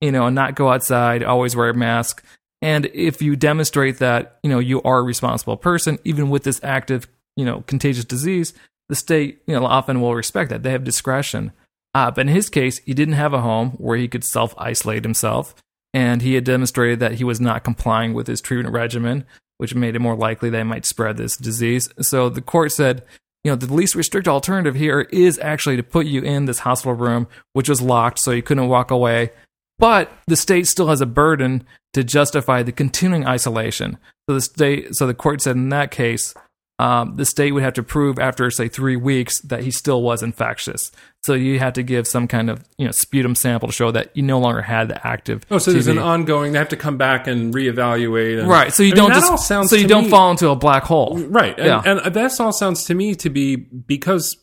you 0.00 0.10
know, 0.10 0.26
and 0.26 0.34
not 0.34 0.56
go 0.56 0.70
outside, 0.70 1.22
always 1.22 1.54
wear 1.54 1.68
a 1.68 1.74
mask. 1.74 2.24
And 2.62 2.86
if 2.94 3.20
you 3.20 3.36
demonstrate 3.36 3.98
that, 3.98 4.38
you 4.42 4.48
know, 4.48 4.60
you 4.60 4.80
are 4.82 5.00
a 5.00 5.02
responsible 5.02 5.56
person, 5.56 5.98
even 6.04 6.30
with 6.30 6.44
this 6.44 6.60
active, 6.62 7.08
you 7.36 7.44
know, 7.44 7.62
contagious 7.66 8.04
disease, 8.04 8.54
the 8.88 8.94
state, 8.94 9.42
you 9.46 9.54
know, 9.54 9.66
often 9.66 10.00
will 10.00 10.14
respect 10.14 10.50
that. 10.50 10.62
They 10.62 10.70
have 10.70 10.84
discretion. 10.84 11.52
Uh, 11.94 12.10
but 12.10 12.22
in 12.22 12.28
his 12.28 12.48
case, 12.48 12.78
he 12.78 12.94
didn't 12.94 13.14
have 13.14 13.34
a 13.34 13.40
home 13.42 13.72
where 13.72 13.98
he 13.98 14.08
could 14.08 14.24
self 14.24 14.54
isolate 14.56 15.04
himself 15.04 15.54
and 15.94 16.22
he 16.22 16.34
had 16.34 16.44
demonstrated 16.44 17.00
that 17.00 17.14
he 17.14 17.24
was 17.24 17.40
not 17.40 17.64
complying 17.64 18.14
with 18.14 18.26
his 18.26 18.40
treatment 18.40 18.72
regimen, 18.72 19.24
which 19.58 19.74
made 19.74 19.94
it 19.94 20.00
more 20.00 20.16
likely 20.16 20.50
he 20.50 20.62
might 20.62 20.86
spread 20.86 21.16
this 21.16 21.36
disease. 21.36 21.88
So 22.00 22.28
the 22.28 22.40
court 22.40 22.72
said, 22.72 23.04
you 23.44 23.50
know, 23.50 23.56
the 23.56 23.72
least 23.72 23.94
restrictive 23.94 24.32
alternative 24.32 24.74
here 24.74 25.02
is 25.12 25.38
actually 25.40 25.76
to 25.76 25.82
put 25.82 26.06
you 26.06 26.22
in 26.22 26.46
this 26.46 26.60
hospital 26.60 26.94
room, 26.94 27.26
which 27.52 27.68
was 27.68 27.82
locked, 27.82 28.20
so 28.20 28.30
you 28.30 28.42
couldn't 28.42 28.68
walk 28.68 28.90
away. 28.90 29.30
But 29.78 30.12
the 30.26 30.36
state 30.36 30.66
still 30.66 30.88
has 30.88 31.00
a 31.00 31.06
burden 31.06 31.64
to 31.94 32.04
justify 32.04 32.62
the 32.62 32.72
continuing 32.72 33.26
isolation. 33.26 33.98
So 34.28 34.34
the 34.34 34.40
state, 34.40 34.94
so 34.94 35.06
the 35.06 35.14
court 35.14 35.40
said 35.42 35.56
in 35.56 35.70
that 35.70 35.90
case, 35.90 36.34
um, 36.78 37.16
the 37.16 37.24
state 37.24 37.52
would 37.52 37.62
have 37.62 37.74
to 37.74 37.82
prove 37.82 38.18
after 38.18 38.50
say 38.50 38.66
three 38.66 38.96
weeks 38.96 39.40
that 39.42 39.62
he 39.62 39.70
still 39.70 40.02
was 40.02 40.22
infectious. 40.22 40.90
So 41.24 41.34
you 41.34 41.58
had 41.58 41.74
to 41.76 41.82
give 41.82 42.08
some 42.08 42.26
kind 42.26 42.50
of 42.50 42.64
you 42.78 42.86
know 42.86 42.90
sputum 42.92 43.34
sample 43.34 43.68
to 43.68 43.72
show 43.74 43.90
that 43.92 44.16
you 44.16 44.22
no 44.22 44.40
longer 44.40 44.62
had 44.62 44.88
the 44.88 45.06
active. 45.06 45.44
Oh, 45.50 45.58
so 45.58 45.70
there's 45.72 45.86
an 45.86 45.98
ongoing. 45.98 46.52
They 46.52 46.58
have 46.58 46.70
to 46.70 46.76
come 46.76 46.96
back 46.96 47.26
and 47.26 47.54
reevaluate. 47.54 48.40
And, 48.40 48.48
right. 48.48 48.72
So 48.72 48.82
you 48.82 48.92
I 48.92 48.96
don't 48.96 49.10
that 49.12 49.20
just 49.20 49.46
sounds 49.46 49.70
so 49.70 49.76
you 49.76 49.86
don't 49.86 50.04
me- 50.04 50.10
fall 50.10 50.30
into 50.32 50.48
a 50.48 50.56
black 50.56 50.82
hole. 50.84 51.18
Right. 51.18 51.56
And, 51.56 51.66
Yeah. 51.66 51.82
and 51.84 52.14
that 52.14 52.40
all 52.40 52.52
sounds 52.52 52.84
to 52.84 52.94
me 52.94 53.14
to 53.16 53.30
be 53.30 53.56
because 53.56 54.36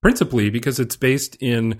principally 0.00 0.48
because 0.50 0.78
it's 0.80 0.96
based 0.96 1.36
in 1.40 1.78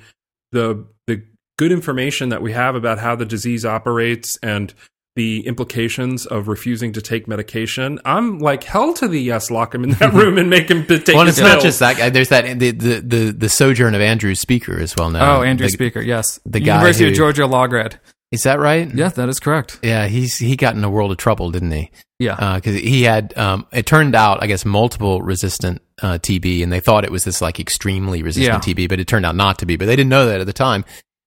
the 0.53 0.87
the 1.07 1.23
good 1.57 1.73
information 1.73 2.29
that 2.31 2.43
we 2.43 2.53
have 2.53 2.75
about 2.75 2.99
how 2.99 3.15
the 3.17 3.25
disease 3.25 3.65
operates 3.65 4.39
and 4.43 4.75
the 5.17 5.47
implications 5.47 6.27
of 6.27 6.49
refusing 6.49 6.93
to 6.93 7.01
take 7.01 7.29
medication. 7.29 8.01
I'm 8.05 8.41
like 8.41 8.65
hell 8.65 8.93
to 8.95 9.07
the 9.07 9.21
yes, 9.21 9.49
lock 9.51 9.73
him 9.75 9.85
in 9.85 9.91
that 9.91 10.13
room 10.13 10.39
and 10.39 10.51
make 10.51 10.69
him 10.69 10.85
take 10.87 11.07
Well, 11.09 11.21
and 11.21 11.29
his 11.29 11.39
it's 11.39 11.47
not 11.47 11.63
just 11.63 11.79
that. 11.79 12.13
There's 12.13 12.31
that 12.31 12.59
the 12.59 12.73
the 12.73 13.01
the, 13.01 13.33
the 13.33 13.49
sojourn 13.49 13.95
of 13.95 14.01
Andrew 14.01 14.35
Speaker 14.35 14.79
as 14.81 14.97
well 14.97 15.11
now. 15.11 15.37
oh, 15.39 15.43
Andrew 15.43 15.67
The- 15.69 15.73
Speaker, 15.73 16.01
yes, 16.01 16.41
the 16.45 16.59
guy 16.61 16.75
University 16.75 17.05
who- 17.05 17.11
of 17.11 17.17
Georgia 17.17 17.47
law 17.47 17.67
grad. 17.69 18.01
Is 18.33 18.43
that 18.43 18.59
right? 18.59 18.93
Yeah, 18.93 19.11
that 19.11 19.29
is 19.29 19.39
correct. 19.39 19.79
Yeah, 19.85 20.09
he's 20.09 20.39
he 20.39 20.57
got 20.57 20.75
in 20.75 20.83
a 20.83 20.91
world 20.91 21.13
of 21.13 21.19
trouble, 21.19 21.53
didn't 21.53 21.71
he? 21.71 21.93
Yeah, 22.19 22.57
because 22.57 22.75
he 22.75 23.05
had 23.05 23.33
um, 23.39 23.65
it 23.73 23.87
turned 23.87 24.17
out 24.17 24.43
I 24.43 24.49
guess 24.49 24.65
multiple 24.65 25.23
resistant 25.23 25.81
uh, 26.03 26.19
TB, 26.19 26.65
and 26.65 26.73
they 26.73 26.81
thought 26.81 27.05
it 27.05 27.13
was 27.13 27.23
this 27.23 27.41
like 27.41 27.61
extremely 27.61 28.25
resistant 28.25 28.67
Yeah. 28.67 28.75
TB, 28.75 28.89
but 28.89 28.99
it 28.99 29.07
turned 29.07 29.25
out 29.25 29.37
not 29.37 29.61
to 29.61 29.67
be. 29.67 29.77
But 29.77 29.87
they 29.87 29.95
didn't 29.95 30.11
know 30.11 30.27
that 30.27 30.41
at 30.41 30.47
the 30.49 30.53
time. 30.53 30.85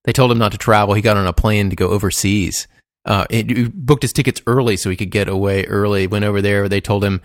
They 0.07 0.13
told 0.13 0.31
him 0.31 0.37
not 0.39 0.53
to 0.53 0.57
travel. 0.57 0.95
He 0.95 1.01
got 1.03 1.17
on 1.17 1.27
a 1.27 1.33
plane 1.33 1.69
to 1.69 1.75
go 1.75 1.89
overseas. 1.89 2.67
Uh, 3.05 3.25
he 3.29 3.43
he 3.43 3.67
booked 3.71 4.01
his 4.03 4.13
tickets 4.13 4.41
early 4.47 4.77
so 4.77 4.89
he 4.89 4.95
could 4.95 5.11
get 5.11 5.27
away 5.27 5.65
early. 5.65 6.07
Went 6.07 6.25
over 6.25 6.41
there. 6.41 6.67
They 6.69 6.81
told 6.81 7.03
him 7.03 7.21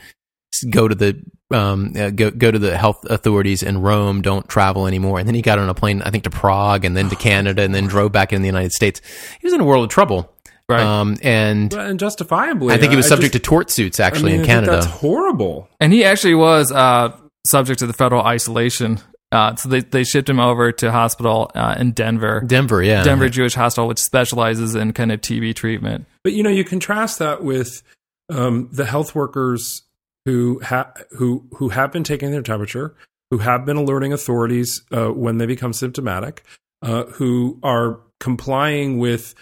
go 0.70 0.86
to 0.88 0.94
the 0.94 1.22
um, 1.52 1.92
uh, 1.96 2.10
go 2.10 2.30
go 2.32 2.50
to 2.50 2.58
the 2.58 2.76
health 2.76 3.04
authorities 3.08 3.62
in 3.62 3.80
Rome. 3.80 4.20
Don't 4.20 4.48
travel 4.48 4.86
anymore. 4.88 5.18
And 5.20 5.28
then 5.28 5.34
he 5.36 5.42
got 5.42 5.58
on 5.60 5.68
a 5.68 5.74
plane, 5.74 6.02
I 6.02 6.10
think, 6.10 6.24
to 6.24 6.30
Prague, 6.30 6.84
and 6.84 6.96
then 6.96 7.08
to 7.08 7.16
Canada, 7.30 7.62
and 7.62 7.72
then 7.74 7.86
drove 7.86 8.10
back 8.12 8.32
in 8.32 8.42
the 8.42 8.48
United 8.48 8.72
States. 8.72 9.00
He 9.40 9.46
was 9.46 9.54
in 9.54 9.60
a 9.60 9.64
world 9.64 9.84
of 9.84 9.90
trouble. 9.90 10.32
right. 10.68 10.82
Um, 10.82 11.16
and 11.22 11.72
and 11.72 12.00
justifiably. 12.00 12.74
I 12.74 12.78
think 12.78 12.90
he 12.90 12.96
was 12.96 13.06
subject 13.06 13.32
just- 13.32 13.44
to 13.44 13.48
tort 13.48 13.70
suits 13.70 14.00
actually 14.00 14.32
I 14.32 14.38
mean, 14.38 14.40
in 14.40 14.46
Canada. 14.46 14.72
that's 14.72 14.86
horrible. 14.86 15.68
and 15.78 15.92
he 15.92 16.04
actually 16.04 16.34
was 16.34 16.72
uh, 16.72 17.16
subject 17.46 17.78
to 17.78 17.86
the 17.86 17.92
federal 17.92 18.22
isolation. 18.22 18.98
Uh, 19.32 19.56
so 19.56 19.68
they 19.68 19.80
they 19.80 20.04
shipped 20.04 20.28
him 20.28 20.38
over 20.38 20.70
to 20.72 20.92
hospital 20.92 21.50
uh, 21.54 21.74
in 21.78 21.92
Denver, 21.92 22.42
Denver, 22.46 22.82
yeah. 22.82 23.02
Denver 23.02 23.30
Jewish 23.30 23.54
Hospital, 23.54 23.88
which 23.88 23.98
specializes 23.98 24.74
in 24.74 24.92
kind 24.92 25.10
of 25.10 25.22
TB 25.22 25.54
treatment. 25.54 26.04
But 26.22 26.34
you 26.34 26.42
know, 26.42 26.50
you 26.50 26.64
contrast 26.64 27.18
that 27.18 27.42
with 27.42 27.82
um, 28.28 28.68
the 28.70 28.84
health 28.84 29.14
workers 29.14 29.82
who 30.26 30.60
ha- 30.60 30.92
who 31.12 31.46
who 31.54 31.70
have 31.70 31.92
been 31.92 32.04
taking 32.04 32.30
their 32.30 32.42
temperature, 32.42 32.94
who 33.30 33.38
have 33.38 33.64
been 33.64 33.76
alerting 33.76 34.12
authorities 34.12 34.82
uh, 34.92 35.08
when 35.08 35.38
they 35.38 35.46
become 35.46 35.72
symptomatic, 35.72 36.44
uh, 36.82 37.04
who 37.04 37.58
are 37.62 38.00
complying 38.20 38.98
with 38.98 39.34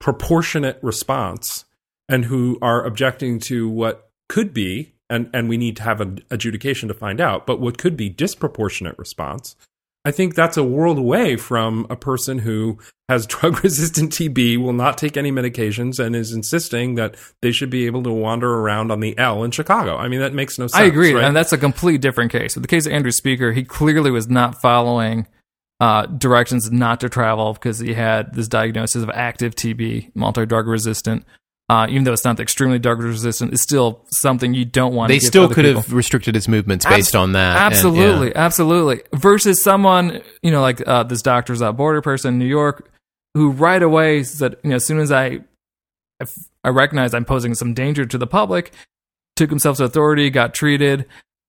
proportionate 0.00 0.78
response, 0.82 1.64
and 2.08 2.24
who 2.24 2.58
are 2.60 2.84
objecting 2.84 3.38
to 3.38 3.68
what 3.68 4.10
could 4.28 4.52
be. 4.52 4.94
And, 5.10 5.30
and 5.32 5.48
we 5.48 5.56
need 5.56 5.76
to 5.78 5.82
have 5.84 6.00
an 6.00 6.20
adjudication 6.30 6.88
to 6.88 6.94
find 6.94 7.20
out, 7.20 7.46
but 7.46 7.60
what 7.60 7.78
could 7.78 7.96
be 7.96 8.08
disproportionate 8.10 8.98
response. 8.98 9.56
I 10.04 10.10
think 10.10 10.34
that's 10.34 10.56
a 10.56 10.64
world 10.64 10.98
away 10.98 11.36
from 11.36 11.86
a 11.90 11.96
person 11.96 12.38
who 12.38 12.78
has 13.08 13.26
drug 13.26 13.62
resistant 13.64 14.12
TB, 14.12 14.58
will 14.58 14.72
not 14.72 14.98
take 14.98 15.16
any 15.16 15.32
medications, 15.32 15.98
and 15.98 16.14
is 16.14 16.32
insisting 16.32 16.94
that 16.96 17.16
they 17.42 17.52
should 17.52 17.70
be 17.70 17.86
able 17.86 18.02
to 18.04 18.12
wander 18.12 18.52
around 18.52 18.90
on 18.90 19.00
the 19.00 19.16
L 19.18 19.44
in 19.44 19.50
Chicago. 19.50 19.96
I 19.96 20.08
mean, 20.08 20.20
that 20.20 20.34
makes 20.34 20.58
no 20.58 20.66
sense. 20.66 20.80
I 20.80 20.84
agree, 20.84 21.14
right? 21.14 21.24
and 21.24 21.34
that's 21.34 21.52
a 21.52 21.58
complete 21.58 22.00
different 22.00 22.32
case. 22.32 22.54
With 22.54 22.62
the 22.62 22.68
case 22.68 22.86
of 22.86 22.92
Andrew 22.92 23.12
Speaker, 23.12 23.52
he 23.52 23.64
clearly 23.64 24.10
was 24.10 24.28
not 24.28 24.60
following 24.60 25.26
uh, 25.80 26.06
directions 26.06 26.70
not 26.70 27.00
to 27.00 27.08
travel 27.08 27.52
because 27.54 27.78
he 27.78 27.94
had 27.94 28.34
this 28.34 28.48
diagnosis 28.48 29.02
of 29.02 29.10
active 29.10 29.54
TB, 29.54 30.14
multi-drug 30.14 30.66
resistant. 30.66 31.24
Uh, 31.70 31.86
even 31.90 32.04
though 32.04 32.14
it's 32.14 32.24
not 32.24 32.40
extremely 32.40 32.78
drug 32.78 32.98
resistant, 33.02 33.52
it's 33.52 33.62
still 33.62 34.00
something 34.06 34.54
you 34.54 34.64
don't 34.64 34.94
want. 34.94 35.08
they 35.08 35.18
still 35.18 35.48
could 35.48 35.66
people. 35.66 35.82
have 35.82 35.92
restricted 35.92 36.34
its 36.34 36.48
movements 36.48 36.86
Abs- 36.86 36.96
based 36.96 37.16
on 37.16 37.32
that. 37.32 37.56
and- 37.56 37.74
Absolutely, 37.74 38.28
yeah. 38.28 38.38
absolutely. 38.38 39.02
Versus 39.12 39.62
someone, 39.62 40.22
you 40.42 40.50
know, 40.50 40.62
like 40.62 40.86
uh, 40.88 41.02
this 41.02 41.20
Doctors 41.20 41.58
Without 41.60 41.76
Border 41.76 42.00
person 42.00 42.34
in 42.34 42.38
New 42.38 42.46
York, 42.46 42.90
who 43.34 43.50
right 43.50 43.82
away 43.82 44.22
said, 44.22 44.56
you 44.64 44.70
know, 44.70 44.76
as 44.76 44.86
soon 44.86 44.98
as 44.98 45.12
I, 45.12 45.40
if 46.20 46.34
I 46.64 46.70
recognize 46.70 47.12
I'm 47.12 47.26
posing 47.26 47.54
some 47.54 47.74
danger 47.74 48.06
to 48.06 48.16
the 48.16 48.26
public, 48.26 48.72
took 49.36 49.50
himself 49.50 49.76
to 49.76 49.84
authority, 49.84 50.30
got 50.30 50.54
treated. 50.54 51.04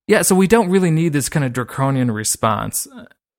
Yeah, 0.08 0.24
so 0.24 0.36
we 0.36 0.48
don't 0.48 0.70
really 0.70 0.92
need 0.92 1.14
this 1.14 1.30
kind 1.30 1.46
of 1.46 1.54
draconian 1.54 2.12
response, 2.12 2.88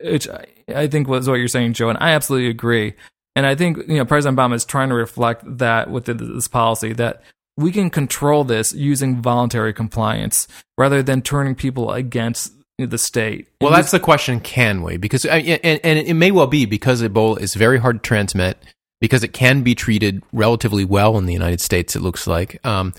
which 0.03 0.27
I, 0.29 0.47
I 0.75 0.87
think 0.87 1.09
was 1.09 1.29
what 1.29 1.35
you're 1.35 1.49
saying, 1.49 1.75
Joe, 1.75 1.91
and 1.91 1.99
I 2.01 2.13
absolutely 2.13 2.49
agree. 2.49 2.95
And 3.41 3.47
I 3.47 3.55
think 3.55 3.79
you 3.89 3.97
know 3.97 4.05
President 4.05 4.39
Obama 4.39 4.55
is 4.55 4.67
trying 4.67 4.91
to 4.91 4.95
reflect 4.95 5.45
that 5.47 5.91
with 5.91 6.05
this 6.05 6.47
policy 6.47 6.93
that 6.93 7.23
we 7.57 7.73
can 7.73 7.89
control 7.89 8.45
this 8.45 8.75
using 8.75 9.23
voluntary 9.23 9.73
compliance 9.73 10.47
rather 10.77 11.03
than 11.03 11.23
turning 11.23 11.55
people 11.55 11.91
against 11.91 12.53
the 12.79 12.99
state. 12.99 13.49
Well, 13.63 13.73
that's 13.73 13.93
the 13.93 13.99
question: 13.99 14.41
Can 14.41 14.83
we? 14.83 14.99
Because 14.99 15.25
uh, 15.25 15.31
and, 15.31 15.81
and 15.83 15.99
it 15.99 16.13
may 16.13 16.31
well 16.31 16.49
be 16.49 16.67
because 16.67 17.03
Ebola 17.03 17.41
is 17.41 17.55
very 17.55 17.79
hard 17.79 18.03
to 18.03 18.07
transmit, 18.07 18.63
because 19.01 19.25
it 19.25 19.33
can 19.33 19.63
be 19.63 19.75
treated 19.75 20.23
relatively 20.35 20.85
well 20.85 21.17
in 21.17 21.25
the 21.25 21.33
United 21.33 21.63
States. 21.63 21.97
It 21.97 22.03
looks 22.03 22.27
like 22.27 22.61
um, 22.67 22.93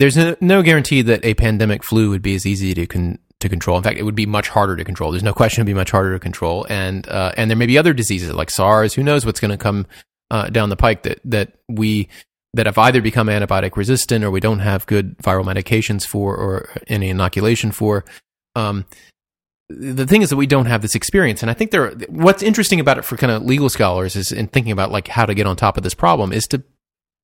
there's 0.00 0.16
no, 0.16 0.34
no 0.40 0.60
guarantee 0.60 1.02
that 1.02 1.24
a 1.24 1.34
pandemic 1.34 1.84
flu 1.84 2.10
would 2.10 2.22
be 2.22 2.34
as 2.34 2.46
easy 2.46 2.74
to 2.74 2.84
con- 2.88 3.20
to 3.40 3.48
control. 3.48 3.76
In 3.76 3.82
fact, 3.82 3.98
it 3.98 4.02
would 4.02 4.14
be 4.14 4.26
much 4.26 4.48
harder 4.48 4.76
to 4.76 4.84
control. 4.84 5.10
There's 5.10 5.22
no 5.22 5.32
question 5.32 5.60
it'd 5.60 5.66
be 5.66 5.74
much 5.74 5.90
harder 5.90 6.12
to 6.12 6.18
control, 6.18 6.66
and 6.68 7.08
uh, 7.08 7.32
and 7.36 7.50
there 7.50 7.56
may 7.56 7.66
be 7.66 7.78
other 7.78 7.92
diseases 7.92 8.32
like 8.32 8.50
SARS. 8.50 8.94
Who 8.94 9.02
knows 9.02 9.24
what's 9.24 9.40
going 9.40 9.50
to 9.50 9.56
come 9.56 9.86
uh, 10.30 10.48
down 10.48 10.68
the 10.68 10.76
pike 10.76 11.04
that 11.04 11.20
that 11.24 11.52
we 11.68 12.08
that 12.54 12.66
have 12.66 12.78
either 12.78 13.00
become 13.00 13.28
antibiotic 13.28 13.76
resistant 13.76 14.24
or 14.24 14.30
we 14.30 14.40
don't 14.40 14.60
have 14.60 14.86
good 14.86 15.16
viral 15.18 15.44
medications 15.44 16.06
for 16.06 16.34
or 16.34 16.70
any 16.88 17.10
inoculation 17.10 17.70
for. 17.70 18.04
Um, 18.56 18.86
the 19.68 20.06
thing 20.06 20.22
is 20.22 20.30
that 20.30 20.36
we 20.36 20.46
don't 20.46 20.66
have 20.66 20.80
this 20.80 20.94
experience, 20.94 21.42
and 21.42 21.50
I 21.50 21.54
think 21.54 21.70
there. 21.70 21.90
What's 22.08 22.42
interesting 22.42 22.80
about 22.80 22.98
it 22.98 23.04
for 23.04 23.16
kind 23.16 23.30
of 23.30 23.44
legal 23.44 23.68
scholars 23.68 24.16
is 24.16 24.32
in 24.32 24.48
thinking 24.48 24.72
about 24.72 24.90
like 24.90 25.08
how 25.08 25.26
to 25.26 25.34
get 25.34 25.46
on 25.46 25.56
top 25.56 25.76
of 25.76 25.82
this 25.82 25.94
problem 25.94 26.32
is 26.32 26.46
to 26.48 26.62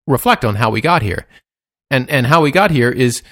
reflect 0.07 0.45
on 0.45 0.57
how 0.57 0.71
we 0.71 0.83
got 0.83 1.03
here, 1.03 1.27
and 1.91 2.09
and 2.11 2.27
how 2.27 2.43
we 2.43 2.51
got 2.51 2.71
here 2.71 2.91
is 2.91 3.23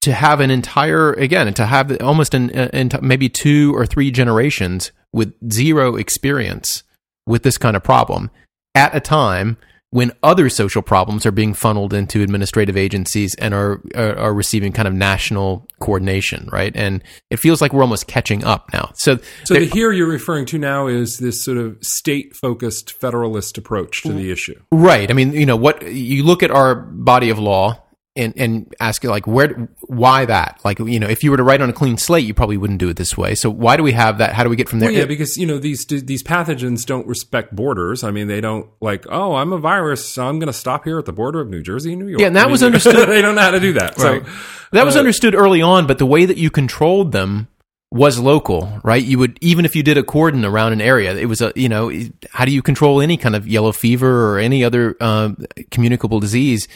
to 0.00 0.12
have 0.12 0.40
an 0.40 0.50
entire 0.50 1.12
again 1.12 1.52
to 1.54 1.66
have 1.66 2.00
almost 2.00 2.34
an, 2.34 2.50
uh, 2.56 2.70
an 2.72 2.90
maybe 3.02 3.28
two 3.28 3.74
or 3.74 3.86
three 3.86 4.10
generations 4.10 4.92
with 5.12 5.34
zero 5.52 5.96
experience 5.96 6.82
with 7.26 7.42
this 7.42 7.58
kind 7.58 7.76
of 7.76 7.82
problem 7.82 8.30
at 8.74 8.94
a 8.94 9.00
time 9.00 9.56
when 9.92 10.12
other 10.22 10.48
social 10.48 10.82
problems 10.82 11.26
are 11.26 11.32
being 11.32 11.52
funneled 11.52 11.92
into 11.92 12.22
administrative 12.22 12.76
agencies 12.76 13.34
and 13.34 13.52
are, 13.52 13.82
are 13.96 14.16
are 14.16 14.34
receiving 14.34 14.72
kind 14.72 14.86
of 14.86 14.94
national 14.94 15.68
coordination, 15.80 16.48
right? 16.52 16.74
And 16.76 17.02
it 17.28 17.38
feels 17.38 17.60
like 17.60 17.72
we're 17.72 17.82
almost 17.82 18.06
catching 18.06 18.44
up 18.44 18.72
now. 18.72 18.92
So, 18.94 19.18
So 19.44 19.54
the 19.54 19.64
here 19.66 19.90
you're 19.90 20.06
referring 20.06 20.46
to 20.46 20.58
now 20.58 20.86
is 20.86 21.18
this 21.18 21.44
sort 21.44 21.58
of 21.58 21.76
state-focused 21.84 22.92
federalist 22.92 23.58
approach 23.58 24.02
to 24.02 24.12
the 24.12 24.30
issue. 24.30 24.60
right? 24.70 25.10
I 25.10 25.14
mean, 25.14 25.32
you 25.32 25.46
know, 25.46 25.56
what 25.56 25.82
you 25.82 26.22
look 26.22 26.44
at 26.44 26.52
our 26.52 26.76
body 26.76 27.30
of 27.30 27.40
law 27.40 27.82
and 28.20 28.34
and 28.36 28.74
ask 28.80 29.02
you 29.02 29.10
like 29.10 29.26
where 29.26 29.68
why 29.88 30.24
that 30.24 30.60
like 30.64 30.78
you 30.78 31.00
know 31.00 31.08
if 31.08 31.24
you 31.24 31.30
were 31.30 31.36
to 31.36 31.42
write 31.42 31.60
on 31.60 31.68
a 31.68 31.72
clean 31.72 31.96
slate 31.96 32.24
you 32.24 32.34
probably 32.34 32.56
wouldn't 32.56 32.78
do 32.78 32.88
it 32.88 32.96
this 32.96 33.16
way 33.16 33.34
so 33.34 33.50
why 33.50 33.76
do 33.76 33.82
we 33.82 33.92
have 33.92 34.18
that 34.18 34.34
how 34.34 34.44
do 34.44 34.50
we 34.50 34.56
get 34.56 34.68
from 34.68 34.78
there 34.80 34.90
Well, 34.90 34.98
yeah, 34.98 35.04
because 35.06 35.36
you 35.36 35.46
know 35.46 35.58
these 35.58 35.84
these 35.86 36.22
pathogens 36.22 36.84
don't 36.86 37.06
respect 37.06 37.54
borders. 37.54 38.04
I 38.04 38.10
mean, 38.10 38.28
they 38.28 38.40
don't 38.40 38.68
like, 38.80 39.06
oh, 39.10 39.34
I'm 39.34 39.52
a 39.52 39.58
virus, 39.58 40.08
so 40.08 40.26
I'm 40.26 40.38
going 40.38 40.46
to 40.46 40.52
stop 40.52 40.84
here 40.84 40.98
at 40.98 41.06
the 41.06 41.12
border 41.12 41.40
of 41.40 41.48
New 41.48 41.62
Jersey 41.62 41.92
and 41.92 42.02
New 42.02 42.08
York. 42.08 42.20
Yeah, 42.20 42.28
and 42.28 42.36
that 42.36 42.42
I 42.42 42.46
mean, 42.46 42.52
was 42.52 42.62
understood- 42.70 43.08
they 43.08 43.22
don't 43.22 43.34
know 43.34 43.40
how 43.42 43.50
to 43.50 43.60
do 43.60 43.72
that. 43.74 43.96
Right. 43.98 44.24
So 44.24 44.32
that 44.72 44.84
was 44.84 44.96
understood 44.96 45.34
early 45.34 45.62
on 45.62 45.86
but 45.86 45.98
the 45.98 46.06
way 46.06 46.24
that 46.24 46.36
you 46.36 46.50
controlled 46.50 47.10
them 47.12 47.48
was 47.90 48.20
local 48.20 48.78
right 48.84 49.02
you 49.02 49.18
would 49.18 49.36
even 49.40 49.64
if 49.64 49.74
you 49.74 49.82
did 49.82 49.98
a 49.98 50.02
cordon 50.04 50.44
around 50.44 50.72
an 50.72 50.80
area 50.80 51.12
it 51.16 51.26
was 51.26 51.40
a 51.40 51.52
you 51.56 51.68
know 51.68 51.90
how 52.30 52.44
do 52.44 52.52
you 52.52 52.62
control 52.62 53.00
any 53.00 53.16
kind 53.16 53.34
of 53.34 53.48
yellow 53.48 53.72
fever 53.72 54.30
or 54.32 54.38
any 54.38 54.62
other 54.62 54.96
um, 55.00 55.36
communicable 55.72 56.20
disease 56.20 56.68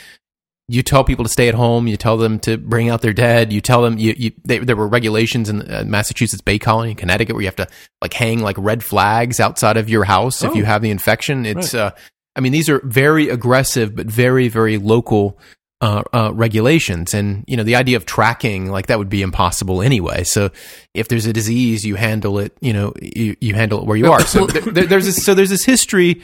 you 0.69 0.83
tell 0.83 1.05
people 1.05 1.25
to 1.25 1.31
stay 1.31 1.49
at 1.49 1.55
home. 1.55 1.87
You 1.87 1.97
tell 1.97 2.17
them 2.17 2.39
to 2.41 2.57
bring 2.57 2.89
out 2.89 3.03
their 3.03 3.13
dead. 3.13 3.53
You 3.53 3.61
tell 3.61 3.83
them 3.83 3.99
you, 3.99 4.15
you 4.17 4.33
they, 4.45 4.59
there 4.61 4.77
were 4.77 4.89
regulations 4.89 5.49
in 5.51 5.61
uh, 5.63 5.85
Massachusetts 5.87 6.41
Bay 6.43 6.59
Colony, 6.59 6.91
in 6.93 6.97
Connecticut, 6.97 7.35
where 7.35 7.43
you 7.43 7.49
have 7.49 7.57
to 7.57 7.69
like 8.01 8.15
hang 8.15 8.41
like 8.41 8.57
red 8.59 8.83
flags 8.83 9.41
outside 9.41 9.77
of 9.77 9.89
your 9.91 10.05
house 10.05 10.43
if 10.43 10.53
Oh. 10.53 10.55
you 10.55 10.65
have 10.65 10.81
the 10.83 10.91
infection. 10.91 11.45
It's 11.45 11.75
uh, 11.75 11.91
I 12.37 12.41
mean 12.41 12.53
these 12.53 12.69
are 12.71 12.81
very 12.85 13.29
aggressive 13.29 13.95
but 13.95 14.07
very 14.07 14.49
very 14.49 14.79
local 14.79 15.39
uh, 15.81 16.03
uh, 16.15 16.31
regulations, 16.33 17.13
and 17.13 17.45
you 17.47 17.59
know 17.59 17.63
the 17.63 17.77
idea 17.77 17.99
of 17.99 18.07
tracking 18.07 18.71
like 18.71 18.87
that 18.87 18.97
would 18.99 19.11
be 19.11 19.21
impossible 19.21 19.83
anyway. 19.83 20.25
So 20.25 20.51
if 20.95 21.09
there's 21.09 21.27
a 21.27 21.33
disease, 21.33 21.85
you 21.85 21.95
handle 21.97 22.39
it. 22.39 22.57
You 22.63 22.73
know 22.73 22.95
you, 23.03 23.37
you 23.41 23.53
handle 23.55 23.81
it 23.81 23.87
where 23.87 23.97
you 23.99 24.11
are. 24.13 24.23
So 24.23 24.47
there- 24.47 24.87
there's 24.87 25.05
this, 25.05 25.23
so 25.25 25.35
there's 25.35 25.51
this 25.51 25.65
history. 25.65 26.23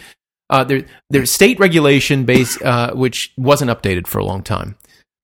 Uh, 0.51 0.65
there, 0.65 0.85
there's 1.09 1.31
state 1.31 1.59
regulation 1.59 2.25
base, 2.25 2.61
uh, 2.63 2.93
which 2.93 3.33
wasn't 3.39 3.71
updated 3.71 4.07
for 4.07 4.19
a 4.19 4.25
long 4.25 4.43
time. 4.43 4.77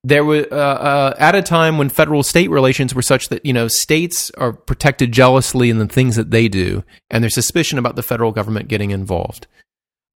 There 0.04 0.24
was 0.24 0.46
uh, 0.52 0.54
uh, 0.54 1.14
at 1.18 1.34
a 1.34 1.42
time 1.42 1.78
when 1.78 1.88
federal 1.88 2.22
state 2.22 2.48
relations 2.48 2.94
were 2.94 3.02
such 3.02 3.28
that 3.30 3.44
you 3.44 3.52
know 3.52 3.66
states 3.66 4.30
are 4.38 4.52
protected 4.52 5.10
jealously 5.10 5.68
in 5.68 5.78
the 5.78 5.88
things 5.88 6.14
that 6.14 6.30
they 6.30 6.46
do, 6.46 6.84
and 7.10 7.24
there's 7.24 7.34
suspicion 7.34 7.76
about 7.76 7.96
the 7.96 8.04
federal 8.04 8.30
government 8.30 8.68
getting 8.68 8.92
involved. 8.92 9.48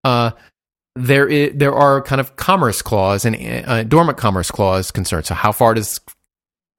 Uh, 0.05 0.31
there 0.95 1.29
is, 1.29 1.53
there 1.57 1.75
are 1.75 2.01
kind 2.03 2.21
of 2.21 2.37
commerce 2.37 2.83
clause 2.83 3.25
and 3.25 3.91
dormant 3.91 4.17
commerce 4.17 4.51
clause 4.53 4.93
concerns. 4.93 5.27
So 5.27 5.35
how 5.35 5.51
far 5.51 5.75
does 5.75 5.99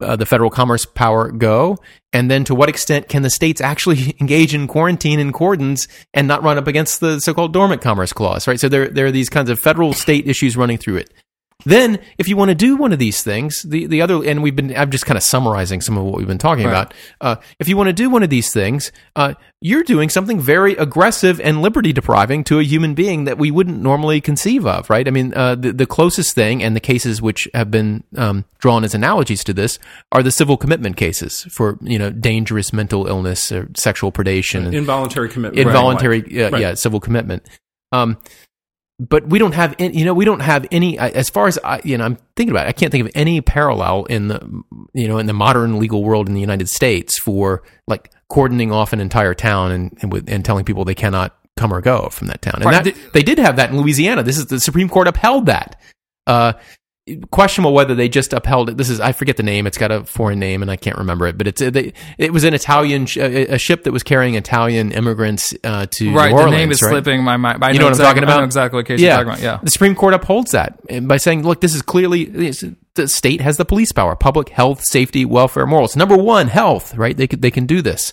uh, 0.00 0.16
the 0.16 0.26
federal 0.26 0.50
commerce 0.50 0.84
power 0.84 1.30
go? 1.30 1.78
And 2.12 2.30
then 2.30 2.44
to 2.44 2.54
what 2.54 2.68
extent 2.68 3.08
can 3.08 3.22
the 3.22 3.30
states 3.30 3.60
actually 3.60 4.16
engage 4.20 4.54
in 4.54 4.66
quarantine 4.66 5.18
and 5.18 5.32
cordons 5.32 5.88
and 6.12 6.28
not 6.28 6.42
run 6.42 6.58
up 6.58 6.66
against 6.66 7.00
the 7.00 7.20
so-called 7.20 7.52
dormant 7.52 7.82
commerce 7.82 8.12
clause, 8.12 8.46
right? 8.46 8.60
So 8.60 8.68
there, 8.68 8.88
there 8.88 9.06
are 9.06 9.12
these 9.12 9.28
kinds 9.28 9.50
of 9.50 9.58
federal 9.58 9.92
state 9.92 10.26
issues 10.28 10.56
running 10.56 10.78
through 10.78 10.96
it. 10.96 11.12
Then, 11.64 11.98
if 12.18 12.28
you 12.28 12.36
want 12.36 12.48
to 12.50 12.54
do 12.54 12.76
one 12.76 12.92
of 12.92 12.98
these 12.98 13.22
things, 13.22 13.62
the, 13.62 13.86
the 13.86 14.02
other, 14.02 14.24
and 14.24 14.42
we've 14.42 14.56
been, 14.56 14.76
I'm 14.76 14.90
just 14.90 15.06
kind 15.06 15.16
of 15.16 15.22
summarizing 15.22 15.80
some 15.80 15.96
of 15.96 16.04
what 16.04 16.14
we've 16.18 16.26
been 16.26 16.38
talking 16.38 16.64
Right. 16.64 16.70
about. 16.72 16.94
Uh, 17.20 17.36
if 17.58 17.68
you 17.68 17.76
want 17.76 17.88
to 17.88 17.92
do 17.92 18.10
one 18.10 18.22
of 18.22 18.30
these 18.30 18.52
things, 18.52 18.90
uh, 19.16 19.34
you're 19.60 19.84
doing 19.84 20.08
something 20.08 20.40
very 20.40 20.74
aggressive 20.74 21.40
and 21.40 21.62
liberty 21.62 21.92
depriving 21.92 22.42
to 22.44 22.58
a 22.58 22.64
human 22.64 22.94
being 22.94 23.24
that 23.24 23.38
we 23.38 23.50
wouldn't 23.50 23.80
normally 23.80 24.20
conceive 24.20 24.66
of, 24.66 24.90
right? 24.90 25.06
I 25.06 25.10
mean, 25.12 25.32
uh, 25.34 25.54
the, 25.54 25.72
the 25.72 25.86
closest 25.86 26.34
thing, 26.34 26.62
and 26.62 26.74
the 26.74 26.80
cases 26.80 27.22
which 27.22 27.48
have 27.54 27.70
been 27.70 28.02
um, 28.16 28.44
drawn 28.58 28.82
as 28.82 28.94
analogies 28.94 29.44
to 29.44 29.52
this, 29.54 29.78
are 30.10 30.22
the 30.22 30.32
civil 30.32 30.56
commitment 30.56 30.96
cases 30.96 31.46
for, 31.50 31.78
you 31.82 31.98
know, 31.98 32.10
dangerous 32.10 32.72
mental 32.72 33.06
illness 33.06 33.52
or 33.52 33.68
sexual 33.76 34.10
predation. 34.10 34.72
involuntary 34.74 35.28
commitment, 35.28 35.64
involuntary 35.66 36.22
Right. 36.22 36.30
yeah, 36.30 36.48
Right. 36.48 36.60
yeah 36.60 36.74
civil 36.74 36.98
commitment 37.00 37.46
um 37.92 38.16
but 39.08 39.26
we 39.26 39.38
don't 39.38 39.54
have 39.54 39.74
any, 39.78 39.98
you 39.98 40.04
know 40.04 40.14
we 40.14 40.24
don't 40.24 40.40
have 40.40 40.66
any 40.70 40.98
as 40.98 41.28
far 41.28 41.46
as 41.46 41.58
I 41.64 41.80
you 41.84 41.98
know 41.98 42.04
I'm 42.04 42.16
thinking 42.36 42.54
about 42.54 42.66
it, 42.66 42.70
I 42.70 42.72
can't 42.72 42.92
think 42.92 43.06
of 43.06 43.12
any 43.14 43.40
parallel 43.40 44.04
in 44.04 44.28
the 44.28 44.62
you 44.94 45.08
know 45.08 45.18
in 45.18 45.26
the 45.26 45.32
modern 45.32 45.78
legal 45.78 46.04
world 46.04 46.28
in 46.28 46.34
the 46.34 46.40
United 46.40 46.68
States 46.68 47.18
for 47.18 47.62
like 47.88 48.12
cordoning 48.30 48.72
off 48.72 48.92
an 48.92 49.00
entire 49.00 49.34
town 49.34 49.72
and 49.72 49.98
and, 50.00 50.12
with, 50.12 50.28
and 50.28 50.44
telling 50.44 50.64
people 50.64 50.84
they 50.84 50.94
cannot 50.94 51.36
come 51.56 51.72
or 51.72 51.80
go 51.80 52.08
from 52.08 52.28
that 52.28 52.42
town. 52.42 52.54
And 52.56 52.64
Right, 52.64 52.84
that, 52.84 53.12
they 53.12 53.22
did 53.22 53.38
have 53.38 53.56
that 53.56 53.70
in 53.70 53.76
Louisiana. 53.76 54.22
This 54.22 54.38
is 54.38 54.46
the 54.46 54.60
Supreme 54.60 54.88
Court 54.88 55.08
upheld 55.08 55.46
that. 55.46 55.80
Uh 56.26 56.54
questionable 57.32 57.72
whether 57.72 57.94
they 57.94 58.08
just 58.08 58.32
upheld 58.32 58.70
it. 58.70 58.76
This 58.76 58.88
is 58.88 59.00
I 59.00 59.12
forget 59.12 59.36
the 59.36 59.42
name. 59.42 59.66
It's 59.66 59.76
got 59.78 59.90
a 59.90 60.04
foreign 60.04 60.38
name 60.38 60.62
and 60.62 60.70
I 60.70 60.76
can't 60.76 60.96
remember 60.98 61.26
it. 61.26 61.36
But 61.36 61.48
it's 61.48 61.60
they, 61.60 61.92
it 62.16 62.32
was 62.32 62.44
an 62.44 62.54
Italian 62.54 63.06
sh- 63.06 63.16
a, 63.16 63.58
ship 63.58 63.84
that 63.84 63.92
was 63.92 64.02
carrying 64.04 64.34
Italian 64.36 64.92
immigrants 64.92 65.52
uh, 65.64 65.86
to 65.90 66.14
Right, 66.14 66.32
New 66.32 66.44
the 66.44 66.50
name 66.50 66.70
is 66.70 66.80
right? 66.80 66.90
slipping 66.90 67.24
my 67.24 67.36
mind. 67.36 67.62
I 67.64 67.70
You 67.72 67.80
know 67.80 67.86
what 67.86 67.94
I'm 67.94 67.98
talking 68.00 68.22
about? 68.22 68.36
I 68.36 68.40
know 68.40 68.44
exactly 68.44 68.78
what 68.78 68.86
case 68.86 69.00
Yeah. 69.00 69.16
you're 69.16 69.24
talking 69.24 69.44
about. 69.44 69.56
Yeah. 69.56 69.60
The 69.64 69.70
Supreme 69.70 69.94
Court 69.96 70.14
upholds 70.14 70.52
that 70.52 70.78
by 71.08 71.16
saying, 71.16 71.42
look, 71.42 71.60
this 71.60 71.74
is 71.74 71.82
clearly 71.82 72.24
this- 72.26 72.64
the 72.94 73.08
state 73.08 73.40
has 73.40 73.56
the 73.56 73.64
police 73.64 73.90
power, 73.90 74.14
public 74.14 74.50
health, 74.50 74.84
safety, 74.84 75.24
welfare, 75.24 75.64
morals. 75.66 75.96
Number 75.96 76.14
one, 76.16 76.48
health. 76.48 76.94
Right? 76.94 77.16
They 77.16 77.26
could 77.26 77.40
they 77.40 77.50
can 77.50 77.64
do 77.64 77.80
this, 77.80 78.12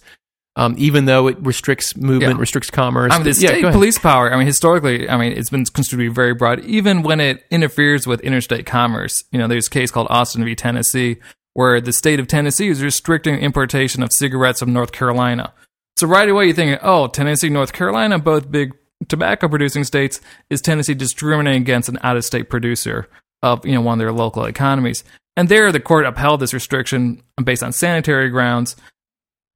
um, 0.56 0.76
even 0.78 1.06
though 1.06 1.28
it 1.28 1.38
restricts 1.42 1.96
movement, 1.96 2.34
Yeah. 2.36 2.40
restricts 2.40 2.70
commerce. 2.70 3.14
I 3.14 3.18
mean, 3.18 3.26
the 3.26 3.34
state 3.34 3.64
ahead. 3.64 3.74
police 3.74 3.98
power. 3.98 4.34
I 4.34 4.38
mean, 4.38 4.48
historically, 4.48 5.10
I 5.10 5.18
mean, 5.18 5.32
it's 5.34 5.50
been 5.50 5.66
construed 5.66 6.00
to 6.02 6.10
be 6.10 6.14
very 6.14 6.34
broad, 6.34 6.60
even 6.66 7.02
when 7.04 7.20
it 7.20 7.46
interferes 7.52 8.06
with 8.08 8.20
interstate 8.22 8.66
commerce. 8.66 9.24
You 9.32 9.40
know, 9.40 9.48
there's 9.48 9.68
a 9.68 9.70
case 9.72 9.92
called 9.92 10.08
Austin 10.10 10.44
v. 10.44 10.56
Tennessee, 10.56 11.18
where 11.54 11.80
the 11.80 11.94
state 11.94 12.20
of 12.20 12.28
Tennessee 12.28 12.68
is 12.70 12.82
restricting 12.82 13.36
importation 13.36 14.04
of 14.04 14.12
cigarettes 14.14 14.60
from 14.60 14.74
North 14.74 14.92
Carolina. 14.92 15.54
So 15.98 16.08
right 16.08 16.30
away, 16.30 16.46
you're 16.46 16.56
thinking, 16.56 16.80
oh, 16.82 17.08
Tennessee, 17.08 17.50
North 17.50 17.74
Carolina, 17.74 18.20
both 18.20 18.50
big 18.52 18.74
tobacco 19.08 19.48
producing 19.48 19.84
states. 19.84 20.20
Is 20.50 20.62
Tennessee 20.62 20.94
discriminating 20.94 21.62
against 21.62 21.90
an 21.90 22.00
out 22.04 22.18
of 22.18 22.26
state 22.26 22.50
producer 22.50 23.08
of 23.42 23.66
you 23.66 23.74
know 23.74 23.82
one 23.82 23.94
of 23.94 24.00
their 24.00 24.12
local 24.12 24.46
economies? 24.46 25.04
And 25.38 25.48
there, 25.48 25.72
the 25.72 25.80
court 25.80 26.06
upheld 26.06 26.40
this 26.42 26.54
restriction 26.54 27.22
based 27.44 27.64
on 27.64 27.72
sanitary 27.72 28.30
grounds. 28.30 28.76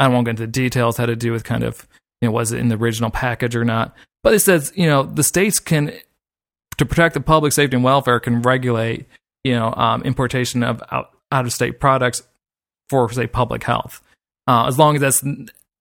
I 0.03 0.07
won't 0.09 0.25
get 0.25 0.31
into 0.31 0.43
the 0.43 0.51
details 0.51 0.97
how 0.97 1.05
to 1.05 1.15
do 1.15 1.31
with 1.31 1.43
kind 1.43 1.63
of 1.63 1.87
you 2.21 2.27
know 2.27 2.31
was 2.31 2.51
it 2.51 2.59
in 2.59 2.69
the 2.69 2.75
original 2.75 3.09
package 3.09 3.55
or 3.55 3.65
not. 3.65 3.95
But 4.23 4.33
it 4.33 4.39
says 4.39 4.71
you 4.75 4.87
know 4.87 5.03
the 5.03 5.23
states 5.23 5.59
can 5.59 5.93
to 6.77 6.85
protect 6.85 7.13
the 7.13 7.21
public 7.21 7.53
safety 7.53 7.75
and 7.75 7.83
welfare 7.83 8.19
can 8.19 8.41
regulate 8.41 9.05
you 9.43 9.53
know 9.53 9.73
um, 9.75 10.01
importation 10.03 10.63
of 10.63 10.81
out, 10.91 11.11
out 11.31 11.45
of 11.45 11.53
state 11.53 11.79
products 11.79 12.23
for 12.89 13.11
say 13.11 13.27
public 13.27 13.63
health 13.63 14.01
uh, 14.47 14.65
as 14.67 14.77
long 14.77 14.95
as 14.95 15.01
that's 15.01 15.23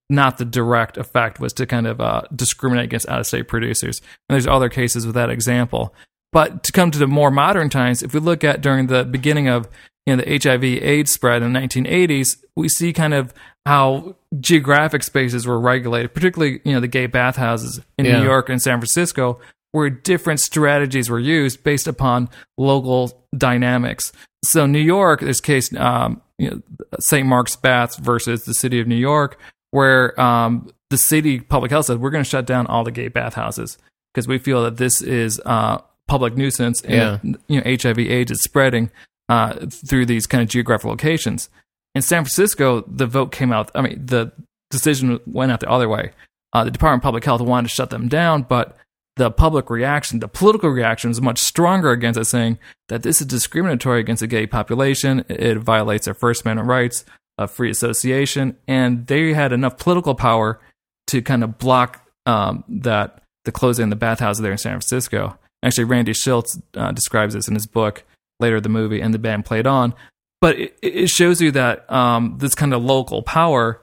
not 0.09 0.39
the 0.39 0.45
direct 0.45 0.97
effect 0.97 1.41
was 1.41 1.53
to 1.55 1.67
kind 1.67 1.87
of 1.87 2.01
uh, 2.01 2.23
discriminate 2.35 2.85
against 2.85 3.09
out 3.09 3.21
of 3.21 3.27
state 3.27 3.49
producers. 3.49 4.01
And 4.29 4.35
there's 4.35 4.47
other 4.47 4.69
cases 4.69 5.07
with 5.07 5.15
that 5.15 5.31
example. 5.31 5.95
But 6.33 6.63
to 6.65 6.73
come 6.73 6.91
to 6.91 6.99
the 6.99 7.07
more 7.07 7.31
modern 7.31 7.71
times, 7.71 8.03
if 8.03 8.15
we 8.15 8.21
look 8.21 8.45
at 8.45 8.61
during 8.61 8.87
the 8.87 9.05
beginning 9.05 9.49
of 9.49 9.69
you 10.07 10.17
know 10.17 10.23
the 10.23 10.39
HIV 10.39 10.65
AIDS 10.65 11.13
spread 11.13 11.43
in 11.43 11.53
the 11.53 11.61
1980s, 11.61 12.37
we 12.57 12.69
see 12.69 12.93
kind 12.93 13.15
of 13.15 13.33
how 13.67 14.17
geographic 14.41 15.03
spaces 15.03 15.47
were 15.47 15.61
regulated, 15.61 16.13
particularly 16.15 16.61
you 16.65 16.73
know 16.73 16.81
the 16.81 16.89
gay 16.89 17.07
bathhouses 17.07 17.81
in 17.99 18.07
Yeah. 18.07 18.19
New 18.19 18.25
York 18.25 18.49
and 18.49 18.61
San 18.61 18.79
Francisco, 18.79 19.41
where 19.73 19.91
different 19.91 20.41
strategies 20.41 21.09
were 21.09 21.21
used 21.21 21.63
based 21.63 21.87
upon 21.87 22.29
local 22.59 23.25
dynamics. 23.37 24.13
So 24.45 24.67
New 24.67 24.81
York, 24.81 25.21
this 25.21 25.41
case, 25.41 25.73
um, 25.77 26.21
you 26.39 26.51
know, 26.51 26.63
St. 26.99 27.27
Mark's 27.27 27.55
Baths 27.55 27.97
versus 27.97 28.43
the 28.45 28.55
city 28.55 28.81
of 28.81 28.89
New 28.89 28.97
York, 28.97 29.39
where 29.71 30.21
um, 30.21 30.69
the 30.91 30.97
city 30.97 31.39
public 31.41 31.71
health 31.71 31.87
said 31.87 32.01
we're 32.01 32.11
going 32.11 32.25
to 32.25 32.29
shut 32.29 32.45
down 32.47 32.67
all 32.67 32.83
the 32.83 32.91
gay 32.91 33.07
bathhouses 33.09 33.79
because 34.13 34.27
we 34.27 34.39
feel 34.39 34.65
that 34.65 34.77
this 34.79 35.01
is 35.01 35.41
uh, 35.47 35.79
public 36.09 36.37
nuisance 36.37 36.83
and 36.83 37.39
you 37.47 37.61
know 37.61 37.77
HIV/AIDS 37.77 38.33
is 38.33 38.43
spreading 38.43 38.91
uh, 39.33 39.67
through 39.71 40.05
these 40.05 40.27
kind 40.27 40.43
of 40.43 40.49
geographic 40.49 40.85
locations. 40.85 41.49
In 41.95 42.03
San 42.03 42.23
Francisco, 42.23 42.83
the 42.87 43.07
vote 43.07 43.33
came 43.33 43.51
out. 43.51 43.71
I 43.75 43.81
mean, 43.81 44.05
the 44.05 44.31
decision 44.71 45.21
went 45.25 45.51
out 45.51 45.61
the 45.61 45.71
other 45.71 45.89
way. 45.89 46.13
Uh, 46.53 46.65
the 46.65 46.71
Department 46.71 47.01
of 47.01 47.05
Public 47.05 47.25
Health 47.25 47.41
wanted 47.41 47.69
to 47.69 47.75
shut 47.75 47.89
them 47.89 48.09
down, 48.09 48.43
but 48.43 48.77
the 49.17 49.31
public 49.31 49.71
reaction, 49.71 50.19
the 50.19 50.29
political 50.29 50.69
reaction, 50.69 51.11
is 51.11 51.23
much 51.23 51.39
stronger 51.39 51.93
against 51.93 52.21
it, 52.21 52.27
saying 52.27 52.59
that 52.91 53.03
this 53.03 53.23
is 53.23 53.27
discriminatory 53.27 54.01
against 54.01 54.21
the 54.21 54.27
gay 54.27 54.47
population. 54.47 55.25
It 55.31 55.57
violates 55.57 56.05
their 56.05 56.15
First 56.15 56.43
Amendment 56.45 56.69
rights 56.69 57.07
of 57.39 57.51
free 57.51 57.71
association, 57.71 58.59
and 58.69 59.07
they 59.07 59.33
had 59.33 59.53
enough 59.53 59.79
political 59.79 60.15
power 60.15 60.61
to 61.07 61.23
kind 61.23 61.43
of 61.43 61.57
block 61.57 62.07
um, 62.27 62.65
that 62.69 63.23
the 63.47 63.53
closing 63.53 63.85
of 63.85 63.91
the 63.91 63.97
bathhouse 63.97 64.39
there 64.41 64.53
in 64.53 64.59
San 64.59 64.73
Francisco. 64.73 65.39
Actually, 65.63 65.85
Randy 65.85 66.13
Shilts 66.13 66.61
uh, 66.75 66.93
describes 66.93 67.33
this 67.33 67.49
in 67.49 67.55
his 67.55 67.67
book 67.67 68.05
later, 68.43 68.61
the 68.61 68.69
movie, 68.69 69.01
and 69.01 69.15
the 69.15 69.19
band 69.19 69.45
played 69.45 69.67
on. 69.67 69.95
But 70.41 70.59
it, 70.59 70.79
it 70.83 71.09
shows 71.09 71.41
you 71.41 71.53
that 71.53 71.91
um, 71.91 72.37
this 72.39 72.55
kind 72.55 72.75
of 72.75 72.83
local 72.83 73.23
power, 73.23 73.81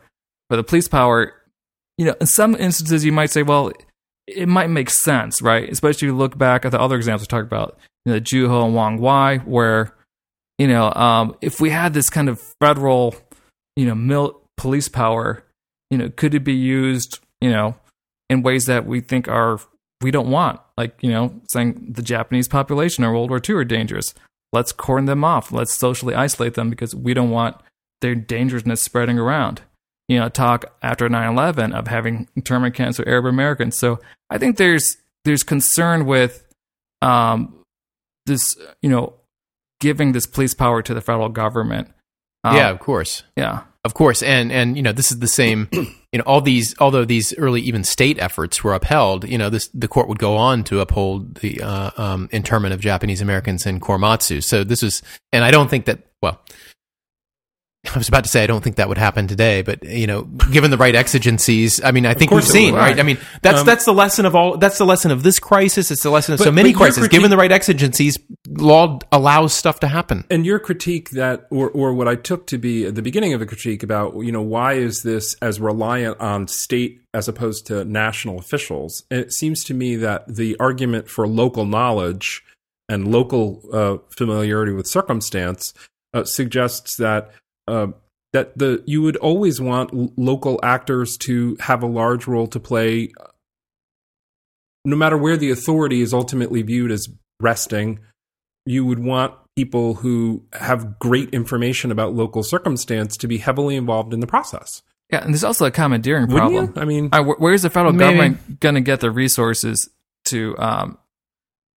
or 0.49 0.57
the 0.57 0.63
police 0.63 0.87
power, 0.87 1.33
you 1.97 2.05
know, 2.05 2.15
in 2.21 2.27
some 2.27 2.55
instances 2.55 3.03
you 3.03 3.11
might 3.11 3.31
say, 3.31 3.43
well, 3.43 3.71
it 4.27 4.47
might 4.47 4.69
make 4.69 4.89
sense, 4.89 5.41
right? 5.41 5.69
Especially 5.69 6.07
if 6.07 6.11
you 6.11 6.17
look 6.17 6.37
back 6.37 6.65
at 6.65 6.71
the 6.71 6.79
other 6.79 6.95
examples 6.95 7.23
we 7.23 7.27
talked 7.27 7.47
about, 7.47 7.79
you 8.05 8.13
know, 8.13 8.19
Jew 8.19 8.47
Ho 8.47 8.65
and 8.65 8.75
Wong 8.75 8.99
Wai, 8.99 9.37
where, 9.39 9.95
you 10.57 10.67
know, 10.67 10.93
um, 10.93 11.35
if 11.41 11.59
we 11.59 11.69
had 11.71 11.93
this 11.93 12.09
kind 12.09 12.29
of 12.29 12.39
federal, 12.61 13.15
you 13.75 13.85
know, 13.85 13.95
mil- 13.95 14.41
police 14.57 14.89
power, 14.89 15.43
you 15.89 15.97
know, 15.97 16.09
could 16.09 16.35
it 16.35 16.43
be 16.43 16.53
used, 16.53 17.19
you 17.41 17.49
know, 17.49 17.75
in 18.29 18.43
ways 18.43 18.65
that 18.65 18.85
we 18.85 19.01
think 19.01 19.27
are 19.27 19.59
we 20.01 20.11
don't 20.11 20.29
want, 20.29 20.59
like 20.77 20.97
you 21.01 21.11
know, 21.11 21.41
saying 21.49 21.87
the 21.89 22.01
Japanese 22.01 22.47
population 22.47 23.03
in 23.03 23.09
World 23.09 23.29
War 23.29 23.41
II 23.47 23.55
are 23.55 23.65
dangerous. 23.65 24.13
Let's 24.53 24.71
cordon 24.71 25.05
them 25.05 25.23
off. 25.23 25.51
Let's 25.51 25.73
socially 25.73 26.15
isolate 26.15 26.53
them 26.55 26.69
because 26.69 26.95
we 26.95 27.13
don't 27.13 27.29
want 27.29 27.57
their 28.01 28.15
dangerousness 28.15 28.81
spreading 28.81 29.19
around. 29.19 29.61
You 30.07 30.19
know, 30.19 30.29
talk 30.29 30.65
after 30.81 31.07
9/11 31.07 31.73
of 31.73 31.87
having 31.87 32.27
internment 32.35 32.73
cancer 32.75 33.03
Arab 33.07 33.25
Americans. 33.25 33.77
So 33.77 33.99
I 34.29 34.37
think 34.37 34.57
there's 34.57 34.97
there's 35.23 35.43
concern 35.43 36.05
with 36.05 36.47
um, 37.01 37.63
this, 38.25 38.55
you 38.81 38.89
know, 38.89 39.13
giving 39.79 40.11
this 40.11 40.25
police 40.25 40.53
power 40.53 40.81
to 40.81 40.93
the 40.93 41.01
federal 41.01 41.29
government. 41.29 41.89
Um, 42.43 42.55
yeah, 42.55 42.69
of 42.69 42.79
course. 42.79 43.23
yeah, 43.35 43.63
Of 43.83 43.93
course, 43.93 44.23
and 44.23 44.51
and 44.51 44.75
you 44.77 44.83
know 44.83 44.91
this 44.91 45.11
is 45.11 45.19
the 45.19 45.27
same. 45.27 45.69
You 46.11 46.19
know, 46.19 46.23
all 46.25 46.41
these, 46.41 46.73
although 46.79 47.05
these 47.05 47.35
early 47.37 47.61
even 47.61 47.83
state 47.83 48.17
efforts 48.19 48.63
were 48.63 48.73
upheld, 48.73 49.27
you 49.27 49.37
know, 49.37 49.49
this 49.49 49.67
the 49.73 49.87
court 49.87 50.07
would 50.07 50.17
go 50.17 50.35
on 50.35 50.63
to 50.65 50.79
uphold 50.79 51.35
the 51.35 51.61
uh, 51.61 51.91
um, 51.97 52.29
internment 52.31 52.73
of 52.73 52.79
Japanese 52.79 53.21
Americans 53.21 53.65
in 53.65 53.79
Korematsu. 53.79 54.43
So 54.43 54.63
this 54.63 54.81
was, 54.81 55.03
and 55.31 55.43
I 55.43 55.51
don't 55.51 55.69
think 55.69 55.85
that. 55.85 55.99
Well, 56.21 56.41
I 57.95 57.97
was 57.97 58.09
about 58.09 58.25
to 58.25 58.29
say 58.29 58.43
I 58.43 58.47
don't 58.47 58.61
think 58.63 58.75
that 58.75 58.89
would 58.89 58.97
happen 58.97 59.27
today, 59.27 59.61
but 59.61 59.83
you 59.83 60.05
know, 60.05 60.23
given 60.23 60.69
the 60.69 60.77
right 60.77 60.93
exigencies, 60.93 61.81
I 61.83 61.91
mean, 61.91 62.05
I 62.05 62.13
think 62.13 62.31
we've 62.31 62.43
seen 62.43 62.73
right. 62.73 62.91
right. 62.91 62.99
I 62.99 63.03
mean, 63.03 63.17
that's 63.41 63.61
Um, 63.61 63.65
that's 63.65 63.85
the 63.85 63.93
lesson 63.93 64.25
of 64.25 64.35
all. 64.35 64.57
That's 64.57 64.77
the 64.77 64.85
lesson 64.85 65.11
of 65.11 65.23
this 65.23 65.39
crisis. 65.39 65.89
It's 65.89 66.03
the 66.03 66.09
lesson 66.09 66.33
of 66.33 66.39
so 66.39 66.51
many 66.51 66.73
crises. 66.73 66.97
critique- 66.97 67.11
given 67.11 67.29
the 67.29 67.37
right 67.37 67.51
exigencies, 67.51 68.17
law 68.47 68.99
allows 69.11 69.53
stuff 69.53 69.79
to 69.79 69.87
happen. 69.87 70.25
and 70.29 70.45
your 70.45 70.59
critique 70.59 71.11
that 71.11 71.47
or 71.51 71.69
or 71.69 71.93
what 71.93 72.07
I 72.07 72.15
took 72.15 72.47
to 72.47 72.57
be 72.57 72.85
at 72.85 72.95
the 72.95 73.01
beginning 73.01 73.33
of 73.33 73.41
a 73.41 73.45
critique 73.45 73.81
about 73.81 74.13
you 74.19 74.31
know 74.31 74.41
why 74.41 74.73
is 74.73 75.03
this 75.03 75.35
as 75.41 75.59
reliant 75.61 76.19
on 76.19 76.47
state 76.47 77.01
as 77.13 77.27
opposed 77.27 77.65
to 77.67 77.83
national 77.85 78.37
officials 78.39 79.03
it 79.09 79.31
seems 79.31 79.63
to 79.63 79.73
me 79.73 79.95
that 79.95 80.27
the 80.27 80.55
argument 80.59 81.09
for 81.09 81.27
local 81.27 81.65
knowledge 81.65 82.43
and 82.87 83.11
local 83.11 83.61
uh, 83.73 83.97
familiarity 84.15 84.71
with 84.73 84.85
circumstance 84.87 85.73
uh, 86.13 86.23
suggests 86.23 86.97
that 86.97 87.31
uh, 87.69 87.87
that 88.33 88.57
the 88.57 88.83
you 88.85 89.01
would 89.01 89.17
always 89.17 89.61
want 89.61 89.93
l- 89.93 90.11
local 90.17 90.59
actors 90.63 91.17
to 91.17 91.55
have 91.59 91.83
a 91.83 91.87
large 91.87 92.27
role 92.27 92.47
to 92.47 92.59
play 92.59 93.11
no 94.85 94.95
matter 94.95 95.17
where 95.17 95.37
the 95.37 95.51
authority 95.51 96.01
is 96.01 96.13
ultimately 96.13 96.61
viewed 96.61 96.91
as 96.91 97.07
resting 97.41 97.99
you 98.65 98.85
would 98.85 98.99
want 98.99 99.33
people 99.55 99.95
who 99.95 100.43
have 100.53 100.99
great 100.99 101.29
information 101.31 101.91
about 101.91 102.13
local 102.13 102.43
circumstance 102.43 103.17
to 103.17 103.27
be 103.27 103.37
heavily 103.39 103.75
involved 103.75 104.13
in 104.13 104.19
the 104.19 104.27
process. 104.27 104.81
yeah, 105.11 105.23
and 105.23 105.33
there's 105.33 105.43
also 105.43 105.65
a 105.65 105.71
commandeering 105.71 106.27
Wouldn't 106.27 106.39
problem. 106.39 106.73
you? 106.75 106.81
I 106.81 106.85
mean, 106.85 107.09
Uh, 107.11 107.23
where's 107.39 107.63
the 107.63 107.69
federal 107.69 107.93
Maybe. 107.93 108.15
government 108.17 108.59
going 108.59 108.75
to 108.75 108.81
get 108.81 108.99
the 108.99 109.11
resources 109.11 109.89
to, 110.25 110.55
um, 110.59 110.97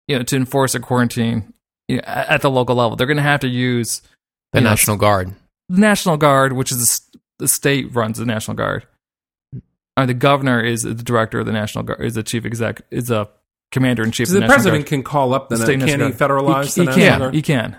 you 0.07 0.17
know, 0.17 0.23
to 0.23 0.35
enforce 0.35 0.75
a 0.75 0.79
quarantine 0.79 1.53
you 1.87 1.97
know, 1.97 2.03
at 2.05 2.27
at 2.29 2.41
the 2.41 2.49
local 2.51 2.75
level? 2.75 2.95
They're 2.97 3.07
going 3.07 3.17
to 3.17 3.23
have 3.23 3.39
to 3.41 3.47
use 3.47 4.01
The 4.53 4.59
you 4.59 4.63
know, 4.65 4.69
National 4.71 4.97
Guard. 4.97 5.33
The 5.71 5.79
National 5.81 6.17
Guard, 6.17 6.53
which 6.53 6.71
is 6.71 6.79
the, 7.13 7.19
the 7.39 7.47
state 7.47 7.93
runs 7.95 8.17
the 8.17 8.25
National 8.25 8.55
Guard. 8.55 8.85
Uh, 9.97 10.05
the 10.05 10.13
governor 10.13 10.61
is 10.63 10.83
the 10.83 10.93
director 10.95 11.39
of 11.39 11.45
the 11.45 11.51
National 11.51 11.83
Guard, 11.83 12.01
is 12.01 12.13
the 12.15 12.23
chief 12.23 12.45
exec, 12.45 12.81
is 12.91 13.11
a 13.11 13.29
commander 13.71 14.03
in 14.03 14.11
chief. 14.11 14.27
so 14.27 14.35
the 14.35 14.41
the 14.41 14.45
president 14.47 14.83
Guard. 14.83 14.87
can 14.87 15.03
call 15.03 15.33
up 15.33 15.49
the 15.49 15.55
The 15.57 15.63
state 15.63 15.79
can 15.79 15.87
he 15.87 15.95
National 15.97 16.11
federalize 16.11 16.75
He, 16.75 16.85
the 16.85 16.91
he 16.91 16.97
National 16.97 17.09
can. 17.09 17.19
Guard? 17.19 17.33
He 17.35 17.41
can. 17.41 17.77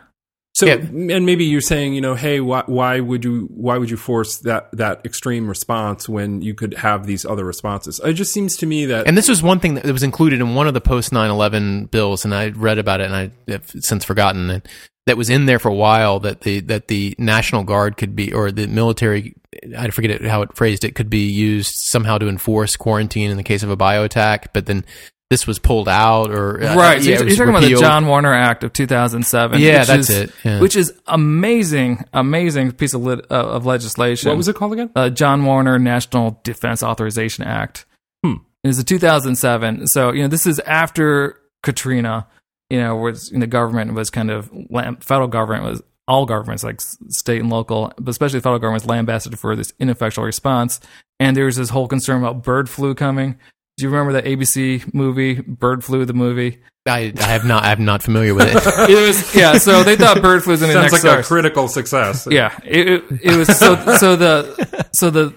So, 0.54 0.66
Yeah. 0.66 0.74
and 0.74 1.24
maybe 1.24 1.46
you're 1.46 1.62
saying, 1.62 1.94
you 1.94 2.02
know, 2.02 2.14
hey, 2.14 2.38
why, 2.40 2.62
why 2.66 3.00
would 3.00 3.24
you 3.24 3.48
why 3.54 3.78
would 3.78 3.88
you 3.88 3.96
force 3.96 4.36
that 4.40 4.68
that 4.76 5.00
extreme 5.06 5.48
response 5.48 6.06
when 6.10 6.42
you 6.42 6.52
could 6.52 6.74
have 6.74 7.06
these 7.06 7.24
other 7.24 7.42
responses? 7.44 7.98
It 8.04 8.12
just 8.12 8.34
seems 8.34 8.58
to 8.58 8.66
me 8.66 8.84
that 8.84 9.06
And 9.06 9.16
this 9.16 9.30
was 9.30 9.42
one 9.42 9.60
thing 9.60 9.74
that 9.74 9.86
was 9.86 10.02
included 10.02 10.40
in 10.42 10.54
one 10.54 10.66
of 10.68 10.74
the 10.74 10.80
post 10.82 11.10
9/11 11.10 11.90
bills, 11.90 12.26
and 12.26 12.34
I 12.34 12.50
read 12.50 12.76
about 12.76 13.00
it, 13.00 13.04
and 13.10 13.16
I 13.16 13.30
have 13.50 13.64
since 13.80 14.04
forgotten 14.04 14.50
it. 14.50 14.68
That 15.06 15.16
was 15.16 15.30
in 15.30 15.46
there 15.46 15.58
for 15.58 15.68
a 15.68 15.74
while. 15.74 16.20
That 16.20 16.42
the 16.42 16.60
that 16.60 16.88
the 16.88 17.14
National 17.18 17.64
Guard 17.64 17.96
could 17.96 18.14
be, 18.14 18.32
or 18.32 18.52
the 18.52 18.68
military, 18.68 19.34
I 19.76 19.90
forget 19.90 20.12
it, 20.12 20.22
how 20.22 20.42
it 20.42 20.56
phrased 20.56 20.84
it, 20.84 20.94
could 20.94 21.10
be 21.10 21.28
used 21.28 21.72
somehow 21.74 22.18
to 22.18 22.28
enforce 22.28 22.76
quarantine 22.76 23.30
in 23.30 23.36
the 23.36 23.42
case 23.42 23.62
of 23.62 23.70
a 23.70 23.76
bioattack. 23.76 24.48
But 24.52 24.66
then 24.66 24.84
this 25.32 25.46
was 25.46 25.58
pulled 25.58 25.88
out, 25.88 26.30
or 26.30 26.62
uh, 26.62 26.76
right. 26.76 27.02
So 27.02 27.08
yeah, 27.08 27.18
you're, 27.20 27.28
you're 27.28 27.36
talking 27.36 27.48
about 27.48 27.62
the. 27.62 27.76
John 27.76 28.06
Warner 28.06 28.34
Act 28.34 28.64
of 28.64 28.74
2007. 28.74 29.60
Yeah, 29.60 29.78
which 29.78 29.88
that's 29.88 30.10
is, 30.10 30.10
it. 30.10 30.32
Yeah. 30.44 30.60
Which 30.60 30.76
is 30.76 30.92
amazing, 31.06 32.04
amazing 32.12 32.72
piece 32.72 32.92
of 32.92 33.02
lit, 33.02 33.24
uh, 33.30 33.34
of 33.34 33.64
legislation. 33.64 34.28
what 34.28 34.36
was 34.36 34.48
it 34.48 34.56
called 34.56 34.74
again? 34.74 34.90
uh, 34.94 35.08
John 35.08 35.44
Warner 35.46 35.78
National 35.78 36.38
Defense 36.44 36.82
Authorization 36.82 37.44
Act. 37.44 37.86
Hmm. 38.22 38.34
It's 38.62 38.78
a 38.78 38.84
2007. 38.84 39.86
So 39.86 40.12
you 40.12 40.20
know 40.20 40.28
this 40.28 40.46
is 40.46 40.60
after 40.60 41.40
Katrina. 41.62 42.26
You 42.72 42.80
know, 42.80 42.96
was 42.96 43.30
you 43.30 43.38
the 43.38 43.46
government 43.46 43.92
was 43.92 44.08
kind 44.08 44.30
of 44.30 44.50
lam- 44.70 44.96
federal 44.96 45.28
government 45.28 45.64
was 45.64 45.82
all 46.08 46.24
governments 46.24 46.64
like 46.64 46.80
state 46.80 47.40
and 47.42 47.50
local, 47.50 47.92
but 47.98 48.08
especially 48.08 48.38
the 48.38 48.42
federal 48.44 48.60
government 48.60 48.82
was 48.82 48.88
lambasted 48.88 49.38
for 49.38 49.54
this 49.54 49.74
ineffectual 49.78 50.24
response. 50.24 50.80
And 51.20 51.36
there 51.36 51.44
was 51.44 51.56
this 51.56 51.68
whole 51.68 51.86
concern 51.86 52.22
about 52.22 52.42
bird 52.42 52.70
flu 52.70 52.94
coming. 52.94 53.38
Do 53.76 53.84
you 53.84 53.90
remember 53.90 54.14
that 54.14 54.24
ABC 54.24 54.94
movie, 54.94 55.34
Bird 55.40 55.84
Flu, 55.84 56.06
the 56.06 56.14
movie? 56.14 56.62
I, 56.86 57.12
I 57.16 57.22
have 57.24 57.44
not. 57.44 57.64
I'm 57.64 57.84
not 57.84 58.02
familiar 58.02 58.34
with 58.34 58.48
it. 58.48 58.56
It 58.90 59.06
was 59.06 59.34
yeah. 59.34 59.58
So 59.58 59.82
they 59.82 59.96
thought 59.96 60.22
bird 60.22 60.42
flu 60.42 60.52
was 60.52 60.62
in 60.62 60.68
the 60.68 60.74
Sounds 60.74 60.92
next 60.92 61.04
like 61.04 61.18
a 61.18 61.22
critical 61.22 61.68
success. 61.68 62.26
Yeah, 62.30 62.58
it, 62.64 62.88
it, 62.88 63.04
it 63.22 63.36
was 63.36 63.54
so 63.58 63.76
so 63.96 64.16
the 64.16 64.88
so 64.92 65.10
the 65.10 65.34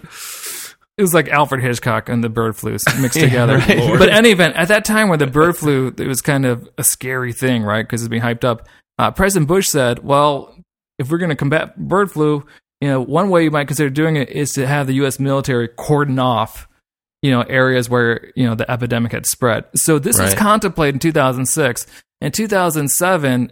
it 0.97 1.01
was 1.01 1.13
like 1.13 1.27
Alfred 1.29 1.61
Hitchcock 1.61 2.07
and 2.09 2.23
the 2.23 2.29
bird 2.29 2.55
flu 2.55 2.71
mixed 2.99 3.19
together. 3.19 3.57
right. 3.57 3.97
But 3.99 4.09
any 4.09 4.29
event, 4.31 4.55
at 4.55 4.69
that 4.69 4.85
time 4.85 5.09
where 5.09 5.17
the 5.17 5.27
bird 5.27 5.57
flu, 5.57 5.93
it 5.97 6.07
was 6.07 6.21
kind 6.21 6.45
of 6.45 6.69
a 6.77 6.83
scary 6.83 7.33
thing, 7.33 7.63
right? 7.63 7.85
Because 7.85 8.01
it's 8.01 8.09
being 8.09 8.21
hyped 8.21 8.43
up. 8.43 8.67
Uh, 8.97 9.11
President 9.11 9.47
Bush 9.47 9.67
said, 9.67 10.03
"Well, 10.03 10.55
if 10.97 11.11
we're 11.11 11.17
going 11.17 11.29
to 11.29 11.35
combat 11.35 11.75
bird 11.77 12.11
flu, 12.11 12.45
you 12.79 12.87
know, 12.87 13.01
one 13.01 13.29
way 13.29 13.43
you 13.43 13.51
might 13.51 13.67
consider 13.67 13.89
doing 13.89 14.15
it 14.15 14.29
is 14.29 14.53
to 14.53 14.65
have 14.65 14.87
the 14.87 14.93
U.S. 14.95 15.19
military 15.19 15.67
cordon 15.67 16.19
off." 16.19 16.67
You 17.21 17.31
know 17.31 17.41
areas 17.41 17.89
where 17.89 18.31
you 18.35 18.45
know 18.45 18.53
the 18.53 18.69
epidemic 18.69 19.11
had 19.11 19.25
spread. 19.25 19.65
So 19.75 19.97
this 19.97 20.19
was 20.19 20.35
contemplated 20.35 20.95
in 20.95 20.99
2006. 20.99 21.87
In 22.21 22.31
2007, 22.31 23.51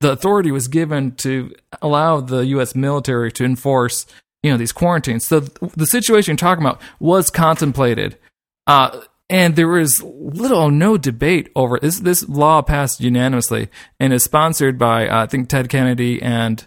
the 0.00 0.12
authority 0.12 0.52
was 0.52 0.68
given 0.68 1.12
to 1.16 1.52
allow 1.80 2.20
the 2.20 2.46
U.S. 2.46 2.74
military 2.76 3.32
to 3.32 3.44
enforce, 3.44 4.06
you 4.42 4.50
know, 4.50 4.56
these 4.56 4.72
quarantines. 4.72 5.26
So 5.26 5.40
th- 5.40 5.72
the 5.76 5.86
situation 5.86 6.32
you're 6.32 6.36
talking 6.36 6.64
about 6.64 6.80
was 6.98 7.30
contemplated, 7.30 8.18
uh, 8.66 9.00
and 9.30 9.56
there 9.56 9.68
was 9.68 10.02
little 10.02 10.58
or 10.58 10.70
no 10.70 10.96
debate 10.98 11.50
over 11.56 11.78
this. 11.78 12.00
This 12.00 12.28
law 12.28 12.60
passed 12.62 13.00
unanimously 13.00 13.68
and 13.98 14.12
is 14.12 14.24
sponsored 14.24 14.78
by 14.78 15.08
uh, 15.08 15.22
I 15.22 15.26
think 15.26 15.48
Ted 15.48 15.68
Kennedy 15.68 16.20
and 16.20 16.66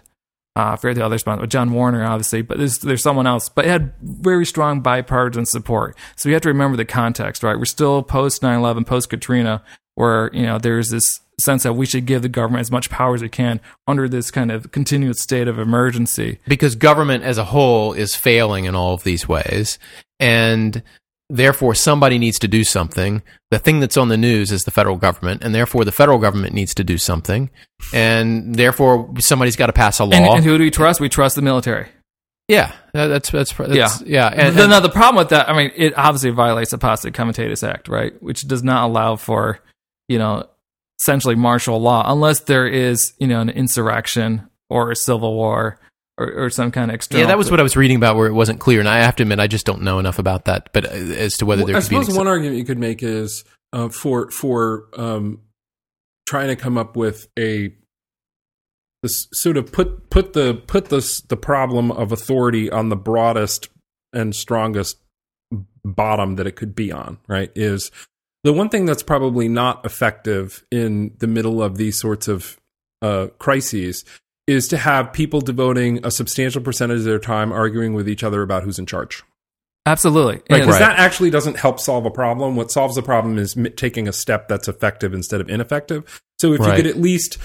uh, 0.56 0.72
I 0.72 0.76
forget 0.76 0.96
the 0.96 1.04
other 1.04 1.18
sponsor, 1.18 1.46
John 1.46 1.70
Warner, 1.70 2.02
obviously, 2.02 2.40
but 2.40 2.56
there's 2.56 2.78
there's 2.78 3.02
someone 3.02 3.26
else. 3.26 3.50
But 3.50 3.66
it 3.66 3.70
had 3.70 3.92
very 4.00 4.46
strong 4.46 4.80
bipartisan 4.80 5.44
support. 5.44 5.96
So 6.16 6.30
you 6.30 6.34
have 6.34 6.42
to 6.42 6.48
remember 6.48 6.78
the 6.78 6.86
context, 6.86 7.42
right? 7.42 7.58
We're 7.58 7.66
still 7.66 8.02
post 8.02 8.40
9/11, 8.40 8.86
post 8.86 9.10
Katrina, 9.10 9.62
where 9.96 10.30
you 10.32 10.42
know 10.46 10.58
there's 10.58 10.88
this 10.90 11.20
sense 11.38 11.64
that 11.64 11.74
we 11.74 11.84
should 11.84 12.06
give 12.06 12.22
the 12.22 12.30
government 12.30 12.60
as 12.62 12.70
much 12.70 12.88
power 12.88 13.14
as 13.14 13.20
we 13.20 13.28
can 13.28 13.60
under 13.86 14.08
this 14.08 14.30
kind 14.30 14.50
of 14.50 14.70
continuous 14.72 15.20
state 15.20 15.48
of 15.48 15.58
emergency. 15.58 16.38
because 16.48 16.74
government 16.74 17.22
as 17.24 17.36
a 17.36 17.44
whole 17.44 17.92
is 17.92 18.14
failing 18.14 18.64
in 18.64 18.74
all 18.74 18.94
of 18.94 19.02
these 19.04 19.28
ways 19.28 19.78
and 20.18 20.82
therefore 21.28 21.74
somebody 21.74 22.18
needs 22.18 22.38
to 22.38 22.48
do 22.48 22.64
something 22.64 23.20
the 23.50 23.58
thing 23.58 23.80
that's 23.80 23.96
on 23.98 24.08
the 24.08 24.16
news 24.16 24.50
is 24.50 24.62
the 24.62 24.70
federal 24.70 24.96
government 24.96 25.42
and 25.44 25.54
therefore 25.54 25.84
the 25.84 25.92
federal 25.92 26.18
government 26.18 26.54
needs 26.54 26.72
to 26.72 26.82
do 26.84 26.96
something 26.96 27.50
and 27.92 28.54
therefore 28.54 29.12
somebody's 29.18 29.56
got 29.56 29.66
to 29.66 29.72
pass 29.74 29.98
a 29.98 30.04
law 30.04 30.16
And, 30.16 30.26
and 30.36 30.44
who 30.44 30.56
do 30.56 30.64
we 30.64 30.70
trust? 30.70 31.00
We 31.00 31.08
trust 31.10 31.36
the 31.36 31.42
military. 31.42 31.88
yeah 32.48 32.72
that's 32.94 33.30
that's, 33.30 33.52
that's 33.52 34.00
yeah 34.02 34.28
and, 34.28 34.56
the, 34.56 34.62
and- 34.62 34.70
now 34.70 34.80
the 34.80 34.88
problem 34.88 35.16
with 35.16 35.28
that, 35.30 35.50
I 35.50 35.56
mean, 35.56 35.70
it 35.76 35.92
obviously 35.98 36.30
violates 36.30 36.70
the 36.70 36.78
Posse 36.78 37.10
Comitatus 37.10 37.62
Act, 37.62 37.88
right? 37.88 38.14
Which 38.22 38.46
does 38.48 38.62
not 38.62 38.84
allow 38.84 39.16
for, 39.16 39.58
you 40.08 40.18
know, 40.18 40.48
essentially 41.00 41.34
martial 41.34 41.80
law 41.80 42.04
unless 42.10 42.40
there 42.40 42.66
is, 42.66 43.12
you 43.18 43.26
know, 43.26 43.40
an 43.40 43.50
insurrection 43.50 44.48
or 44.70 44.90
a 44.90 44.96
civil 44.96 45.34
war 45.34 45.78
or, 46.18 46.44
or 46.44 46.50
some 46.50 46.72
kind 46.72 46.90
of 46.90 46.94
external. 46.94 47.20
yeah 47.20 47.26
that 47.28 47.36
was 47.36 47.50
what 47.50 47.60
i 47.60 47.62
was 47.62 47.76
reading 47.76 47.96
about 47.96 48.16
where 48.16 48.26
it 48.26 48.32
wasn't 48.32 48.58
clear 48.58 48.80
and 48.80 48.88
i 48.88 48.98
have 49.00 49.14
to 49.14 49.22
admit 49.22 49.38
i 49.38 49.46
just 49.46 49.66
don't 49.66 49.82
know 49.82 49.98
enough 49.98 50.18
about 50.18 50.46
that 50.46 50.70
but 50.72 50.86
uh, 50.86 50.88
as 50.88 51.36
to 51.36 51.44
whether 51.44 51.60
Well, 51.60 51.66
there 51.66 51.76
I 51.76 51.80
could 51.80 51.90
be 51.90 51.96
an 51.96 52.02
suppose 52.04 52.14
ex- 52.14 52.18
one 52.18 52.26
argument 52.26 52.56
you 52.56 52.64
could 52.64 52.78
make 52.78 53.02
is 53.02 53.44
uh, 53.74 53.90
for 53.90 54.30
for 54.30 54.86
um, 54.96 55.42
trying 56.26 56.48
to 56.48 56.56
come 56.56 56.78
up 56.78 56.96
with 56.96 57.28
a 57.38 57.74
this 59.02 59.28
sort 59.32 59.56
of 59.56 59.70
put 59.70 60.08
put 60.10 60.32
the 60.32 60.54
put 60.54 60.86
this 60.86 61.20
the 61.20 61.36
problem 61.36 61.92
of 61.92 62.12
authority 62.12 62.70
on 62.70 62.88
the 62.88 62.96
broadest 62.96 63.68
and 64.12 64.34
strongest 64.34 64.96
bottom 65.84 66.36
that 66.36 66.46
it 66.46 66.56
could 66.56 66.74
be 66.74 66.90
on. 66.90 67.18
Right 67.28 67.50
is 67.54 67.90
the 68.46 68.52
one 68.52 68.68
thing 68.68 68.84
that's 68.86 69.02
probably 69.02 69.48
not 69.48 69.84
effective 69.84 70.64
in 70.70 71.12
the 71.18 71.26
middle 71.26 71.60
of 71.60 71.78
these 71.78 71.98
sorts 71.98 72.28
of 72.28 72.56
uh, 73.02 73.26
crises 73.40 74.04
is 74.46 74.68
to 74.68 74.76
have 74.76 75.12
people 75.12 75.40
devoting 75.40 75.98
a 76.06 76.12
substantial 76.12 76.62
percentage 76.62 76.98
of 76.98 77.04
their 77.04 77.18
time 77.18 77.50
arguing 77.50 77.92
with 77.92 78.08
each 78.08 78.22
other 78.22 78.42
about 78.42 78.62
who's 78.62 78.78
in 78.78 78.86
charge. 78.86 79.24
Absolutely. 79.84 80.34
Right, 80.34 80.44
And- 80.50 80.60
because 80.62 80.78
that 80.78 80.96
actually 80.96 81.30
doesn't 81.30 81.56
help 81.56 81.80
solve 81.80 82.06
a 82.06 82.10
problem. 82.10 82.54
What 82.54 82.70
solves 82.70 82.94
the 82.94 83.02
problem 83.02 83.36
is 83.36 83.56
m- 83.56 83.66
taking 83.76 84.06
a 84.06 84.12
step 84.12 84.46
that's 84.46 84.68
effective 84.68 85.12
instead 85.12 85.40
of 85.40 85.50
ineffective. 85.50 86.22
So 86.38 86.52
if 86.52 86.60
Right. 86.60 86.70
you 86.70 86.84
could 86.84 86.86
at 86.86 87.00
least 87.02 87.38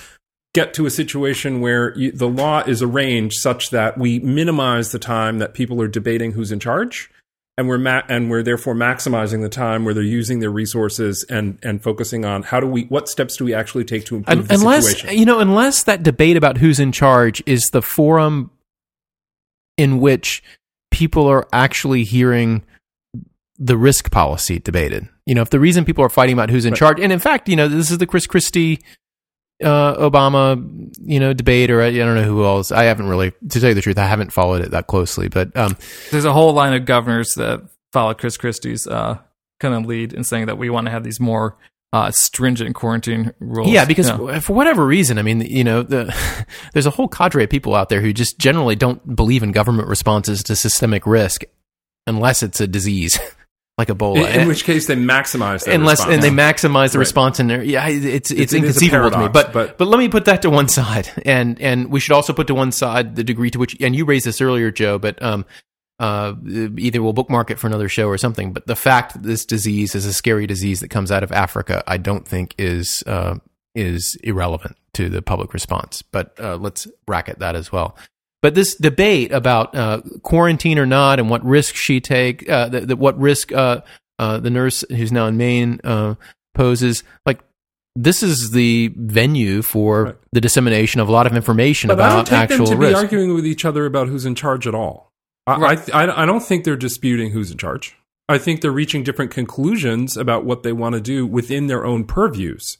get 0.53 0.71
to 0.75 0.85
a 0.85 0.91
situation 0.91 1.61
where 1.61 1.97
you, 1.97 2.11
the 2.11 2.27
law 2.29 2.61
is 2.61 2.83
arranged 2.83 3.37
such 3.39 3.71
that 3.71 3.97
we 3.97 4.19
minimize 4.19 4.91
the 4.91 4.99
time 4.99 5.39
that 5.39 5.55
people 5.55 5.81
are 5.81 5.87
debating 5.87 6.33
who's 6.33 6.51
in 6.51 6.59
charge 6.59 7.09
and 7.57 7.67
we're 7.67 7.77
ma- 7.77 8.01
and 8.07 8.29
we're 8.29 8.43
therefore 8.43 8.73
maximizing 8.75 9.41
the 9.41 9.49
time 9.49 9.83
where 9.85 9.93
they're 9.93 10.03
using 10.03 10.39
their 10.39 10.49
resources 10.49 11.25
and 11.29 11.59
and 11.61 11.83
focusing 11.83 12.25
on 12.25 12.43
how 12.43 12.59
do 12.59 12.67
we 12.67 12.83
what 12.83 13.09
steps 13.09 13.37
do 13.37 13.45
we 13.45 13.53
actually 13.53 13.83
take 13.83 14.05
to 14.05 14.15
improve 14.15 14.47
the 14.47 14.53
unless 14.53 14.87
situation 14.87 15.17
you 15.17 15.25
know, 15.25 15.39
unless 15.39 15.83
that 15.83 16.01
debate 16.03 16.37
about 16.37 16.57
who's 16.57 16.79
in 16.79 16.91
charge 16.91 17.43
is 17.45 17.61
the 17.71 17.81
forum 17.81 18.49
in 19.77 19.99
which 19.99 20.43
people 20.91 21.27
are 21.27 21.47
actually 21.53 22.03
hearing 22.03 22.63
the 23.57 23.77
risk 23.77 24.11
policy 24.11 24.59
debated. 24.59 25.07
You 25.25 25.35
know, 25.35 25.41
if 25.41 25.49
the 25.51 25.59
reason 25.59 25.85
people 25.85 26.03
are 26.03 26.09
fighting 26.09 26.33
about 26.33 26.49
who's 26.49 26.65
in 26.65 26.71
Right. 26.71 26.79
charge, 26.79 26.99
and 26.99 27.11
in 27.13 27.19
fact, 27.19 27.47
you 27.47 27.55
know, 27.55 27.67
this 27.67 27.91
is 27.91 27.97
the 27.99 28.07
Chris 28.07 28.25
Christie. 28.27 28.79
Uh, 29.61 30.09
Obama, 30.09 30.91
you 31.03 31.19
know, 31.19 31.33
debate, 31.33 31.69
or 31.71 31.81
I, 31.81 31.88
I 31.88 31.97
don't 31.97 32.15
know 32.15 32.23
who 32.23 32.43
else. 32.45 32.71
I 32.71 32.85
haven't 32.85 33.07
really, 33.07 33.31
to 33.49 33.59
tell 33.59 33.69
you 33.69 33.75
the 33.75 33.81
truth, 33.81 33.97
I 33.97 34.07
haven't 34.07 34.31
followed 34.33 34.61
it 34.61 34.71
that 34.71 34.88
closely. 34.88 35.27
But 35.27 35.55
um, 35.55 35.77
There's 36.09 36.25
a 36.25 36.33
whole 36.33 36.53
line 36.53 36.73
of 36.73 36.85
governors 36.85 37.33
that 37.35 37.61
follow 37.93 38.13
Chris 38.13 38.38
Christie's 38.38 38.88
uh, 38.88 39.19
kind 39.59 39.73
of 39.75 39.85
lead 39.85 40.13
in 40.13 40.23
saying 40.23 40.47
that 40.47 40.57
we 40.57 40.69
want 40.69 40.88
to 40.88 40.91
have 40.91 41.03
these 41.03 41.19
more 41.19 41.57
uh, 41.93 42.09
stringent 42.11 42.73
quarantine 42.73 43.33
rules. 43.39 43.69
Yeah, 43.69 43.85
because 43.85 44.07
Yeah. 44.07 44.39
for 44.39 44.53
whatever 44.53 44.85
reason, 44.85 45.17
I 45.19 45.21
mean, 45.23 45.41
you 45.41 45.63
know, 45.63 45.83
the, 45.83 46.15
there's 46.73 46.85
a 46.85 46.91
whole 46.91 47.07
cadre 47.07 47.43
of 47.43 47.49
people 47.49 47.75
out 47.75 47.89
there 47.89 48.01
who 48.01 48.13
just 48.13 48.39
generally 48.39 48.75
don't 48.75 49.15
believe 49.15 49.43
in 49.43 49.51
government 49.51 49.88
responses 49.89 50.41
to 50.43 50.55
systemic 50.55 51.05
risk 51.05 51.43
unless 52.07 52.41
it's 52.43 52.59
a 52.61 52.67
disease 52.67 53.19
like 53.77 53.88
Ebola. 53.88 54.27
in, 54.34 54.41
in 54.41 54.48
which 54.48 54.64
case 54.64 54.85
they 54.88 54.95
maximize 54.95 55.64
their 55.65 55.73
unless 55.73 55.99
response. 56.06 56.14
and 56.14 56.23
they 56.23 56.30
maximize 56.30 56.91
the 56.91 56.99
Right. 56.99 57.03
response 57.03 57.39
in 57.39 57.48
there. 57.48 57.64
Yeah, 57.64 57.88
it's 57.88 58.06
it's, 58.06 58.31
It's- 58.31 58.31
it 58.31 58.43
is 58.43 58.53
a 58.53 58.57
inconceivable 58.57 59.11
to 59.11 59.18
me. 59.18 59.27
But, 59.30 59.53
but- 59.53 59.77
but 59.77 59.88
let 59.88 59.98
me 59.98 60.10
put 60.10 60.26
that 60.26 60.41
to 60.43 60.49
one 60.49 60.68
side, 60.80 61.10
and 61.26 61.60
and 61.61 61.89
we 61.91 61.99
should 61.99 62.11
also 62.14 62.34
put 62.34 62.48
to 62.48 62.53
one 62.56 62.72
side 62.72 63.15
the 63.15 63.23
degree 63.23 63.49
to 63.52 63.60
which 63.60 63.76
and 63.81 63.95
you 63.95 64.06
raised 64.06 64.26
this 64.26 64.41
earlier, 64.41 64.72
Joe. 64.72 64.99
But 64.99 65.22
um, 65.23 65.45
uh, 65.99 66.34
either 66.77 67.02
we'll 67.02 67.14
bookmark 67.14 67.52
it 67.52 67.60
for 67.60 67.68
another 67.68 67.88
show 67.88 68.07
or 68.07 68.18
something. 68.18 68.53
But 68.53 68.65
the 68.68 68.76
fact 68.76 69.14
that 69.14 69.23
this 69.23 69.45
disease 69.45 69.93
is 69.95 70.06
a 70.06 70.14
scary 70.14 70.48
disease 70.48 70.80
that 70.81 70.89
comes 70.89 71.11
out 71.11 71.23
of 71.23 71.31
Africa, 71.31 71.84
I 71.88 71.98
don't 71.98 72.27
think 72.27 72.56
is 72.57 73.03
uh, 73.07 73.35
is 73.76 74.18
irrelevant 74.23 74.76
to 74.93 75.10
the 75.10 75.22
public 75.22 75.53
response. 75.53 76.02
But 76.02 76.38
uh, 76.39 76.57
let's 76.57 76.88
bracket 77.06 77.39
that 77.39 77.56
as 77.56 77.72
well. 77.72 77.95
But 78.41 78.55
this 78.55 78.76
debate 78.76 79.31
about 79.31 79.76
uh, 79.76 80.01
quarantine 80.23 80.80
or 80.80 80.85
not, 80.85 81.19
and 81.19 81.30
what 81.30 81.43
risk 81.45 81.76
she 81.76 82.01
take, 82.01 82.49
uh, 82.49 82.69
the, 82.69 82.81
the, 82.81 82.95
what 82.95 83.18
risk 83.19 83.51
uh, 83.51 83.81
uh, 84.18 84.39
the 84.39 84.49
nurse 84.49 84.84
who's 84.89 85.11
now 85.11 85.27
in 85.27 85.38
Maine 85.38 85.80
uh, 85.84 86.15
poses, 86.55 87.03
like 87.26 87.39
this 87.95 88.23
is 88.23 88.51
the 88.51 88.91
venue 88.95 89.61
for 89.61 90.03
Right. 90.05 90.15
the 90.31 90.41
dissemination 90.41 91.01
of 91.01 91.07
a 91.09 91.11
lot 91.11 91.27
of 91.27 91.35
information 91.35 91.89
but 91.89 91.99
I 91.99 92.03
don't 92.09 92.13
about 92.13 92.26
take 92.27 92.39
actual 92.51 92.65
them 92.68 92.76
to 92.80 92.81
risk. 92.88 92.91
be 92.99 93.03
arguing 93.03 93.34
with 93.35 93.45
each 93.45 93.65
other 93.65 93.85
about 93.85 94.07
who's 94.07 94.26
in 94.26 94.34
charge 94.34 94.65
at 94.65 94.73
all. 94.73 95.11
I, 95.45 95.57
Right. 95.57 95.93
I, 95.93 96.03
I, 96.05 96.23
I 96.23 96.26
don't 96.26 96.39
think 96.41 96.63
they're 96.63 96.76
disputing 96.77 97.31
who's 97.31 97.51
in 97.51 97.57
charge. 97.57 97.95
I 98.30 98.38
think 98.38 98.61
they're 98.61 98.72
reaching 98.72 99.03
different 99.03 99.31
conclusions 99.31 100.15
about 100.15 100.45
what 100.45 100.63
they 100.63 100.72
want 100.72 100.95
to 100.95 101.01
do 101.01 101.27
within 101.27 101.68
their 101.68 101.85
own 101.85 102.05
purviews. 102.05 102.77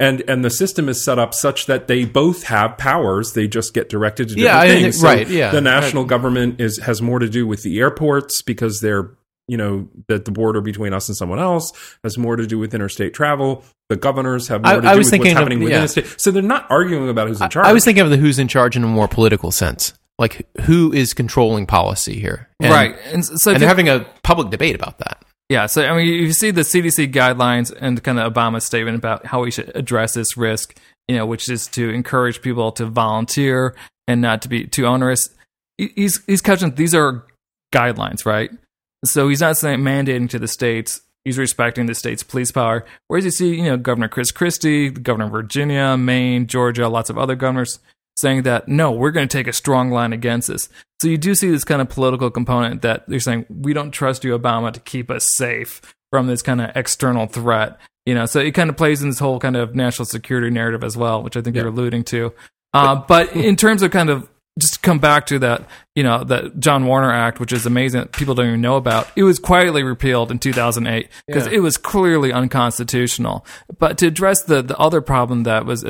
And 0.00 0.22
and 0.28 0.44
the 0.44 0.50
system 0.50 0.88
is 0.88 1.04
set 1.04 1.18
up 1.18 1.34
such 1.34 1.66
that 1.66 1.88
they 1.88 2.04
both 2.04 2.44
have 2.44 2.78
powers. 2.78 3.32
They 3.32 3.48
just 3.48 3.74
get 3.74 3.88
directed 3.88 4.28
to 4.28 4.34
different 4.36 4.54
Yeah, 4.54 4.60
I 4.60 4.68
think- 4.68 4.82
things. 4.82 5.00
So 5.00 5.06
right, 5.08 5.28
yeah. 5.28 5.50
The 5.50 5.60
national 5.60 6.04
government 6.04 6.60
is 6.60 6.78
has 6.78 7.02
more 7.02 7.18
to 7.18 7.28
do 7.28 7.46
with 7.46 7.62
the 7.64 7.78
airports 7.80 8.40
because 8.42 8.80
they're 8.80 9.10
you 9.48 9.56
know 9.56 9.88
that 10.08 10.24
the 10.24 10.30
border 10.30 10.60
between 10.60 10.92
us 10.92 11.08
and 11.08 11.16
someone 11.16 11.38
else 11.40 11.72
has 12.04 12.16
more 12.18 12.36
to 12.36 12.46
do 12.46 12.58
with 12.58 12.74
interstate 12.74 13.12
travel. 13.14 13.64
The 13.88 13.96
governors 13.96 14.46
have 14.48 14.62
more 14.62 14.74
I- 14.74 14.80
to 14.80 14.88
I 14.88 14.92
do 14.92 14.98
was 14.98 15.06
with 15.06 15.10
thinking 15.12 15.30
what's 15.30 15.32
of- 15.32 15.38
happening 15.38 15.58
within 15.64 15.78
yeah. 15.78 15.84
a 15.84 15.88
state. 15.88 16.14
So 16.20 16.30
they're 16.30 16.42
not 16.42 16.70
arguing 16.70 17.08
about 17.08 17.26
who's 17.28 17.40
in 17.40 17.48
charge. 17.50 17.66
I 17.66 17.72
was 17.72 17.84
thinking 17.84 18.02
of 18.04 18.10
the 18.10 18.18
who's 18.18 18.38
in 18.38 18.46
charge 18.46 18.76
in 18.76 18.84
a 18.84 18.86
more 18.86 19.08
political 19.08 19.50
sense, 19.50 19.94
like 20.18 20.46
who 20.60 20.92
is 20.92 21.12
controlling 21.14 21.66
policy 21.66 22.20
here, 22.20 22.48
And- 22.60 22.72
right. 22.72 22.94
And 23.12 23.24
so 23.24 23.50
And 23.52 23.60
they're 23.60 23.68
having 23.68 23.88
a 23.88 24.06
public 24.22 24.50
debate 24.50 24.74
about 24.76 24.98
that. 24.98 25.24
Yeah, 25.48 25.64
so 25.66 25.84
I 25.84 25.96
mean, 25.96 26.06
you 26.06 26.32
see 26.32 26.50
the 26.50 26.60
CDC 26.60 27.12
guidelines 27.12 27.74
and 27.74 28.02
kind 28.02 28.18
of 28.18 28.32
Obama's 28.32 28.64
statement 28.64 28.96
about 28.96 29.24
how 29.24 29.42
we 29.42 29.50
should 29.50 29.74
address 29.74 30.12
this 30.12 30.36
risk, 30.36 30.78
you 31.06 31.16
know, 31.16 31.24
which 31.24 31.48
is 31.48 31.66
to 31.68 31.88
encourage 31.88 32.42
people 32.42 32.70
to 32.72 32.84
volunteer 32.84 33.74
and 34.06 34.20
not 34.20 34.42
to 34.42 34.48
be 34.48 34.66
too 34.66 34.86
onerous. 34.86 35.30
He's 35.78 36.22
he's 36.26 36.42
catching 36.42 36.74
these 36.74 36.94
are 36.94 37.24
guidelines, 37.72 38.26
right? 38.26 38.50
So 39.06 39.28
he's 39.28 39.40
not 39.40 39.56
saying 39.56 39.80
mandating 39.80 40.28
to 40.30 40.38
the 40.38 40.48
states. 40.48 41.00
He's 41.24 41.38
respecting 41.38 41.86
the 41.86 41.94
state's 41.94 42.22
police 42.22 42.50
power. 42.50 42.84
Whereas 43.06 43.24
you 43.24 43.30
see, 43.30 43.56
you 43.56 43.64
know, 43.64 43.76
Governor 43.76 44.08
Chris 44.08 44.30
Christie, 44.30 44.90
governor 44.90 45.26
of 45.26 45.32
Virginia, 45.32 45.96
Maine, 45.96 46.46
Georgia, 46.46 46.88
lots 46.88 47.10
of 47.10 47.18
other 47.18 47.36
governors 47.36 47.78
saying 48.20 48.42
that 48.42 48.68
no, 48.68 48.90
we're 48.92 49.10
going 49.10 49.28
to 49.28 49.36
take 49.38 49.46
a 49.46 49.52
strong 49.52 49.90
line 49.90 50.12
against 50.12 50.48
this. 50.48 50.68
So 51.00 51.08
you 51.08 51.16
do 51.18 51.34
see 51.34 51.50
this 51.50 51.64
kind 51.64 51.80
of 51.80 51.88
political 51.88 52.30
component 52.30 52.82
that 52.82 53.04
they're 53.08 53.20
saying 53.20 53.46
we 53.48 53.72
don't 53.72 53.90
trust 53.92 54.24
you, 54.24 54.36
Obama, 54.38 54.72
to 54.72 54.80
keep 54.80 55.10
us 55.10 55.26
safe 55.36 55.80
from 56.10 56.26
this 56.26 56.42
kind 56.42 56.60
of 56.60 56.70
external 56.74 57.26
threat. 57.26 57.78
You 58.06 58.14
know, 58.14 58.26
so 58.26 58.40
it 58.40 58.52
kind 58.52 58.70
of 58.70 58.76
plays 58.76 59.02
in 59.02 59.10
this 59.10 59.18
whole 59.18 59.38
kind 59.38 59.56
of 59.56 59.74
national 59.74 60.06
security 60.06 60.50
narrative 60.50 60.82
as 60.82 60.96
well, 60.96 61.22
which 61.22 61.36
I 61.36 61.42
think 61.42 61.54
Yeah. 61.56 61.62
you're 61.62 61.70
alluding 61.72 62.04
to. 62.04 62.32
Uh, 62.74 62.96
but 62.96 63.34
in 63.36 63.54
terms 63.56 63.82
of 63.82 63.90
kind 63.90 64.08
of 64.10 64.28
just 64.58 64.74
to 64.74 64.80
come 64.80 64.98
back 64.98 65.24
to 65.26 65.38
that, 65.38 65.68
you 65.94 66.02
know, 66.02 66.24
that 66.24 66.58
John 66.58 66.84
Warner 66.86 67.12
Act, 67.12 67.38
which 67.38 67.52
is 67.52 67.64
amazing 67.64 68.00
that 68.00 68.12
people 68.12 68.34
don't 68.34 68.46
even 68.48 68.60
know 68.60 68.74
about. 68.76 69.06
It 69.14 69.22
was 69.22 69.38
quietly 69.38 69.84
repealed 69.84 70.32
in 70.32 70.40
2008 70.40 71.08
because 71.28 71.46
Yeah. 71.46 71.52
it 71.52 71.60
was 71.60 71.76
clearly 71.76 72.32
unconstitutional. 72.32 73.46
But 73.78 73.98
to 73.98 74.06
address 74.08 74.42
the 74.42 74.62
the 74.62 74.76
other 74.78 75.00
problem 75.00 75.44
that 75.44 75.64
was 75.64 75.84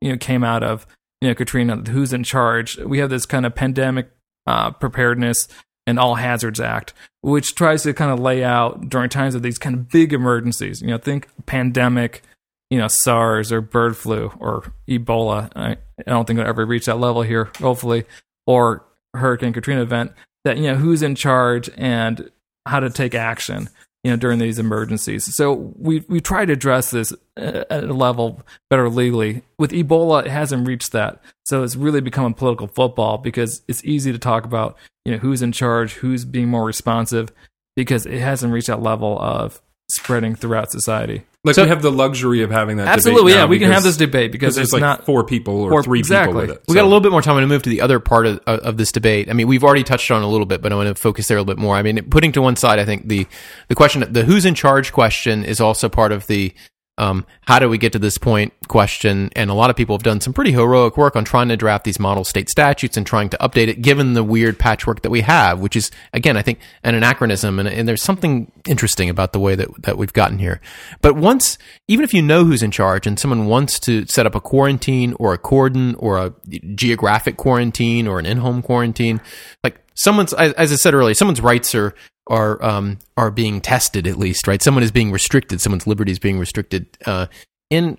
you 0.00 0.10
know 0.12 0.16
came 0.16 0.42
out 0.44 0.62
of 0.62 0.86
you 1.20 1.28
know 1.28 1.34
Katrina, 1.34 1.76
who's 1.76 2.12
in 2.12 2.24
charge? 2.24 2.76
We 2.78 2.98
have 2.98 3.10
this 3.10 3.26
kind 3.26 3.46
of 3.46 3.54
pandemic 3.54 4.10
uh, 4.46 4.70
preparedness 4.72 5.48
and 5.86 5.98
all 5.98 6.14
hazards 6.14 6.60
act, 6.60 6.94
which 7.20 7.54
tries 7.54 7.82
to 7.82 7.92
kind 7.92 8.10
of 8.10 8.20
lay 8.20 8.42
out 8.42 8.88
during 8.88 9.10
times 9.10 9.34
of 9.34 9.42
these 9.42 9.58
kind 9.58 9.74
of 9.74 9.88
big 9.88 10.12
emergencies. 10.12 10.80
You 10.80 10.88
know, 10.88 10.98
think 10.98 11.28
pandemic, 11.46 12.22
you 12.70 12.78
know, 12.78 12.88
SARS 12.88 13.52
or 13.52 13.60
bird 13.60 13.96
flu 13.96 14.32
or 14.38 14.72
Ebola. 14.88 15.50
I, 15.54 15.72
I 15.72 16.02
don't 16.06 16.26
think 16.26 16.38
it'll 16.38 16.48
ever 16.48 16.64
reach 16.64 16.86
that 16.86 16.98
level 16.98 17.22
here, 17.22 17.50
hopefully, 17.58 18.04
or 18.46 18.84
Hurricane 19.14 19.52
Katrina 19.52 19.82
event. 19.82 20.12
That 20.44 20.58
you 20.58 20.64
know 20.64 20.74
who's 20.74 21.02
in 21.02 21.14
charge 21.14 21.70
and 21.76 22.30
how 22.66 22.80
to 22.80 22.90
take 22.90 23.14
action. 23.14 23.68
You 24.04 24.10
know, 24.10 24.16
during 24.16 24.38
these 24.38 24.58
emergencies. 24.58 25.34
So 25.34 25.72
we 25.76 26.04
we 26.08 26.20
try 26.20 26.44
to 26.44 26.52
address 26.52 26.90
this 26.90 27.12
uh, 27.38 27.64
at 27.70 27.84
a 27.84 27.92
level 27.94 28.42
better 28.68 28.88
legally. 28.90 29.42
With 29.58 29.72
Ebola, 29.72 30.26
it 30.26 30.30
hasn't 30.30 30.68
reached 30.68 30.92
that. 30.92 31.22
So 31.46 31.62
it's 31.62 31.74
really 31.74 32.02
become 32.02 32.26
a 32.26 32.34
political 32.34 32.66
football 32.66 33.16
because 33.16 33.62
it's 33.66 33.82
easy 33.82 34.12
to 34.12 34.18
talk 34.18 34.44
about 34.44 34.76
you 35.06 35.12
know 35.12 35.18
who's 35.18 35.40
in 35.40 35.52
charge, 35.52 35.94
who's 35.94 36.26
being 36.26 36.48
more 36.48 36.66
responsive, 36.66 37.32
because 37.76 38.04
it 38.04 38.20
hasn't 38.20 38.52
reached 38.52 38.66
that 38.66 38.82
level 38.82 39.18
of 39.18 39.62
spreading 39.90 40.34
throughout 40.34 40.70
society. 40.72 41.22
Like 41.44 41.56
So- 41.56 41.64
we 41.64 41.68
have 41.68 41.82
the 41.82 41.92
luxury 41.92 42.42
of 42.42 42.50
having 42.50 42.78
that. 42.78 42.88
Absolutely, 42.88 43.32
yeah, 43.34 43.44
we 43.44 43.58
can 43.58 43.70
have 43.70 43.82
this 43.82 43.98
debate 43.98 44.32
because 44.32 44.54
there's 44.54 44.68
it's 44.68 44.72
like 44.72 44.80
not. 44.80 45.04
four 45.04 45.24
people 45.24 45.60
or 45.60 45.70
Four- 45.70 45.82
three 45.82 45.98
exactly. 45.98 46.32
people 46.32 46.40
with 46.40 46.50
it. 46.56 46.62
We 46.68 46.74
got 46.74 46.84
a 46.84 46.88
little 46.88 47.00
bit 47.02 47.12
more 47.12 47.20
time. 47.20 47.32
I'm 47.32 47.40
going 47.40 47.48
to 47.50 47.54
move 47.54 47.62
to 47.64 47.68
the 47.70 47.82
other 47.82 48.00
part 48.00 48.26
of, 48.26 48.38
of 48.46 48.78
this 48.78 48.90
debate. 48.92 49.28
I 49.28 49.34
mean, 49.34 49.46
we've 49.46 49.62
already 49.62 49.82
touched 49.84 50.10
on 50.10 50.22
a 50.22 50.26
little 50.26 50.46
bit, 50.46 50.62
but 50.62 50.72
I 50.72 50.76
want 50.76 50.88
to 50.88 50.94
focus 50.94 51.28
there 51.28 51.36
a 51.36 51.40
little 51.42 51.54
bit 51.54 51.60
more. 51.60 51.76
I 51.76 51.82
mean, 51.82 52.02
putting 52.08 52.32
to 52.32 52.40
one 52.42 52.56
side, 52.56 52.78
I 52.78 52.86
think 52.86 53.08
the 53.08 53.26
the 53.68 53.74
question, 53.74 54.10
the 54.10 54.24
who's 54.24 54.46
in 54.46 54.54
charge 54.54 54.92
question, 54.92 55.44
is 55.44 55.60
also 55.60 55.90
part 55.90 56.12
of 56.12 56.26
the 56.28 56.54
um, 56.98 57.26
how 57.42 57.58
do 57.58 57.68
we 57.68 57.78
get 57.78 57.92
to 57.92 57.98
this 57.98 58.18
point 58.18 58.52
question. 58.68 59.30
And 59.34 59.50
a 59.50 59.54
lot 59.54 59.70
of 59.70 59.76
people 59.76 59.94
have 59.96 60.02
done 60.02 60.20
some 60.20 60.32
pretty 60.32 60.52
heroic 60.52 60.96
work 60.96 61.16
on 61.16 61.24
trying 61.24 61.48
to 61.48 61.56
draft 61.56 61.84
these 61.84 61.98
model 61.98 62.24
state 62.24 62.48
statutes 62.48 62.96
and 62.96 63.06
trying 63.06 63.28
to 63.30 63.36
update 63.38 63.68
it, 63.68 63.82
given 63.82 64.14
the 64.14 64.24
weird 64.24 64.58
patchwork 64.58 65.02
that 65.02 65.10
we 65.10 65.22
have, 65.22 65.60
which 65.60 65.76
is 65.76 65.90
again, 66.12 66.36
I 66.36 66.42
think, 66.42 66.60
an 66.82 66.94
anachronism. 66.94 67.58
And, 67.58 67.68
and 67.68 67.88
there's 67.88 68.02
something 68.02 68.50
interesting 68.66 69.10
about 69.10 69.32
the 69.32 69.40
way 69.40 69.54
that 69.54 69.68
that 69.82 69.98
we've 69.98 70.12
gotten 70.12 70.38
here. 70.38 70.60
But 71.02 71.16
once, 71.16 71.58
even 71.88 72.04
if 72.04 72.14
you 72.14 72.22
know 72.22 72.44
who's 72.44 72.62
in 72.62 72.70
charge, 72.70 73.06
and 73.06 73.18
someone 73.18 73.46
wants 73.46 73.78
to 73.80 74.06
set 74.06 74.26
up 74.26 74.34
a 74.34 74.40
quarantine 74.40 75.14
or 75.18 75.34
a 75.34 75.38
cordon 75.38 75.94
or 75.96 76.18
a 76.18 76.34
geographic 76.74 77.36
quarantine 77.36 78.06
or 78.06 78.18
an 78.18 78.26
in-home 78.26 78.62
quarantine, 78.62 79.20
like 79.62 79.83
someone's, 79.94 80.32
as 80.32 80.72
I 80.72 80.76
said 80.76 80.94
earlier, 80.94 81.14
someone's 81.14 81.40
rights 81.40 81.74
are 81.74 81.94
are 82.26 82.62
um, 82.64 82.98
are 83.16 83.30
being 83.30 83.60
tested 83.60 84.06
at 84.06 84.16
least, 84.16 84.46
right? 84.46 84.62
Someone 84.62 84.82
is 84.82 84.90
being 84.90 85.12
restricted. 85.12 85.60
Someone's 85.60 85.86
liberty 85.86 86.12
is 86.12 86.18
being 86.18 86.38
restricted 86.38 86.86
uh, 87.06 87.26
in 87.70 87.98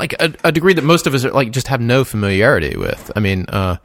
like 0.00 0.14
a, 0.14 0.34
a 0.44 0.52
degree 0.52 0.72
that 0.74 0.84
most 0.84 1.06
of 1.06 1.14
us 1.14 1.24
are 1.24 1.30
like 1.30 1.50
just 1.50 1.68
have 1.68 1.80
no 1.80 2.04
familiarity 2.04 2.76
with. 2.76 3.10
I 3.14 3.20
mean, 3.20 3.46
uh, 3.48 3.76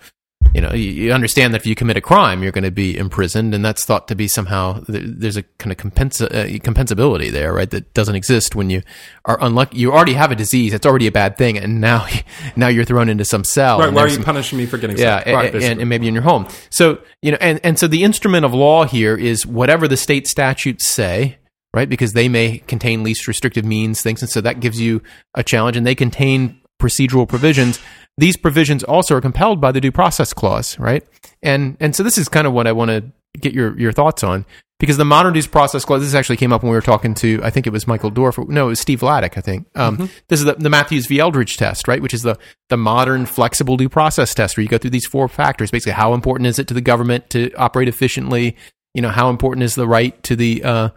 you 0.54 0.62
know, 0.62 0.74
you, 0.74 1.12
understand 1.12 1.54
that 1.54 1.62
if 1.62 1.68
you 1.68 1.76
commit 1.76 1.98
a 1.98 2.02
crime, 2.02 2.42
you're 2.42 2.52
going 2.52 2.64
to 2.64 2.72
be 2.72 2.98
imprisoned, 2.98 3.54
and 3.54 3.64
that's 3.64 3.86
thought 3.86 4.08
to 4.08 4.16
be 4.16 4.28
somehow 4.28 4.84
there's 4.88 5.38
a 5.38 5.44
kind 5.44 5.72
of 5.72 5.78
compensa- 5.78 6.34
uh, 6.34 6.46
compensability 6.60 7.32
there, 7.32 7.54
right? 7.54 7.70
That 7.70 7.94
doesn't 7.94 8.16
exist 8.16 8.56
when 8.56 8.70
you 8.70 8.82
are 9.26 9.38
unlucky. 9.42 9.78
You 9.78 9.92
already 9.92 10.14
have 10.14 10.32
a 10.32 10.36
disease; 10.36 10.74
it's 10.74 10.86
already 10.86 11.08
a 11.08 11.12
bad 11.12 11.38
thing, 11.38 11.58
and 11.58 11.80
now 11.80 12.08
now 12.56 12.68
you're 12.68 12.86
thrown 12.86 13.10
into 13.10 13.26
some 13.26 13.44
cell. 13.44 13.80
Right, 13.80 13.94
why 13.94 14.04
are 14.04 14.08
you 14.08 14.16
some- 14.16 14.24
punishing 14.24 14.58
me 14.58 14.66
for 14.66 14.78
getting 14.78 14.98
yeah, 14.98 15.24
sick? 15.24 15.36
Right, 15.36 15.54
a- 15.54 15.66
and, 15.66 15.80
and 15.82 15.90
maybe 15.90 16.08
in 16.08 16.14
your 16.14 16.24
home. 16.24 16.48
So 16.70 17.00
you 17.22 17.32
know, 17.32 17.38
and 17.42 17.60
and 17.64 17.78
so 17.78 17.88
the 17.88 18.04
instrument 18.04 18.46
of 18.46 18.54
law 18.54 18.86
here 18.86 19.16
is 19.16 19.46
whatever 19.46 19.88
the 19.88 19.98
state 19.98 20.28
statutes 20.28 20.86
say, 20.86 21.38
right? 21.74 21.88
Because 21.88 22.14
they 22.14 22.28
may 22.28 22.60
contain 22.60 23.04
least 23.04 23.28
restrictive 23.28 23.66
means 23.66 24.02
things, 24.02 24.22
and 24.22 24.30
so 24.32 24.42
that 24.42 24.60
gives 24.60 24.82
you 24.82 25.04
a 25.36 25.44
challenge, 25.44 25.78
and 25.78 25.86
they 25.86 25.96
contain 25.96 26.60
procedural 26.80 27.28
provisions, 27.28 27.80
these 28.20 28.38
provisions 28.38 28.84
also 28.84 29.16
are 29.16 29.22
compelled 29.22 29.62
by 29.62 29.72
the 29.72 29.82
due 29.82 29.92
process 29.92 30.34
clause, 30.34 30.78
right? 30.80 31.04
And 31.42 31.78
and 31.80 31.96
so 31.96 32.04
this 32.04 32.18
is 32.18 32.28
kind 32.30 32.46
of 32.48 32.54
what 32.54 32.68
I 32.68 32.72
want 32.72 32.90
to 32.90 33.04
get 33.40 33.54
your 33.54 33.78
your 33.80 33.92
thoughts 33.92 34.24
on 34.24 34.46
because 34.80 34.98
the 34.98 35.06
modern 35.06 35.34
due 35.34 35.44
process 35.44 35.86
clause. 35.86 36.02
This 36.02 36.14
actually 36.14 36.38
came 36.38 36.52
up 36.52 36.62
when 36.64 36.70
we 36.72 36.76
were 36.76 36.82
talking 36.82 37.14
to 37.16 37.40
I 37.44 37.50
think 37.50 37.68
it 37.68 37.74
was 37.74 37.88
Michael 37.88 38.10
Dorf. 38.10 38.38
No, 38.38 38.66
it 38.66 38.70
was 38.70 38.80
Steve 38.80 39.02
Vladeck. 39.02 39.38
I 39.38 39.42
think 39.42 39.68
um, 39.76 39.98
Mm-hmm. 39.98 40.06
this 40.28 40.40
is 40.40 40.46
the, 40.46 40.54
the 40.56 40.70
Mathews 40.70 41.08
v. 41.08 41.20
Eldridge 41.20 41.58
test, 41.58 41.88
right? 41.88 42.02
Which 42.02 42.14
is 42.14 42.24
the 42.24 42.38
the 42.70 42.78
modern 42.78 43.26
flexible 43.26 43.78
due 43.78 43.90
process 43.90 44.34
test 44.34 44.58
where 44.58 44.64
you 44.64 44.70
go 44.70 44.78
through 44.78 44.92
these 44.92 45.08
four 45.08 45.28
factors. 45.28 45.72
Basically, 45.72 45.94
how 45.94 46.14
important 46.14 46.48
is 46.48 46.60
it 46.60 46.68
to 46.68 46.74
the 46.74 46.82
government 46.82 47.30
to 47.32 47.54
operate 47.56 47.88
efficiently? 47.88 48.56
You 48.94 49.02
know, 49.02 49.10
how 49.10 49.30
important 49.30 49.64
is 49.64 49.76
the 49.76 49.88
right 49.88 50.22
to 50.24 50.36
the 50.36 50.64
uh, 50.64 50.90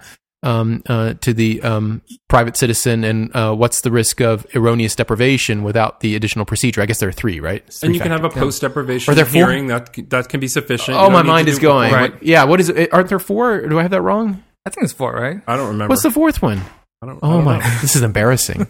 um, 0.42 0.82
uh, 0.88 1.14
to 1.20 1.32
the 1.32 1.62
um, 1.62 2.02
private 2.28 2.56
citizen, 2.56 3.04
and 3.04 3.34
uh, 3.36 3.54
what's 3.54 3.80
the 3.82 3.90
risk 3.90 4.20
of 4.20 4.46
erroneous 4.54 4.94
deprivation 4.96 5.62
without 5.62 6.00
the 6.00 6.14
additional 6.16 6.44
procedure? 6.44 6.80
I 6.82 6.86
guess 6.86 6.98
there 6.98 7.08
are 7.08 7.12
three, 7.12 7.40
right? 7.40 7.62
It's 7.66 7.82
and 7.82 7.88
three 7.90 7.94
you 7.96 8.00
can 8.00 8.10
have 8.10 8.24
a 8.24 8.30
post 8.30 8.60
deprivation 8.60 9.12
Are 9.12 9.24
four? 9.24 9.26
hearing 9.32 9.68
that 9.68 9.90
that 10.10 10.28
can 10.28 10.40
be 10.40 10.48
sufficient. 10.48 10.96
Oh, 10.96 11.10
my 11.10 11.22
mind 11.22 11.48
is 11.48 11.58
going. 11.58 11.92
Right. 11.92 12.12
What- 12.12 12.22
yeah, 12.22 12.44
what 12.44 12.60
is 12.60 12.68
it? 12.68 12.92
Aren't 12.92 13.08
there 13.08 13.18
four? 13.18 13.66
Do 13.66 13.78
I 13.78 13.82
have 13.82 13.90
that 13.92 14.02
wrong? 14.02 14.42
I 14.66 14.70
think 14.70 14.84
it's 14.84 14.92
four, 14.92 15.12
right? 15.12 15.40
I 15.46 15.56
don't 15.56 15.68
remember. 15.68 15.90
What's 15.90 16.02
the 16.02 16.10
fourth 16.10 16.40
one? 16.42 16.60
I 17.02 17.06
don't, 17.06 17.16
I 17.22 17.26
Oh 17.26 17.32
don't 17.36 17.44
my! 17.44 17.58
know. 17.58 17.64
This 17.80 17.96
is 17.96 18.02
embarrassing. 18.02 18.66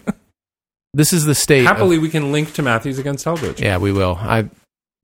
this 0.94 1.12
is 1.12 1.24
the 1.24 1.35
state. 1.35 1.61
of- 1.61 1.66
Happily, 1.66 1.99
we 1.99 2.09
can 2.09 2.32
link 2.32 2.53
to 2.55 2.62
Mathews 2.62 2.99
against 2.99 3.27
Eldridge. 3.27 3.61
yeah, 3.61 3.78
we 3.78 3.93
will. 3.93 4.16
I, 4.20 4.43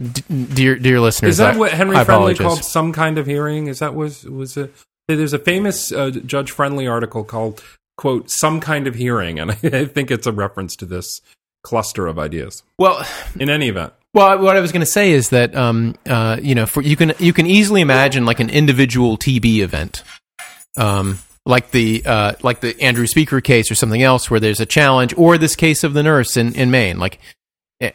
d- 0.01 0.23
dear 0.55 0.77
dear 0.77 1.01
listeners, 1.01 1.33
Is 1.33 1.37
that 1.39 1.55
I- 1.55 1.59
what 1.59 1.73
Henry 1.73 1.97
I 1.97 2.05
Friendly 2.05 2.33
apologize. 2.33 2.47
called 2.47 2.65
some 2.65 2.93
kind 2.93 3.19
of 3.19 3.27
hearing? 3.27 3.67
Is 3.67 3.81
that 3.81 3.95
was 3.95 4.25
was 4.25 4.57
a 4.57 4.71
there's 5.17 5.33
a 5.33 5.39
famous 5.39 5.91
uh, 5.91 6.11
Judge 6.11 6.51
Friendly 6.51 6.87
article 6.87 7.25
called 7.25 7.63
quote 7.97 8.31
some 8.31 8.61
kind 8.61 8.87
of 8.87 8.95
hearing, 8.95 9.39
and 9.39 9.51
I 9.63 9.87
think 9.87 10.11
it's 10.11 10.27
a 10.27 10.33
reference 10.33 10.77
to 10.77 10.87
this 10.87 11.21
cluster 11.63 12.07
of 12.07 12.19
ideas. 12.19 12.63
Well, 12.79 13.05
In 13.39 13.51
any 13.51 13.69
event, 13.69 13.93
Well, 14.15 14.39
what 14.39 14.57
I 14.57 14.61
was 14.61 14.73
going 14.73 14.81
to 14.81 14.87
say 14.87 15.11
is 15.11 15.31
that 15.31 15.55
um, 15.55 15.97
uh, 16.07 16.39
you 16.41 16.55
know, 16.55 16.67
for 16.67 16.83
you 16.83 16.97
can 16.97 17.13
you 17.19 17.33
can 17.33 17.47
easily 17.47 17.81
imagine 17.81 18.25
like 18.25 18.41
an 18.41 18.51
individual 18.51 19.17
TB 19.19 19.59
event, 19.59 20.03
um, 20.77 21.19
like 21.45 21.71
the 21.71 22.03
uh, 22.07 22.33
like 22.43 22.61
the 22.61 22.81
Andrew 22.81 23.07
Speaker 23.07 23.41
case 23.41 23.71
or 23.71 23.75
something 23.75 24.03
else, 24.03 24.31
where 24.31 24.41
there's 24.41 24.61
a 24.61 24.67
challenge, 24.67 25.15
or 25.17 25.39
this 25.39 25.57
case 25.57 25.85
of 25.85 25.95
the 25.95 26.03
nurse 26.03 26.37
in 26.37 26.55
in 26.55 26.71
Maine. 26.71 26.99
Like, 26.99 27.19
eh, 27.81 27.91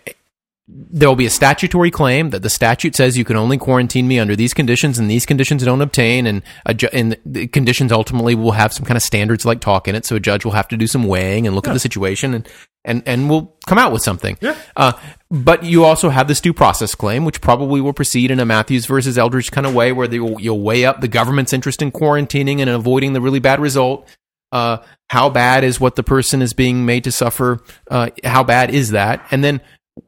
there 0.67 1.09
will 1.09 1.17
be 1.17 1.25
a 1.25 1.29
statutory 1.29 1.91
claim 1.91 2.29
that 2.29 2.41
the 2.41 2.49
statute 2.49 2.95
says 2.95 3.17
you 3.17 3.25
can 3.25 3.35
only 3.35 3.57
quarantine 3.57 4.07
me 4.07 4.17
under 4.17 4.35
these 4.35 4.53
conditions, 4.53 4.97
and 4.97 5.11
these 5.11 5.25
conditions 5.25 5.63
don't 5.63 5.81
obtain, 5.81 6.25
and 6.25 6.41
ju- 6.77 6.87
and 6.93 7.17
the 7.25 7.47
conditions 7.47 7.91
ultimately 7.91 8.33
will 8.33 8.53
have 8.53 8.71
some 8.71 8.85
kind 8.85 8.95
of 8.95 9.03
standards 9.03 9.45
like 9.45 9.59
talk 9.59 9.89
in 9.89 9.95
it. 9.95 10.05
So 10.05 10.15
a 10.15 10.21
judge 10.21 10.45
will 10.45 10.53
have 10.53 10.69
to 10.69 10.77
do 10.77 10.87
some 10.87 11.03
weighing 11.03 11.47
and 11.47 11.55
look 11.55 11.67
at 11.67 11.73
the 11.73 11.79
situation, 11.79 12.33
and 12.33 12.47
and 12.85 13.03
and 13.05 13.29
will 13.29 13.57
come 13.67 13.77
out 13.77 13.91
with 13.91 14.03
something. 14.03 14.37
Yeah. 14.39 14.55
Uh, 14.75 14.93
but 15.29 15.63
you 15.65 15.83
also 15.83 16.09
have 16.09 16.29
this 16.29 16.39
due 16.39 16.53
process 16.53 16.95
claim, 16.95 17.25
which 17.25 17.41
probably 17.41 17.81
will 17.81 17.93
proceed 17.93 18.31
in 18.31 18.39
a 18.39 18.45
Mathews 18.45 18.85
versus 18.85 19.17
Eldridge 19.17 19.51
kind 19.51 19.67
of 19.67 19.75
way, 19.75 19.91
where 19.91 20.07
they 20.07 20.19
will, 20.19 20.39
you'll 20.39 20.61
weigh 20.61 20.85
up 20.85 21.01
the 21.01 21.07
government's 21.09 21.51
interest 21.51 21.81
in 21.81 21.91
quarantining 21.91 22.59
and 22.59 22.69
avoiding 22.69 23.11
the 23.11 23.21
really 23.21 23.39
bad 23.39 23.59
result. 23.59 24.07
Uh, 24.53 24.77
how 25.09 25.29
bad 25.29 25.63
is 25.63 25.79
what 25.79 25.95
the 25.95 26.03
person 26.03 26.41
is 26.41 26.53
being 26.53 26.85
made 26.85 27.03
to 27.03 27.11
suffer? 27.11 27.59
Uh, 27.89 28.11
how 28.23 28.43
bad 28.43 28.69
is 28.69 28.91
that? 28.91 29.25
And 29.31 29.43
then, 29.43 29.59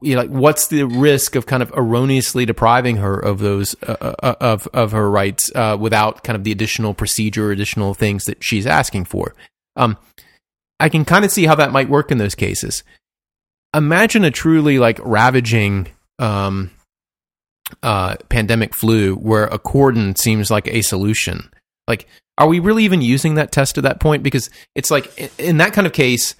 you 0.01 0.15
know, 0.15 0.21
like, 0.21 0.29
what's 0.29 0.67
the 0.67 0.83
risk 0.83 1.35
of 1.35 1.45
kind 1.45 1.61
of 1.61 1.71
erroneously 1.75 2.45
depriving 2.45 2.97
her 2.97 3.19
of 3.19 3.39
those 3.39 3.75
uh, 3.83 4.13
uh, 4.21 4.35
of 4.41 4.67
of 4.73 4.91
her 4.91 5.09
rights 5.09 5.51
uh, 5.53 5.77
without 5.79 6.23
kind 6.23 6.35
of 6.35 6.43
the 6.43 6.51
additional 6.51 6.93
procedure, 6.93 7.51
additional 7.51 7.93
things 7.93 8.25
that 8.25 8.43
she's 8.43 8.65
asking 8.65 9.05
for? 9.05 9.35
Um, 9.75 9.97
I 10.79 10.89
can 10.89 11.05
kind 11.05 11.23
of 11.23 11.31
see 11.31 11.45
how 11.45 11.55
that 11.55 11.71
might 11.71 11.89
work 11.89 12.11
in 12.11 12.17
those 12.17 12.35
cases 12.35 12.83
imagine 13.75 14.23
a 14.23 14.31
truly 14.31 14.79
like 14.79 14.99
ravaging 15.03 15.87
um, 16.17 16.71
uh, 17.83 18.15
pandemic 18.29 18.73
flu 18.73 19.15
where 19.15 19.45
a 19.45 19.59
cordon 19.59 20.15
seems 20.15 20.49
like 20.49 20.67
a 20.67 20.81
solution. 20.81 21.49
Like, 21.87 22.07
are 22.37 22.47
we 22.47 22.59
really 22.59 22.85
even 22.85 23.01
using 23.01 23.35
that 23.35 23.51
test 23.51 23.77
at 23.77 23.83
that 23.83 23.99
point? 23.99 24.23
Because 24.23 24.49
it's 24.73 24.89
like 24.89 25.31
in 25.39 25.57
that 25.57 25.73
kind 25.73 25.85
of 25.85 25.93
case, 25.93 26.35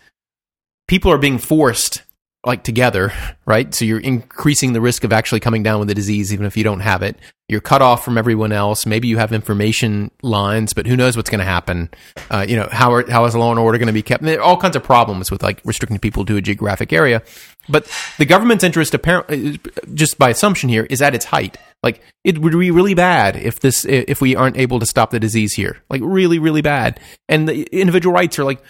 people 0.88 1.11
are 1.11 1.17
being 1.17 1.38
forced 1.38 2.01
like 2.45 2.63
together, 2.63 3.11
right? 3.45 3.73
So 3.73 3.85
you're 3.85 3.99
increasing 3.99 4.73
the 4.73 4.81
risk 4.81 5.03
of 5.03 5.11
actually 5.11 5.39
coming 5.39 5.63
down 5.63 5.80
with 5.80 5.88
the 5.88 5.95
disease, 5.95 6.31
even 6.31 6.45
if 6.45 6.55
you 6.55 6.63
don't 6.63 6.81
have 6.81 7.01
it. 7.01 7.17
You're 7.47 7.61
cut 7.61 7.81
off 7.81 8.05
from 8.05 8.17
everyone 8.17 8.51
else. 8.51 8.85
Maybe 8.85 9.07
you 9.07 9.17
have 9.17 9.34
information 9.34 10.11
lines, 10.22 10.73
but 10.73 10.88
who 10.88 10.95
knows 10.95 11.15
what's 11.15 11.30
going 11.30 11.39
to 11.39 11.45
happen? 11.45 11.89
Uh, 12.30 12.45
you 12.47 12.55
know, 12.55 12.67
how 12.72 12.93
are, 12.93 13.09
how 13.09 13.26
is 13.26 13.35
law 13.35 13.51
and 13.51 13.59
order 13.59 13.77
going 13.77 13.88
to 13.88 13.93
be 13.93 14.01
kept? 14.01 14.23
There 14.23 14.39
are 14.39 14.43
all 14.43 14.57
kinds 14.57 14.76
of 14.76 14.84
problems 14.84 15.31
with 15.31 15.43
like 15.43 15.61
restricting 15.65 15.99
people 15.99 16.26
to 16.26 16.38
a 16.38 16.41
geographic 16.41 16.93
area. 16.93 17.23
But 17.67 17.91
the 18.17 18.26
government's 18.26 18.63
interest, 18.63 18.93
apparently, 18.93 19.59
just 19.93 20.17
by 20.17 20.30
assumption 20.30 20.69
here, 20.69 20.85
is 20.89 21.01
at 21.01 21.15
its 21.15 21.26
height. 21.26 21.57
Like 21.81 22.01
it 22.23 22.39
would 22.39 22.57
be 22.57 22.72
really 22.72 22.95
bad 22.95 23.35
if 23.35 23.59
this 23.59 23.85
if 23.85 24.22
we 24.22 24.35
aren't 24.35 24.57
able 24.57 24.80
to 24.80 24.85
stop 24.85 25.11
the 25.11 25.19
disease 25.19 25.53
here. 25.53 25.81
Like 25.89 26.01
really, 26.03 26.39
really 26.39 26.61
bad. 26.61 26.99
And 27.30 27.47
the 27.47 27.63
individual 27.72 28.13
rights 28.13 28.39
are 28.39 28.43
like 28.43 28.63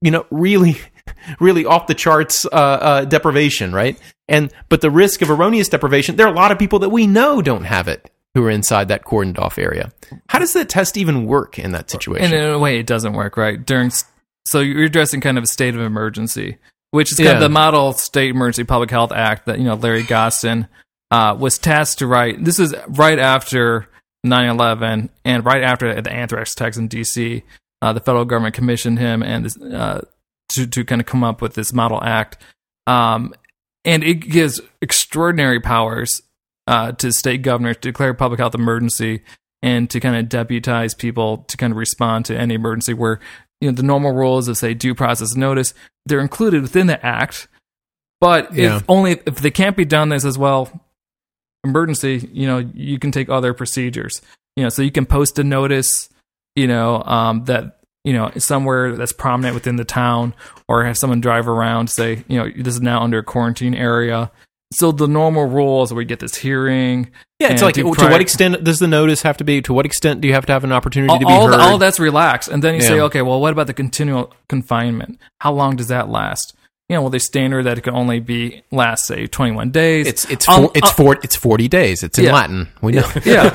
you 0.00 0.10
know, 0.10 0.26
really, 0.30 0.78
really 1.40 1.64
off 1.64 1.86
the 1.86 1.94
charts 1.94 2.44
uh, 2.46 2.48
uh, 2.48 3.04
deprivation, 3.04 3.72
right? 3.72 3.98
And 4.28 4.52
but 4.68 4.80
the 4.80 4.90
risk 4.90 5.22
of 5.22 5.30
erroneous 5.30 5.68
deprivation, 5.68 6.16
there 6.16 6.26
are 6.26 6.32
a 6.32 6.36
lot 6.36 6.52
of 6.52 6.58
people 6.58 6.80
that 6.80 6.90
we 6.90 7.06
know 7.06 7.40
don't 7.42 7.64
have 7.64 7.88
it 7.88 8.10
who 8.34 8.44
are 8.44 8.50
inside 8.50 8.88
that 8.88 9.04
cordoned 9.04 9.38
off 9.38 9.58
area. 9.58 9.90
How 10.28 10.38
does 10.38 10.52
that 10.52 10.68
test 10.68 10.96
even 10.96 11.26
work 11.26 11.58
in 11.58 11.72
that 11.72 11.90
situation? 11.90 12.26
And 12.26 12.34
in 12.34 12.50
a 12.50 12.58
way, 12.58 12.78
it 12.78 12.86
doesn't 12.86 13.14
work, 13.14 13.36
right? 13.36 13.64
During 13.64 13.90
so 14.46 14.60
you're 14.60 14.84
addressing 14.84 15.20
kind 15.20 15.38
of 15.38 15.44
a 15.44 15.48
state 15.48 15.74
of 15.74 15.80
emergency, 15.80 16.58
which 16.90 17.10
is 17.12 17.18
kind 17.18 17.28
Yeah. 17.30 17.34
of 17.36 17.40
the 17.40 17.48
model 17.48 17.92
State 17.92 18.30
Emergency 18.30 18.64
Public 18.64 18.90
Health 18.90 19.12
Act 19.12 19.46
that 19.46 19.58
you 19.58 19.64
know 19.64 19.74
Larry 19.74 20.02
Gostin 20.04 20.68
uh, 21.10 21.34
was 21.38 21.58
tasked 21.58 21.98
to 22.00 22.06
write. 22.06 22.44
This 22.44 22.58
is 22.58 22.74
right 22.88 23.18
after 23.18 23.88
9/11 24.26 25.08
and 25.24 25.44
right 25.44 25.62
after 25.62 26.00
the 26.00 26.12
anthrax 26.12 26.52
attacks 26.52 26.76
in 26.76 26.88
D.C. 26.88 27.42
Uh, 27.80 27.92
the 27.92 28.00
federal 28.00 28.24
government 28.24 28.54
commissioned 28.54 28.98
him 28.98 29.22
and 29.22 29.44
this, 29.44 29.56
uh, 29.56 30.04
to 30.50 30.66
to 30.66 30.84
kind 30.84 31.00
of 31.00 31.06
come 31.06 31.24
up 31.24 31.40
with 31.42 31.54
this 31.54 31.72
model 31.72 32.02
act, 32.02 32.38
um, 32.86 33.34
and 33.84 34.02
it 34.02 34.14
gives 34.14 34.60
extraordinary 34.80 35.60
powers 35.60 36.22
uh, 36.66 36.92
to 36.92 37.12
state 37.12 37.42
governors 37.42 37.76
to 37.76 37.88
declare 37.90 38.14
public 38.14 38.40
health 38.40 38.54
emergency 38.54 39.22
and 39.62 39.90
to 39.90 40.00
kind 40.00 40.16
of 40.16 40.28
deputize 40.28 40.94
people 40.94 41.38
to 41.48 41.56
kind 41.56 41.72
of 41.72 41.76
respond 41.76 42.24
to 42.26 42.36
any 42.38 42.54
emergency 42.54 42.94
where 42.94 43.18
you 43.60 43.68
know 43.70 43.74
the 43.74 43.82
normal 43.82 44.12
rules 44.12 44.48
of 44.48 44.56
say 44.56 44.74
due 44.74 44.94
process 44.94 45.34
notice 45.34 45.74
they're 46.06 46.20
included 46.20 46.62
within 46.62 46.86
the 46.86 47.04
act. 47.04 47.48
But 48.20 48.54
Yeah. 48.54 48.76
if 48.76 48.84
only 48.88 49.12
if 49.26 49.36
they 49.36 49.50
can't 49.50 49.76
be 49.76 49.84
done 49.84 50.08
this 50.10 50.24
as 50.24 50.38
well 50.38 50.70
emergency 51.64 52.28
you 52.32 52.46
know 52.46 52.58
you 52.58 52.98
can 52.98 53.10
take 53.10 53.28
other 53.28 53.52
procedures. 53.54 54.22
You 54.56 54.64
know 54.64 54.68
so 54.68 54.82
you 54.82 54.90
can 54.92 55.06
post 55.06 55.38
a 55.38 55.44
notice 55.44 56.08
you 56.54 56.66
know 56.66 57.02
um, 57.02 57.44
that 57.44 57.77
you 58.04 58.12
know 58.12 58.30
somewhere 58.36 58.96
that's 58.96 59.12
prominent 59.12 59.54
within 59.54 59.76
the 59.76 59.84
town 59.84 60.34
or 60.68 60.84
have 60.84 60.96
someone 60.96 61.20
drive 61.20 61.48
around 61.48 61.88
say 61.88 62.24
you 62.28 62.38
know 62.38 62.50
this 62.56 62.74
is 62.74 62.80
now 62.80 63.02
under 63.02 63.18
a 63.18 63.24
quarantine 63.24 63.74
area. 63.74 64.30
So 64.70 64.92
the 64.92 65.08
normal 65.08 65.46
rules 65.46 65.90
where 65.90 65.96
we 65.96 66.04
get 66.04 66.20
this 66.20 66.34
hearing 66.34 67.10
yeah, 67.38 67.52
it's 67.52 67.62
like 67.62 67.74
to 67.76 67.90
prior- 67.92 68.10
what 68.10 68.20
extent 68.20 68.64
does 68.64 68.80
the 68.80 68.88
notice 68.88 69.22
have 69.22 69.38
to 69.38 69.44
be? 69.44 69.62
To 69.62 69.72
what 69.72 69.86
extent 69.86 70.20
do 70.20 70.28
you 70.28 70.34
have 70.34 70.44
to 70.46 70.52
have 70.52 70.64
an 70.64 70.72
opportunity 70.72 71.10
all, 71.10 71.18
to 71.18 71.24
be 71.24 71.32
all, 71.32 71.46
heard? 71.46 71.60
all 71.60 71.78
that's 71.78 71.98
relaxed. 71.98 72.48
And 72.48 72.62
then 72.62 72.74
you 72.74 72.82
say 72.82 73.00
okay 73.00 73.22
well 73.22 73.40
what 73.40 73.52
about 73.52 73.66
the 73.66 73.74
continual 73.74 74.32
confinement? 74.48 75.18
How 75.40 75.52
long 75.52 75.76
does 75.76 75.88
that 75.88 76.08
last 76.08 76.54
you 76.88 76.96
know 76.96 77.02
well 77.02 77.10
there's 77.10 77.24
standard 77.24 77.64
that 77.64 77.76
it 77.78 77.82
can 77.82 77.94
only 77.94 78.18
be 78.20 78.62
last 78.70 79.06
say 79.06 79.26
21 79.26 79.70
days 79.70 80.06
it's 80.06 80.24
it's 80.30 80.48
Um, 80.48 80.62
four, 80.64 80.72
it's 80.74 80.88
uh, 80.90 80.94
four, 80.94 81.18
it's 81.22 81.36
forty 81.36 81.68
days. 81.68 82.02
It's 82.02 82.18
in 82.18 82.24
Yeah. 82.24 82.32
Latin. 82.34 82.68
We 82.80 82.92
know. 82.92 83.08
yeah 83.24 83.50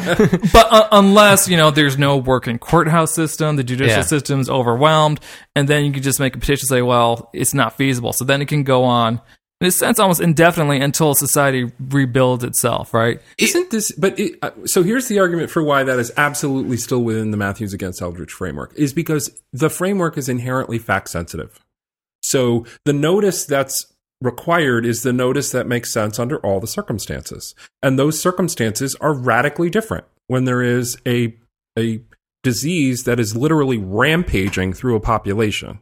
but 0.54 0.68
uh, 0.72 0.88
unless 0.92 1.48
you 1.48 1.58
know 1.58 1.72
there's 1.72 1.98
no 1.98 2.18
working 2.18 2.60
courthouse 2.60 3.14
system 3.14 3.56
the 3.56 3.64
judicial 3.64 3.98
Yeah. 3.98 4.02
system's 4.04 4.50
overwhelmed 4.50 5.20
and 5.56 5.68
then 5.68 5.84
you 5.86 5.92
can 5.92 6.04
just 6.04 6.20
make 6.20 6.36
a 6.36 6.40
petition 6.40 6.68
say 6.68 6.82
well 6.82 7.30
it's 7.34 7.54
not 7.54 7.76
feasible 7.78 8.14
so 8.14 8.24
then 8.26 8.42
it 8.42 8.48
can 8.48 8.64
go 8.64 8.84
on 8.84 9.20
in 9.62 9.68
a 9.68 9.72
sense 9.72 9.98
almost 9.98 10.20
indefinitely 10.20 10.82
until 10.82 11.16
society 11.16 11.72
rebuilds 11.80 12.44
itself 12.44 12.94
right 12.94 13.22
Isn't 13.38 13.72
this? 13.72 13.92
But 13.94 14.20
it, 14.20 14.38
uh, 14.42 14.52
so 14.66 14.84
here's 14.84 15.08
the 15.08 15.20
argument 15.20 15.50
for 15.50 15.64
why 15.64 15.84
that 15.84 15.98
is 16.00 16.12
absolutely 16.18 16.76
still 16.78 17.02
within 17.02 17.32
the 17.32 17.38
Mathews 17.38 17.74
against 17.74 18.02
Eldridge 18.02 18.32
framework 18.32 18.74
is 18.76 18.94
because 18.94 19.42
the 19.54 19.70
framework 19.70 20.18
is 20.18 20.28
inherently 20.30 20.78
fact 20.80 21.10
sensitive. 21.10 21.60
So 22.24 22.66
the 22.86 22.94
notice 22.94 23.46
that's 23.46 23.86
required 24.22 24.86
is 24.86 25.02
the 25.04 25.12
notice 25.14 25.52
that 25.52 25.68
makes 25.68 25.92
sense 25.92 26.18
under 26.18 26.38
all 26.40 26.60
the 26.60 26.68
circumstances, 26.68 27.54
and 27.82 28.00
those 28.00 28.20
circumstances 28.22 28.96
are 29.02 29.14
radically 29.14 29.70
different 29.70 30.06
when 30.28 30.46
there 30.46 30.62
is 30.62 30.98
a 31.06 31.36
a 31.78 32.02
disease 32.44 33.04
that 33.04 33.20
is 33.20 33.36
literally 33.36 33.78
rampaging 33.78 34.74
through 34.74 34.96
a 34.96 35.00
population. 35.00 35.80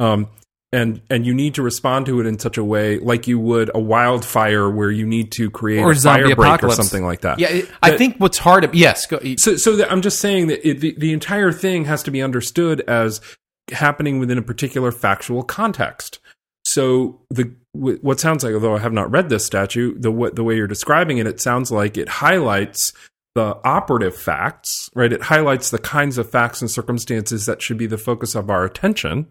Um, 0.00 0.28
and 0.70 1.00
and 1.08 1.24
you 1.26 1.32
need 1.32 1.54
to 1.54 1.62
respond 1.62 2.06
to 2.06 2.20
it 2.20 2.26
in 2.26 2.38
such 2.38 2.58
a 2.58 2.64
way 2.64 2.98
like 2.98 3.26
you 3.26 3.38
would 3.38 3.70
a 3.74 3.80
wildfire 3.80 4.68
where 4.70 4.90
you 4.90 5.06
need 5.06 5.32
to 5.32 5.50
create 5.50 5.80
Or 5.80 5.92
a 5.92 5.94
zombie 5.94 6.24
fire 6.26 6.36
break 6.36 6.62
or 6.62 6.70
something 6.72 7.04
like 7.06 7.22
that. 7.22 7.38
Yeah, 7.38 7.48
it- 7.48 7.70
I 7.82 7.90
That- 7.90 7.98
think 7.98 8.16
what's 8.18 8.36
hard. 8.38 8.68
Yes, 8.74 9.06
go, 9.06 9.18
So 9.38 9.56
so 9.56 9.76
that 9.76 9.90
I'm 9.90 10.02
just 10.02 10.18
saying 10.18 10.48
that 10.48 10.68
it, 10.68 10.80
the 10.80 10.94
the 10.98 11.12
entire 11.12 11.52
thing 11.52 11.86
has 11.86 12.02
to 12.02 12.10
be 12.10 12.20
understood 12.22 12.80
as 12.82 13.20
happening 13.70 14.18
within 14.18 14.38
a 14.38 14.42
particular 14.42 14.92
factual 14.92 15.42
context. 15.42 16.18
So 16.64 17.20
the 17.30 17.54
what 17.72 18.20
sounds 18.20 18.44
like, 18.44 18.54
although 18.54 18.76
I 18.76 18.80
have 18.80 18.92
not 18.92 19.10
read 19.10 19.28
this 19.28 19.46
statute, 19.46 20.02
the 20.02 20.10
w- 20.10 20.32
the 20.32 20.44
way 20.44 20.56
you're 20.56 20.66
describing 20.66 21.18
it, 21.18 21.26
it 21.26 21.40
sounds 21.40 21.70
like 21.70 21.96
it 21.96 22.08
highlights 22.08 22.92
the 23.34 23.58
operative 23.64 24.16
facts, 24.16 24.90
right? 24.94 25.12
It 25.12 25.22
highlights 25.22 25.70
the 25.70 25.78
kinds 25.78 26.18
of 26.18 26.30
facts 26.30 26.60
and 26.60 26.70
circumstances 26.70 27.46
that 27.46 27.62
should 27.62 27.78
be 27.78 27.86
the 27.86 27.96
focus 27.96 28.34
of 28.34 28.50
our 28.50 28.64
attention. 28.64 29.28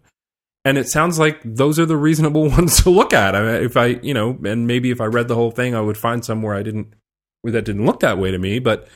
And 0.64 0.78
it 0.78 0.88
sounds 0.88 1.20
like 1.20 1.42
those 1.44 1.80
are 1.80 1.86
the 1.86 1.98
reasonable 1.98 2.50
ones 2.50 2.82
to 2.84 2.90
look 2.90 3.14
at. 3.14 3.36
I 3.36 3.42
mean, 3.42 3.64
if 3.64 3.78
I, 3.78 3.86
you 4.02 4.14
know, 4.14 4.38
and 4.46 4.66
maybe 4.66 4.92
if 4.92 5.02
I 5.02 5.06
read 5.06 5.28
the 5.28 5.36
whole 5.36 5.52
thing, 5.52 5.76
I 5.76 5.82
would 5.82 5.98
find 5.98 6.24
somewhere 6.24 6.56
I 6.56 6.64
didn't, 6.64 6.94
that 7.44 7.66
didn't 7.66 7.86
look 7.86 8.00
that 8.00 8.18
way 8.18 8.32
to 8.32 8.38
me. 8.38 8.60
But, 8.60 8.88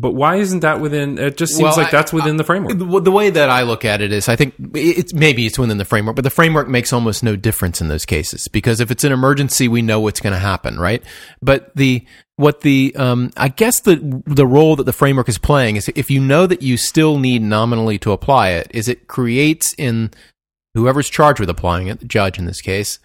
but 0.00 0.12
why 0.12 0.36
isn't 0.36 0.60
that 0.60 0.80
within? 0.80 1.18
It 1.18 1.36
just 1.36 1.54
seems 1.54 1.62
Well, 1.62 1.76
like 1.76 1.88
I- 1.88 1.90
that's 1.90 2.12
within 2.12 2.36
the 2.36 2.44
framework. 2.44 2.78
The, 2.78 3.00
the 3.00 3.10
way 3.10 3.30
that 3.30 3.48
I 3.48 3.62
look 3.62 3.84
at 3.84 4.00
it 4.00 4.12
is, 4.12 4.28
I 4.28 4.36
think 4.36 4.54
it's 4.74 5.14
maybe 5.14 5.46
it's 5.46 5.58
within 5.58 5.78
the 5.78 5.84
framework, 5.84 6.16
but 6.16 6.22
the 6.24 6.30
framework 6.30 6.68
makes 6.68 6.92
almost 6.92 7.22
no 7.22 7.36
difference 7.36 7.80
in 7.80 7.88
those 7.88 8.04
cases 8.04 8.48
because 8.48 8.80
if 8.80 8.90
it's 8.90 9.04
an 9.04 9.12
emergency, 9.12 9.68
we 9.68 9.82
know 9.82 10.00
what's 10.00 10.20
going 10.20 10.32
to 10.34 10.38
happen, 10.38 10.78
right? 10.78 11.02
But 11.40 11.74
the 11.74 12.04
what 12.36 12.60
the 12.60 12.94
um, 12.96 13.30
I 13.36 13.48
guess 13.48 13.80
the 13.80 14.22
the 14.26 14.46
role 14.46 14.76
that 14.76 14.84
the 14.84 14.92
framework 14.92 15.28
is 15.28 15.38
playing 15.38 15.76
is 15.76 15.88
if 15.94 16.10
you 16.10 16.20
know 16.20 16.46
that 16.46 16.62
you 16.62 16.76
still 16.76 17.18
need 17.18 17.42
nominally 17.42 17.98
to 18.00 18.12
apply 18.12 18.50
it, 18.50 18.70
is 18.72 18.88
it 18.88 19.08
creates 19.08 19.74
in 19.78 20.10
whoever's 20.74 21.08
charged 21.08 21.40
with 21.40 21.48
applying 21.48 21.86
it, 21.86 22.00
the 22.00 22.06
judge 22.06 22.38
in 22.38 22.44
this 22.44 22.60
case, 22.60 22.98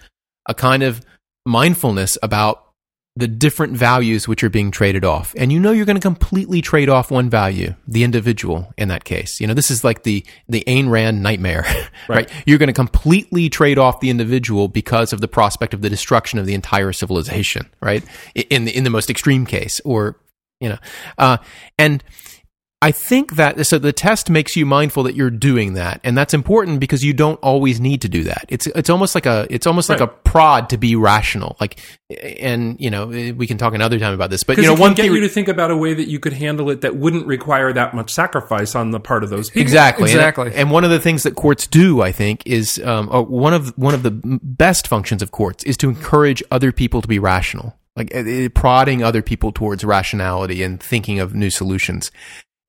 a 0.47 0.53
kind 0.53 0.83
of 0.83 1.01
mindfulness 1.45 2.17
about 2.21 2.70
the 3.17 3.27
different 3.27 3.73
values 3.73 4.25
which 4.27 4.41
are 4.43 4.49
being 4.49 4.71
traded 4.71 5.03
off. 5.03 5.35
And 5.37 5.51
you 5.51 5.59
know 5.59 5.71
you're 5.71 5.85
going 5.85 5.97
to 5.97 6.01
completely 6.01 6.61
trade 6.61 6.87
off 6.87 7.11
one 7.11 7.29
value, 7.29 7.75
the 7.85 8.03
individual 8.03 8.73
in 8.77 8.87
that 8.87 9.03
case. 9.03 9.41
You 9.41 9.47
know, 9.47 9.53
this 9.53 9.69
is 9.69 9.83
like 9.83 10.03
the 10.03 10.25
the 10.47 10.63
Ayn 10.65 10.89
Rand 10.89 11.21
nightmare, 11.21 11.65
right? 12.07 12.31
You're 12.45 12.57
going 12.57 12.67
to 12.67 12.73
completely 12.73 13.49
trade 13.49 13.77
off 13.77 13.99
the 13.99 14.09
individual 14.09 14.69
because 14.69 15.11
of 15.11 15.19
the 15.19 15.27
prospect 15.27 15.73
of 15.73 15.81
the 15.81 15.89
destruction 15.89 16.39
of 16.39 16.45
the 16.45 16.53
entire 16.53 16.93
civilization, 16.93 17.69
right? 17.81 18.03
In 18.33 18.65
the 18.65 18.75
in 18.75 18.85
the 18.85 18.89
most 18.89 19.09
extreme 19.09 19.45
case 19.45 19.81
or 19.83 20.17
you 20.61 20.69
know. 20.69 20.77
Uh 21.17 21.37
and 21.77 22.03
I 22.83 22.91
think 22.91 23.35
that 23.35 23.63
so 23.67 23.77
the 23.77 23.93
test 23.93 24.31
makes 24.31 24.55
you 24.55 24.65
mindful 24.65 25.03
that 25.03 25.13
you're 25.13 25.29
doing 25.29 25.73
that, 25.75 26.01
and 26.03 26.17
that's 26.17 26.33
important 26.33 26.79
because 26.79 27.03
you 27.03 27.13
don't 27.13 27.39
always 27.41 27.79
need 27.79 28.01
to 28.01 28.09
do 28.09 28.23
that. 28.23 28.45
It's 28.49 28.65
it's 28.67 28.89
almost 28.89 29.13
like 29.13 29.27
a 29.27 29.45
it's 29.51 29.67
almost 29.67 29.87
like 29.87 29.99
a 29.99 30.07
prod 30.07 30.69
to 30.71 30.77
be 30.79 30.95
rational. 30.95 31.57
Like, 31.59 31.79
and 32.39 32.77
you 32.79 32.89
know 32.89 33.05
we 33.05 33.45
can 33.45 33.59
talk 33.59 33.75
another 33.75 33.99
time 33.99 34.15
about 34.15 34.31
this, 34.31 34.43
but 34.43 34.57
you 34.57 34.63
know 34.63 34.73
it 34.73 34.75
can 34.77 34.81
one 34.81 34.93
get 34.95 35.03
theory, 35.03 35.19
you 35.19 35.21
to 35.21 35.29
think 35.29 35.47
about 35.47 35.69
a 35.69 35.77
way 35.77 35.93
that 35.93 36.07
you 36.07 36.19
could 36.19 36.33
handle 36.33 36.71
it 36.71 36.81
that 36.81 36.95
wouldn't 36.95 37.27
require 37.27 37.71
that 37.71 37.93
much 37.93 38.11
sacrifice 38.11 38.73
on 38.73 38.89
the 38.89 38.99
part 38.99 39.23
of 39.23 39.29
those 39.29 39.51
people. 39.51 39.61
exactly 39.61 40.09
And- 40.11 40.19
Exactly. 40.19 40.51
And, 40.55 40.71
one 40.71 40.83
of 40.83 40.89
the 40.89 40.99
things 40.99 41.21
that 41.23 41.35
courts 41.35 41.67
do, 41.67 42.01
I 42.01 42.11
think, 42.11 42.41
is 42.47 42.79
um, 42.83 43.09
or 43.11 43.23
one 43.23 43.53
of 43.53 43.77
one 43.77 43.93
of 43.93 44.01
the 44.01 44.11
best 44.11 44.87
functions 44.87 45.21
of 45.21 45.29
courts 45.31 45.63
is 45.65 45.77
to 45.77 45.89
encourage 45.89 46.41
other 46.49 46.71
people 46.71 47.01
to 47.03 47.07
be 47.07 47.19
rational, 47.19 47.75
like 47.95 48.15
uh, 48.15 48.19
uh, 48.19 48.49
prodding 48.55 49.03
other 49.03 49.21
people 49.21 49.51
towards 49.51 49.83
rationality 49.83 50.63
and 50.63 50.81
thinking 50.81 51.19
of 51.19 51.35
new 51.35 51.51
solutions. 51.51 52.11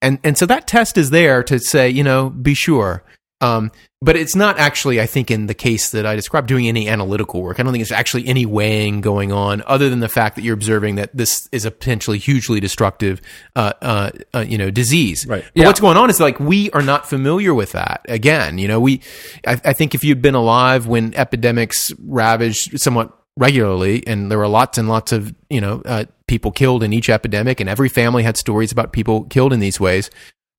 And 0.03 0.19
and 0.23 0.37
so 0.37 0.45
that 0.47 0.67
test 0.67 0.99
is 0.99 1.11
there 1.11 1.43
to 1.45 1.59
say, 1.59 1.89
you 1.89 2.03
know, 2.05 2.29
be 2.29 2.55
sure. 2.55 3.05
Um, 3.41 3.73
but 4.01 4.17
it's 4.17 4.35
not 4.37 4.59
actually, 4.59 5.01
I 5.01 5.07
think, 5.07 5.31
in 5.31 5.47
the 5.47 5.55
case 5.55 5.91
that 5.91 6.07
I 6.07 6.17
described, 6.17 6.49
doing 6.49 6.67
any 6.69 6.89
analytical 6.89 7.43
work. 7.43 7.59
I 7.59 7.63
don't 7.63 7.73
think 7.73 7.83
it's 7.83 7.93
actually 7.93 8.27
any 8.27 8.47
weighing 8.47 9.01
going 9.01 9.33
on, 9.33 9.63
other 9.67 9.89
than 9.89 10.01
the 10.01 10.09
fact 10.09 10.37
that 10.37 10.43
you're 10.43 10.55
observing 10.55 10.97
that 10.97 11.11
this 11.17 11.49
is 11.53 11.65
a 11.65 11.71
potentially 11.71 12.19
hugely 12.19 12.59
destructive, 12.61 13.21
uh, 13.57 13.73
uh, 13.81 14.11
uh, 14.35 14.41
you 14.41 14.59
know, 14.59 14.71
disease. 14.71 15.25
Right. 15.27 15.43
But 15.45 15.53
Yeah. 15.61 15.67
what's 15.67 15.81
going 15.81 15.97
on 15.97 16.11
is 16.11 16.21
like 16.21 16.39
we 16.41 16.71
are 16.71 16.83
not 16.83 17.09
familiar 17.09 17.55
with 17.55 17.73
that. 17.73 18.05
Again, 18.09 18.59
you 18.59 18.69
know, 18.69 18.81
we. 18.81 19.01
I, 19.47 19.61
I 19.65 19.73
think 19.73 19.95
if 19.95 20.03
you'd 20.05 20.23
been 20.23 20.35
alive 20.37 20.87
when 20.87 21.15
epidemics 21.15 21.93
ravaged 22.05 22.81
somewhat 22.81 23.17
regularly, 23.37 24.05
and 24.07 24.31
there 24.31 24.39
were 24.39 24.49
lots 24.49 24.79
and 24.79 24.89
lots 24.89 25.13
of 25.13 25.35
you 25.49 25.61
know 25.61 25.83
uh, 25.85 26.05
people 26.33 26.51
killed 26.51 26.83
in 26.83 26.95
each 26.95 27.11
epidemic, 27.11 27.61
and 27.61 27.69
every 27.69 27.91
family 27.91 28.23
had 28.23 28.39
stories 28.39 28.73
about 28.73 28.91
people 28.91 29.25
killed 29.25 29.53
in 29.53 29.61
these 29.61 29.79
ways. 29.79 30.09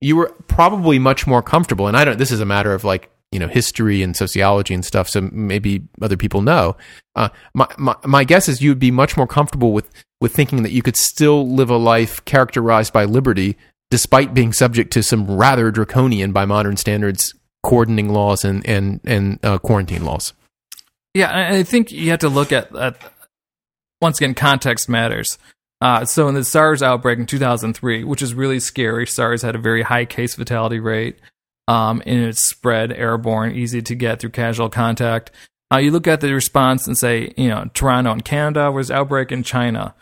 You 0.00 0.14
were 0.14 0.32
probably 0.46 1.00
much 1.00 1.26
more 1.26 1.42
comfortable, 1.42 1.88
and 1.88 1.96
I 1.96 2.04
don't. 2.04 2.16
This 2.16 2.30
is 2.30 2.38
a 2.38 2.44
matter 2.44 2.72
of 2.72 2.84
like 2.84 3.10
you 3.32 3.40
know 3.40 3.48
history 3.48 4.00
and 4.00 4.16
sociology 4.16 4.72
and 4.72 4.84
stuff. 4.84 5.08
So 5.08 5.22
maybe 5.32 5.82
other 6.00 6.16
people 6.16 6.42
know. 6.42 6.76
Uh, 7.16 7.30
my, 7.54 7.66
my 7.76 7.96
my 8.04 8.22
guess 8.22 8.48
is 8.48 8.62
you'd 8.62 8.78
be 8.78 8.92
much 8.92 9.16
more 9.16 9.26
comfortable 9.26 9.72
with 9.72 9.90
with 10.20 10.32
thinking 10.32 10.62
that 10.62 10.70
you 10.70 10.80
could 10.80 10.94
still 10.94 11.48
live 11.48 11.70
a 11.70 11.76
life 11.76 12.24
characterized 12.24 12.92
by 12.92 13.04
liberty, 13.04 13.56
despite 13.90 14.32
being 14.32 14.52
subject 14.52 14.92
to 14.92 15.02
some 15.02 15.28
rather 15.28 15.72
draconian, 15.72 16.30
by 16.30 16.44
modern 16.44 16.76
standards, 16.76 17.34
cordoning 17.66 18.10
laws 18.10 18.44
and 18.44 18.64
and 18.64 19.00
and 19.04 19.40
uh, 19.42 19.58
quarantine 19.58 20.04
laws. 20.04 20.34
Yeah, 21.14 21.50
I 21.52 21.64
think 21.64 21.90
you 21.90 22.10
have 22.10 22.20
to 22.20 22.28
look 22.28 22.52
at, 22.52 22.74
at 22.76 22.96
once 24.00 24.18
again, 24.18 24.34
context 24.34 24.88
matters. 24.88 25.36
Uh, 25.84 26.02
so 26.02 26.28
in 26.28 26.34
the 26.34 26.42
SARS 26.42 26.82
outbreak 26.82 27.18
in 27.18 27.26
2003, 27.26 28.04
which 28.04 28.22
is 28.22 28.32
really 28.32 28.58
scary, 28.58 29.06
SARS 29.06 29.42
had 29.42 29.54
a 29.54 29.58
very 29.58 29.82
high 29.82 30.06
case 30.06 30.34
fatality 30.34 30.80
rate, 30.80 31.18
um, 31.68 32.02
and 32.06 32.20
it 32.20 32.38
spread 32.38 32.90
airborne, 32.90 33.54
easy 33.54 33.82
to 33.82 33.94
get 33.94 34.18
through 34.18 34.30
casual 34.30 34.70
contact. 34.70 35.30
Uh, 35.70 35.76
you 35.76 35.90
look 35.90 36.06
at 36.06 36.22
the 36.22 36.32
response 36.32 36.86
and 36.86 36.96
say, 36.96 37.34
you 37.36 37.48
know, 37.48 37.68
Toronto 37.74 38.12
in 38.12 38.22
Canada 38.22 38.72
was 38.72 38.90
outbreak 38.90 39.30
in 39.30 39.42
China. 39.42 39.94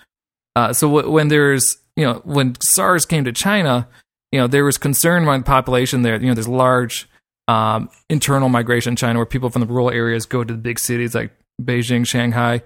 Uh, 0.54 0.72
so 0.72 0.86
w- 0.86 1.10
when 1.10 1.26
there's, 1.26 1.78
you 1.96 2.04
know, 2.04 2.20
when 2.24 2.54
SARS 2.60 3.04
came 3.04 3.24
to 3.24 3.32
China, 3.32 3.88
you 4.30 4.38
know, 4.38 4.46
there 4.46 4.64
was 4.64 4.78
concern 4.78 5.24
among 5.24 5.40
the 5.40 5.46
population 5.46 6.02
there. 6.02 6.14
You 6.20 6.28
know, 6.28 6.34
there's 6.34 6.46
large 6.46 7.08
um, 7.48 7.90
internal 8.08 8.48
migration 8.48 8.92
in 8.92 8.96
China 8.96 9.18
where 9.18 9.26
people 9.26 9.50
from 9.50 9.62
the 9.62 9.66
rural 9.66 9.90
areas 9.90 10.26
go 10.26 10.44
to 10.44 10.52
the 10.54 10.60
big 10.60 10.78
cities 10.78 11.12
like 11.12 11.32
Beijing, 11.60 12.06
Shanghai. 12.06 12.62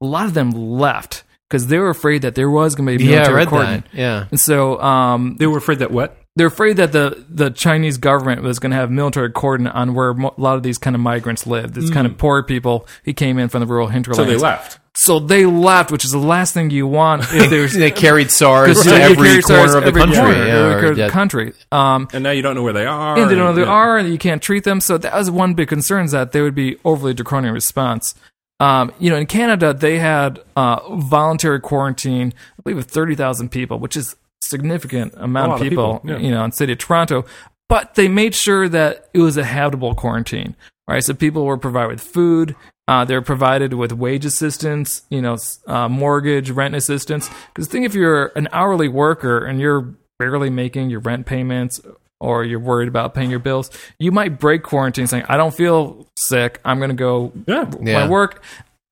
A 0.00 0.04
lot 0.04 0.26
of 0.26 0.34
them 0.34 0.50
left 0.50 1.22
because 1.48 1.66
they 1.68 1.78
were 1.78 1.90
afraid 1.90 2.22
that 2.22 2.34
there 2.34 2.50
was 2.50 2.74
going 2.74 2.86
to 2.86 2.98
be 2.98 3.04
Yeah, 3.04 3.10
I 3.10 3.14
military 3.16 3.36
read 3.36 3.48
cordon. 3.48 3.84
that. 3.92 3.94
Yeah. 3.94 4.26
And 4.30 4.40
so 4.40 4.80
um, 4.80 5.36
They 5.38 5.46
were 5.46 5.58
afraid 5.58 5.78
that 5.80 5.90
what? 5.90 6.16
they're 6.38 6.48
afraid 6.48 6.76
that 6.76 6.92
the, 6.92 7.24
the 7.30 7.48
Chinese 7.48 7.96
government 7.96 8.42
was 8.42 8.58
going 8.58 8.70
to 8.70 8.76
have 8.76 8.90
military 8.90 9.30
cordon 9.32 9.66
on 9.66 9.94
where 9.94 10.12
mo- 10.12 10.34
a 10.36 10.40
lot 10.40 10.56
of 10.56 10.62
these 10.62 10.76
kind 10.76 10.94
of 10.94 11.00
migrants 11.00 11.46
lived. 11.46 11.72
These 11.72 11.90
kind 11.90 12.06
of 12.06 12.18
poor 12.18 12.42
people 12.42 12.86
who 13.06 13.14
came 13.14 13.38
in 13.38 13.48
from 13.48 13.60
the 13.60 13.66
rural 13.66 13.88
hinterlands. 13.88 14.18
So 14.18 14.30
they 14.30 14.36
left. 14.36 14.78
So 14.98 15.18
they 15.18 15.46
left, 15.46 15.90
which 15.90 16.04
is 16.04 16.10
the 16.10 16.18
last 16.18 16.52
thing 16.52 16.68
you 16.68 16.86
want 16.86 17.22
if 17.32 17.48
there's 17.48 17.72
they 17.72 17.90
carried 17.90 18.30
SARS 18.30 18.82
to 18.82 18.90
every 18.94 19.40
corner 19.42 19.78
of 19.78 19.84
the 19.84 19.92
country. 19.92 20.16
corner, 20.16 20.32
yeah, 20.46 20.52
every 20.54 20.58
or- 20.58 20.72
corner 20.72 20.88
of 20.90 20.96
the 20.96 21.02
yeah. 21.04 21.08
country. 21.08 21.52
Um, 21.72 22.06
And 22.12 22.22
now 22.22 22.32
you 22.32 22.42
don't 22.42 22.54
know 22.54 22.62
where 22.62 22.72
they 22.74 22.84
are. 22.86 23.18
and 23.18 23.30
they 23.30 23.34
don't 23.34 23.44
know 23.44 23.52
who 23.52 23.60
they 23.60 23.66
yeah. 23.66 23.72
are, 23.72 23.96
and 23.96 24.10
you 24.10 24.18
can't 24.18 24.42
treat 24.42 24.64
them. 24.64 24.82
So 24.82 24.98
that 24.98 25.14
was 25.14 25.30
one 25.30 25.54
big 25.54 25.68
concern 25.68 26.04
is 26.04 26.12
that 26.12 26.32
there 26.32 26.42
would 26.42 26.54
be 26.54 26.76
overly 26.84 27.14
draconian 27.14 27.54
response. 27.54 28.14
Um, 28.58 28.92
you 28.98 29.10
know, 29.10 29.16
in 29.16 29.26
Canada, 29.26 29.74
they 29.74 29.98
had 29.98 30.40
uh, 30.56 30.96
voluntary 30.96 31.60
quarantine, 31.60 32.32
I 32.58 32.62
believe, 32.62 32.78
of 32.78 32.86
thirty 32.86 33.14
thousand 33.14 33.50
people, 33.50 33.78
which 33.78 33.96
is 33.96 34.16
significant 34.42 35.14
amount 35.16 35.46
of 35.46 35.50
lot 35.50 35.60
of 35.60 35.68
people. 35.68 35.94
people, 35.98 36.10
yeah. 36.10 36.18
You 36.18 36.30
know, 36.30 36.44
in 36.44 36.50
the 36.50 36.56
city 36.56 36.72
of 36.72 36.78
Toronto, 36.78 37.24
but 37.68 37.94
they 37.94 38.08
made 38.08 38.34
sure 38.34 38.68
that 38.68 39.08
it 39.12 39.18
was 39.18 39.36
a 39.36 39.44
habitable 39.44 39.94
quarantine. 39.94 40.56
Right, 40.88 41.02
so 41.02 41.14
people 41.14 41.44
were 41.44 41.58
provided 41.58 41.88
with 41.88 42.00
food. 42.00 42.54
Uh, 42.86 43.04
they 43.04 43.14
were 43.14 43.20
provided 43.20 43.74
with 43.74 43.90
wage 43.90 44.24
assistance, 44.24 45.02
you 45.10 45.20
know, 45.20 45.36
uh, 45.66 45.88
mortgage, 45.88 46.52
rent 46.52 46.76
assistance. 46.76 47.28
Because 47.52 47.66
think 47.66 47.84
if 47.84 47.92
you're 47.92 48.26
an 48.36 48.46
hourly 48.52 48.86
worker 48.86 49.44
and 49.44 49.58
you're 49.58 49.96
barely 50.20 50.48
making 50.48 50.90
your 50.90 51.00
rent 51.00 51.26
payments 51.26 51.80
or 52.20 52.44
you're 52.44 52.58
worried 52.60 52.88
about 52.88 53.14
paying 53.14 53.30
your 53.30 53.38
bills, 53.38 53.70
you 53.98 54.10
might 54.12 54.38
break 54.38 54.62
quarantine 54.62 55.06
saying, 55.06 55.24
I 55.28 55.36
don't 55.36 55.54
feel 55.54 56.06
sick. 56.16 56.60
I'm 56.64 56.78
going 56.78 56.90
to 56.90 56.96
go 56.96 57.32
Yeah. 57.46 57.70
Yeah. 57.80 58.04
my 58.04 58.08
work. 58.08 58.42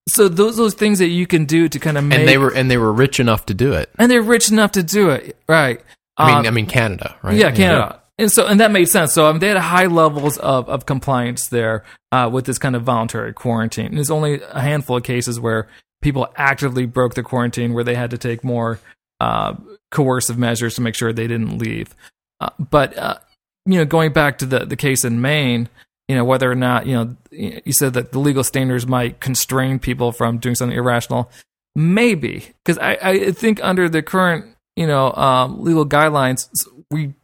So 0.08 0.28
those 0.28 0.56
those 0.58 0.74
things 0.74 0.98
that 0.98 1.08
you 1.08 1.26
can 1.26 1.46
do 1.46 1.68
to 1.68 1.78
kind 1.78 1.96
of 1.96 2.04
make 2.04 2.18
And 2.20 2.28
they 2.28 2.36
were 2.36 2.52
and 2.54 2.70
they 2.70 2.76
were 2.76 2.92
rich 2.92 3.18
enough 3.20 3.46
to 3.46 3.54
do 3.54 3.72
it. 3.72 3.88
and 3.98 4.10
they're 4.10 4.20
rich 4.22 4.50
enough 4.50 4.72
to 4.72 4.82
do 4.82 5.08
it, 5.10 5.36
right? 5.48 5.80
I 6.18 6.26
mean, 6.26 6.36
Um, 6.40 6.46
I 6.46 6.50
mean 6.50 6.66
Canada, 6.66 7.16
right? 7.22 7.34
yeah, 7.36 7.50
Canada. 7.50 8.00
And 8.18 8.30
so, 8.30 8.46
and 8.46 8.60
that 8.60 8.70
made 8.70 8.84
sense. 8.88 9.12
So, 9.12 9.26
um, 9.26 9.40
they 9.40 9.48
had 9.48 9.56
high 9.56 9.86
levels 9.86 10.38
of, 10.38 10.68
of 10.68 10.86
compliance 10.86 11.48
there 11.48 11.82
uh, 12.12 12.30
with 12.32 12.44
this 12.44 12.58
kind 12.58 12.76
of 12.76 12.82
voluntary 12.84 13.32
quarantine. 13.32 13.86
And 13.86 13.96
there's 13.96 14.10
only 14.12 14.40
a 14.40 14.60
handful 14.60 14.98
of 14.98 15.02
cases 15.02 15.40
where 15.40 15.66
people 16.00 16.28
actively 16.36 16.86
broke 16.86 17.14
the 17.14 17.24
quarantine, 17.24 17.72
where 17.74 17.82
they 17.82 17.96
had 17.96 18.10
to 18.10 18.18
take 18.18 18.44
more 18.44 18.78
uh, 19.20 19.54
coercive 19.90 20.38
measures 20.38 20.76
to 20.76 20.80
make 20.82 20.94
sure 20.94 21.12
they 21.12 21.26
didn't 21.26 21.58
leave. 21.58 21.96
Uh, 22.44 22.50
but 22.58 22.96
uh, 22.98 23.18
you 23.64 23.78
know, 23.78 23.84
going 23.84 24.12
back 24.12 24.38
to 24.38 24.46
the 24.46 24.60
the 24.60 24.76
case 24.76 25.04
in 25.04 25.20
Maine, 25.20 25.68
you 26.08 26.14
know, 26.14 26.24
whether 26.24 26.50
or 26.50 26.54
not 26.54 26.86
you 26.86 26.94
know, 26.94 27.16
you 27.30 27.72
said 27.72 27.94
that 27.94 28.12
the 28.12 28.18
legal 28.18 28.44
standards 28.44 28.86
might 28.86 29.20
constrain 29.20 29.78
people 29.78 30.12
from 30.12 30.38
doing 30.38 30.54
something 30.54 30.76
irrational. 30.76 31.30
Maybe 31.74 32.52
because 32.64 32.78
I, 32.78 32.98
I 33.02 33.32
think 33.32 33.60
under 33.62 33.88
the 33.88 34.02
current 34.02 34.44
you 34.76 34.86
know 34.86 35.12
um, 35.14 35.64
legal 35.64 35.86
guidelines, 35.86 36.48
we 36.90 37.14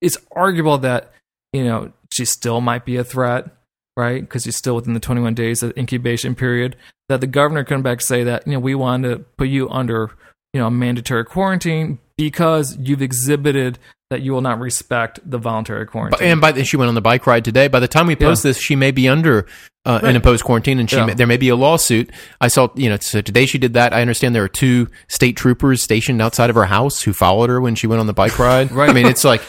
it's 0.00 0.16
arguable 0.32 0.78
that 0.78 1.12
you 1.52 1.64
know 1.64 1.92
she 2.12 2.24
still 2.24 2.60
might 2.62 2.86
be 2.86 2.96
a 2.96 3.04
threat, 3.04 3.50
right? 3.96 4.22
Because 4.22 4.44
she's 4.44 4.56
still 4.56 4.74
within 4.76 4.94
the 4.94 5.00
21 5.00 5.34
days 5.34 5.62
of 5.62 5.76
incubation 5.76 6.34
period. 6.34 6.76
That 7.08 7.20
the 7.20 7.26
governor 7.26 7.62
come 7.62 7.82
back 7.82 8.00
say 8.00 8.24
that 8.24 8.46
you 8.46 8.54
know 8.54 8.60
we 8.60 8.74
want 8.74 9.04
to 9.04 9.18
put 9.36 9.48
you 9.48 9.68
under 9.68 10.10
you 10.56 10.62
know 10.62 10.70
mandatory 10.70 11.24
quarantine, 11.26 11.98
because 12.16 12.76
you've 12.78 13.02
exhibited 13.02 13.78
that 14.08 14.22
you 14.22 14.32
will 14.32 14.40
not 14.40 14.58
respect 14.58 15.18
the 15.28 15.36
voluntary 15.36 15.84
quarantine. 15.84 16.26
and 16.28 16.40
by 16.40 16.52
the, 16.52 16.64
she 16.64 16.76
went 16.78 16.88
on 16.88 16.94
the 16.94 17.00
bike 17.02 17.26
ride 17.26 17.44
today. 17.44 17.68
By 17.68 17.80
the 17.80 17.88
time 17.88 18.06
we 18.06 18.16
post 18.16 18.42
this, 18.42 18.56
she 18.58 18.74
may 18.76 18.90
be 18.90 19.06
under 19.08 19.46
uh, 19.84 20.00
an 20.02 20.16
imposed 20.16 20.44
quarantine, 20.44 20.78
and 20.78 20.88
she 20.88 20.96
Yeah. 20.96 21.06
may, 21.06 21.14
there 21.14 21.26
may 21.26 21.36
be 21.36 21.50
a 21.50 21.56
lawsuit. 21.56 22.10
I 22.40 22.48
saw, 22.48 22.68
you 22.74 22.88
know, 22.88 22.96
so 23.00 23.20
today 23.20 23.44
she 23.46 23.58
did 23.58 23.74
that. 23.74 23.92
I 23.92 24.00
understand 24.00 24.34
there 24.34 24.44
are 24.44 24.48
two 24.48 24.88
state 25.08 25.36
troopers 25.36 25.82
stationed 25.82 26.22
outside 26.22 26.48
of 26.50 26.56
her 26.56 26.64
house 26.66 27.02
who 27.02 27.12
followed 27.12 27.50
her 27.50 27.60
when 27.60 27.74
she 27.74 27.86
went 27.86 28.00
on 28.00 28.06
the 28.06 28.14
bike 28.14 28.38
ride. 28.38 28.70
Right. 28.76 28.88
I 28.88 28.92
mean, 28.94 29.06
it's 29.06 29.24
like, 29.24 29.42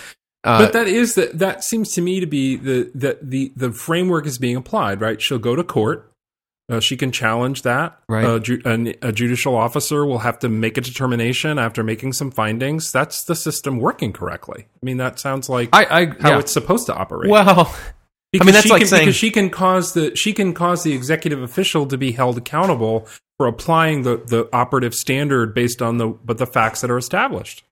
uh, 0.43 0.59
but 0.59 0.73
that 0.73 0.87
is 0.87 1.15
that 1.15 1.37
that 1.39 1.63
seems 1.63 1.93
to 1.93 2.01
me 2.01 2.19
to 2.19 2.25
be 2.27 2.55
the 2.57 2.91
that 2.95 3.29
the 3.29 3.53
the 3.55 3.71
framework 3.71 4.25
is 4.25 4.37
being 4.37 4.55
applied 4.55 5.01
right 5.01 5.21
she'll 5.21 5.39
go 5.39 5.55
to 5.55 5.63
court 5.63 6.11
uh, 6.69 6.79
she 6.79 6.97
can 6.97 7.11
challenge 7.11 7.61
that 7.61 7.99
Right. 8.09 8.25
uh, 8.25 8.39
ju- 8.39 8.61
an, 8.65 8.93
a 9.01 9.11
judicial 9.11 9.55
officer 9.55 10.05
will 10.05 10.19
have 10.19 10.39
to 10.39 10.49
make 10.49 10.77
a 10.77 10.81
determination 10.81 11.57
after 11.59 11.83
making 11.83 12.13
some 12.13 12.31
findings 12.31 12.91
that's 12.91 13.23
the 13.23 13.35
system 13.35 13.79
working 13.79 14.13
correctly 14.13 14.65
i 14.67 14.85
mean 14.85 14.97
that 14.97 15.19
sounds 15.19 15.49
like 15.49 15.69
I, 15.73 15.85
I 15.85 16.05
how 16.21 16.29
yeah. 16.31 16.39
it's 16.39 16.51
supposed 16.51 16.85
to 16.87 16.95
operate 16.95 17.29
well, 17.31 17.73
because 18.31 18.45
mean, 18.45 18.53
that's 18.53 18.65
she 18.65 18.69
like 18.71 18.79
can, 18.81 18.87
saying- 18.87 19.01
because 19.05 19.15
she 19.15 19.31
can 19.31 19.49
cause 19.49 19.93
the 19.93 20.15
she 20.15 20.33
can 20.33 20.53
cause 20.53 20.83
the 20.83 20.93
executive 20.93 21.41
official 21.41 21.85
to 21.87 21.97
be 21.97 22.11
held 22.11 22.37
accountable 22.37 23.07
for 23.37 23.47
applying 23.47 24.01
the 24.03 24.17
the 24.17 24.49
operative 24.53 24.93
standard 24.93 25.53
based 25.53 25.81
on 25.81 25.97
the 25.97 26.07
but 26.07 26.37
the 26.37 26.47
facts 26.47 26.81
that 26.81 26.91
are 26.91 26.97
established 26.97 27.63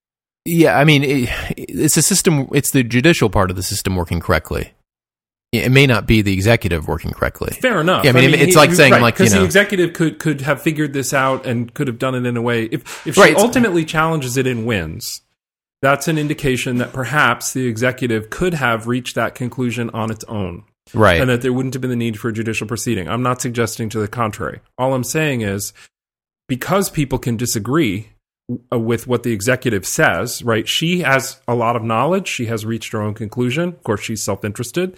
yeah, 0.47 0.77
I 0.77 0.83
mean, 0.83 1.03
it, 1.03 1.27
it's 1.57 1.97
a 1.97 2.03
system, 2.03 2.47
it's 2.53 2.69
the 2.69 2.83
judicial 2.83 3.31
part 3.31 3.49
of 3.49 3.55
the 3.55 3.63
system 3.63 3.95
working 3.95 4.19
correctly. 4.19 4.73
It 5.63 5.71
may 5.71 5.87
not 5.87 6.07
be 6.07 6.21
the 6.21 6.33
executive 6.33 6.87
working 6.87 7.11
correctly. 7.11 7.51
Fair 7.61 7.81
enough. 7.81 8.03
Yeah, 8.03 8.11
I 8.11 8.13
mean, 8.13 8.33
it's 8.33 8.55
like 8.55 8.71
saying, 8.73 8.91
like, 8.91 9.15
you 9.15 9.23
because 9.25 9.33
know- 9.33 9.39
the 9.39 9.45
executive 9.45 9.93
could 9.93 10.19
could 10.19 10.41
have 10.41 10.61
figured 10.61 10.93
this 10.93 11.13
out 11.13 11.45
and 11.45 11.73
could 11.73 11.87
have 11.87 11.99
done 11.99 12.15
it 12.15 12.25
in 12.25 12.37
a 12.37 12.41
way. 12.41 12.63
If 12.65 13.05
if 13.07 13.15
she 13.15 13.21
Right, 13.21 13.35
ultimately 13.35 13.85
challenges 13.85 14.37
it 14.37 14.47
and 14.47 14.65
wins, 14.65 15.21
that's 15.81 16.07
an 16.07 16.17
indication 16.17 16.77
that 16.77 16.93
perhaps 16.93 17.53
the 17.53 17.67
executive 17.67 18.29
could 18.29 18.53
have 18.55 18.87
reached 18.87 19.15
that 19.15 19.35
conclusion 19.35 19.89
on 19.93 20.09
its 20.11 20.23
own, 20.25 20.63
Right. 20.93 21.19
and 21.21 21.29
that 21.29 21.41
there 21.41 21.53
wouldn't 21.53 21.73
have 21.75 21.81
been 21.81 21.89
the 21.91 21.95
need 21.95 22.17
for 22.19 22.29
a 22.29 22.33
judicial 22.33 22.67
proceeding. 22.67 23.07
I'm 23.07 23.21
not 23.23 23.41
suggesting 23.41 23.89
to 23.89 23.99
the 23.99 24.07
contrary. 24.07 24.61
All 24.77 24.93
I'm 24.93 25.03
saying 25.03 25.41
is 25.41 25.73
because 26.47 26.89
people 26.89 27.17
can 27.19 27.37
disagree 27.37 28.09
uh, 28.71 28.77
with 28.79 29.07
what 29.07 29.23
the 29.23 29.31
executive 29.31 29.85
says, 29.87 30.43
right? 30.43 30.67
She 30.69 30.99
has 31.01 31.41
a 31.47 31.55
lot 31.55 31.75
of 31.75 31.83
knowledge. 31.83 32.27
She 32.27 32.45
has 32.45 32.63
reached 32.65 32.91
her 32.93 33.01
own 33.01 33.15
conclusion. 33.15 33.69
Of 33.69 33.83
course, 33.83 34.01
she's 34.01 34.21
self 34.23 34.45
interested. 34.45 34.95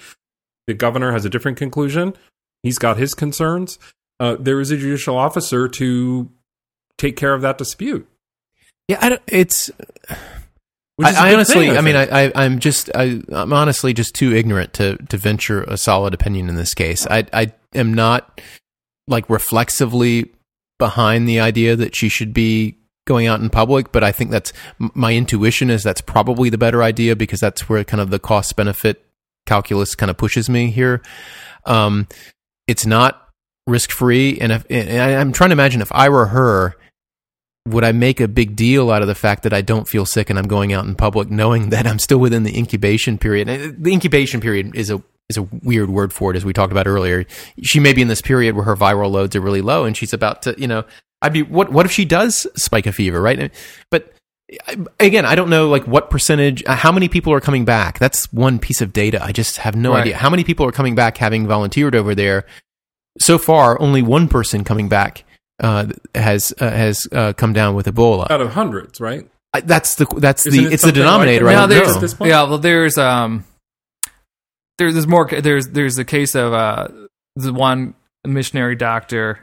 The 0.68 0.74
governor 0.74 1.12
has 1.14 1.26
a 1.26 1.30
different 1.30 1.58
conclusion. 1.58 2.14
He's 2.62 2.78
got 2.78 2.98
his 2.98 3.14
concerns. 3.14 3.80
Uh, 4.20 4.36
there 4.40 4.60
is 4.60 4.72
a 4.72 4.78
judicial 4.78 5.18
officer 5.18 5.68
to 5.68 6.30
take 6.98 7.16
care 7.16 7.34
of 7.34 7.42
that 7.42 7.58
dispute. 7.58 8.08
yeah, 8.88 8.98
I 9.02 9.10
don't, 9.10 9.22
it's, 9.28 9.70
Which 10.98 11.08
is 11.08 11.16
a 11.16 11.20
I, 11.20 11.30
I 11.30 11.34
honestly, 11.34 11.68
thing, 11.68 11.78
I, 11.78 11.82
mean. 11.82 11.96
I, 11.96 12.26
I, 12.26 12.32
I'm 12.36 12.60
just, 12.60 12.90
I, 12.96 13.22
I'm 13.32 13.54
honestly 13.54 13.94
just 13.94 14.16
too 14.16 14.34
ignorant 14.34 14.74
to 14.74 14.98
to 15.10 15.18
venture 15.18 15.64
a 15.64 15.78
solid 15.78 16.14
opinion 16.14 16.50
in 16.50 16.56
this 16.56 16.74
case. 16.74 17.06
I, 17.06 17.26
I 17.32 17.54
am 17.76 17.94
not 17.94 18.42
like 19.08 19.30
reflexively 19.30 20.32
behind 20.80 21.30
the 21.30 21.40
idea 21.40 21.76
that 21.76 21.96
she 21.96 22.10
should 22.10 22.34
be 22.34 22.78
going 23.06 23.28
out 23.28 23.40
in 23.40 23.50
public, 23.50 23.92
but 23.92 24.04
I 24.04 24.12
think 24.12 24.32
that's 24.32 24.52
my 24.80 25.14
intuition 25.14 25.70
is 25.70 25.84
that's 25.84 26.02
probably 26.02 26.50
the 26.50 26.58
better 26.58 26.84
idea 26.84 27.16
because 27.16 27.40
that's 27.40 27.70
where 27.70 27.84
kind 27.84 28.02
of 28.02 28.10
the 28.10 28.20
cost 28.20 28.56
benefit 28.56 29.06
calculus 29.48 29.96
kind 29.96 30.12
of 30.12 30.18
pushes 30.18 30.50
me 30.50 30.70
here. 30.70 31.02
Um, 31.66 32.08
it's 32.68 32.86
not 32.86 33.28
risk 33.66 33.92
free, 33.92 34.40
and 34.40 34.64
and 34.70 35.02
I'm 35.02 35.32
trying 35.32 35.50
to 35.50 35.54
imagine 35.54 35.82
if 35.82 35.92
I 35.92 36.10
were 36.10 36.28
her 36.28 36.76
would 37.68 37.84
I 37.84 37.92
make 37.92 38.20
a 38.20 38.28
big 38.28 38.56
deal 38.56 38.90
out 38.90 39.02
of 39.02 39.08
the 39.08 39.16
fact 39.16 39.44
that 39.44 39.54
I 39.54 39.62
don't 39.62 39.88
feel 39.88 40.06
sick 40.06 40.30
and 40.30 40.40
I'm 40.40 40.48
going 40.48 40.72
out 40.74 40.86
in 40.86 40.96
public, 40.96 41.30
knowing 41.30 41.70
that 41.70 41.86
I'm 41.86 42.00
still 42.00 42.18
within 42.18 42.44
the 42.44 42.58
incubation 42.58 43.18
period? 43.18 43.50
And 43.50 43.84
The 43.84 43.92
incubation 43.92 44.42
period 44.42 44.76
is 44.76 44.90
a 44.90 45.04
is 45.30 45.36
a 45.36 45.44
weird 45.44 45.90
word 45.90 46.14
for 46.14 46.32
it, 46.32 46.38
as 46.38 46.46
we 46.46 46.54
talked 46.54 46.72
about 46.72 46.88
earlier. 46.88 47.26
She 47.62 47.82
may 47.82 47.92
be 47.92 48.02
in 48.02 48.08
this 48.08 48.22
period 48.22 48.56
where 48.56 48.64
her 48.64 48.78
viral 48.78 49.12
loads 49.12 49.36
are 49.36 49.42
really 49.42 49.62
low, 49.62 49.84
and 49.84 49.98
she's 49.98 50.14
about 50.14 50.44
to, 50.44 50.56
you 50.58 50.68
know, 50.68 50.86
I'd 51.22 51.34
be 51.34 51.44
what 51.44 51.72
what 51.72 51.86
if 51.86 51.92
she 51.92 52.06
does 52.06 52.48
spike 52.56 52.88
a 52.88 52.94
fever, 52.94 53.22
right? 53.22 53.52
But 53.92 54.14
I- 54.68 54.78
again, 55.00 55.26
I 55.26 55.36
don't 55.36 55.50
know 55.50 55.68
like 55.70 55.86
what 55.88 56.10
percentage, 56.10 56.64
uh, 56.66 56.76
how 56.76 56.92
many 56.92 57.10
people 57.10 57.34
are 57.34 57.42
coming 57.42 57.66
back. 57.66 58.00
That's 58.00 58.32
one 58.32 58.60
piece 58.60 58.82
of 58.82 58.94
data. 58.94 59.22
I 59.24 59.32
just 59.32 59.58
have 59.58 59.76
no 59.76 59.92
Right. 59.92 60.02
idea 60.02 60.18
how 60.18 60.30
many 60.30 60.44
people 60.44 60.66
are 60.66 60.72
coming 60.72 60.96
back 60.96 61.18
having 61.18 61.48
volunteered 61.48 61.96
over 61.96 62.16
there. 62.16 62.46
So 63.20 63.38
far, 63.38 63.80
only 63.82 64.02
one 64.02 64.28
person 64.30 64.64
coming 64.64 64.88
back 64.90 65.24
uh, 65.62 65.88
has 66.14 66.54
uh, 66.60 66.70
has 66.70 67.08
uh, 67.12 67.34
come 67.34 67.52
down 67.52 67.74
with 67.76 67.88
Ebola. 67.88 68.30
out 68.30 68.42
of 68.42 68.54
hundreds, 68.54 69.02
right? 69.02 69.28
I- 69.54 69.62
that's 69.62 69.96
the 69.96 70.06
that's 70.18 70.46
Isn't 70.46 70.62
the 70.62 70.68
it 70.70 70.74
it's 70.74 70.84
the 70.84 70.88
something 70.90 71.02
like 71.04 71.08
denominator. 71.08 71.46
that? 71.46 71.52
Now 71.54 71.66
there's 71.66 71.96
know. 71.96 72.00
this 72.02 72.16
yeah, 72.22 72.44
well 72.44 72.60
there's 72.60 72.98
um 72.98 73.44
there's 74.78 74.94
there's 74.94 75.08
more 75.08 75.28
there's 75.28 75.68
there's 75.70 75.98
a 75.98 76.06
case 76.06 76.36
of 76.36 76.54
uh 76.54 76.88
the 77.36 77.52
one 77.54 77.96
missionary 78.26 78.76
doctor 78.76 79.40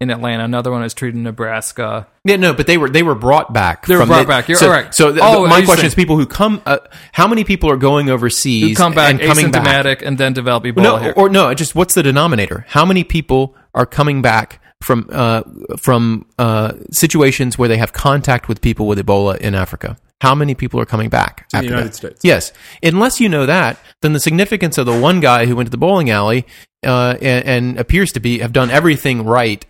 in 0.00 0.10
Atlanta, 0.10 0.44
another 0.44 0.70
one 0.70 0.82
is 0.82 0.92
treated 0.92 1.16
in 1.16 1.22
Nebraska. 1.22 2.06
Yeah, 2.24 2.36
no, 2.36 2.52
but 2.52 2.66
they 2.66 2.76
were 2.78 2.90
they 2.90 3.02
were 3.02 3.14
brought 3.14 3.52
back. 3.52 3.86
They 3.86 3.94
were 3.94 4.00
from 4.00 4.08
brought 4.08 4.22
the- 4.22 4.26
back. 4.28 4.48
You're 4.48 4.58
so, 4.58 4.68
right. 4.70 4.92
So 4.94 5.12
the, 5.12 5.20
Oh, 5.22 5.46
my 5.46 5.62
question 5.64 5.82
see. 5.82 5.86
is: 5.88 5.94
people 5.94 6.16
who 6.16 6.26
come, 6.26 6.60
uh, 6.66 6.78
how 7.12 7.26
many 7.28 7.44
people 7.44 7.70
are 7.70 7.76
going 7.76 8.10
overseas 8.10 8.70
Who 8.70 8.74
come 8.74 8.92
back 8.94 9.10
and 9.12 9.20
coming 9.20 9.50
back? 9.50 9.62
asymptomatic 9.64 10.02
and 10.06 10.18
then 10.18 10.32
develop 10.32 10.64
Ebola 10.64 10.82
No, 10.82 10.96
here. 10.96 11.14
or 11.16 11.28
no, 11.28 11.52
just 11.54 11.74
what's 11.74 11.94
the 11.94 12.02
denominator? 12.02 12.64
How 12.68 12.84
many 12.84 13.04
people 13.04 13.54
are 13.74 13.86
coming 13.86 14.20
back 14.20 14.60
from 14.82 15.08
uh, 15.12 15.42
from 15.78 16.26
uh, 16.38 16.72
situations 16.90 17.56
where 17.56 17.68
they 17.68 17.78
have 17.78 17.92
contact 17.92 18.48
with 18.48 18.60
people 18.60 18.86
with 18.86 18.98
Ebola 18.98 19.36
in 19.38 19.54
Africa? 19.54 19.96
How 20.20 20.34
many 20.34 20.54
people 20.54 20.80
are 20.80 20.86
coming 20.86 21.10
back 21.10 21.48
To 21.50 21.58
the 21.58 21.64
United 21.64 21.86
that? 21.88 21.94
States. 21.94 22.20
Yes, 22.24 22.52
unless 22.82 23.20
you 23.20 23.28
know 23.28 23.46
that, 23.46 23.78
then 24.00 24.12
the 24.12 24.20
significance 24.20 24.76
of 24.78 24.86
the 24.86 24.98
one 24.98 25.20
guy 25.20 25.44
who 25.46 25.54
went 25.54 25.66
to 25.66 25.70
the 25.70 25.76
bowling 25.76 26.08
alley 26.10 26.46
uh, 26.84 27.16
and, 27.20 27.44
and 27.46 27.78
appears 27.78 28.10
to 28.12 28.20
be 28.20 28.38
have 28.38 28.52
done 28.52 28.70
everything 28.70 29.24
right 29.24 29.64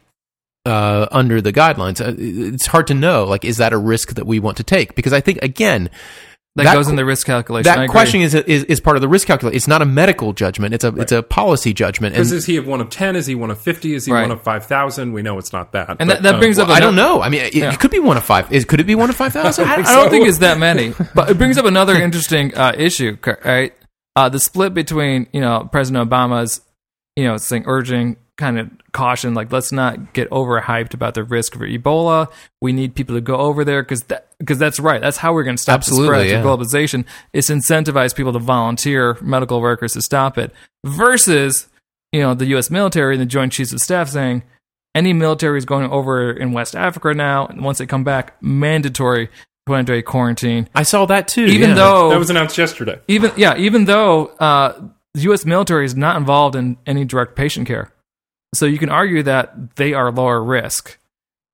uh, 0.66 1.06
under 1.10 1.40
the 1.40 1.52
guidelines. 1.52 2.00
Uh, 2.00 2.14
it's 2.18 2.66
hard 2.66 2.86
to 2.88 2.94
know. 2.94 3.24
Like, 3.24 3.44
is 3.44 3.58
that 3.58 3.72
a 3.72 3.78
risk 3.78 4.14
that 4.14 4.26
we 4.26 4.38
want 4.38 4.56
to 4.58 4.62
take? 4.64 4.94
Because 4.94 5.12
I 5.12 5.20
think 5.20 5.38
again, 5.42 5.90
that, 6.56 6.64
that 6.64 6.74
goes 6.74 6.88
in 6.88 6.94
the 6.94 7.04
risk 7.04 7.26
calculation. 7.26 7.64
That 7.64 7.88
question 7.90 8.20
is, 8.20 8.32
is 8.32 8.62
is 8.64 8.80
part 8.80 8.96
of 8.96 9.00
the 9.00 9.08
risk 9.08 9.26
calculation. 9.26 9.56
It's 9.56 9.66
not 9.66 9.82
a 9.82 9.86
medical 9.86 10.32
judgment. 10.32 10.72
It's 10.72 10.84
a 10.84 10.94
it's 10.96 11.10
a 11.10 11.20
policy 11.22 11.74
judgment. 11.74 12.14
Because 12.14 12.30
And 12.30 12.38
is 12.38 12.46
he 12.46 12.56
of 12.58 12.66
one 12.66 12.80
of 12.80 12.90
ten? 12.90 13.16
Is 13.16 13.26
he 13.26 13.34
one 13.34 13.50
of 13.50 13.60
fifty? 13.60 13.92
Is 13.94 14.06
he 14.06 14.12
Right. 14.12 14.22
one 14.22 14.30
of 14.30 14.40
five 14.42 14.64
thousand? 14.66 15.12
We 15.12 15.22
know 15.22 15.36
it's 15.38 15.52
not 15.52 15.72
that. 15.72 15.88
And 15.90 15.98
but, 15.98 16.06
that- 16.06 16.22
that 16.22 16.34
um, 16.34 16.40
brings 16.40 16.60
up 16.60 16.68
I 16.68 16.78
don't 16.78 16.94
know. 16.94 17.20
I 17.22 17.28
mean, 17.28 17.42
it, 17.42 17.54
Yeah. 17.54 17.72
it 17.72 17.80
could 17.80 17.90
be 17.90 17.98
one 17.98 18.16
of 18.16 18.24
five. 18.24 18.52
Is 18.52 18.64
could 18.64 18.78
it 18.78 18.86
be 18.86 18.94
one 18.94 19.10
of 19.10 19.16
five 19.16 19.32
thousand? 19.32 19.64
I, 19.68 19.74
I 19.74 19.82
don't 19.82 20.10
think 20.10 20.28
it's 20.28 20.38
that 20.38 20.58
many, 20.58 20.94
but 21.14 21.28
it 21.28 21.38
brings 21.38 21.58
up 21.58 21.64
another 21.64 21.96
interesting 21.96 22.56
uh, 22.56 22.72
issue, 22.76 23.16
right? 23.44 23.74
Uh, 24.14 24.28
the 24.28 24.38
split 24.38 24.74
between 24.74 25.26
you 25.32 25.40
know 25.40 25.68
President 25.72 26.08
Obama's 26.08 26.60
you 27.16 27.24
know 27.24 27.36
saying 27.36 27.64
urging 27.66 28.16
kind 28.36 28.58
of 28.58 28.70
caution, 28.92 29.34
like 29.34 29.52
let's 29.52 29.72
not 29.72 30.12
get 30.12 30.28
overhyped 30.30 30.94
about 30.94 31.14
the 31.14 31.24
risk 31.24 31.54
for 31.54 31.66
Ebola. 31.66 32.30
We 32.60 32.72
need 32.72 32.94
people 32.94 33.14
to 33.14 33.20
go 33.20 33.36
over 33.36 33.64
there 33.64 33.82
because 33.82 34.04
that 34.04 34.28
because 34.38 34.58
that's 34.58 34.80
right. 34.80 35.00
That's 35.00 35.16
how 35.16 35.32
we're 35.32 35.44
going 35.44 35.56
to 35.56 35.62
stop 35.62 35.76
Absolutely, 35.76 36.06
the 36.06 36.08
spread 36.08 36.26
yeah. 36.30 36.42
through 36.42 36.50
globalization. 36.50 37.04
It's 37.32 37.50
incentivize 37.50 38.14
people 38.14 38.32
to 38.32 38.38
volunteer, 38.38 39.16
medical 39.20 39.60
workers 39.60 39.92
to 39.94 40.02
stop 40.02 40.38
it, 40.38 40.52
versus 40.84 41.68
you 42.12 42.20
know 42.20 42.34
the 42.34 42.46
U.S. 42.46 42.70
military 42.70 43.14
and 43.14 43.20
the 43.20 43.26
Joint 43.26 43.52
Chiefs 43.52 43.72
of 43.72 43.80
Staff 43.80 44.08
saying 44.08 44.42
any 44.94 45.12
military 45.12 45.58
is 45.58 45.64
going 45.64 45.90
over 45.90 46.30
in 46.30 46.52
West 46.52 46.76
Africa 46.76 47.14
now, 47.14 47.46
and 47.46 47.62
once 47.62 47.78
they 47.78 47.86
come 47.86 48.04
back, 48.04 48.40
mandatory 48.42 49.28
20 49.66 49.84
day 49.84 50.02
quarantine. 50.02 50.68
I 50.74 50.82
saw 50.82 51.06
that 51.06 51.28
too. 51.28 51.46
Even 51.46 51.70
yeah. 51.70 51.76
though, 51.76 52.10
that 52.10 52.18
was 52.18 52.30
announced 52.30 52.58
yesterday. 52.58 53.00
even 53.08 53.32
yeah, 53.36 53.56
even 53.56 53.86
though 53.86 54.26
uh, 54.26 54.78
the 55.14 55.22
U.S. 55.22 55.44
military 55.44 55.84
is 55.84 55.96
not 55.96 56.16
involved 56.16 56.54
in 56.54 56.76
any 56.86 57.04
direct 57.04 57.34
patient 57.34 57.66
care, 57.66 57.90
so 58.54 58.66
you 58.66 58.78
can 58.78 58.90
argue 58.90 59.22
that 59.24 59.76
they 59.76 59.92
are 59.94 60.10
lower 60.12 60.42
risk. 60.42 60.98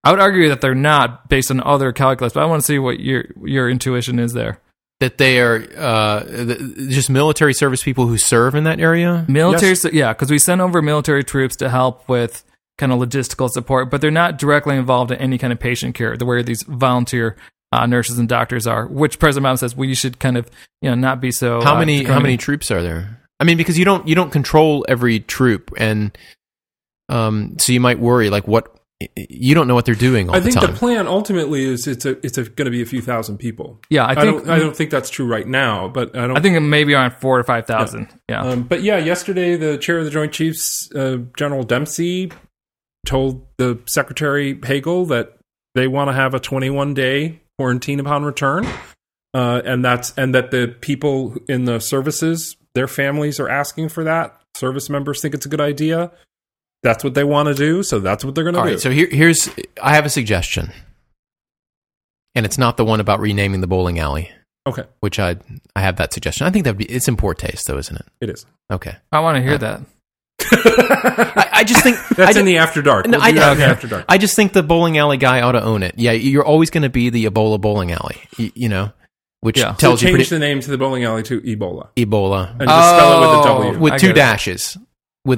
I 0.04 0.10
would 0.10 0.20
argue 0.20 0.48
that 0.48 0.60
they're 0.60 0.74
not 0.74 1.28
based 1.28 1.50
on 1.50 1.60
other 1.62 1.92
calculus, 1.92 2.32
but 2.32 2.42
I 2.42 2.46
want 2.46 2.62
to 2.62 2.66
see 2.66 2.78
what 2.78 3.00
your 3.00 3.24
your 3.44 3.68
intuition 3.68 4.18
is 4.18 4.32
there. 4.32 4.60
that 5.00 5.16
they 5.18 5.40
are 5.40 5.64
uh, 5.78 6.24
th- 6.24 6.58
just 6.90 7.08
military 7.08 7.54
service 7.54 7.82
people 7.82 8.06
who 8.06 8.18
serve 8.18 8.54
in 8.54 8.64
that 8.64 8.80
area. 8.80 9.24
Military, 9.28 9.70
Yes. 9.72 9.86
yeah, 9.92 10.12
because 10.12 10.30
we 10.30 10.38
send 10.38 10.60
over 10.60 10.82
military 10.82 11.24
troops 11.24 11.56
to 11.56 11.70
help 11.70 12.06
with 12.08 12.44
kind 12.76 12.92
of 12.92 12.98
logistical 12.98 13.48
support, 13.50 13.90
but 13.90 14.00
they're 14.02 14.10
not 14.10 14.38
directly 14.38 14.76
involved 14.76 15.10
in 15.10 15.18
any 15.18 15.38
kind 15.38 15.52
of 15.52 15.58
patient 15.60 15.94
care, 15.94 16.16
the 16.16 16.26
way 16.26 16.42
these 16.42 16.62
volunteer 16.64 17.36
uh, 17.72 17.86
nurses 17.86 18.18
and 18.18 18.28
doctors 18.28 18.66
are. 18.66 18.86
Which 18.86 19.18
President 19.18 19.46
Obama 19.46 19.58
says 19.58 19.74
we 19.76 19.94
should 19.94 20.18
kind 20.18 20.36
of 20.36 20.50
you 20.82 20.88
know 20.90 20.96
not 20.96 21.20
be 21.20 21.30
so. 21.30 21.60
How 21.62 21.76
uh, 21.76 21.78
many 21.78 22.04
how 22.04 22.20
many 22.20 22.36
troops 22.36 22.70
are 22.70 22.82
there? 22.82 23.20
I 23.38 23.44
mean, 23.44 23.56
because 23.56 23.78
you 23.78 23.84
don't 23.86 24.06
you 24.08 24.14
don't 24.14 24.30
control 24.30 24.84
every 24.88 25.20
troop, 25.20 25.70
and 25.78 26.16
um, 27.10 27.56
so 27.58 27.72
you 27.72 27.80
might 27.80 27.98
worry 27.98 28.30
like 28.30 28.46
what 28.46 28.76
you 29.16 29.54
don't 29.54 29.66
know 29.66 29.74
what 29.74 29.86
they're 29.86 29.94
doing 29.94 30.28
all 30.28 30.36
I 30.36 30.40
the 30.40 30.50
think 30.50 30.60
time. 30.60 30.72
the 30.72 30.78
plan 30.78 31.06
ultimately 31.06 31.64
is 31.64 31.86
it's 31.86 32.04
a 32.04 32.24
it's 32.24 32.36
going 32.36 32.66
to 32.66 32.70
be 32.70 32.82
a 32.82 32.86
few 32.86 33.00
thousand 33.00 33.38
people. 33.38 33.80
Yeah, 33.88 34.04
I 34.04 34.12
I, 34.12 34.14
think 34.14 34.44
don't 34.44 34.50
I 34.50 34.58
don't 34.58 34.76
think 34.76 34.90
that's 34.90 35.08
true 35.08 35.26
right 35.26 35.46
now, 35.46 35.88
but 35.88 36.14
I 36.16 36.26
don't. 36.26 36.36
I 36.36 36.40
think 36.40 36.60
maybe 36.62 36.92
around 36.94 37.14
four 37.14 37.38
to 37.38 37.44
five 37.44 37.66
thousand. 37.66 38.08
Yeah. 38.28 38.42
Um, 38.42 38.62
but 38.64 38.82
yeah, 38.82 38.98
yesterday 38.98 39.56
the 39.56 39.78
chair 39.78 39.98
of 39.98 40.04
the 40.04 40.10
Joint 40.10 40.32
Chiefs, 40.32 40.92
uh, 40.94 41.18
General 41.36 41.62
Dempsey, 41.62 42.30
told 43.06 43.46
the 43.56 43.80
Secretary 43.86 44.58
Hagel 44.62 45.06
that 45.06 45.38
they 45.74 45.88
want 45.88 46.08
to 46.08 46.12
have 46.12 46.34
a 46.34 46.40
21 46.40 46.94
day 46.94 47.40
quarantine 47.58 48.00
upon 48.00 48.24
return, 48.24 48.66
uh, 49.32 49.62
and 49.64 49.82
that's 49.84 50.12
and 50.18 50.34
that 50.34 50.50
the 50.50 50.74
people 50.80 51.36
in 51.48 51.64
the 51.64 51.80
services, 51.80 52.56
their 52.74 52.88
families 52.88 53.40
are 53.40 53.48
asking 53.48 53.88
for 53.88 54.04
that. 54.04 54.38
Service 54.56 54.90
members 54.90 55.22
think 55.22 55.34
it's 55.34 55.46
a 55.46 55.48
good 55.48 55.60
idea. 55.60 56.10
That's 56.82 57.04
what 57.04 57.14
they 57.14 57.24
want 57.24 57.48
to 57.48 57.54
do, 57.54 57.82
so 57.82 57.98
that's 57.98 58.24
what 58.24 58.34
they're 58.34 58.44
going 58.44 58.54
to 58.54 58.62
do. 58.62 58.66
right, 58.68 58.80
so 58.80 58.90
here, 58.90 59.08
here's 59.10 59.50
I 59.82 59.94
have 59.94 60.06
a 60.06 60.10
suggestion, 60.10 60.72
and 62.34 62.46
it's 62.46 62.56
not 62.58 62.76
the 62.76 62.84
one 62.84 63.00
about 63.00 63.20
renaming 63.20 63.60
the 63.60 63.66
bowling 63.66 63.98
alley, 63.98 64.30
okay, 64.66 64.84
which 65.00 65.18
I 65.18 65.36
I 65.76 65.80
have 65.82 65.96
that 65.96 66.12
suggestion. 66.12 66.46
I 66.46 66.50
think 66.50 66.64
that 66.64 66.70
would 66.70 66.78
be 66.78 66.84
it's 66.86 67.06
in 67.08 67.16
poor 67.16 67.34
taste, 67.34 67.66
though, 67.66 67.76
isn't 67.78 67.96
it? 67.96 68.06
it 68.22 68.30
is. 68.30 68.46
Okay, 68.72 68.96
I 69.12 69.20
want 69.20 69.36
to 69.36 69.42
hear 69.42 69.54
uh, 69.54 69.58
that. 69.58 69.80
I, 70.52 71.48
I 71.52 71.64
just 71.64 71.82
think 71.82 71.96
That's 72.16 72.36
I, 72.36 72.40
in 72.40 72.46
the 72.46 72.56
after 72.58 72.80
dark. 72.82 73.06
No, 73.06 73.18
We'll 73.18 73.26
I- 73.26 73.30
do 73.32 73.38
that 73.40 73.52
in 73.52 73.58
the 73.58 73.64
okay. 73.64 73.72
after 73.72 73.86
dark. 73.88 74.04
I 74.08 74.18
just 74.18 74.34
think 74.36 74.52
the 74.52 74.62
bowling 74.62 74.96
alley 74.98 75.16
guy 75.18 75.42
ought 75.42 75.52
to 75.52 75.62
own 75.62 75.82
it. 75.82 75.94
Yeah, 75.98 76.12
you're 76.12 76.44
always 76.44 76.70
going 76.70 76.82
to 76.82 76.88
be 76.88 77.10
the 77.10 77.26
Ebola 77.26 77.60
bowling 77.60 77.92
alley, 77.92 78.16
you, 78.38 78.50
you 78.54 78.68
know, 78.70 78.92
which 79.40 79.58
Yeah. 79.58 79.72
So 79.74 79.78
tells 79.78 80.02
you 80.02 80.08
change 80.08 80.16
pretty, 80.16 80.30
the 80.30 80.38
name 80.38 80.60
to 80.60 80.70
the 80.70 80.78
bowling 80.78 81.04
alley 81.04 81.22
to 81.24 81.40
Ebola 81.42 81.88
Ebola 81.96 82.50
and 82.58 82.68
just 82.68 82.88
spell 82.88 83.16
it 83.18 83.20
with 83.20 83.46
a 83.46 83.76
Oh. 83.76 83.78
With 83.78 83.92
I 83.92 83.98
two 83.98 84.12
dashes. 84.14 84.76
it. 84.76 84.82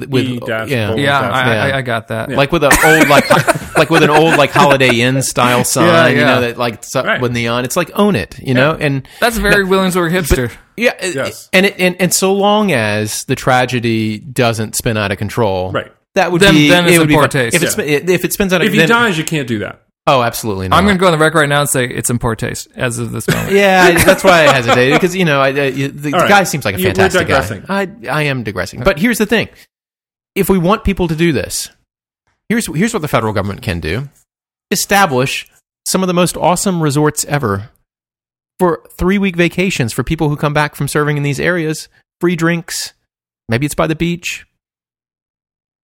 Dashes. 0.01 0.09
With 0.09 0.09
with 0.09 0.23
E 0.25 0.39
yeah. 0.47 0.95
Yeah, 0.95 1.19
I, 1.19 1.53
yeah. 1.55 1.63
I, 1.75 1.77
I 1.77 1.81
got 1.81 2.07
that. 2.09 2.29
Yeah. 2.29 2.37
like 2.37 2.51
with 2.51 2.63
an 2.63 2.71
old 2.85 3.07
like 3.09 3.29
like 3.77 3.89
with 3.89 4.03
an 4.03 4.09
old 4.09 4.35
like 4.37 4.51
Holiday 4.51 5.01
Inn 5.01 5.21
style 5.21 5.63
sign, 5.63 5.87
Yeah, 5.87 6.07
you 6.07 6.25
know 6.25 6.41
that 6.41 6.57
like 6.57 6.83
Right. 6.95 7.21
with 7.21 7.31
neon. 7.33 7.65
It's 7.65 7.77
like 7.77 7.91
own 7.93 8.15
it, 8.15 8.37
you 8.39 8.53
know, 8.53 8.73
and 8.79 9.07
That's 9.19 9.37
very 9.37 9.63
Williamsburg 9.63 10.11
hipster. 10.13 10.51
yeah, 10.77 10.93
Yes. 11.01 11.49
and 11.53 11.65
it 11.65 11.79
and, 11.79 11.95
and 12.01 12.13
so 12.13 12.33
long 12.33 12.71
as 12.71 13.23
the 13.25 13.35
tragedy 13.35 14.19
doesn't 14.19 14.75
spin 14.75 14.97
out 14.97 15.11
of 15.11 15.17
control, 15.17 15.71
Right. 15.71 15.91
That 16.15 16.31
would 16.31 16.41
Then- 16.41 16.53
be 16.53 16.69
then 16.69 16.85
it's 16.85 16.95
it 16.95 16.99
would 16.99 17.03
in 17.03 17.07
be 17.07 17.13
poor 17.15 17.23
fine. 17.23 17.29
taste. 17.29 17.55
If, 17.55 17.63
it 17.63 17.71
spin- 17.71 18.09
if 18.09 18.23
it 18.25 18.33
spins 18.33 18.53
out 18.53 18.61
of 18.61 18.67
If 18.67 18.73
he 18.73 18.79
then- 18.79 18.89
dies, 18.89 19.17
you 19.17 19.23
can't 19.23 19.47
do 19.47 19.59
that. 19.59 19.81
oh, 20.05 20.21
absolutely 20.21 20.67
not. 20.67 20.77
I'm 20.77 20.83
going 20.85 20.95
to 20.97 20.99
go 20.99 21.07
on 21.07 21.11
the 21.13 21.17
record 21.17 21.39
right 21.39 21.49
now 21.49 21.61
and 21.61 21.69
say 21.69 21.85
it's 21.87 22.09
in 22.11 22.19
poor 22.19 22.35
taste 22.35 22.67
as 22.75 22.99
of 22.99 23.11
this 23.11 23.27
moment. 23.27 23.51
Yeah, 23.55 23.91
that's 24.03 24.23
why 24.23 24.45
I 24.47 24.53
hesitated 24.53 24.93
because 24.93 25.15
you 25.15 25.25
know 25.25 25.41
I, 25.41 25.47
I, 25.47 25.71
the, 25.71 25.87
the 25.87 26.11
right. 26.11 26.29
guy 26.29 26.43
seems 26.43 26.65
like 26.65 26.75
a 26.75 26.79
You- 26.79 26.89
we're 26.89 26.93
fantastic 26.93 27.27
guy. 27.27 27.63
I 27.67 27.89
I 28.11 28.23
am 28.23 28.43
digressing, 28.43 28.83
but 28.83 28.99
here's 28.99 29.17
the 29.17 29.25
thing: 29.25 29.47
if 30.35 30.49
we 30.49 30.57
want 30.57 30.83
people 30.83 31.07
to 31.07 31.15
do 31.15 31.31
this, 31.31 31.69
here's 32.49 32.67
here's 32.73 32.93
what 32.93 33.01
the 33.01 33.07
federal 33.07 33.33
government 33.33 33.61
can 33.61 33.79
do: 33.79 34.09
establish 34.71 35.47
some 35.85 36.03
of 36.03 36.07
the 36.07 36.13
most 36.13 36.37
awesome 36.37 36.81
resorts 36.81 37.25
ever 37.25 37.69
for 38.59 38.81
three 38.97 39.17
week 39.17 39.35
vacations 39.35 39.93
for 39.93 40.03
people 40.03 40.29
who 40.29 40.37
come 40.37 40.53
back 40.53 40.75
from 40.75 40.87
serving 40.87 41.17
in 41.17 41.23
these 41.23 41.39
areas. 41.39 41.89
Free 42.21 42.35
drinks, 42.35 42.93
maybe 43.49 43.65
it's 43.65 43.75
by 43.75 43.87
the 43.87 43.95
beach. 43.95 44.45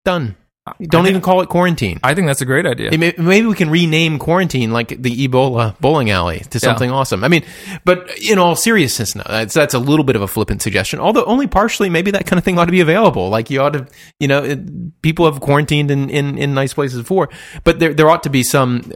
Done. 0.04 0.36
Don't 0.80 1.06
even 1.08 1.20
call 1.22 1.40
it 1.40 1.48
quarantine. 1.48 1.98
I 2.02 2.14
think 2.14 2.26
that's 2.26 2.42
a 2.42 2.44
great 2.44 2.66
idea. 2.66 2.96
May- 2.96 3.14
Maybe 3.18 3.46
we 3.46 3.54
can 3.54 3.70
rename 3.70 4.18
quarantine 4.18 4.72
like 4.72 4.88
the 5.02 5.26
Ebola 5.26 5.78
bowling 5.80 6.10
alley 6.10 6.40
to 6.50 6.60
something 6.60 6.90
awesome. 6.90 7.24
I 7.24 7.28
mean, 7.28 7.44
but 7.84 8.08
in 8.20 8.38
all 8.38 8.54
seriousness, 8.54 9.14
no, 9.16 9.22
that's, 9.26 9.54
that's 9.54 9.74
a 9.74 9.78
little 9.78 10.04
bit 10.04 10.16
of 10.16 10.22
a 10.22 10.28
flippant 10.28 10.62
suggestion. 10.62 11.00
Although 11.00 11.24
only 11.24 11.46
partially, 11.46 11.88
maybe 11.88 12.10
that 12.12 12.26
kind 12.26 12.38
of 12.38 12.44
thing 12.44 12.58
ought 12.58 12.66
to 12.66 12.72
be 12.72 12.80
available. 12.80 13.30
Like 13.30 13.50
you 13.50 13.60
ought 13.62 13.72
to, 13.72 13.86
you 14.20 14.28
know, 14.28 14.44
it, 14.44 15.02
people 15.02 15.24
have 15.30 15.40
quarantined 15.40 15.90
in, 15.90 16.08
in, 16.10 16.38
in 16.38 16.54
nice 16.54 16.74
places 16.74 16.98
before, 17.00 17.30
but 17.64 17.78
there 17.80 17.94
there 17.94 18.08
ought 18.10 18.22
to 18.24 18.30
be 18.30 18.42
some. 18.42 18.92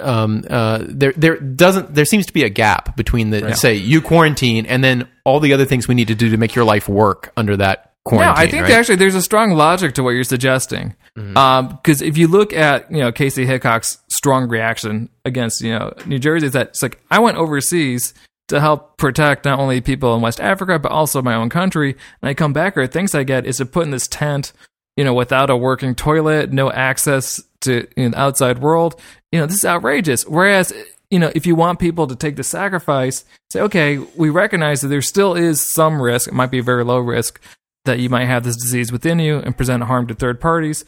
Um, 0.00 0.44
uh, 0.50 0.80
there 0.88 1.12
there 1.16 1.38
doesn't 1.38 1.94
there 1.94 2.04
seems 2.04 2.26
to 2.26 2.32
be 2.32 2.42
a 2.42 2.48
gap 2.48 2.96
between 2.96 3.30
the 3.30 3.40
say 3.54 3.74
you 3.74 4.00
quarantine 4.02 4.66
and 4.66 4.82
then 4.82 5.06
all 5.24 5.38
the 5.38 5.52
other 5.52 5.64
things 5.66 5.86
we 5.86 5.94
need 5.94 6.08
to 6.08 6.16
do 6.16 6.30
to 6.30 6.36
make 6.36 6.56
your 6.56 6.64
life 6.64 6.88
work 6.88 7.32
under 7.36 7.56
that 7.58 7.91
quarantine. 8.04 8.34
Yeah, 8.34 8.40
I 8.40 8.50
think 8.50 8.62
right? 8.64 8.72
actually 8.72 8.96
there's 8.96 9.14
a 9.14 9.22
strong 9.22 9.52
logic 9.52 9.94
to 9.94 10.02
what 10.02 10.10
you're 10.10 10.24
suggesting. 10.24 10.94
Mm-hmm. 11.16 11.76
Because 11.76 12.02
if 12.02 12.16
you 12.16 12.28
look 12.28 12.52
at 12.52 12.90
you 12.90 12.98
know 12.98 13.12
Kaci 13.12 13.46
Hickox's 13.46 13.98
strong 14.08 14.48
reaction 14.48 15.08
against 15.24 15.60
you 15.60 15.72
know 15.72 15.92
New 16.06 16.18
Jersey, 16.18 16.46
is 16.46 16.52
that 16.52 16.68
it's 16.68 16.82
like 16.82 17.00
I 17.10 17.18
went 17.18 17.36
overseas 17.36 18.14
to 18.48 18.60
help 18.60 18.96
protect 18.98 19.44
not 19.44 19.58
only 19.58 19.80
people 19.80 20.14
in 20.14 20.20
West 20.20 20.40
Africa 20.40 20.78
but 20.78 20.92
also 20.92 21.22
my 21.22 21.34
own 21.34 21.48
country, 21.48 21.92
and 22.22 22.28
I 22.28 22.34
come 22.34 22.52
back 22.52 22.74
here. 22.74 22.86
Things 22.86 23.14
I 23.14 23.24
get 23.24 23.46
is 23.46 23.58
to 23.58 23.66
put 23.66 23.84
in 23.84 23.90
this 23.90 24.08
tent, 24.08 24.52
you 24.96 25.04
know, 25.04 25.14
without 25.14 25.50
a 25.50 25.56
working 25.56 25.94
toilet, 25.94 26.52
no 26.52 26.70
access 26.70 27.40
to 27.62 27.86
you 27.96 28.04
know, 28.04 28.10
the 28.10 28.20
outside 28.20 28.58
world. 28.58 29.00
You 29.30 29.40
know, 29.40 29.46
this 29.46 29.56
is 29.56 29.64
outrageous. 29.64 30.26
Whereas 30.26 30.72
you 31.10 31.18
know, 31.18 31.30
if 31.34 31.44
you 31.44 31.54
want 31.54 31.78
people 31.78 32.06
to 32.06 32.16
take 32.16 32.36
the 32.36 32.42
sacrifice, 32.42 33.26
say, 33.50 33.60
okay, 33.60 33.98
we 34.16 34.30
recognize 34.30 34.80
that 34.80 34.88
there 34.88 35.02
still 35.02 35.34
is 35.34 35.60
some 35.60 36.00
risk. 36.00 36.26
It 36.26 36.32
might 36.32 36.50
be 36.50 36.60
a 36.60 36.62
very 36.62 36.84
low 36.84 36.98
risk 37.00 37.38
that 37.84 37.98
you 37.98 38.08
might 38.08 38.26
have 38.26 38.44
this 38.44 38.56
disease 38.56 38.92
within 38.92 39.18
you 39.18 39.38
and 39.38 39.56
present 39.56 39.82
harm 39.84 40.06
to 40.06 40.14
third 40.14 40.40
parties. 40.40 40.84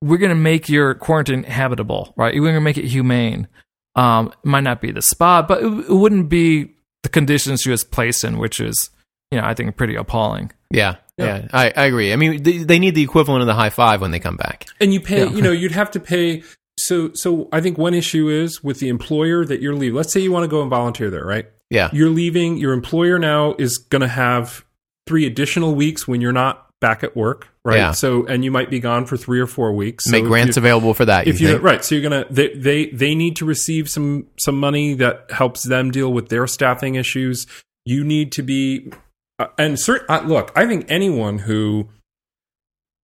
We're 0.00 0.18
going 0.18 0.30
to 0.30 0.34
make 0.34 0.68
your 0.68 0.94
quarantine 0.94 1.44
habitable, 1.44 2.12
right? 2.16 2.34
We're 2.34 2.40
going 2.42 2.54
to 2.54 2.60
make 2.60 2.78
it 2.78 2.86
humane. 2.88 3.48
Um, 3.94 4.28
it 4.28 4.46
might 4.48 4.62
not 4.64 4.80
be 4.80 4.90
the 4.90 5.02
spot, 5.02 5.46
but 5.48 5.62
it, 5.62 5.66
it 5.66 5.92
wouldn't 5.94 6.28
be 6.28 6.74
the 7.02 7.08
conditions 7.08 7.60
she 7.62 7.70
was 7.70 7.84
placed 7.84 8.24
in, 8.24 8.38
which 8.38 8.58
is, 8.60 8.90
you 9.30 9.38
know, 9.40 9.46
I 9.46 9.54
think 9.54 9.76
pretty 9.76 9.94
appalling. 9.96 10.50
Yeah, 10.70 10.96
Yeah. 11.18 11.42
yeah, 11.42 11.48
I, 11.52 11.72
I 11.76 11.84
agree. 11.86 12.12
I 12.12 12.16
mean, 12.16 12.42
they, 12.42 12.58
they 12.58 12.78
need 12.78 12.94
the 12.94 13.02
equivalent 13.02 13.42
of 13.42 13.46
the 13.46 13.54
high 13.54 13.70
five 13.70 14.00
when 14.00 14.10
they 14.10 14.18
come 14.18 14.36
back. 14.36 14.66
and 14.80 14.92
you 14.92 15.00
pay 15.00 15.24
Yeah. 15.24 15.30
you 15.30 15.42
know 15.42 15.52
you'd 15.52 15.72
have 15.72 15.90
to 15.92 16.00
pay 16.00 16.42
so 16.78 17.12
so 17.12 17.48
i 17.52 17.60
think 17.60 17.76
one 17.76 17.92
issue 17.92 18.30
is 18.30 18.64
with 18.64 18.80
the 18.80 18.88
employer 18.88 19.44
that 19.44 19.60
you're 19.60 19.74
leaving 19.74 19.94
let's 19.94 20.10
say 20.10 20.20
you 20.20 20.32
want 20.32 20.42
to 20.44 20.48
go 20.48 20.62
and 20.62 20.70
volunteer 20.70 21.10
there 21.10 21.24
right 21.24 21.46
Yeah, 21.70 21.90
you're 21.92 22.08
leaving 22.08 22.56
your 22.56 22.72
employer 22.72 23.18
now 23.18 23.54
is 23.58 23.76
going 23.76 24.00
to 24.00 24.08
have 24.08 24.64
three 25.06 25.26
additional 25.26 25.74
weeks 25.74 26.06
when 26.06 26.20
you're 26.20 26.32
not 26.32 26.68
back 26.80 27.04
at 27.04 27.16
work 27.16 27.48
right? 27.64 27.76
Yeah. 27.76 27.90
so 27.92 28.26
and 28.26 28.44
you 28.44 28.50
might 28.50 28.70
be 28.70 28.80
gone 28.80 29.06
for 29.06 29.16
three 29.16 29.38
or 29.38 29.46
four 29.46 29.72
weeks. 29.72 30.06
Make 30.08 30.22
So 30.22 30.24
if 30.24 30.28
grants 30.28 30.56
available 30.56 30.94
for 30.94 31.04
that. 31.04 31.28
if 31.28 31.40
you 31.40 31.50
you 31.50 31.56
right. 31.58 31.84
So 31.84 31.94
you're 31.94 32.02
gonna 32.02 32.26
they, 32.28 32.52
they 32.54 32.86
they 32.86 33.14
need 33.14 33.36
to 33.36 33.44
receive 33.44 33.88
some 33.88 34.26
some 34.38 34.58
money 34.58 34.94
that 34.94 35.30
helps 35.30 35.62
them 35.62 35.90
deal 35.92 36.12
with 36.12 36.28
their 36.28 36.46
staffing 36.46 36.96
issues. 36.96 37.46
You 37.84 38.02
need 38.02 38.32
to 38.32 38.42
be 38.42 38.92
uh, 39.38 39.46
and 39.58 39.76
cert, 39.76 40.04
uh, 40.08 40.20
look 40.24 40.52
i 40.54 40.66
think 40.66 40.84
anyone 40.88 41.38
who 41.38 41.88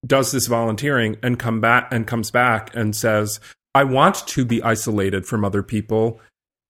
does 0.06 0.30
this 0.30 0.46
volunteering 0.46 1.16
and 1.22 1.38
come 1.38 1.60
back 1.60 1.88
and 1.90 2.06
comes 2.06 2.30
back 2.30 2.74
and 2.76 2.94
says 2.94 3.40
i 3.74 3.82
want 3.82 4.26
to 4.26 4.44
be 4.44 4.62
isolated 4.62 5.26
from 5.26 5.44
other 5.44 5.62
people 5.62 6.20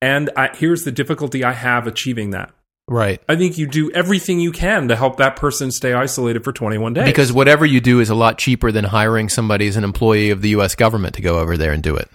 and 0.00 0.30
I, 0.36 0.54
here's 0.54 0.84
the 0.84 0.92
difficulty 0.92 1.44
i 1.44 1.52
have 1.52 1.86
achieving 1.86 2.30
that 2.30 2.54
right? 2.88 3.22
i 3.28 3.36
think 3.36 3.58
you 3.58 3.66
do 3.66 3.90
everything 3.92 4.40
you 4.40 4.52
can 4.52 4.88
to 4.88 4.96
help 4.96 5.18
that 5.18 5.36
person 5.36 5.70
stay 5.70 5.92
isolated 5.92 6.42
for 6.42 6.52
21 6.52 6.94
days 6.94 7.04
Because 7.04 7.32
whatever 7.32 7.64
you 7.64 7.80
do 7.80 8.00
is 8.00 8.10
a 8.10 8.14
lot 8.14 8.38
cheaper 8.38 8.72
than 8.72 8.84
hiring 8.84 9.28
somebody 9.28 9.68
as 9.68 9.76
an 9.76 9.84
employee 9.84 10.30
of 10.30 10.42
the 10.42 10.50
U.S. 10.50 10.74
government 10.74 11.14
to 11.14 11.22
go 11.22 11.38
over 11.38 11.56
there 11.56 11.72
and 11.72 11.82
do 11.82 11.96
it. 11.96 12.10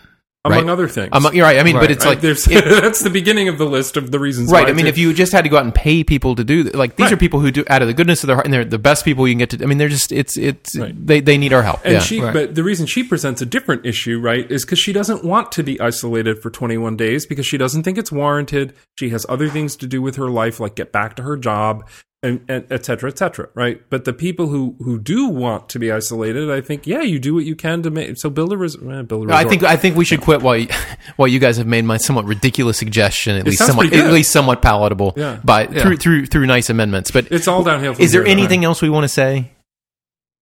Among 0.46 0.66
right. 0.66 0.70
other 0.72 0.88
things 0.90 1.10
Um, 1.14 1.26
you're 1.34 1.46
right. 1.46 1.58
I 1.58 1.64
mean, 1.64 1.76
but 1.76 1.90
it's 1.90 2.04
Right? 2.06 2.12
like 2.12 2.22
There's, 2.22 2.48
it- 2.48 2.66
that's 2.82 3.02
the 3.02 3.10
beginning 3.10 3.48
of 3.48 3.58
the 3.58 3.66
list 3.66 3.96
of 3.96 4.12
the 4.12 4.20
reasons 4.20 4.52
right. 4.52 4.66
why 4.66 4.70
I 4.70 4.74
mean, 4.74 4.88
if 4.88 4.98
you 4.98 5.14
just 5.14 5.32
had 5.32 5.44
to 5.44 5.50
go 5.50 5.58
out 5.58 5.64
and 5.64 5.74
pay 5.74 6.04
people 6.04 6.36
to 6.36 6.44
do 6.44 6.64
like 6.64 6.98
these 6.98 7.06
Right. 7.06 7.14
are 7.14 7.18
people 7.18 7.40
who 7.40 7.50
do 7.52 7.64
out 7.70 7.82
of 7.82 7.88
the 7.88 7.94
goodness 7.94 8.24
of 8.24 8.28
their 8.28 8.36
heart, 8.36 8.46
and 8.46 8.54
they're 8.54 8.66
the 8.66 8.78
best 8.78 9.06
people 9.06 9.28
you 9.28 9.34
can 9.34 9.40
get 9.40 9.50
to. 9.52 9.64
I 9.64 9.68
mean, 9.68 9.78
they're 9.78 9.88
just 9.90 10.12
it's 10.12 10.36
it's 10.38 10.78
Right. 10.78 10.94
they 11.08 11.22
they 11.22 11.38
need 11.38 11.54
our 11.54 11.64
help. 11.64 11.80
And 11.86 11.94
yeah. 11.94 12.00
she, 12.00 12.20
Right. 12.22 12.34
but 12.34 12.56
the 12.56 12.64
reason 12.64 12.86
she 12.88 13.04
presents 13.04 13.42
a 13.42 13.46
different 13.46 13.86
issue, 13.86 14.20
right, 14.20 14.50
is 14.52 14.66
because 14.66 14.80
she 14.80 14.92
doesn't 14.92 15.24
want 15.24 15.52
to 15.54 15.64
be 15.64 15.80
isolated 15.80 16.42
for 16.42 16.50
21 16.50 16.98
days 16.98 17.26
because 17.26 17.46
she 17.46 17.58
doesn't 17.58 17.84
think 17.84 17.98
it's 17.98 18.12
warranted. 18.12 18.74
She 19.00 19.10
has 19.10 19.26
other 19.30 19.48
things 19.50 19.76
to 19.78 19.88
do 19.88 20.02
with 20.02 20.18
her 20.18 20.30
life, 20.30 20.60
like 20.60 20.76
get 20.76 20.92
back 20.92 21.16
to 21.16 21.24
her 21.24 21.38
job, 21.38 21.88
and, 22.24 22.44
and 22.48 22.66
et 22.72 22.86
cetera, 22.86 23.10
et 23.12 23.18
cetera, 23.18 23.50
right? 23.54 23.82
But 23.90 24.06
the 24.06 24.14
people 24.14 24.48
who 24.48 24.76
who 24.80 24.98
do 24.98 25.28
want 25.28 25.70
to 25.70 25.80
be 25.80 25.92
isolated, 25.92 26.50
I 26.50 26.62
think, 26.62 26.88
yeah, 26.88 27.02
you 27.02 27.20
do 27.20 27.36
what 27.36 27.44
you 27.46 27.56
can 27.56 27.84
to 27.84 27.92
make. 27.92 28.18
So 28.18 28.30
build 28.30 28.54
a, 28.54 28.58
res- 28.58 28.76
eh, 28.76 29.02
build 29.04 29.12
a 29.26 29.28
resort. 29.28 29.32
I 29.34 29.44
think 29.44 29.64
I 29.64 29.76
think 29.76 29.96
we 29.98 30.06
should 30.06 30.22
quit 30.22 30.42
while 30.42 30.58
you, 30.58 30.68
while 31.18 31.28
you 31.28 31.40
guys 31.40 31.58
have 31.58 31.68
made 31.68 31.86
my 31.86 31.98
somewhat 31.98 32.26
ridiculous 32.26 32.78
suggestion 32.78 33.38
at 33.38 33.46
least 33.46 33.60
somewhat 33.66 33.94
at 33.94 34.12
least 34.14 34.32
somewhat 34.32 34.62
palatable 34.62 35.14
Yeah. 35.18 35.40
by 35.44 35.68
Yeah. 35.68 35.82
through 35.84 35.98
through 35.98 36.26
through 36.28 36.46
nice 36.48 36.70
amendments. 36.70 37.12
But 37.12 37.32
it's 37.32 37.48
all 37.48 37.64
downhill. 37.64 37.94
From 37.94 38.04
is 38.04 38.12
there 38.14 38.24
here, 38.24 38.32
anything 38.32 38.64
else 38.66 38.82
we 38.82 38.90
want 38.90 39.04
to 39.04 39.10
say? 39.10 39.52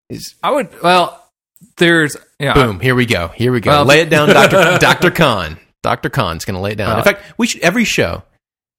Is 0.09 0.35
I 0.43 0.51
would, 0.51 0.69
well, 0.81 1.17
there's, 1.77 2.17
yeah, 2.39 2.53
boom? 2.53 2.79
Here 2.79 2.95
we 2.95 3.05
go. 3.05 3.29
Here 3.29 3.51
we 3.51 3.59
go. 3.61 3.71
Well- 3.71 3.85
lay 3.85 4.01
it 4.01 4.09
down, 4.09 4.29
Doctor 4.29 4.77
Doctor 4.79 5.11
Khan. 5.11 5.57
Doctor 5.83 6.09
Khan's 6.09 6.45
going 6.45 6.55
to 6.55 6.61
lay 6.61 6.73
it 6.73 6.75
down. 6.75 6.93
In 6.93 6.99
Uh, 6.99 7.03
fact, 7.03 7.23
we 7.39 7.47
should 7.47 7.61
every 7.61 7.85
show. 7.85 8.21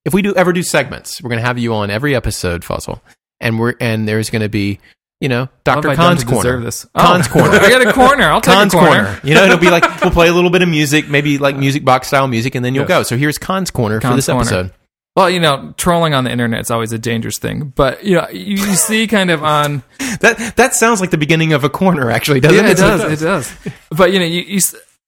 If 0.05 0.13
we 0.15 0.23
do 0.23 0.35
ever 0.35 0.53
do 0.53 0.63
segments, 0.63 1.23
we're 1.23 1.29
going 1.31 1.41
to 1.41 1.47
have 1.47 1.59
you 1.59 1.75
on 1.75 1.91
every 1.91 2.15
episode, 2.17 2.63
Fazal, 2.63 3.01
and 3.41 3.59
we're 3.59 3.75
and 3.81 4.07
there's 4.09 4.31
going 4.31 4.43
to 4.43 4.49
be 4.49 4.81
you 5.21 5.29
know 5.29 5.49
Doctor 5.65 5.91
oh. 5.91 5.95
Khan's 5.97 6.25
corner. 6.25 6.61
this? 6.61 6.85
Khan's 6.97 7.29
Oh, 7.29 7.31
corner. 7.33 7.51
I 7.59 7.71
got 7.71 7.87
a 7.87 7.93
corner. 7.93 8.25
I'll 8.25 8.41
take 8.41 8.55
Khan's 8.55 8.75
a 8.75 8.79
corner. 8.79 9.05
corner. 9.05 9.21
You 9.23 9.35
know, 9.35 9.45
it'll 9.45 9.59
be 9.59 9.71
like 9.71 9.85
we'll 10.01 10.11
play 10.11 10.29
a 10.29 10.33
little 10.35 10.51
bit 10.51 10.63
of 10.63 10.69
music, 10.69 11.09
maybe 11.09 11.39
like 11.39 11.57
music 11.57 11.85
box 11.85 12.09
style 12.09 12.27
music, 12.27 12.55
and 12.57 12.65
then 12.65 12.75
you'll 12.75 12.83
Yes. 12.85 12.89
go. 12.89 13.03
So 13.05 13.17
here's 13.17 13.39
Khan's 13.39 13.71
corner 13.71 14.01
for 14.01 14.15
this 14.17 14.27
corner. 14.27 14.41
episode. 14.41 14.73
Well, 15.15 15.29
you 15.29 15.41
know, 15.41 15.75
trolling 15.77 16.15
on 16.15 16.25
the 16.25 16.31
internet 16.33 16.63
is 16.63 16.71
always 16.71 16.91
a 16.93 16.99
dangerous 16.99 17.37
thing, 17.39 17.73
but 17.77 18.03
you 18.03 18.17
know, 18.17 18.27
you, 18.31 18.57
you 18.57 18.75
see 18.75 19.07
kind 19.07 19.31
of 19.31 19.45
on 19.45 19.83
That 20.21 20.55
that 20.57 20.75
sounds 20.75 21.01
like 21.03 21.11
the 21.11 21.19
beginning 21.19 21.53
of 21.53 21.65
a 21.65 21.69
corner, 21.69 22.11
actually, 22.11 22.41
doesn't 22.41 22.57
yeah, 22.57 22.71
it? 22.71 22.73
it 22.73 22.77
does, 22.81 23.23
it 23.23 23.25
does. 23.25 23.53
But 23.91 24.13
you 24.13 24.19
know, 24.19 24.25
you, 24.25 24.41
you 24.41 24.61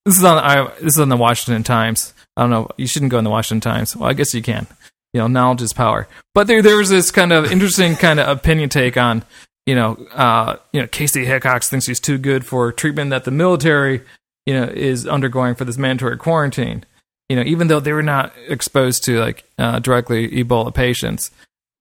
this 0.05 0.17
is 0.17 0.25
on 0.25 0.39
I, 0.39 0.71
this 0.81 0.95
is 0.95 1.01
on 1.01 1.09
the 1.09 1.17
Washington 1.17 1.63
Times. 1.63 2.13
I 2.37 2.43
don't 2.43 2.51
know. 2.51 2.69
You 2.77 2.87
shouldn't 2.87 3.11
go 3.11 3.19
in 3.19 3.25
the 3.25 3.31
Washington 3.31 3.61
Times. 3.61 3.97
Well, 3.97 4.09
I 4.09 4.13
guess 4.13 4.35
you 4.35 4.43
can. 4.43 4.67
You 5.13 5.21
know, 5.21 5.27
knowledge 5.29 5.63
is 5.63 5.73
power. 5.73 6.09
But 6.35 6.47
there 6.47 6.63
there 6.63 6.77
was 6.77 6.91
this 6.91 7.11
kind 7.11 7.33
of 7.33 7.51
interesting 7.51 7.97
kind 7.97 8.21
of 8.21 8.29
opinion 8.29 8.69
take 8.69 8.97
on 8.97 9.25
you 9.67 9.75
know 9.75 9.95
uh, 10.13 10.57
you 10.73 10.81
know 10.81 10.89
Kaci 10.89 11.25
Hickox 11.25 11.69
thinks 11.69 11.87
he's 11.87 12.01
too 12.01 12.19
good 12.19 12.45
for 12.45 12.73
treatment 12.73 13.11
that 13.11 13.25
the 13.25 13.31
military 13.31 14.03
you 14.47 14.55
know 14.55 14.65
is 14.65 15.07
undergoing 15.07 15.55
for 15.55 15.65
this 15.65 15.79
mandatory 15.79 16.17
quarantine. 16.17 16.85
You 17.29 17.37
know, 17.37 17.43
even 17.43 17.69
though 17.69 17.81
they 17.81 17.93
were 17.93 18.03
not 18.03 18.35
exposed 18.49 19.05
to 19.05 19.19
like 19.19 19.45
uh, 19.59 19.79
directly 19.79 20.29
Ebola 20.29 20.75
patients. 20.75 21.31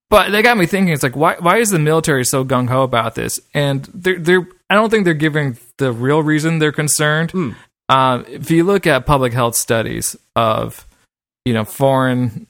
But 0.10 0.32
they 0.32 0.44
got 0.44 0.58
me 0.58 0.68
thinking. 0.68 0.94
It's 0.94 1.02
like, 1.02 1.16
why? 1.16 1.38
Why 1.40 1.58
is 1.58 1.72
the 1.72 1.80
military 1.80 2.24
so 2.24 2.46
gung 2.46 2.70
ho 2.70 2.84
about 2.84 3.16
this? 3.16 3.40
And 3.54 3.84
they're, 3.94 4.20
they're. 4.20 4.48
I 4.70 4.76
don't 4.76 4.92
think 4.92 5.06
they're 5.06 5.16
giving 5.16 5.58
the 5.78 5.92
real 5.92 6.22
reason 6.22 6.60
they're 6.60 6.72
concerned. 6.72 7.32
Hmm. 7.32 7.52
Uh, 7.90 8.24
if 8.28 8.50
you 8.50 8.64
look 8.64 8.88
at 8.88 9.06
public 9.06 9.34
health 9.34 9.56
studies 9.56 10.16
of, 10.36 10.88
you 11.46 11.54
know, 11.54 11.66
foreign 11.66 12.48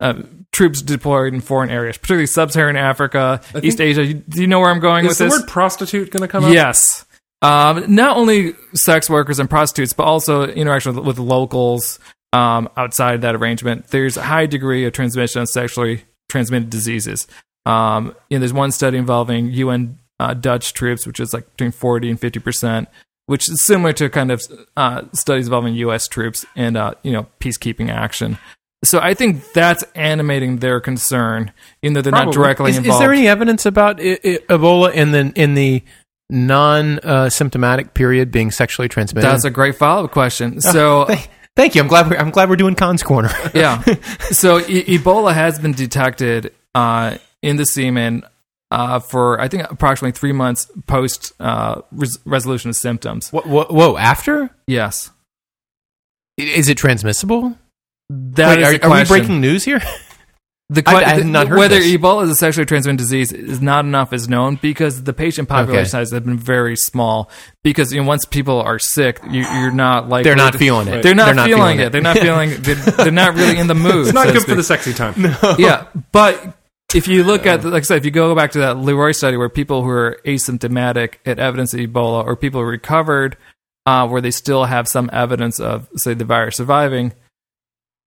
uh, 0.00 0.22
troops 0.52 0.82
deployed 0.82 1.32
in 1.32 1.40
foreign 1.40 1.70
areas, 1.70 1.96
particularly 1.96 2.26
sub-Saharan 2.26 2.76
Africa, 2.76 3.40
think- 3.44 3.64
East 3.64 3.80
Asia. 3.80 4.04
you- 4.04 4.14
Do 4.14 4.40
you 4.40 4.46
know 4.48 4.60
where 4.60 4.70
I'm 4.70 4.80
going 4.80 5.04
Is 5.04 5.10
with 5.10 5.18
the 5.18 5.24
this? 5.24 5.40
word 5.40 5.48
prostitute 5.48 6.10
going 6.10 6.22
to 6.22 6.28
come 6.28 6.44
up? 6.44 6.52
Yes. 6.52 7.04
Um, 7.42 7.94
not 7.94 8.16
only 8.16 8.54
sex 8.74 9.08
workers 9.10 9.38
and 9.38 9.48
prostitutes, 9.50 9.92
but 9.92 10.04
also 10.04 10.44
interaction 10.46 10.94
with, 10.96 11.04
with 11.06 11.18
locals 11.18 11.98
um, 12.32 12.68
outside 12.76 13.22
that 13.22 13.34
arrangement. 13.34 13.88
There's 13.88 14.16
a 14.16 14.22
high 14.22 14.46
degree 14.46 14.84
of 14.84 14.92
transmission 14.92 15.42
of 15.42 15.48
sexually 15.48 16.04
transmitted 16.28 16.70
diseases. 16.70 17.26
Um, 17.66 18.14
you 18.30 18.36
know, 18.36 18.40
there's 18.40 18.52
one 18.52 18.72
study 18.72 18.96
involving 18.98 19.50
UN 19.52 19.98
uh, 20.18 20.34
Dutch 20.34 20.72
troops, 20.72 21.06
which 21.06 21.20
is 21.20 21.32
like 21.34 21.50
between 21.50 21.72
40 21.72 22.10
and 22.10 22.20
50 22.20 22.40
percent, 22.40 22.88
which 23.32 23.48
is 23.48 23.64
similar 23.64 23.94
to 23.94 24.10
kind 24.10 24.30
of 24.30 24.42
uh, 24.76 25.00
studies 25.14 25.46
involving 25.46 25.72
U.S. 25.86 26.06
troops 26.06 26.44
and 26.54 26.76
uh, 26.76 26.92
you 27.02 27.12
know 27.12 27.26
peacekeeping 27.40 27.88
action. 27.88 28.36
So 28.84 28.98
I 29.00 29.14
think 29.14 29.52
that's 29.54 29.82
animating 29.94 30.58
their 30.58 30.80
concern, 30.80 31.50
even 31.82 31.94
though 31.94 32.02
they're 32.02 32.12
not 32.12 32.32
directly 32.34 32.72
Is, 32.72 32.78
is 32.78 32.98
there 32.98 33.10
any 33.12 33.26
evidence 33.28 33.64
about 33.64 33.98
I- 34.00 34.18
I- 34.22 34.38
Ebola 34.50 34.92
in 34.92 35.12
the 35.12 35.32
in 35.34 35.54
the 35.54 35.82
non 36.28 36.98
uh, 36.98 37.30
symptomatic 37.30 37.94
period 37.94 38.30
being 38.30 38.50
sexually 38.50 38.88
transmitted? 38.88 39.26
that's 39.26 39.46
a 39.46 39.50
great 39.50 39.76
follow-up 39.76 40.10
question. 40.10 40.60
So 40.60 41.06
Thank, 41.06 41.30
thank 41.56 41.74
you. 41.74 41.80
I'm 41.80 41.88
glad 41.88 42.10
we're 42.10 42.16
I'm 42.18 42.30
glad 42.30 42.50
we're 42.50 42.56
doing 42.56 42.74
Khan's 42.74 43.02
corner. 43.02 43.30
yeah. 43.54 43.82
So 44.30 44.58
e- 44.60 44.98
Ebola 44.98 45.32
has 45.32 45.58
been 45.58 45.72
detected 45.72 46.52
uh, 46.74 47.16
in 47.40 47.56
the 47.56 47.64
semen 47.64 48.24
uh, 48.72 48.98
for 48.98 49.38
I 49.40 49.48
think 49.48 49.70
approximately 49.70 50.12
three 50.18 50.32
months 50.32 50.70
post 50.86 51.32
uh, 51.38 51.82
res- 51.92 52.18
resolution 52.24 52.70
of 52.70 52.76
symptoms. 52.76 53.30
whoa, 53.30 53.42
whoa, 53.42 53.66
whoa, 53.68 53.96
after 53.98 54.50
Yes, 54.66 55.10
is 56.38 56.68
it 56.68 56.78
transmissible? 56.78 57.56
that 58.10 58.48
Wait, 58.48 58.58
is 58.60 58.68
are, 58.68 58.78
the 58.78 58.86
are 58.88 58.98
we 59.00 59.04
breaking 59.04 59.40
news 59.40 59.64
here? 59.64 59.80
The, 60.68 60.82
I- 60.86 60.90
que- 61.00 61.04
I 61.04 61.08
have 61.14 61.26
not 61.26 61.48
heard 61.48 61.58
whether 61.58 61.78
this. 61.78 61.92
Ebola 61.92 62.24
is 62.24 62.30
a 62.30 62.34
sexually 62.34 62.66
transmitted 62.66 62.98
disease 62.98 63.32
is 63.32 63.60
not 63.62 63.84
enough 63.84 64.12
is 64.12 64.28
known 64.28 64.56
because 64.56 65.04
the 65.04 65.12
patient 65.12 65.48
population 65.48 65.80
Okay. 65.82 65.88
sizes 65.88 66.12
have 66.12 66.24
been 66.24 66.38
very 66.38 66.76
small. 66.76 67.30
Because 67.62 67.92
you 67.92 68.00
know, 68.00 68.06
once 68.08 68.24
people 68.24 68.60
are 68.60 68.78
sick, 68.78 69.20
you, 69.30 69.42
you're 69.42 69.70
not 69.70 70.08
like 70.08 70.24
They're 70.24 70.36
not 70.36 70.54
feeling 70.56 70.88
it. 70.88 71.02
They're 71.02 71.14
not, 71.14 71.36
They're 71.36 71.44
feeling, 71.46 71.80
it. 71.80 71.92
They're 71.92 72.00
not 72.00 72.18
feeling. 72.18 72.50
They're, 72.62 72.74
they're 72.74 73.10
not 73.12 73.34
really 73.34 73.58
in 73.58 73.66
the 73.66 73.74
mood. 73.86 74.06
It's 74.06 74.14
not 74.14 74.26
so 74.28 74.32
good 74.34 74.44
for 74.44 74.54
the 74.54 74.62
sexy 74.62 74.92
time. 74.94 75.14
yeah, 75.58 75.86
but 76.10 76.56
if 76.94 77.08
you 77.08 77.24
look 77.24 77.46
at, 77.46 77.64
like 77.64 77.82
I 77.82 77.84
said, 77.84 77.98
if 77.98 78.04
you 78.04 78.10
go 78.10 78.34
back 78.34 78.52
to 78.52 78.58
that 78.60 78.78
Leroy 78.78 79.12
study 79.12 79.36
where 79.36 79.48
people 79.48 79.82
who 79.82 79.88
are 79.90 80.20
asymptomatic 80.24 81.14
had 81.24 81.38
evidence 81.38 81.74
of 81.74 81.80
Ebola, 81.80 82.24
or 82.24 82.36
people 82.36 82.64
recovered 82.64 83.36
uh, 83.86 84.06
where 84.08 84.20
they 84.20 84.30
still 84.30 84.64
have 84.64 84.86
some 84.88 85.10
evidence 85.12 85.58
of, 85.58 85.88
say, 85.96 86.14
the 86.14 86.24
virus 86.24 86.56
surviving, 86.56 87.12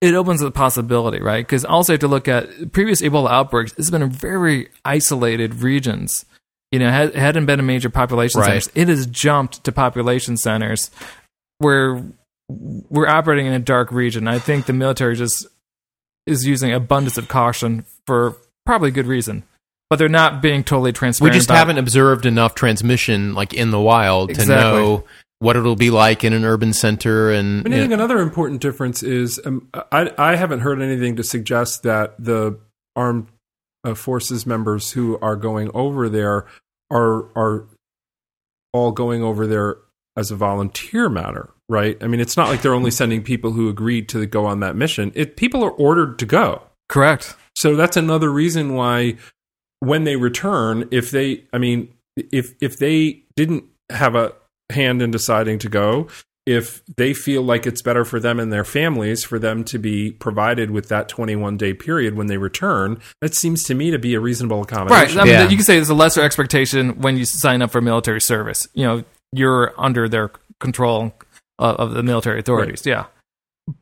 it 0.01 0.15
opens 0.15 0.41
the 0.41 0.51
possibility, 0.51 1.21
right? 1.21 1.45
Because 1.45 1.65
also 1.65 1.93
you 1.93 1.95
have 1.95 2.01
to 2.01 2.09
look 2.09 2.29
at 2.29 2.73
previous 2.73 3.01
Ebola 3.01 3.31
outbreaks. 3.31 3.75
It's 3.79 3.91
been 3.91 4.03
in 4.03 4.11
very 4.11 4.69
isolated 4.85 5.57
regions. 5.57 6.25
You 6.71 6.81
know, 6.81 7.05
it 7.05 7.15
hadn't 7.15 7.47
been 7.47 7.61
in 7.61 7.67
major 7.67 7.91
population 7.91 8.41
Right. 8.41 8.63
centers. 8.63 8.71
It 8.75 8.89
has 8.89 9.07
jumped 9.07 9.65
to 9.65 9.73
population 9.73 10.37
centers 10.37 10.91
where 11.59 12.03
we're 12.49 13.07
operating 13.07 13.47
in 13.47 13.53
a 13.53 13.59
dark 13.59 13.91
region. 13.93 14.29
I 14.29 14.39
think 14.39 14.67
the 14.67 14.73
military 14.73 15.17
just 15.17 15.47
is 16.27 16.45
using 16.45 16.73
abundance 16.73 17.17
of 17.17 17.29
caution 17.29 17.85
for 18.07 18.37
probably 18.67 18.91
good 18.91 19.07
reason, 19.07 19.45
but 19.91 19.97
they're 19.97 20.09
not 20.09 20.41
being 20.43 20.65
totally 20.65 20.93
transparent. 20.93 21.33
We 21.33 21.39
just 21.39 21.49
about- 21.49 21.59
haven't 21.59 21.79
observed 21.79 22.27
enough 22.27 22.55
transmission 22.55 23.35
like 23.35 23.53
in 23.55 23.71
the 23.71 23.81
wild 23.81 24.31
Exactly. 24.31 24.55
to 24.55 24.61
know 24.61 25.05
what 25.41 25.57
it'll 25.57 25.77
be 25.77 25.91
like 25.91 26.25
in 26.25 26.33
an 26.33 26.45
urban 26.45 26.73
center 26.73 27.31
and 27.31 27.65
And 27.67 27.75
I 27.75 27.77
you 27.79 27.83
think 27.83 27.93
another 27.93 28.19
important 28.21 28.61
difference 28.63 29.03
is 29.03 29.39
um, 29.45 29.69
I, 29.93 30.11
I 30.17 30.37
haven't 30.37 30.61
heard 30.61 30.81
anything 30.81 31.17
to 31.17 31.23
suggest 31.25 31.83
that 31.83 32.15
the 32.19 32.59
armed 32.97 33.27
uh, 33.83 33.95
forces 33.95 34.47
members 34.47 34.93
who 34.93 35.19
are 35.21 35.37
going 35.37 35.71
over 35.75 36.09
there 36.09 36.47
are 36.91 37.25
are 37.37 37.65
all 38.73 38.91
going 38.93 39.23
over 39.23 39.47
there 39.47 39.77
as 40.17 40.31
a 40.31 40.37
volunteer 40.37 41.09
matter, 41.11 41.51
right? 41.69 41.97
I 42.03 42.07
mean, 42.07 42.21
it's 42.21 42.37
not 42.37 42.49
like 42.49 42.63
they're 42.63 42.73
only 42.75 42.91
sending 42.91 43.23
people 43.23 43.53
who 43.53 43.69
agreed 43.69 44.09
to 44.11 44.25
go 44.27 44.47
on 44.47 44.61
that 44.61 44.77
mission. 44.77 45.13
It 45.15 45.37
people 45.37 45.63
are 45.65 45.71
ordered 45.73 46.19
to 46.21 46.27
go. 46.27 46.63
Correct. 46.89 47.35
So 47.57 47.77
that's 47.77 47.97
another 47.97 48.31
reason 48.31 48.75
why 48.75 49.17
when 49.81 50.05
they 50.05 50.17
return, 50.17 50.89
if 50.91 51.11
they, 51.11 51.45
I 51.53 51.59
mean, 51.59 51.93
if 52.17 52.55
if 52.61 52.79
they 52.79 53.23
didn't 53.37 53.65
have 53.91 54.15
a 54.15 54.33
hand 54.73 55.03
in 55.03 55.11
deciding 55.11 55.59
to 55.61 55.69
go, 55.69 56.09
if 56.47 56.83
they 56.97 57.15
feel 57.15 57.43
like 57.43 57.67
it's 57.67 57.81
better 57.83 58.05
for 58.05 58.21
them 58.21 58.39
and 58.39 58.53
their 58.53 58.65
families 58.65 59.25
for 59.25 59.39
them 59.39 59.65
to 59.65 59.79
be 59.79 60.11
provided 60.11 60.71
with 60.71 60.89
that 60.89 61.09
21 61.09 61.57
day 61.57 61.73
period 61.75 62.17
when 62.17 62.27
they 62.27 62.37
return, 62.37 63.01
that 63.21 63.35
seems 63.35 63.63
to 63.65 63.75
me 63.75 63.91
to 63.91 63.99
be 63.99 64.15
a 64.15 64.21
reasonable 64.21 64.63
accommodation. 64.63 64.95
Right. 64.97 65.11
accommodation. 65.11 65.21
I 65.21 65.25
mean, 65.41 65.47
Yeah. 65.47 65.51
you 65.51 65.57
can 65.57 65.65
say 65.65 65.75
there's 65.77 65.89
a 65.89 65.95
lesser 65.95 66.23
expectation 66.23 67.01
when 67.01 67.17
you 67.17 67.25
sign 67.25 67.63
up 67.63 67.71
for 67.71 67.81
military 67.81 68.21
service. 68.21 68.67
You 68.75 68.85
know, 68.85 69.05
you're 69.33 69.73
under 69.79 70.09
their 70.09 70.31
control 70.61 71.15
of, 71.59 71.77
of 71.77 71.91
the 71.93 72.03
military 72.03 72.41
authorities. 72.41 72.85
Yeah. 72.85 73.07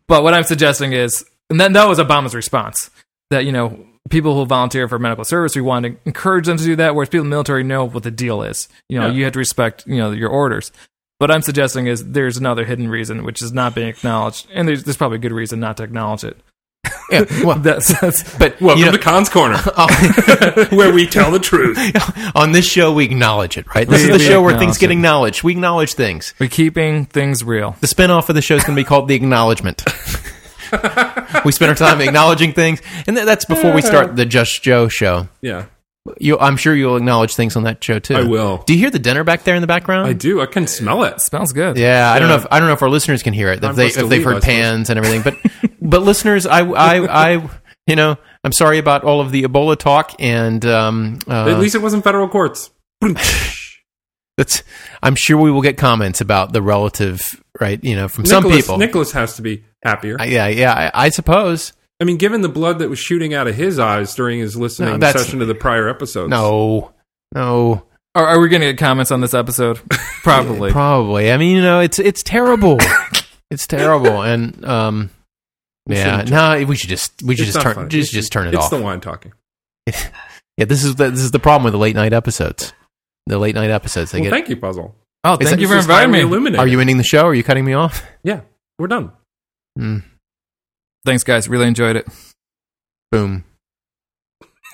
But 0.06 0.22
what 0.22 0.32
I'm 0.34 0.44
suggesting 0.44 0.92
is, 0.92 1.24
and 1.52 1.60
then 1.60 1.72
that 1.74 1.86
was 1.88 1.98
Obama's 1.98 2.34
response 2.34 2.90
that, 3.30 3.44
you 3.44 3.52
know, 3.52 3.84
people 4.10 4.34
who 4.34 4.44
volunteer 4.44 4.88
for 4.88 4.98
medical 4.98 5.24
service, 5.24 5.54
we 5.54 5.62
want 5.62 5.86
to 5.86 5.96
encourage 6.04 6.46
them 6.46 6.56
to 6.56 6.64
do 6.64 6.74
that, 6.76 6.94
whereas 6.94 7.08
people 7.08 7.24
in 7.24 7.30
the 7.30 7.34
military 7.34 7.62
know 7.62 7.84
what 7.84 8.02
the 8.02 8.10
deal 8.10 8.42
is. 8.42 8.68
You 8.88 8.98
know, 8.98 9.06
Yeah. 9.06 9.12
you 9.12 9.24
have 9.24 9.32
to 9.34 9.38
respect, 9.38 9.84
you 9.86 9.96
know, 9.98 10.10
your 10.10 10.28
orders. 10.30 10.72
What 11.18 11.30
I'm 11.30 11.42
suggesting 11.42 11.86
is 11.86 12.10
there's 12.12 12.36
another 12.36 12.64
hidden 12.64 12.88
reason 12.88 13.22
which 13.24 13.40
is 13.42 13.52
not 13.52 13.74
being 13.76 13.86
acknowledged, 13.88 14.48
and 14.52 14.66
there's, 14.66 14.82
there's 14.84 14.96
probably 14.96 15.16
a 15.16 15.20
good 15.20 15.30
reason 15.32 15.60
not 15.60 15.76
to 15.76 15.84
acknowledge 15.84 16.24
it. 16.24 16.36
yeah, 17.12 17.24
well, 17.44 17.58
That's, 17.58 18.00
that's 18.00 18.36
but 18.38 18.60
Welcome 18.60 18.80
you 18.80 18.86
know, 18.86 18.92
to 18.92 18.98
Khan's 18.98 19.28
Corner, 19.28 19.54
on, 19.76 19.88
oh. 19.88 20.66
where 20.72 20.92
we 20.92 21.06
tell 21.06 21.30
the 21.30 21.38
truth. 21.38 21.78
on 22.34 22.50
this 22.50 22.66
show 22.66 22.92
we 22.92 23.04
acknowledge 23.04 23.56
it, 23.56 23.72
right? 23.72 23.88
This 23.88 24.02
We- 24.04 24.10
is 24.10 24.18
the 24.18 24.24
show 24.24 24.40
where 24.42 24.50
acknowledge 24.50 24.58
things 24.66 24.78
get 24.78 24.90
it. 24.90 24.94
acknowledged. 24.94 25.44
We 25.44 25.52
acknowledge 25.52 25.94
things. 25.94 26.34
we're 26.40 26.48
keeping 26.48 27.04
things 27.06 27.44
real. 27.44 27.76
The 27.80 27.86
spinoff 27.86 28.28
of 28.28 28.34
the 28.34 28.42
show 28.42 28.56
is 28.56 28.64
going 28.64 28.74
to 28.74 28.80
be 28.80 28.84
called 28.84 29.06
The 29.06 29.14
Acknowledgement. 29.14 29.84
we 31.44 31.52
spend 31.52 31.68
our 31.70 31.74
time 31.74 32.00
acknowledging 32.00 32.52
things, 32.52 32.80
and 33.06 33.16
th- 33.16 33.26
that's 33.26 33.44
before 33.44 33.72
we 33.72 33.82
start 33.82 34.16
the 34.16 34.24
Just 34.26 34.62
Joe 34.62 34.88
show. 34.88 35.28
Yeah, 35.40 35.66
You, 36.18 36.38
I'm 36.38 36.56
sure 36.56 36.74
you'll 36.74 36.96
acknowledge 36.96 37.34
things 37.34 37.56
on 37.56 37.64
that 37.64 37.82
show 37.82 37.98
too. 37.98 38.14
I 38.16 38.22
will. 38.24 38.58
Do 38.66 38.72
you 38.72 38.78
hear 38.78 38.90
the 38.90 38.98
dinner 38.98 39.24
back 39.24 39.44
there 39.44 39.54
in 39.54 39.60
the 39.60 39.66
background? 39.66 40.06
I 40.08 40.12
do. 40.14 40.40
I 40.40 40.46
can 40.46 40.66
smell 40.66 41.04
it. 41.04 41.20
Smells 41.20 41.52
good. 41.52 41.76
Yeah, 41.76 42.10
I 42.10 42.18
don't 42.18 42.28
know 42.28 42.36
if 42.36 42.46
I 42.50 42.58
don't 42.58 42.68
know 42.68 42.74
if 42.74 42.82
our 42.82 42.90
listeners 42.90 43.22
can 43.22 43.32
hear 43.32 43.48
it. 43.50 43.56
If 43.56 43.60
Time 43.62 43.76
they 43.76 43.84
for 43.84 43.88
us 43.88 43.94
to 43.96 44.00
if 44.04 44.08
they've 44.08 44.18
leave, 44.18 44.26
I 44.26 44.30
heard 44.32 44.42
suppose. 44.42 44.54
pans 44.54 44.90
and 44.90 44.98
everything, 44.98 45.22
but 45.22 45.72
but 45.80 46.02
listeners, 46.02 46.46
I 46.46 46.60
I 46.66 47.32
I 47.34 47.50
you 47.86 47.96
know 47.96 48.16
I'm 48.44 48.52
sorry 48.52 48.78
about 48.78 49.04
all 49.04 49.20
of 49.20 49.30
the 49.32 49.42
Ebola 49.44 49.76
talk, 49.76 50.12
and 50.18 50.64
um, 50.66 51.18
uh, 51.28 51.48
At 51.48 51.58
least 51.58 51.74
it 51.74 51.82
wasn't 51.82 52.02
federal 52.04 52.28
courts. 52.28 52.70
that's 54.36 54.62
I'm 55.02 55.14
sure 55.14 55.36
we 55.38 55.50
will 55.50 55.62
get 55.62 55.76
comments 55.76 56.20
about 56.20 56.52
the 56.52 56.62
relative 56.62 57.42
right. 57.60 57.82
You 57.82 57.96
know, 57.96 58.08
from 58.08 58.24
some 58.26 58.44
Nicholas, 58.44 58.62
people. 58.64 58.78
Nicholas 58.78 59.12
has 59.12 59.36
to 59.36 59.42
be 59.42 59.64
happier. 59.82 60.16
I- 60.18 60.24
yeah, 60.26 60.48
yeah, 60.48 60.90
I, 60.94 61.06
I 61.06 61.08
suppose. 61.10 61.72
I 62.00 62.04
mean, 62.04 62.16
given 62.16 62.40
the 62.40 62.48
blood 62.48 62.80
that 62.80 62.88
was 62.90 62.98
shooting 62.98 63.32
out 63.32 63.46
of 63.46 63.54
his 63.54 63.78
eyes 63.78 64.14
during 64.14 64.40
his 64.40 64.56
listening 64.56 64.98
No, 64.98 65.12
session 65.12 65.38
to 65.38 65.44
the 65.46 65.54
prior 65.54 65.88
episodes. 65.88 66.30
No, 66.30 66.92
no, 67.34 67.84
Are, 68.16 68.26
are 68.26 68.40
we 68.40 68.48
going 68.48 68.60
to 68.62 68.72
get 68.72 68.78
comments 68.78 69.10
on 69.12 69.20
this 69.20 69.34
episode? 69.34 69.80
Probably. 70.24 70.70
probably. 70.72 71.30
I 71.32 71.36
mean, 71.36 71.56
you 71.56 71.62
know, 71.62 71.80
it's 71.80 71.98
it's 71.98 72.22
terrible. 72.22 72.78
it's 73.50 73.66
terrible, 73.66 74.22
and 74.22 74.64
um, 74.64 75.10
yeah, 75.86 76.20
shouldn't 76.20 76.30
no, 76.30 76.64
we 76.68 76.76
should 76.76 76.90
just 76.90 77.22
we 77.22 77.34
should 77.36 77.46
It's 77.46 77.54
just 77.54 77.62
turn 77.64 77.74
funny. 77.74 77.88
just 77.88 78.10
It's- 78.12 78.22
just 78.24 78.32
turn 78.32 78.46
it 78.48 78.54
it's 78.54 78.64
off. 78.64 78.70
the 78.70 78.80
wine 78.80 79.00
talking. 79.00 79.32
Yeah, 80.58 80.66
this 80.66 80.84
is 80.84 80.96
the, 80.96 81.10
this 81.10 81.20
is 81.20 81.30
the 81.30 81.38
problem 81.38 81.64
with 81.64 81.72
the 81.72 81.78
late 81.78 81.96
night 81.96 82.12
episodes. 82.12 82.74
The 83.26 83.38
late 83.38 83.54
night 83.54 83.70
episodes. 83.70 84.10
They 84.12 84.18
Well, 84.20 84.24
get. 84.24 84.30
thank 84.32 84.48
you, 84.50 84.56
Fazal. 84.56 84.92
oh, 85.24 85.32
Is 85.32 85.38
thank 85.38 85.50
that- 85.50 85.60
you 85.60 85.66
This 85.66 85.86
for 85.86 85.92
inviting 85.92 86.12
me. 86.12 86.20
illuminating. 86.20 86.60
Are 86.60 86.66
you 86.66 86.78
ending 86.78 86.98
the 86.98 87.02
show? 87.04 87.22
Or 87.24 87.30
are 87.30 87.34
you 87.34 87.42
cutting 87.42 87.64
me 87.64 87.72
off? 87.72 88.04
Yeah, 88.22 88.42
we're 88.78 88.88
done. 88.88 89.12
Mm, 89.78 90.02
Thanks, 91.04 91.24
guys. 91.24 91.48
Really 91.48 91.66
enjoyed 91.66 91.96
it. 91.96 92.06
boom. 93.10 93.44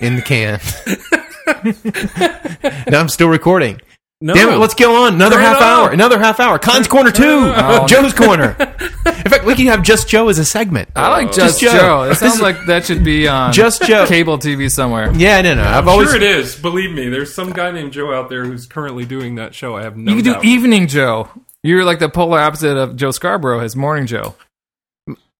In 0.01 0.15
the 0.15 0.21
can. 0.21 0.59
now 2.91 2.99
I'm 2.99 3.09
still 3.09 3.27
recording. 3.29 3.81
No, 4.21 4.33
Damn 4.33 4.49
it, 4.49 4.57
let's 4.57 4.73
go 4.73 5.05
on. 5.05 5.13
Another 5.15 5.35
Turn 5.37 5.43
half 5.45 5.55
up. 5.57 5.61
hour. 5.61 5.91
Another 5.91 6.19
half 6.19 6.39
hour. 6.41 6.59
Khan's 6.59 6.87
Corner 6.89 7.09
2. 7.11 7.23
Oh. 7.23 7.87
Joe's 7.87 8.13
Corner. 8.13 8.49
In 8.59 9.31
fact, 9.31 9.45
we 9.45 9.55
can 9.55 9.67
have 9.67 9.81
Just 9.81 10.09
Joe 10.09 10.27
as 10.27 10.37
a 10.39 10.43
segment. 10.45 10.89
I 10.95 11.07
like 11.09 11.27
Just 11.31 11.61
Just, 11.61 11.61
Joe. 11.61 11.79
Joe. 11.79 12.03
It 12.11 12.15
sounds 12.15 12.41
like 12.41 12.57
that 12.67 12.85
should 12.85 13.03
be 13.05 13.29
on 13.29 13.53
Just 13.53 13.81
Joe. 13.83 14.05
cable 14.07 14.37
TV 14.37 14.69
somewhere. 14.69 15.11
Yeah, 15.13 15.41
no, 15.41 15.55
no. 15.55 15.63
I've 15.63 15.83
I'm 15.83 15.89
always. 15.89 16.09
sure 16.09 16.17
it 16.17 16.23
is. 16.23 16.55
Believe 16.57 16.91
me, 16.91 17.07
there's 17.07 17.33
some 17.33 17.51
guy 17.53 17.71
named 17.71 17.93
Joe 17.93 18.13
out 18.13 18.27
there 18.29 18.43
who's 18.43 18.65
currently 18.67 19.05
doing 19.05 19.35
that 19.35 19.55
show. 19.55 19.77
I 19.77 19.83
have 19.83 19.95
no 19.95 20.13
You 20.13 20.21
could 20.21 20.41
do. 20.41 20.47
Evening 20.47 20.87
Joe. 20.87 21.29
You're 21.63 21.85
like 21.85 21.99
the 21.99 22.09
polar 22.09 22.39
opposite 22.39 22.75
of 22.77 22.97
Joe 22.97 23.11
Scarborough, 23.11 23.61
his 23.61 23.75
Morning 23.77 24.05
Joe. 24.05 24.35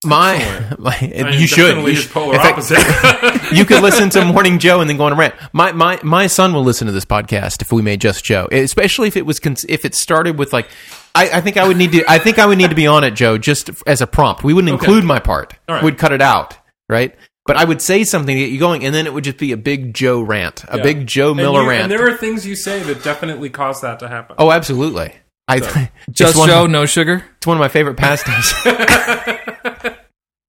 My, 0.05 0.75
my 0.79 0.97
you 1.01 1.47
should. 1.47 1.77
You 1.85 1.95
should. 1.95 2.11
polar 2.11 2.35
fact, 2.35 2.53
opposite. 2.71 3.51
you 3.53 3.65
could 3.65 3.81
listen 3.83 4.09
to 4.11 4.23
Morning 4.33 4.59
Joe 4.59 4.79
and 4.81 4.89
then 4.89 4.97
go 4.97 5.05
on 5.05 5.13
a 5.13 5.15
rant. 5.15 5.35
My 5.53 5.71
my 5.71 5.99
my 6.03 6.27
son 6.27 6.53
will 6.53 6.63
listen 6.63 6.87
to 6.87 6.93
this 6.93 7.05
podcast 7.05 7.61
if 7.61 7.71
we 7.71 7.81
made 7.81 7.99
just 8.01 8.23
Joe, 8.23 8.47
especially 8.51 9.07
if 9.07 9.17
it 9.17 9.25
was 9.25 9.39
if 9.67 9.85
it 9.85 9.95
started 9.95 10.37
with 10.37 10.53
like. 10.53 10.67
I, 11.15 11.29
I 11.37 11.41
think 11.41 11.57
I 11.57 11.67
would 11.67 11.75
need 11.75 11.91
to. 11.93 12.05
I 12.09 12.19
think 12.19 12.37
I 12.37 12.45
would 12.45 12.57
need 12.59 12.69
to 12.69 12.75
be 12.75 12.85
on 12.85 13.03
it, 13.03 13.11
Joe, 13.11 13.37
just 13.39 13.71
as 13.87 13.99
a 13.99 14.07
prompt. 14.07 14.43
We 14.43 14.53
wouldn't 14.53 14.71
Okay. 14.75 14.85
include 14.85 15.03
my 15.03 15.17
part. 15.19 15.53
Right. 15.67 15.83
We'd 15.83 15.97
cut 15.97 16.11
it 16.13 16.21
out, 16.21 16.55
right? 16.87 17.15
But 17.47 17.57
I 17.57 17.65
would 17.65 17.81
say 17.81 18.03
something 18.03 18.33
to 18.35 18.39
get 18.39 18.51
you 18.51 18.59
going, 18.59 18.85
and 18.85 18.93
then 18.93 19.07
it 19.07 19.13
would 19.13 19.23
just 19.23 19.39
be 19.39 19.51
a 19.51 19.57
big 19.57 19.95
Joe 19.95 20.21
rant, 20.21 20.63
a 20.67 20.77
Yeah. 20.77 20.83
big 20.83 21.07
Joe 21.07 21.33
Miller 21.33 21.63
you- 21.63 21.69
rant. 21.69 21.83
And 21.83 21.91
there 21.91 22.07
are 22.07 22.15
things 22.15 22.45
you 22.45 22.55
say 22.55 22.79
that 22.83 23.03
definitely 23.03 23.49
cause 23.49 23.81
that 23.81 23.99
to 24.01 24.07
happen. 24.07 24.35
oh, 24.37 24.51
absolutely. 24.51 25.13
I 25.49 25.89
Just 26.11 26.35
Joe, 26.45 26.67
no 26.67 26.85
sugar. 26.85 27.25
It's 27.37 27.47
one 27.47 27.57
of 27.57 27.61
my 27.61 27.69
favorite 27.69 27.97
pastimes. 27.97 28.53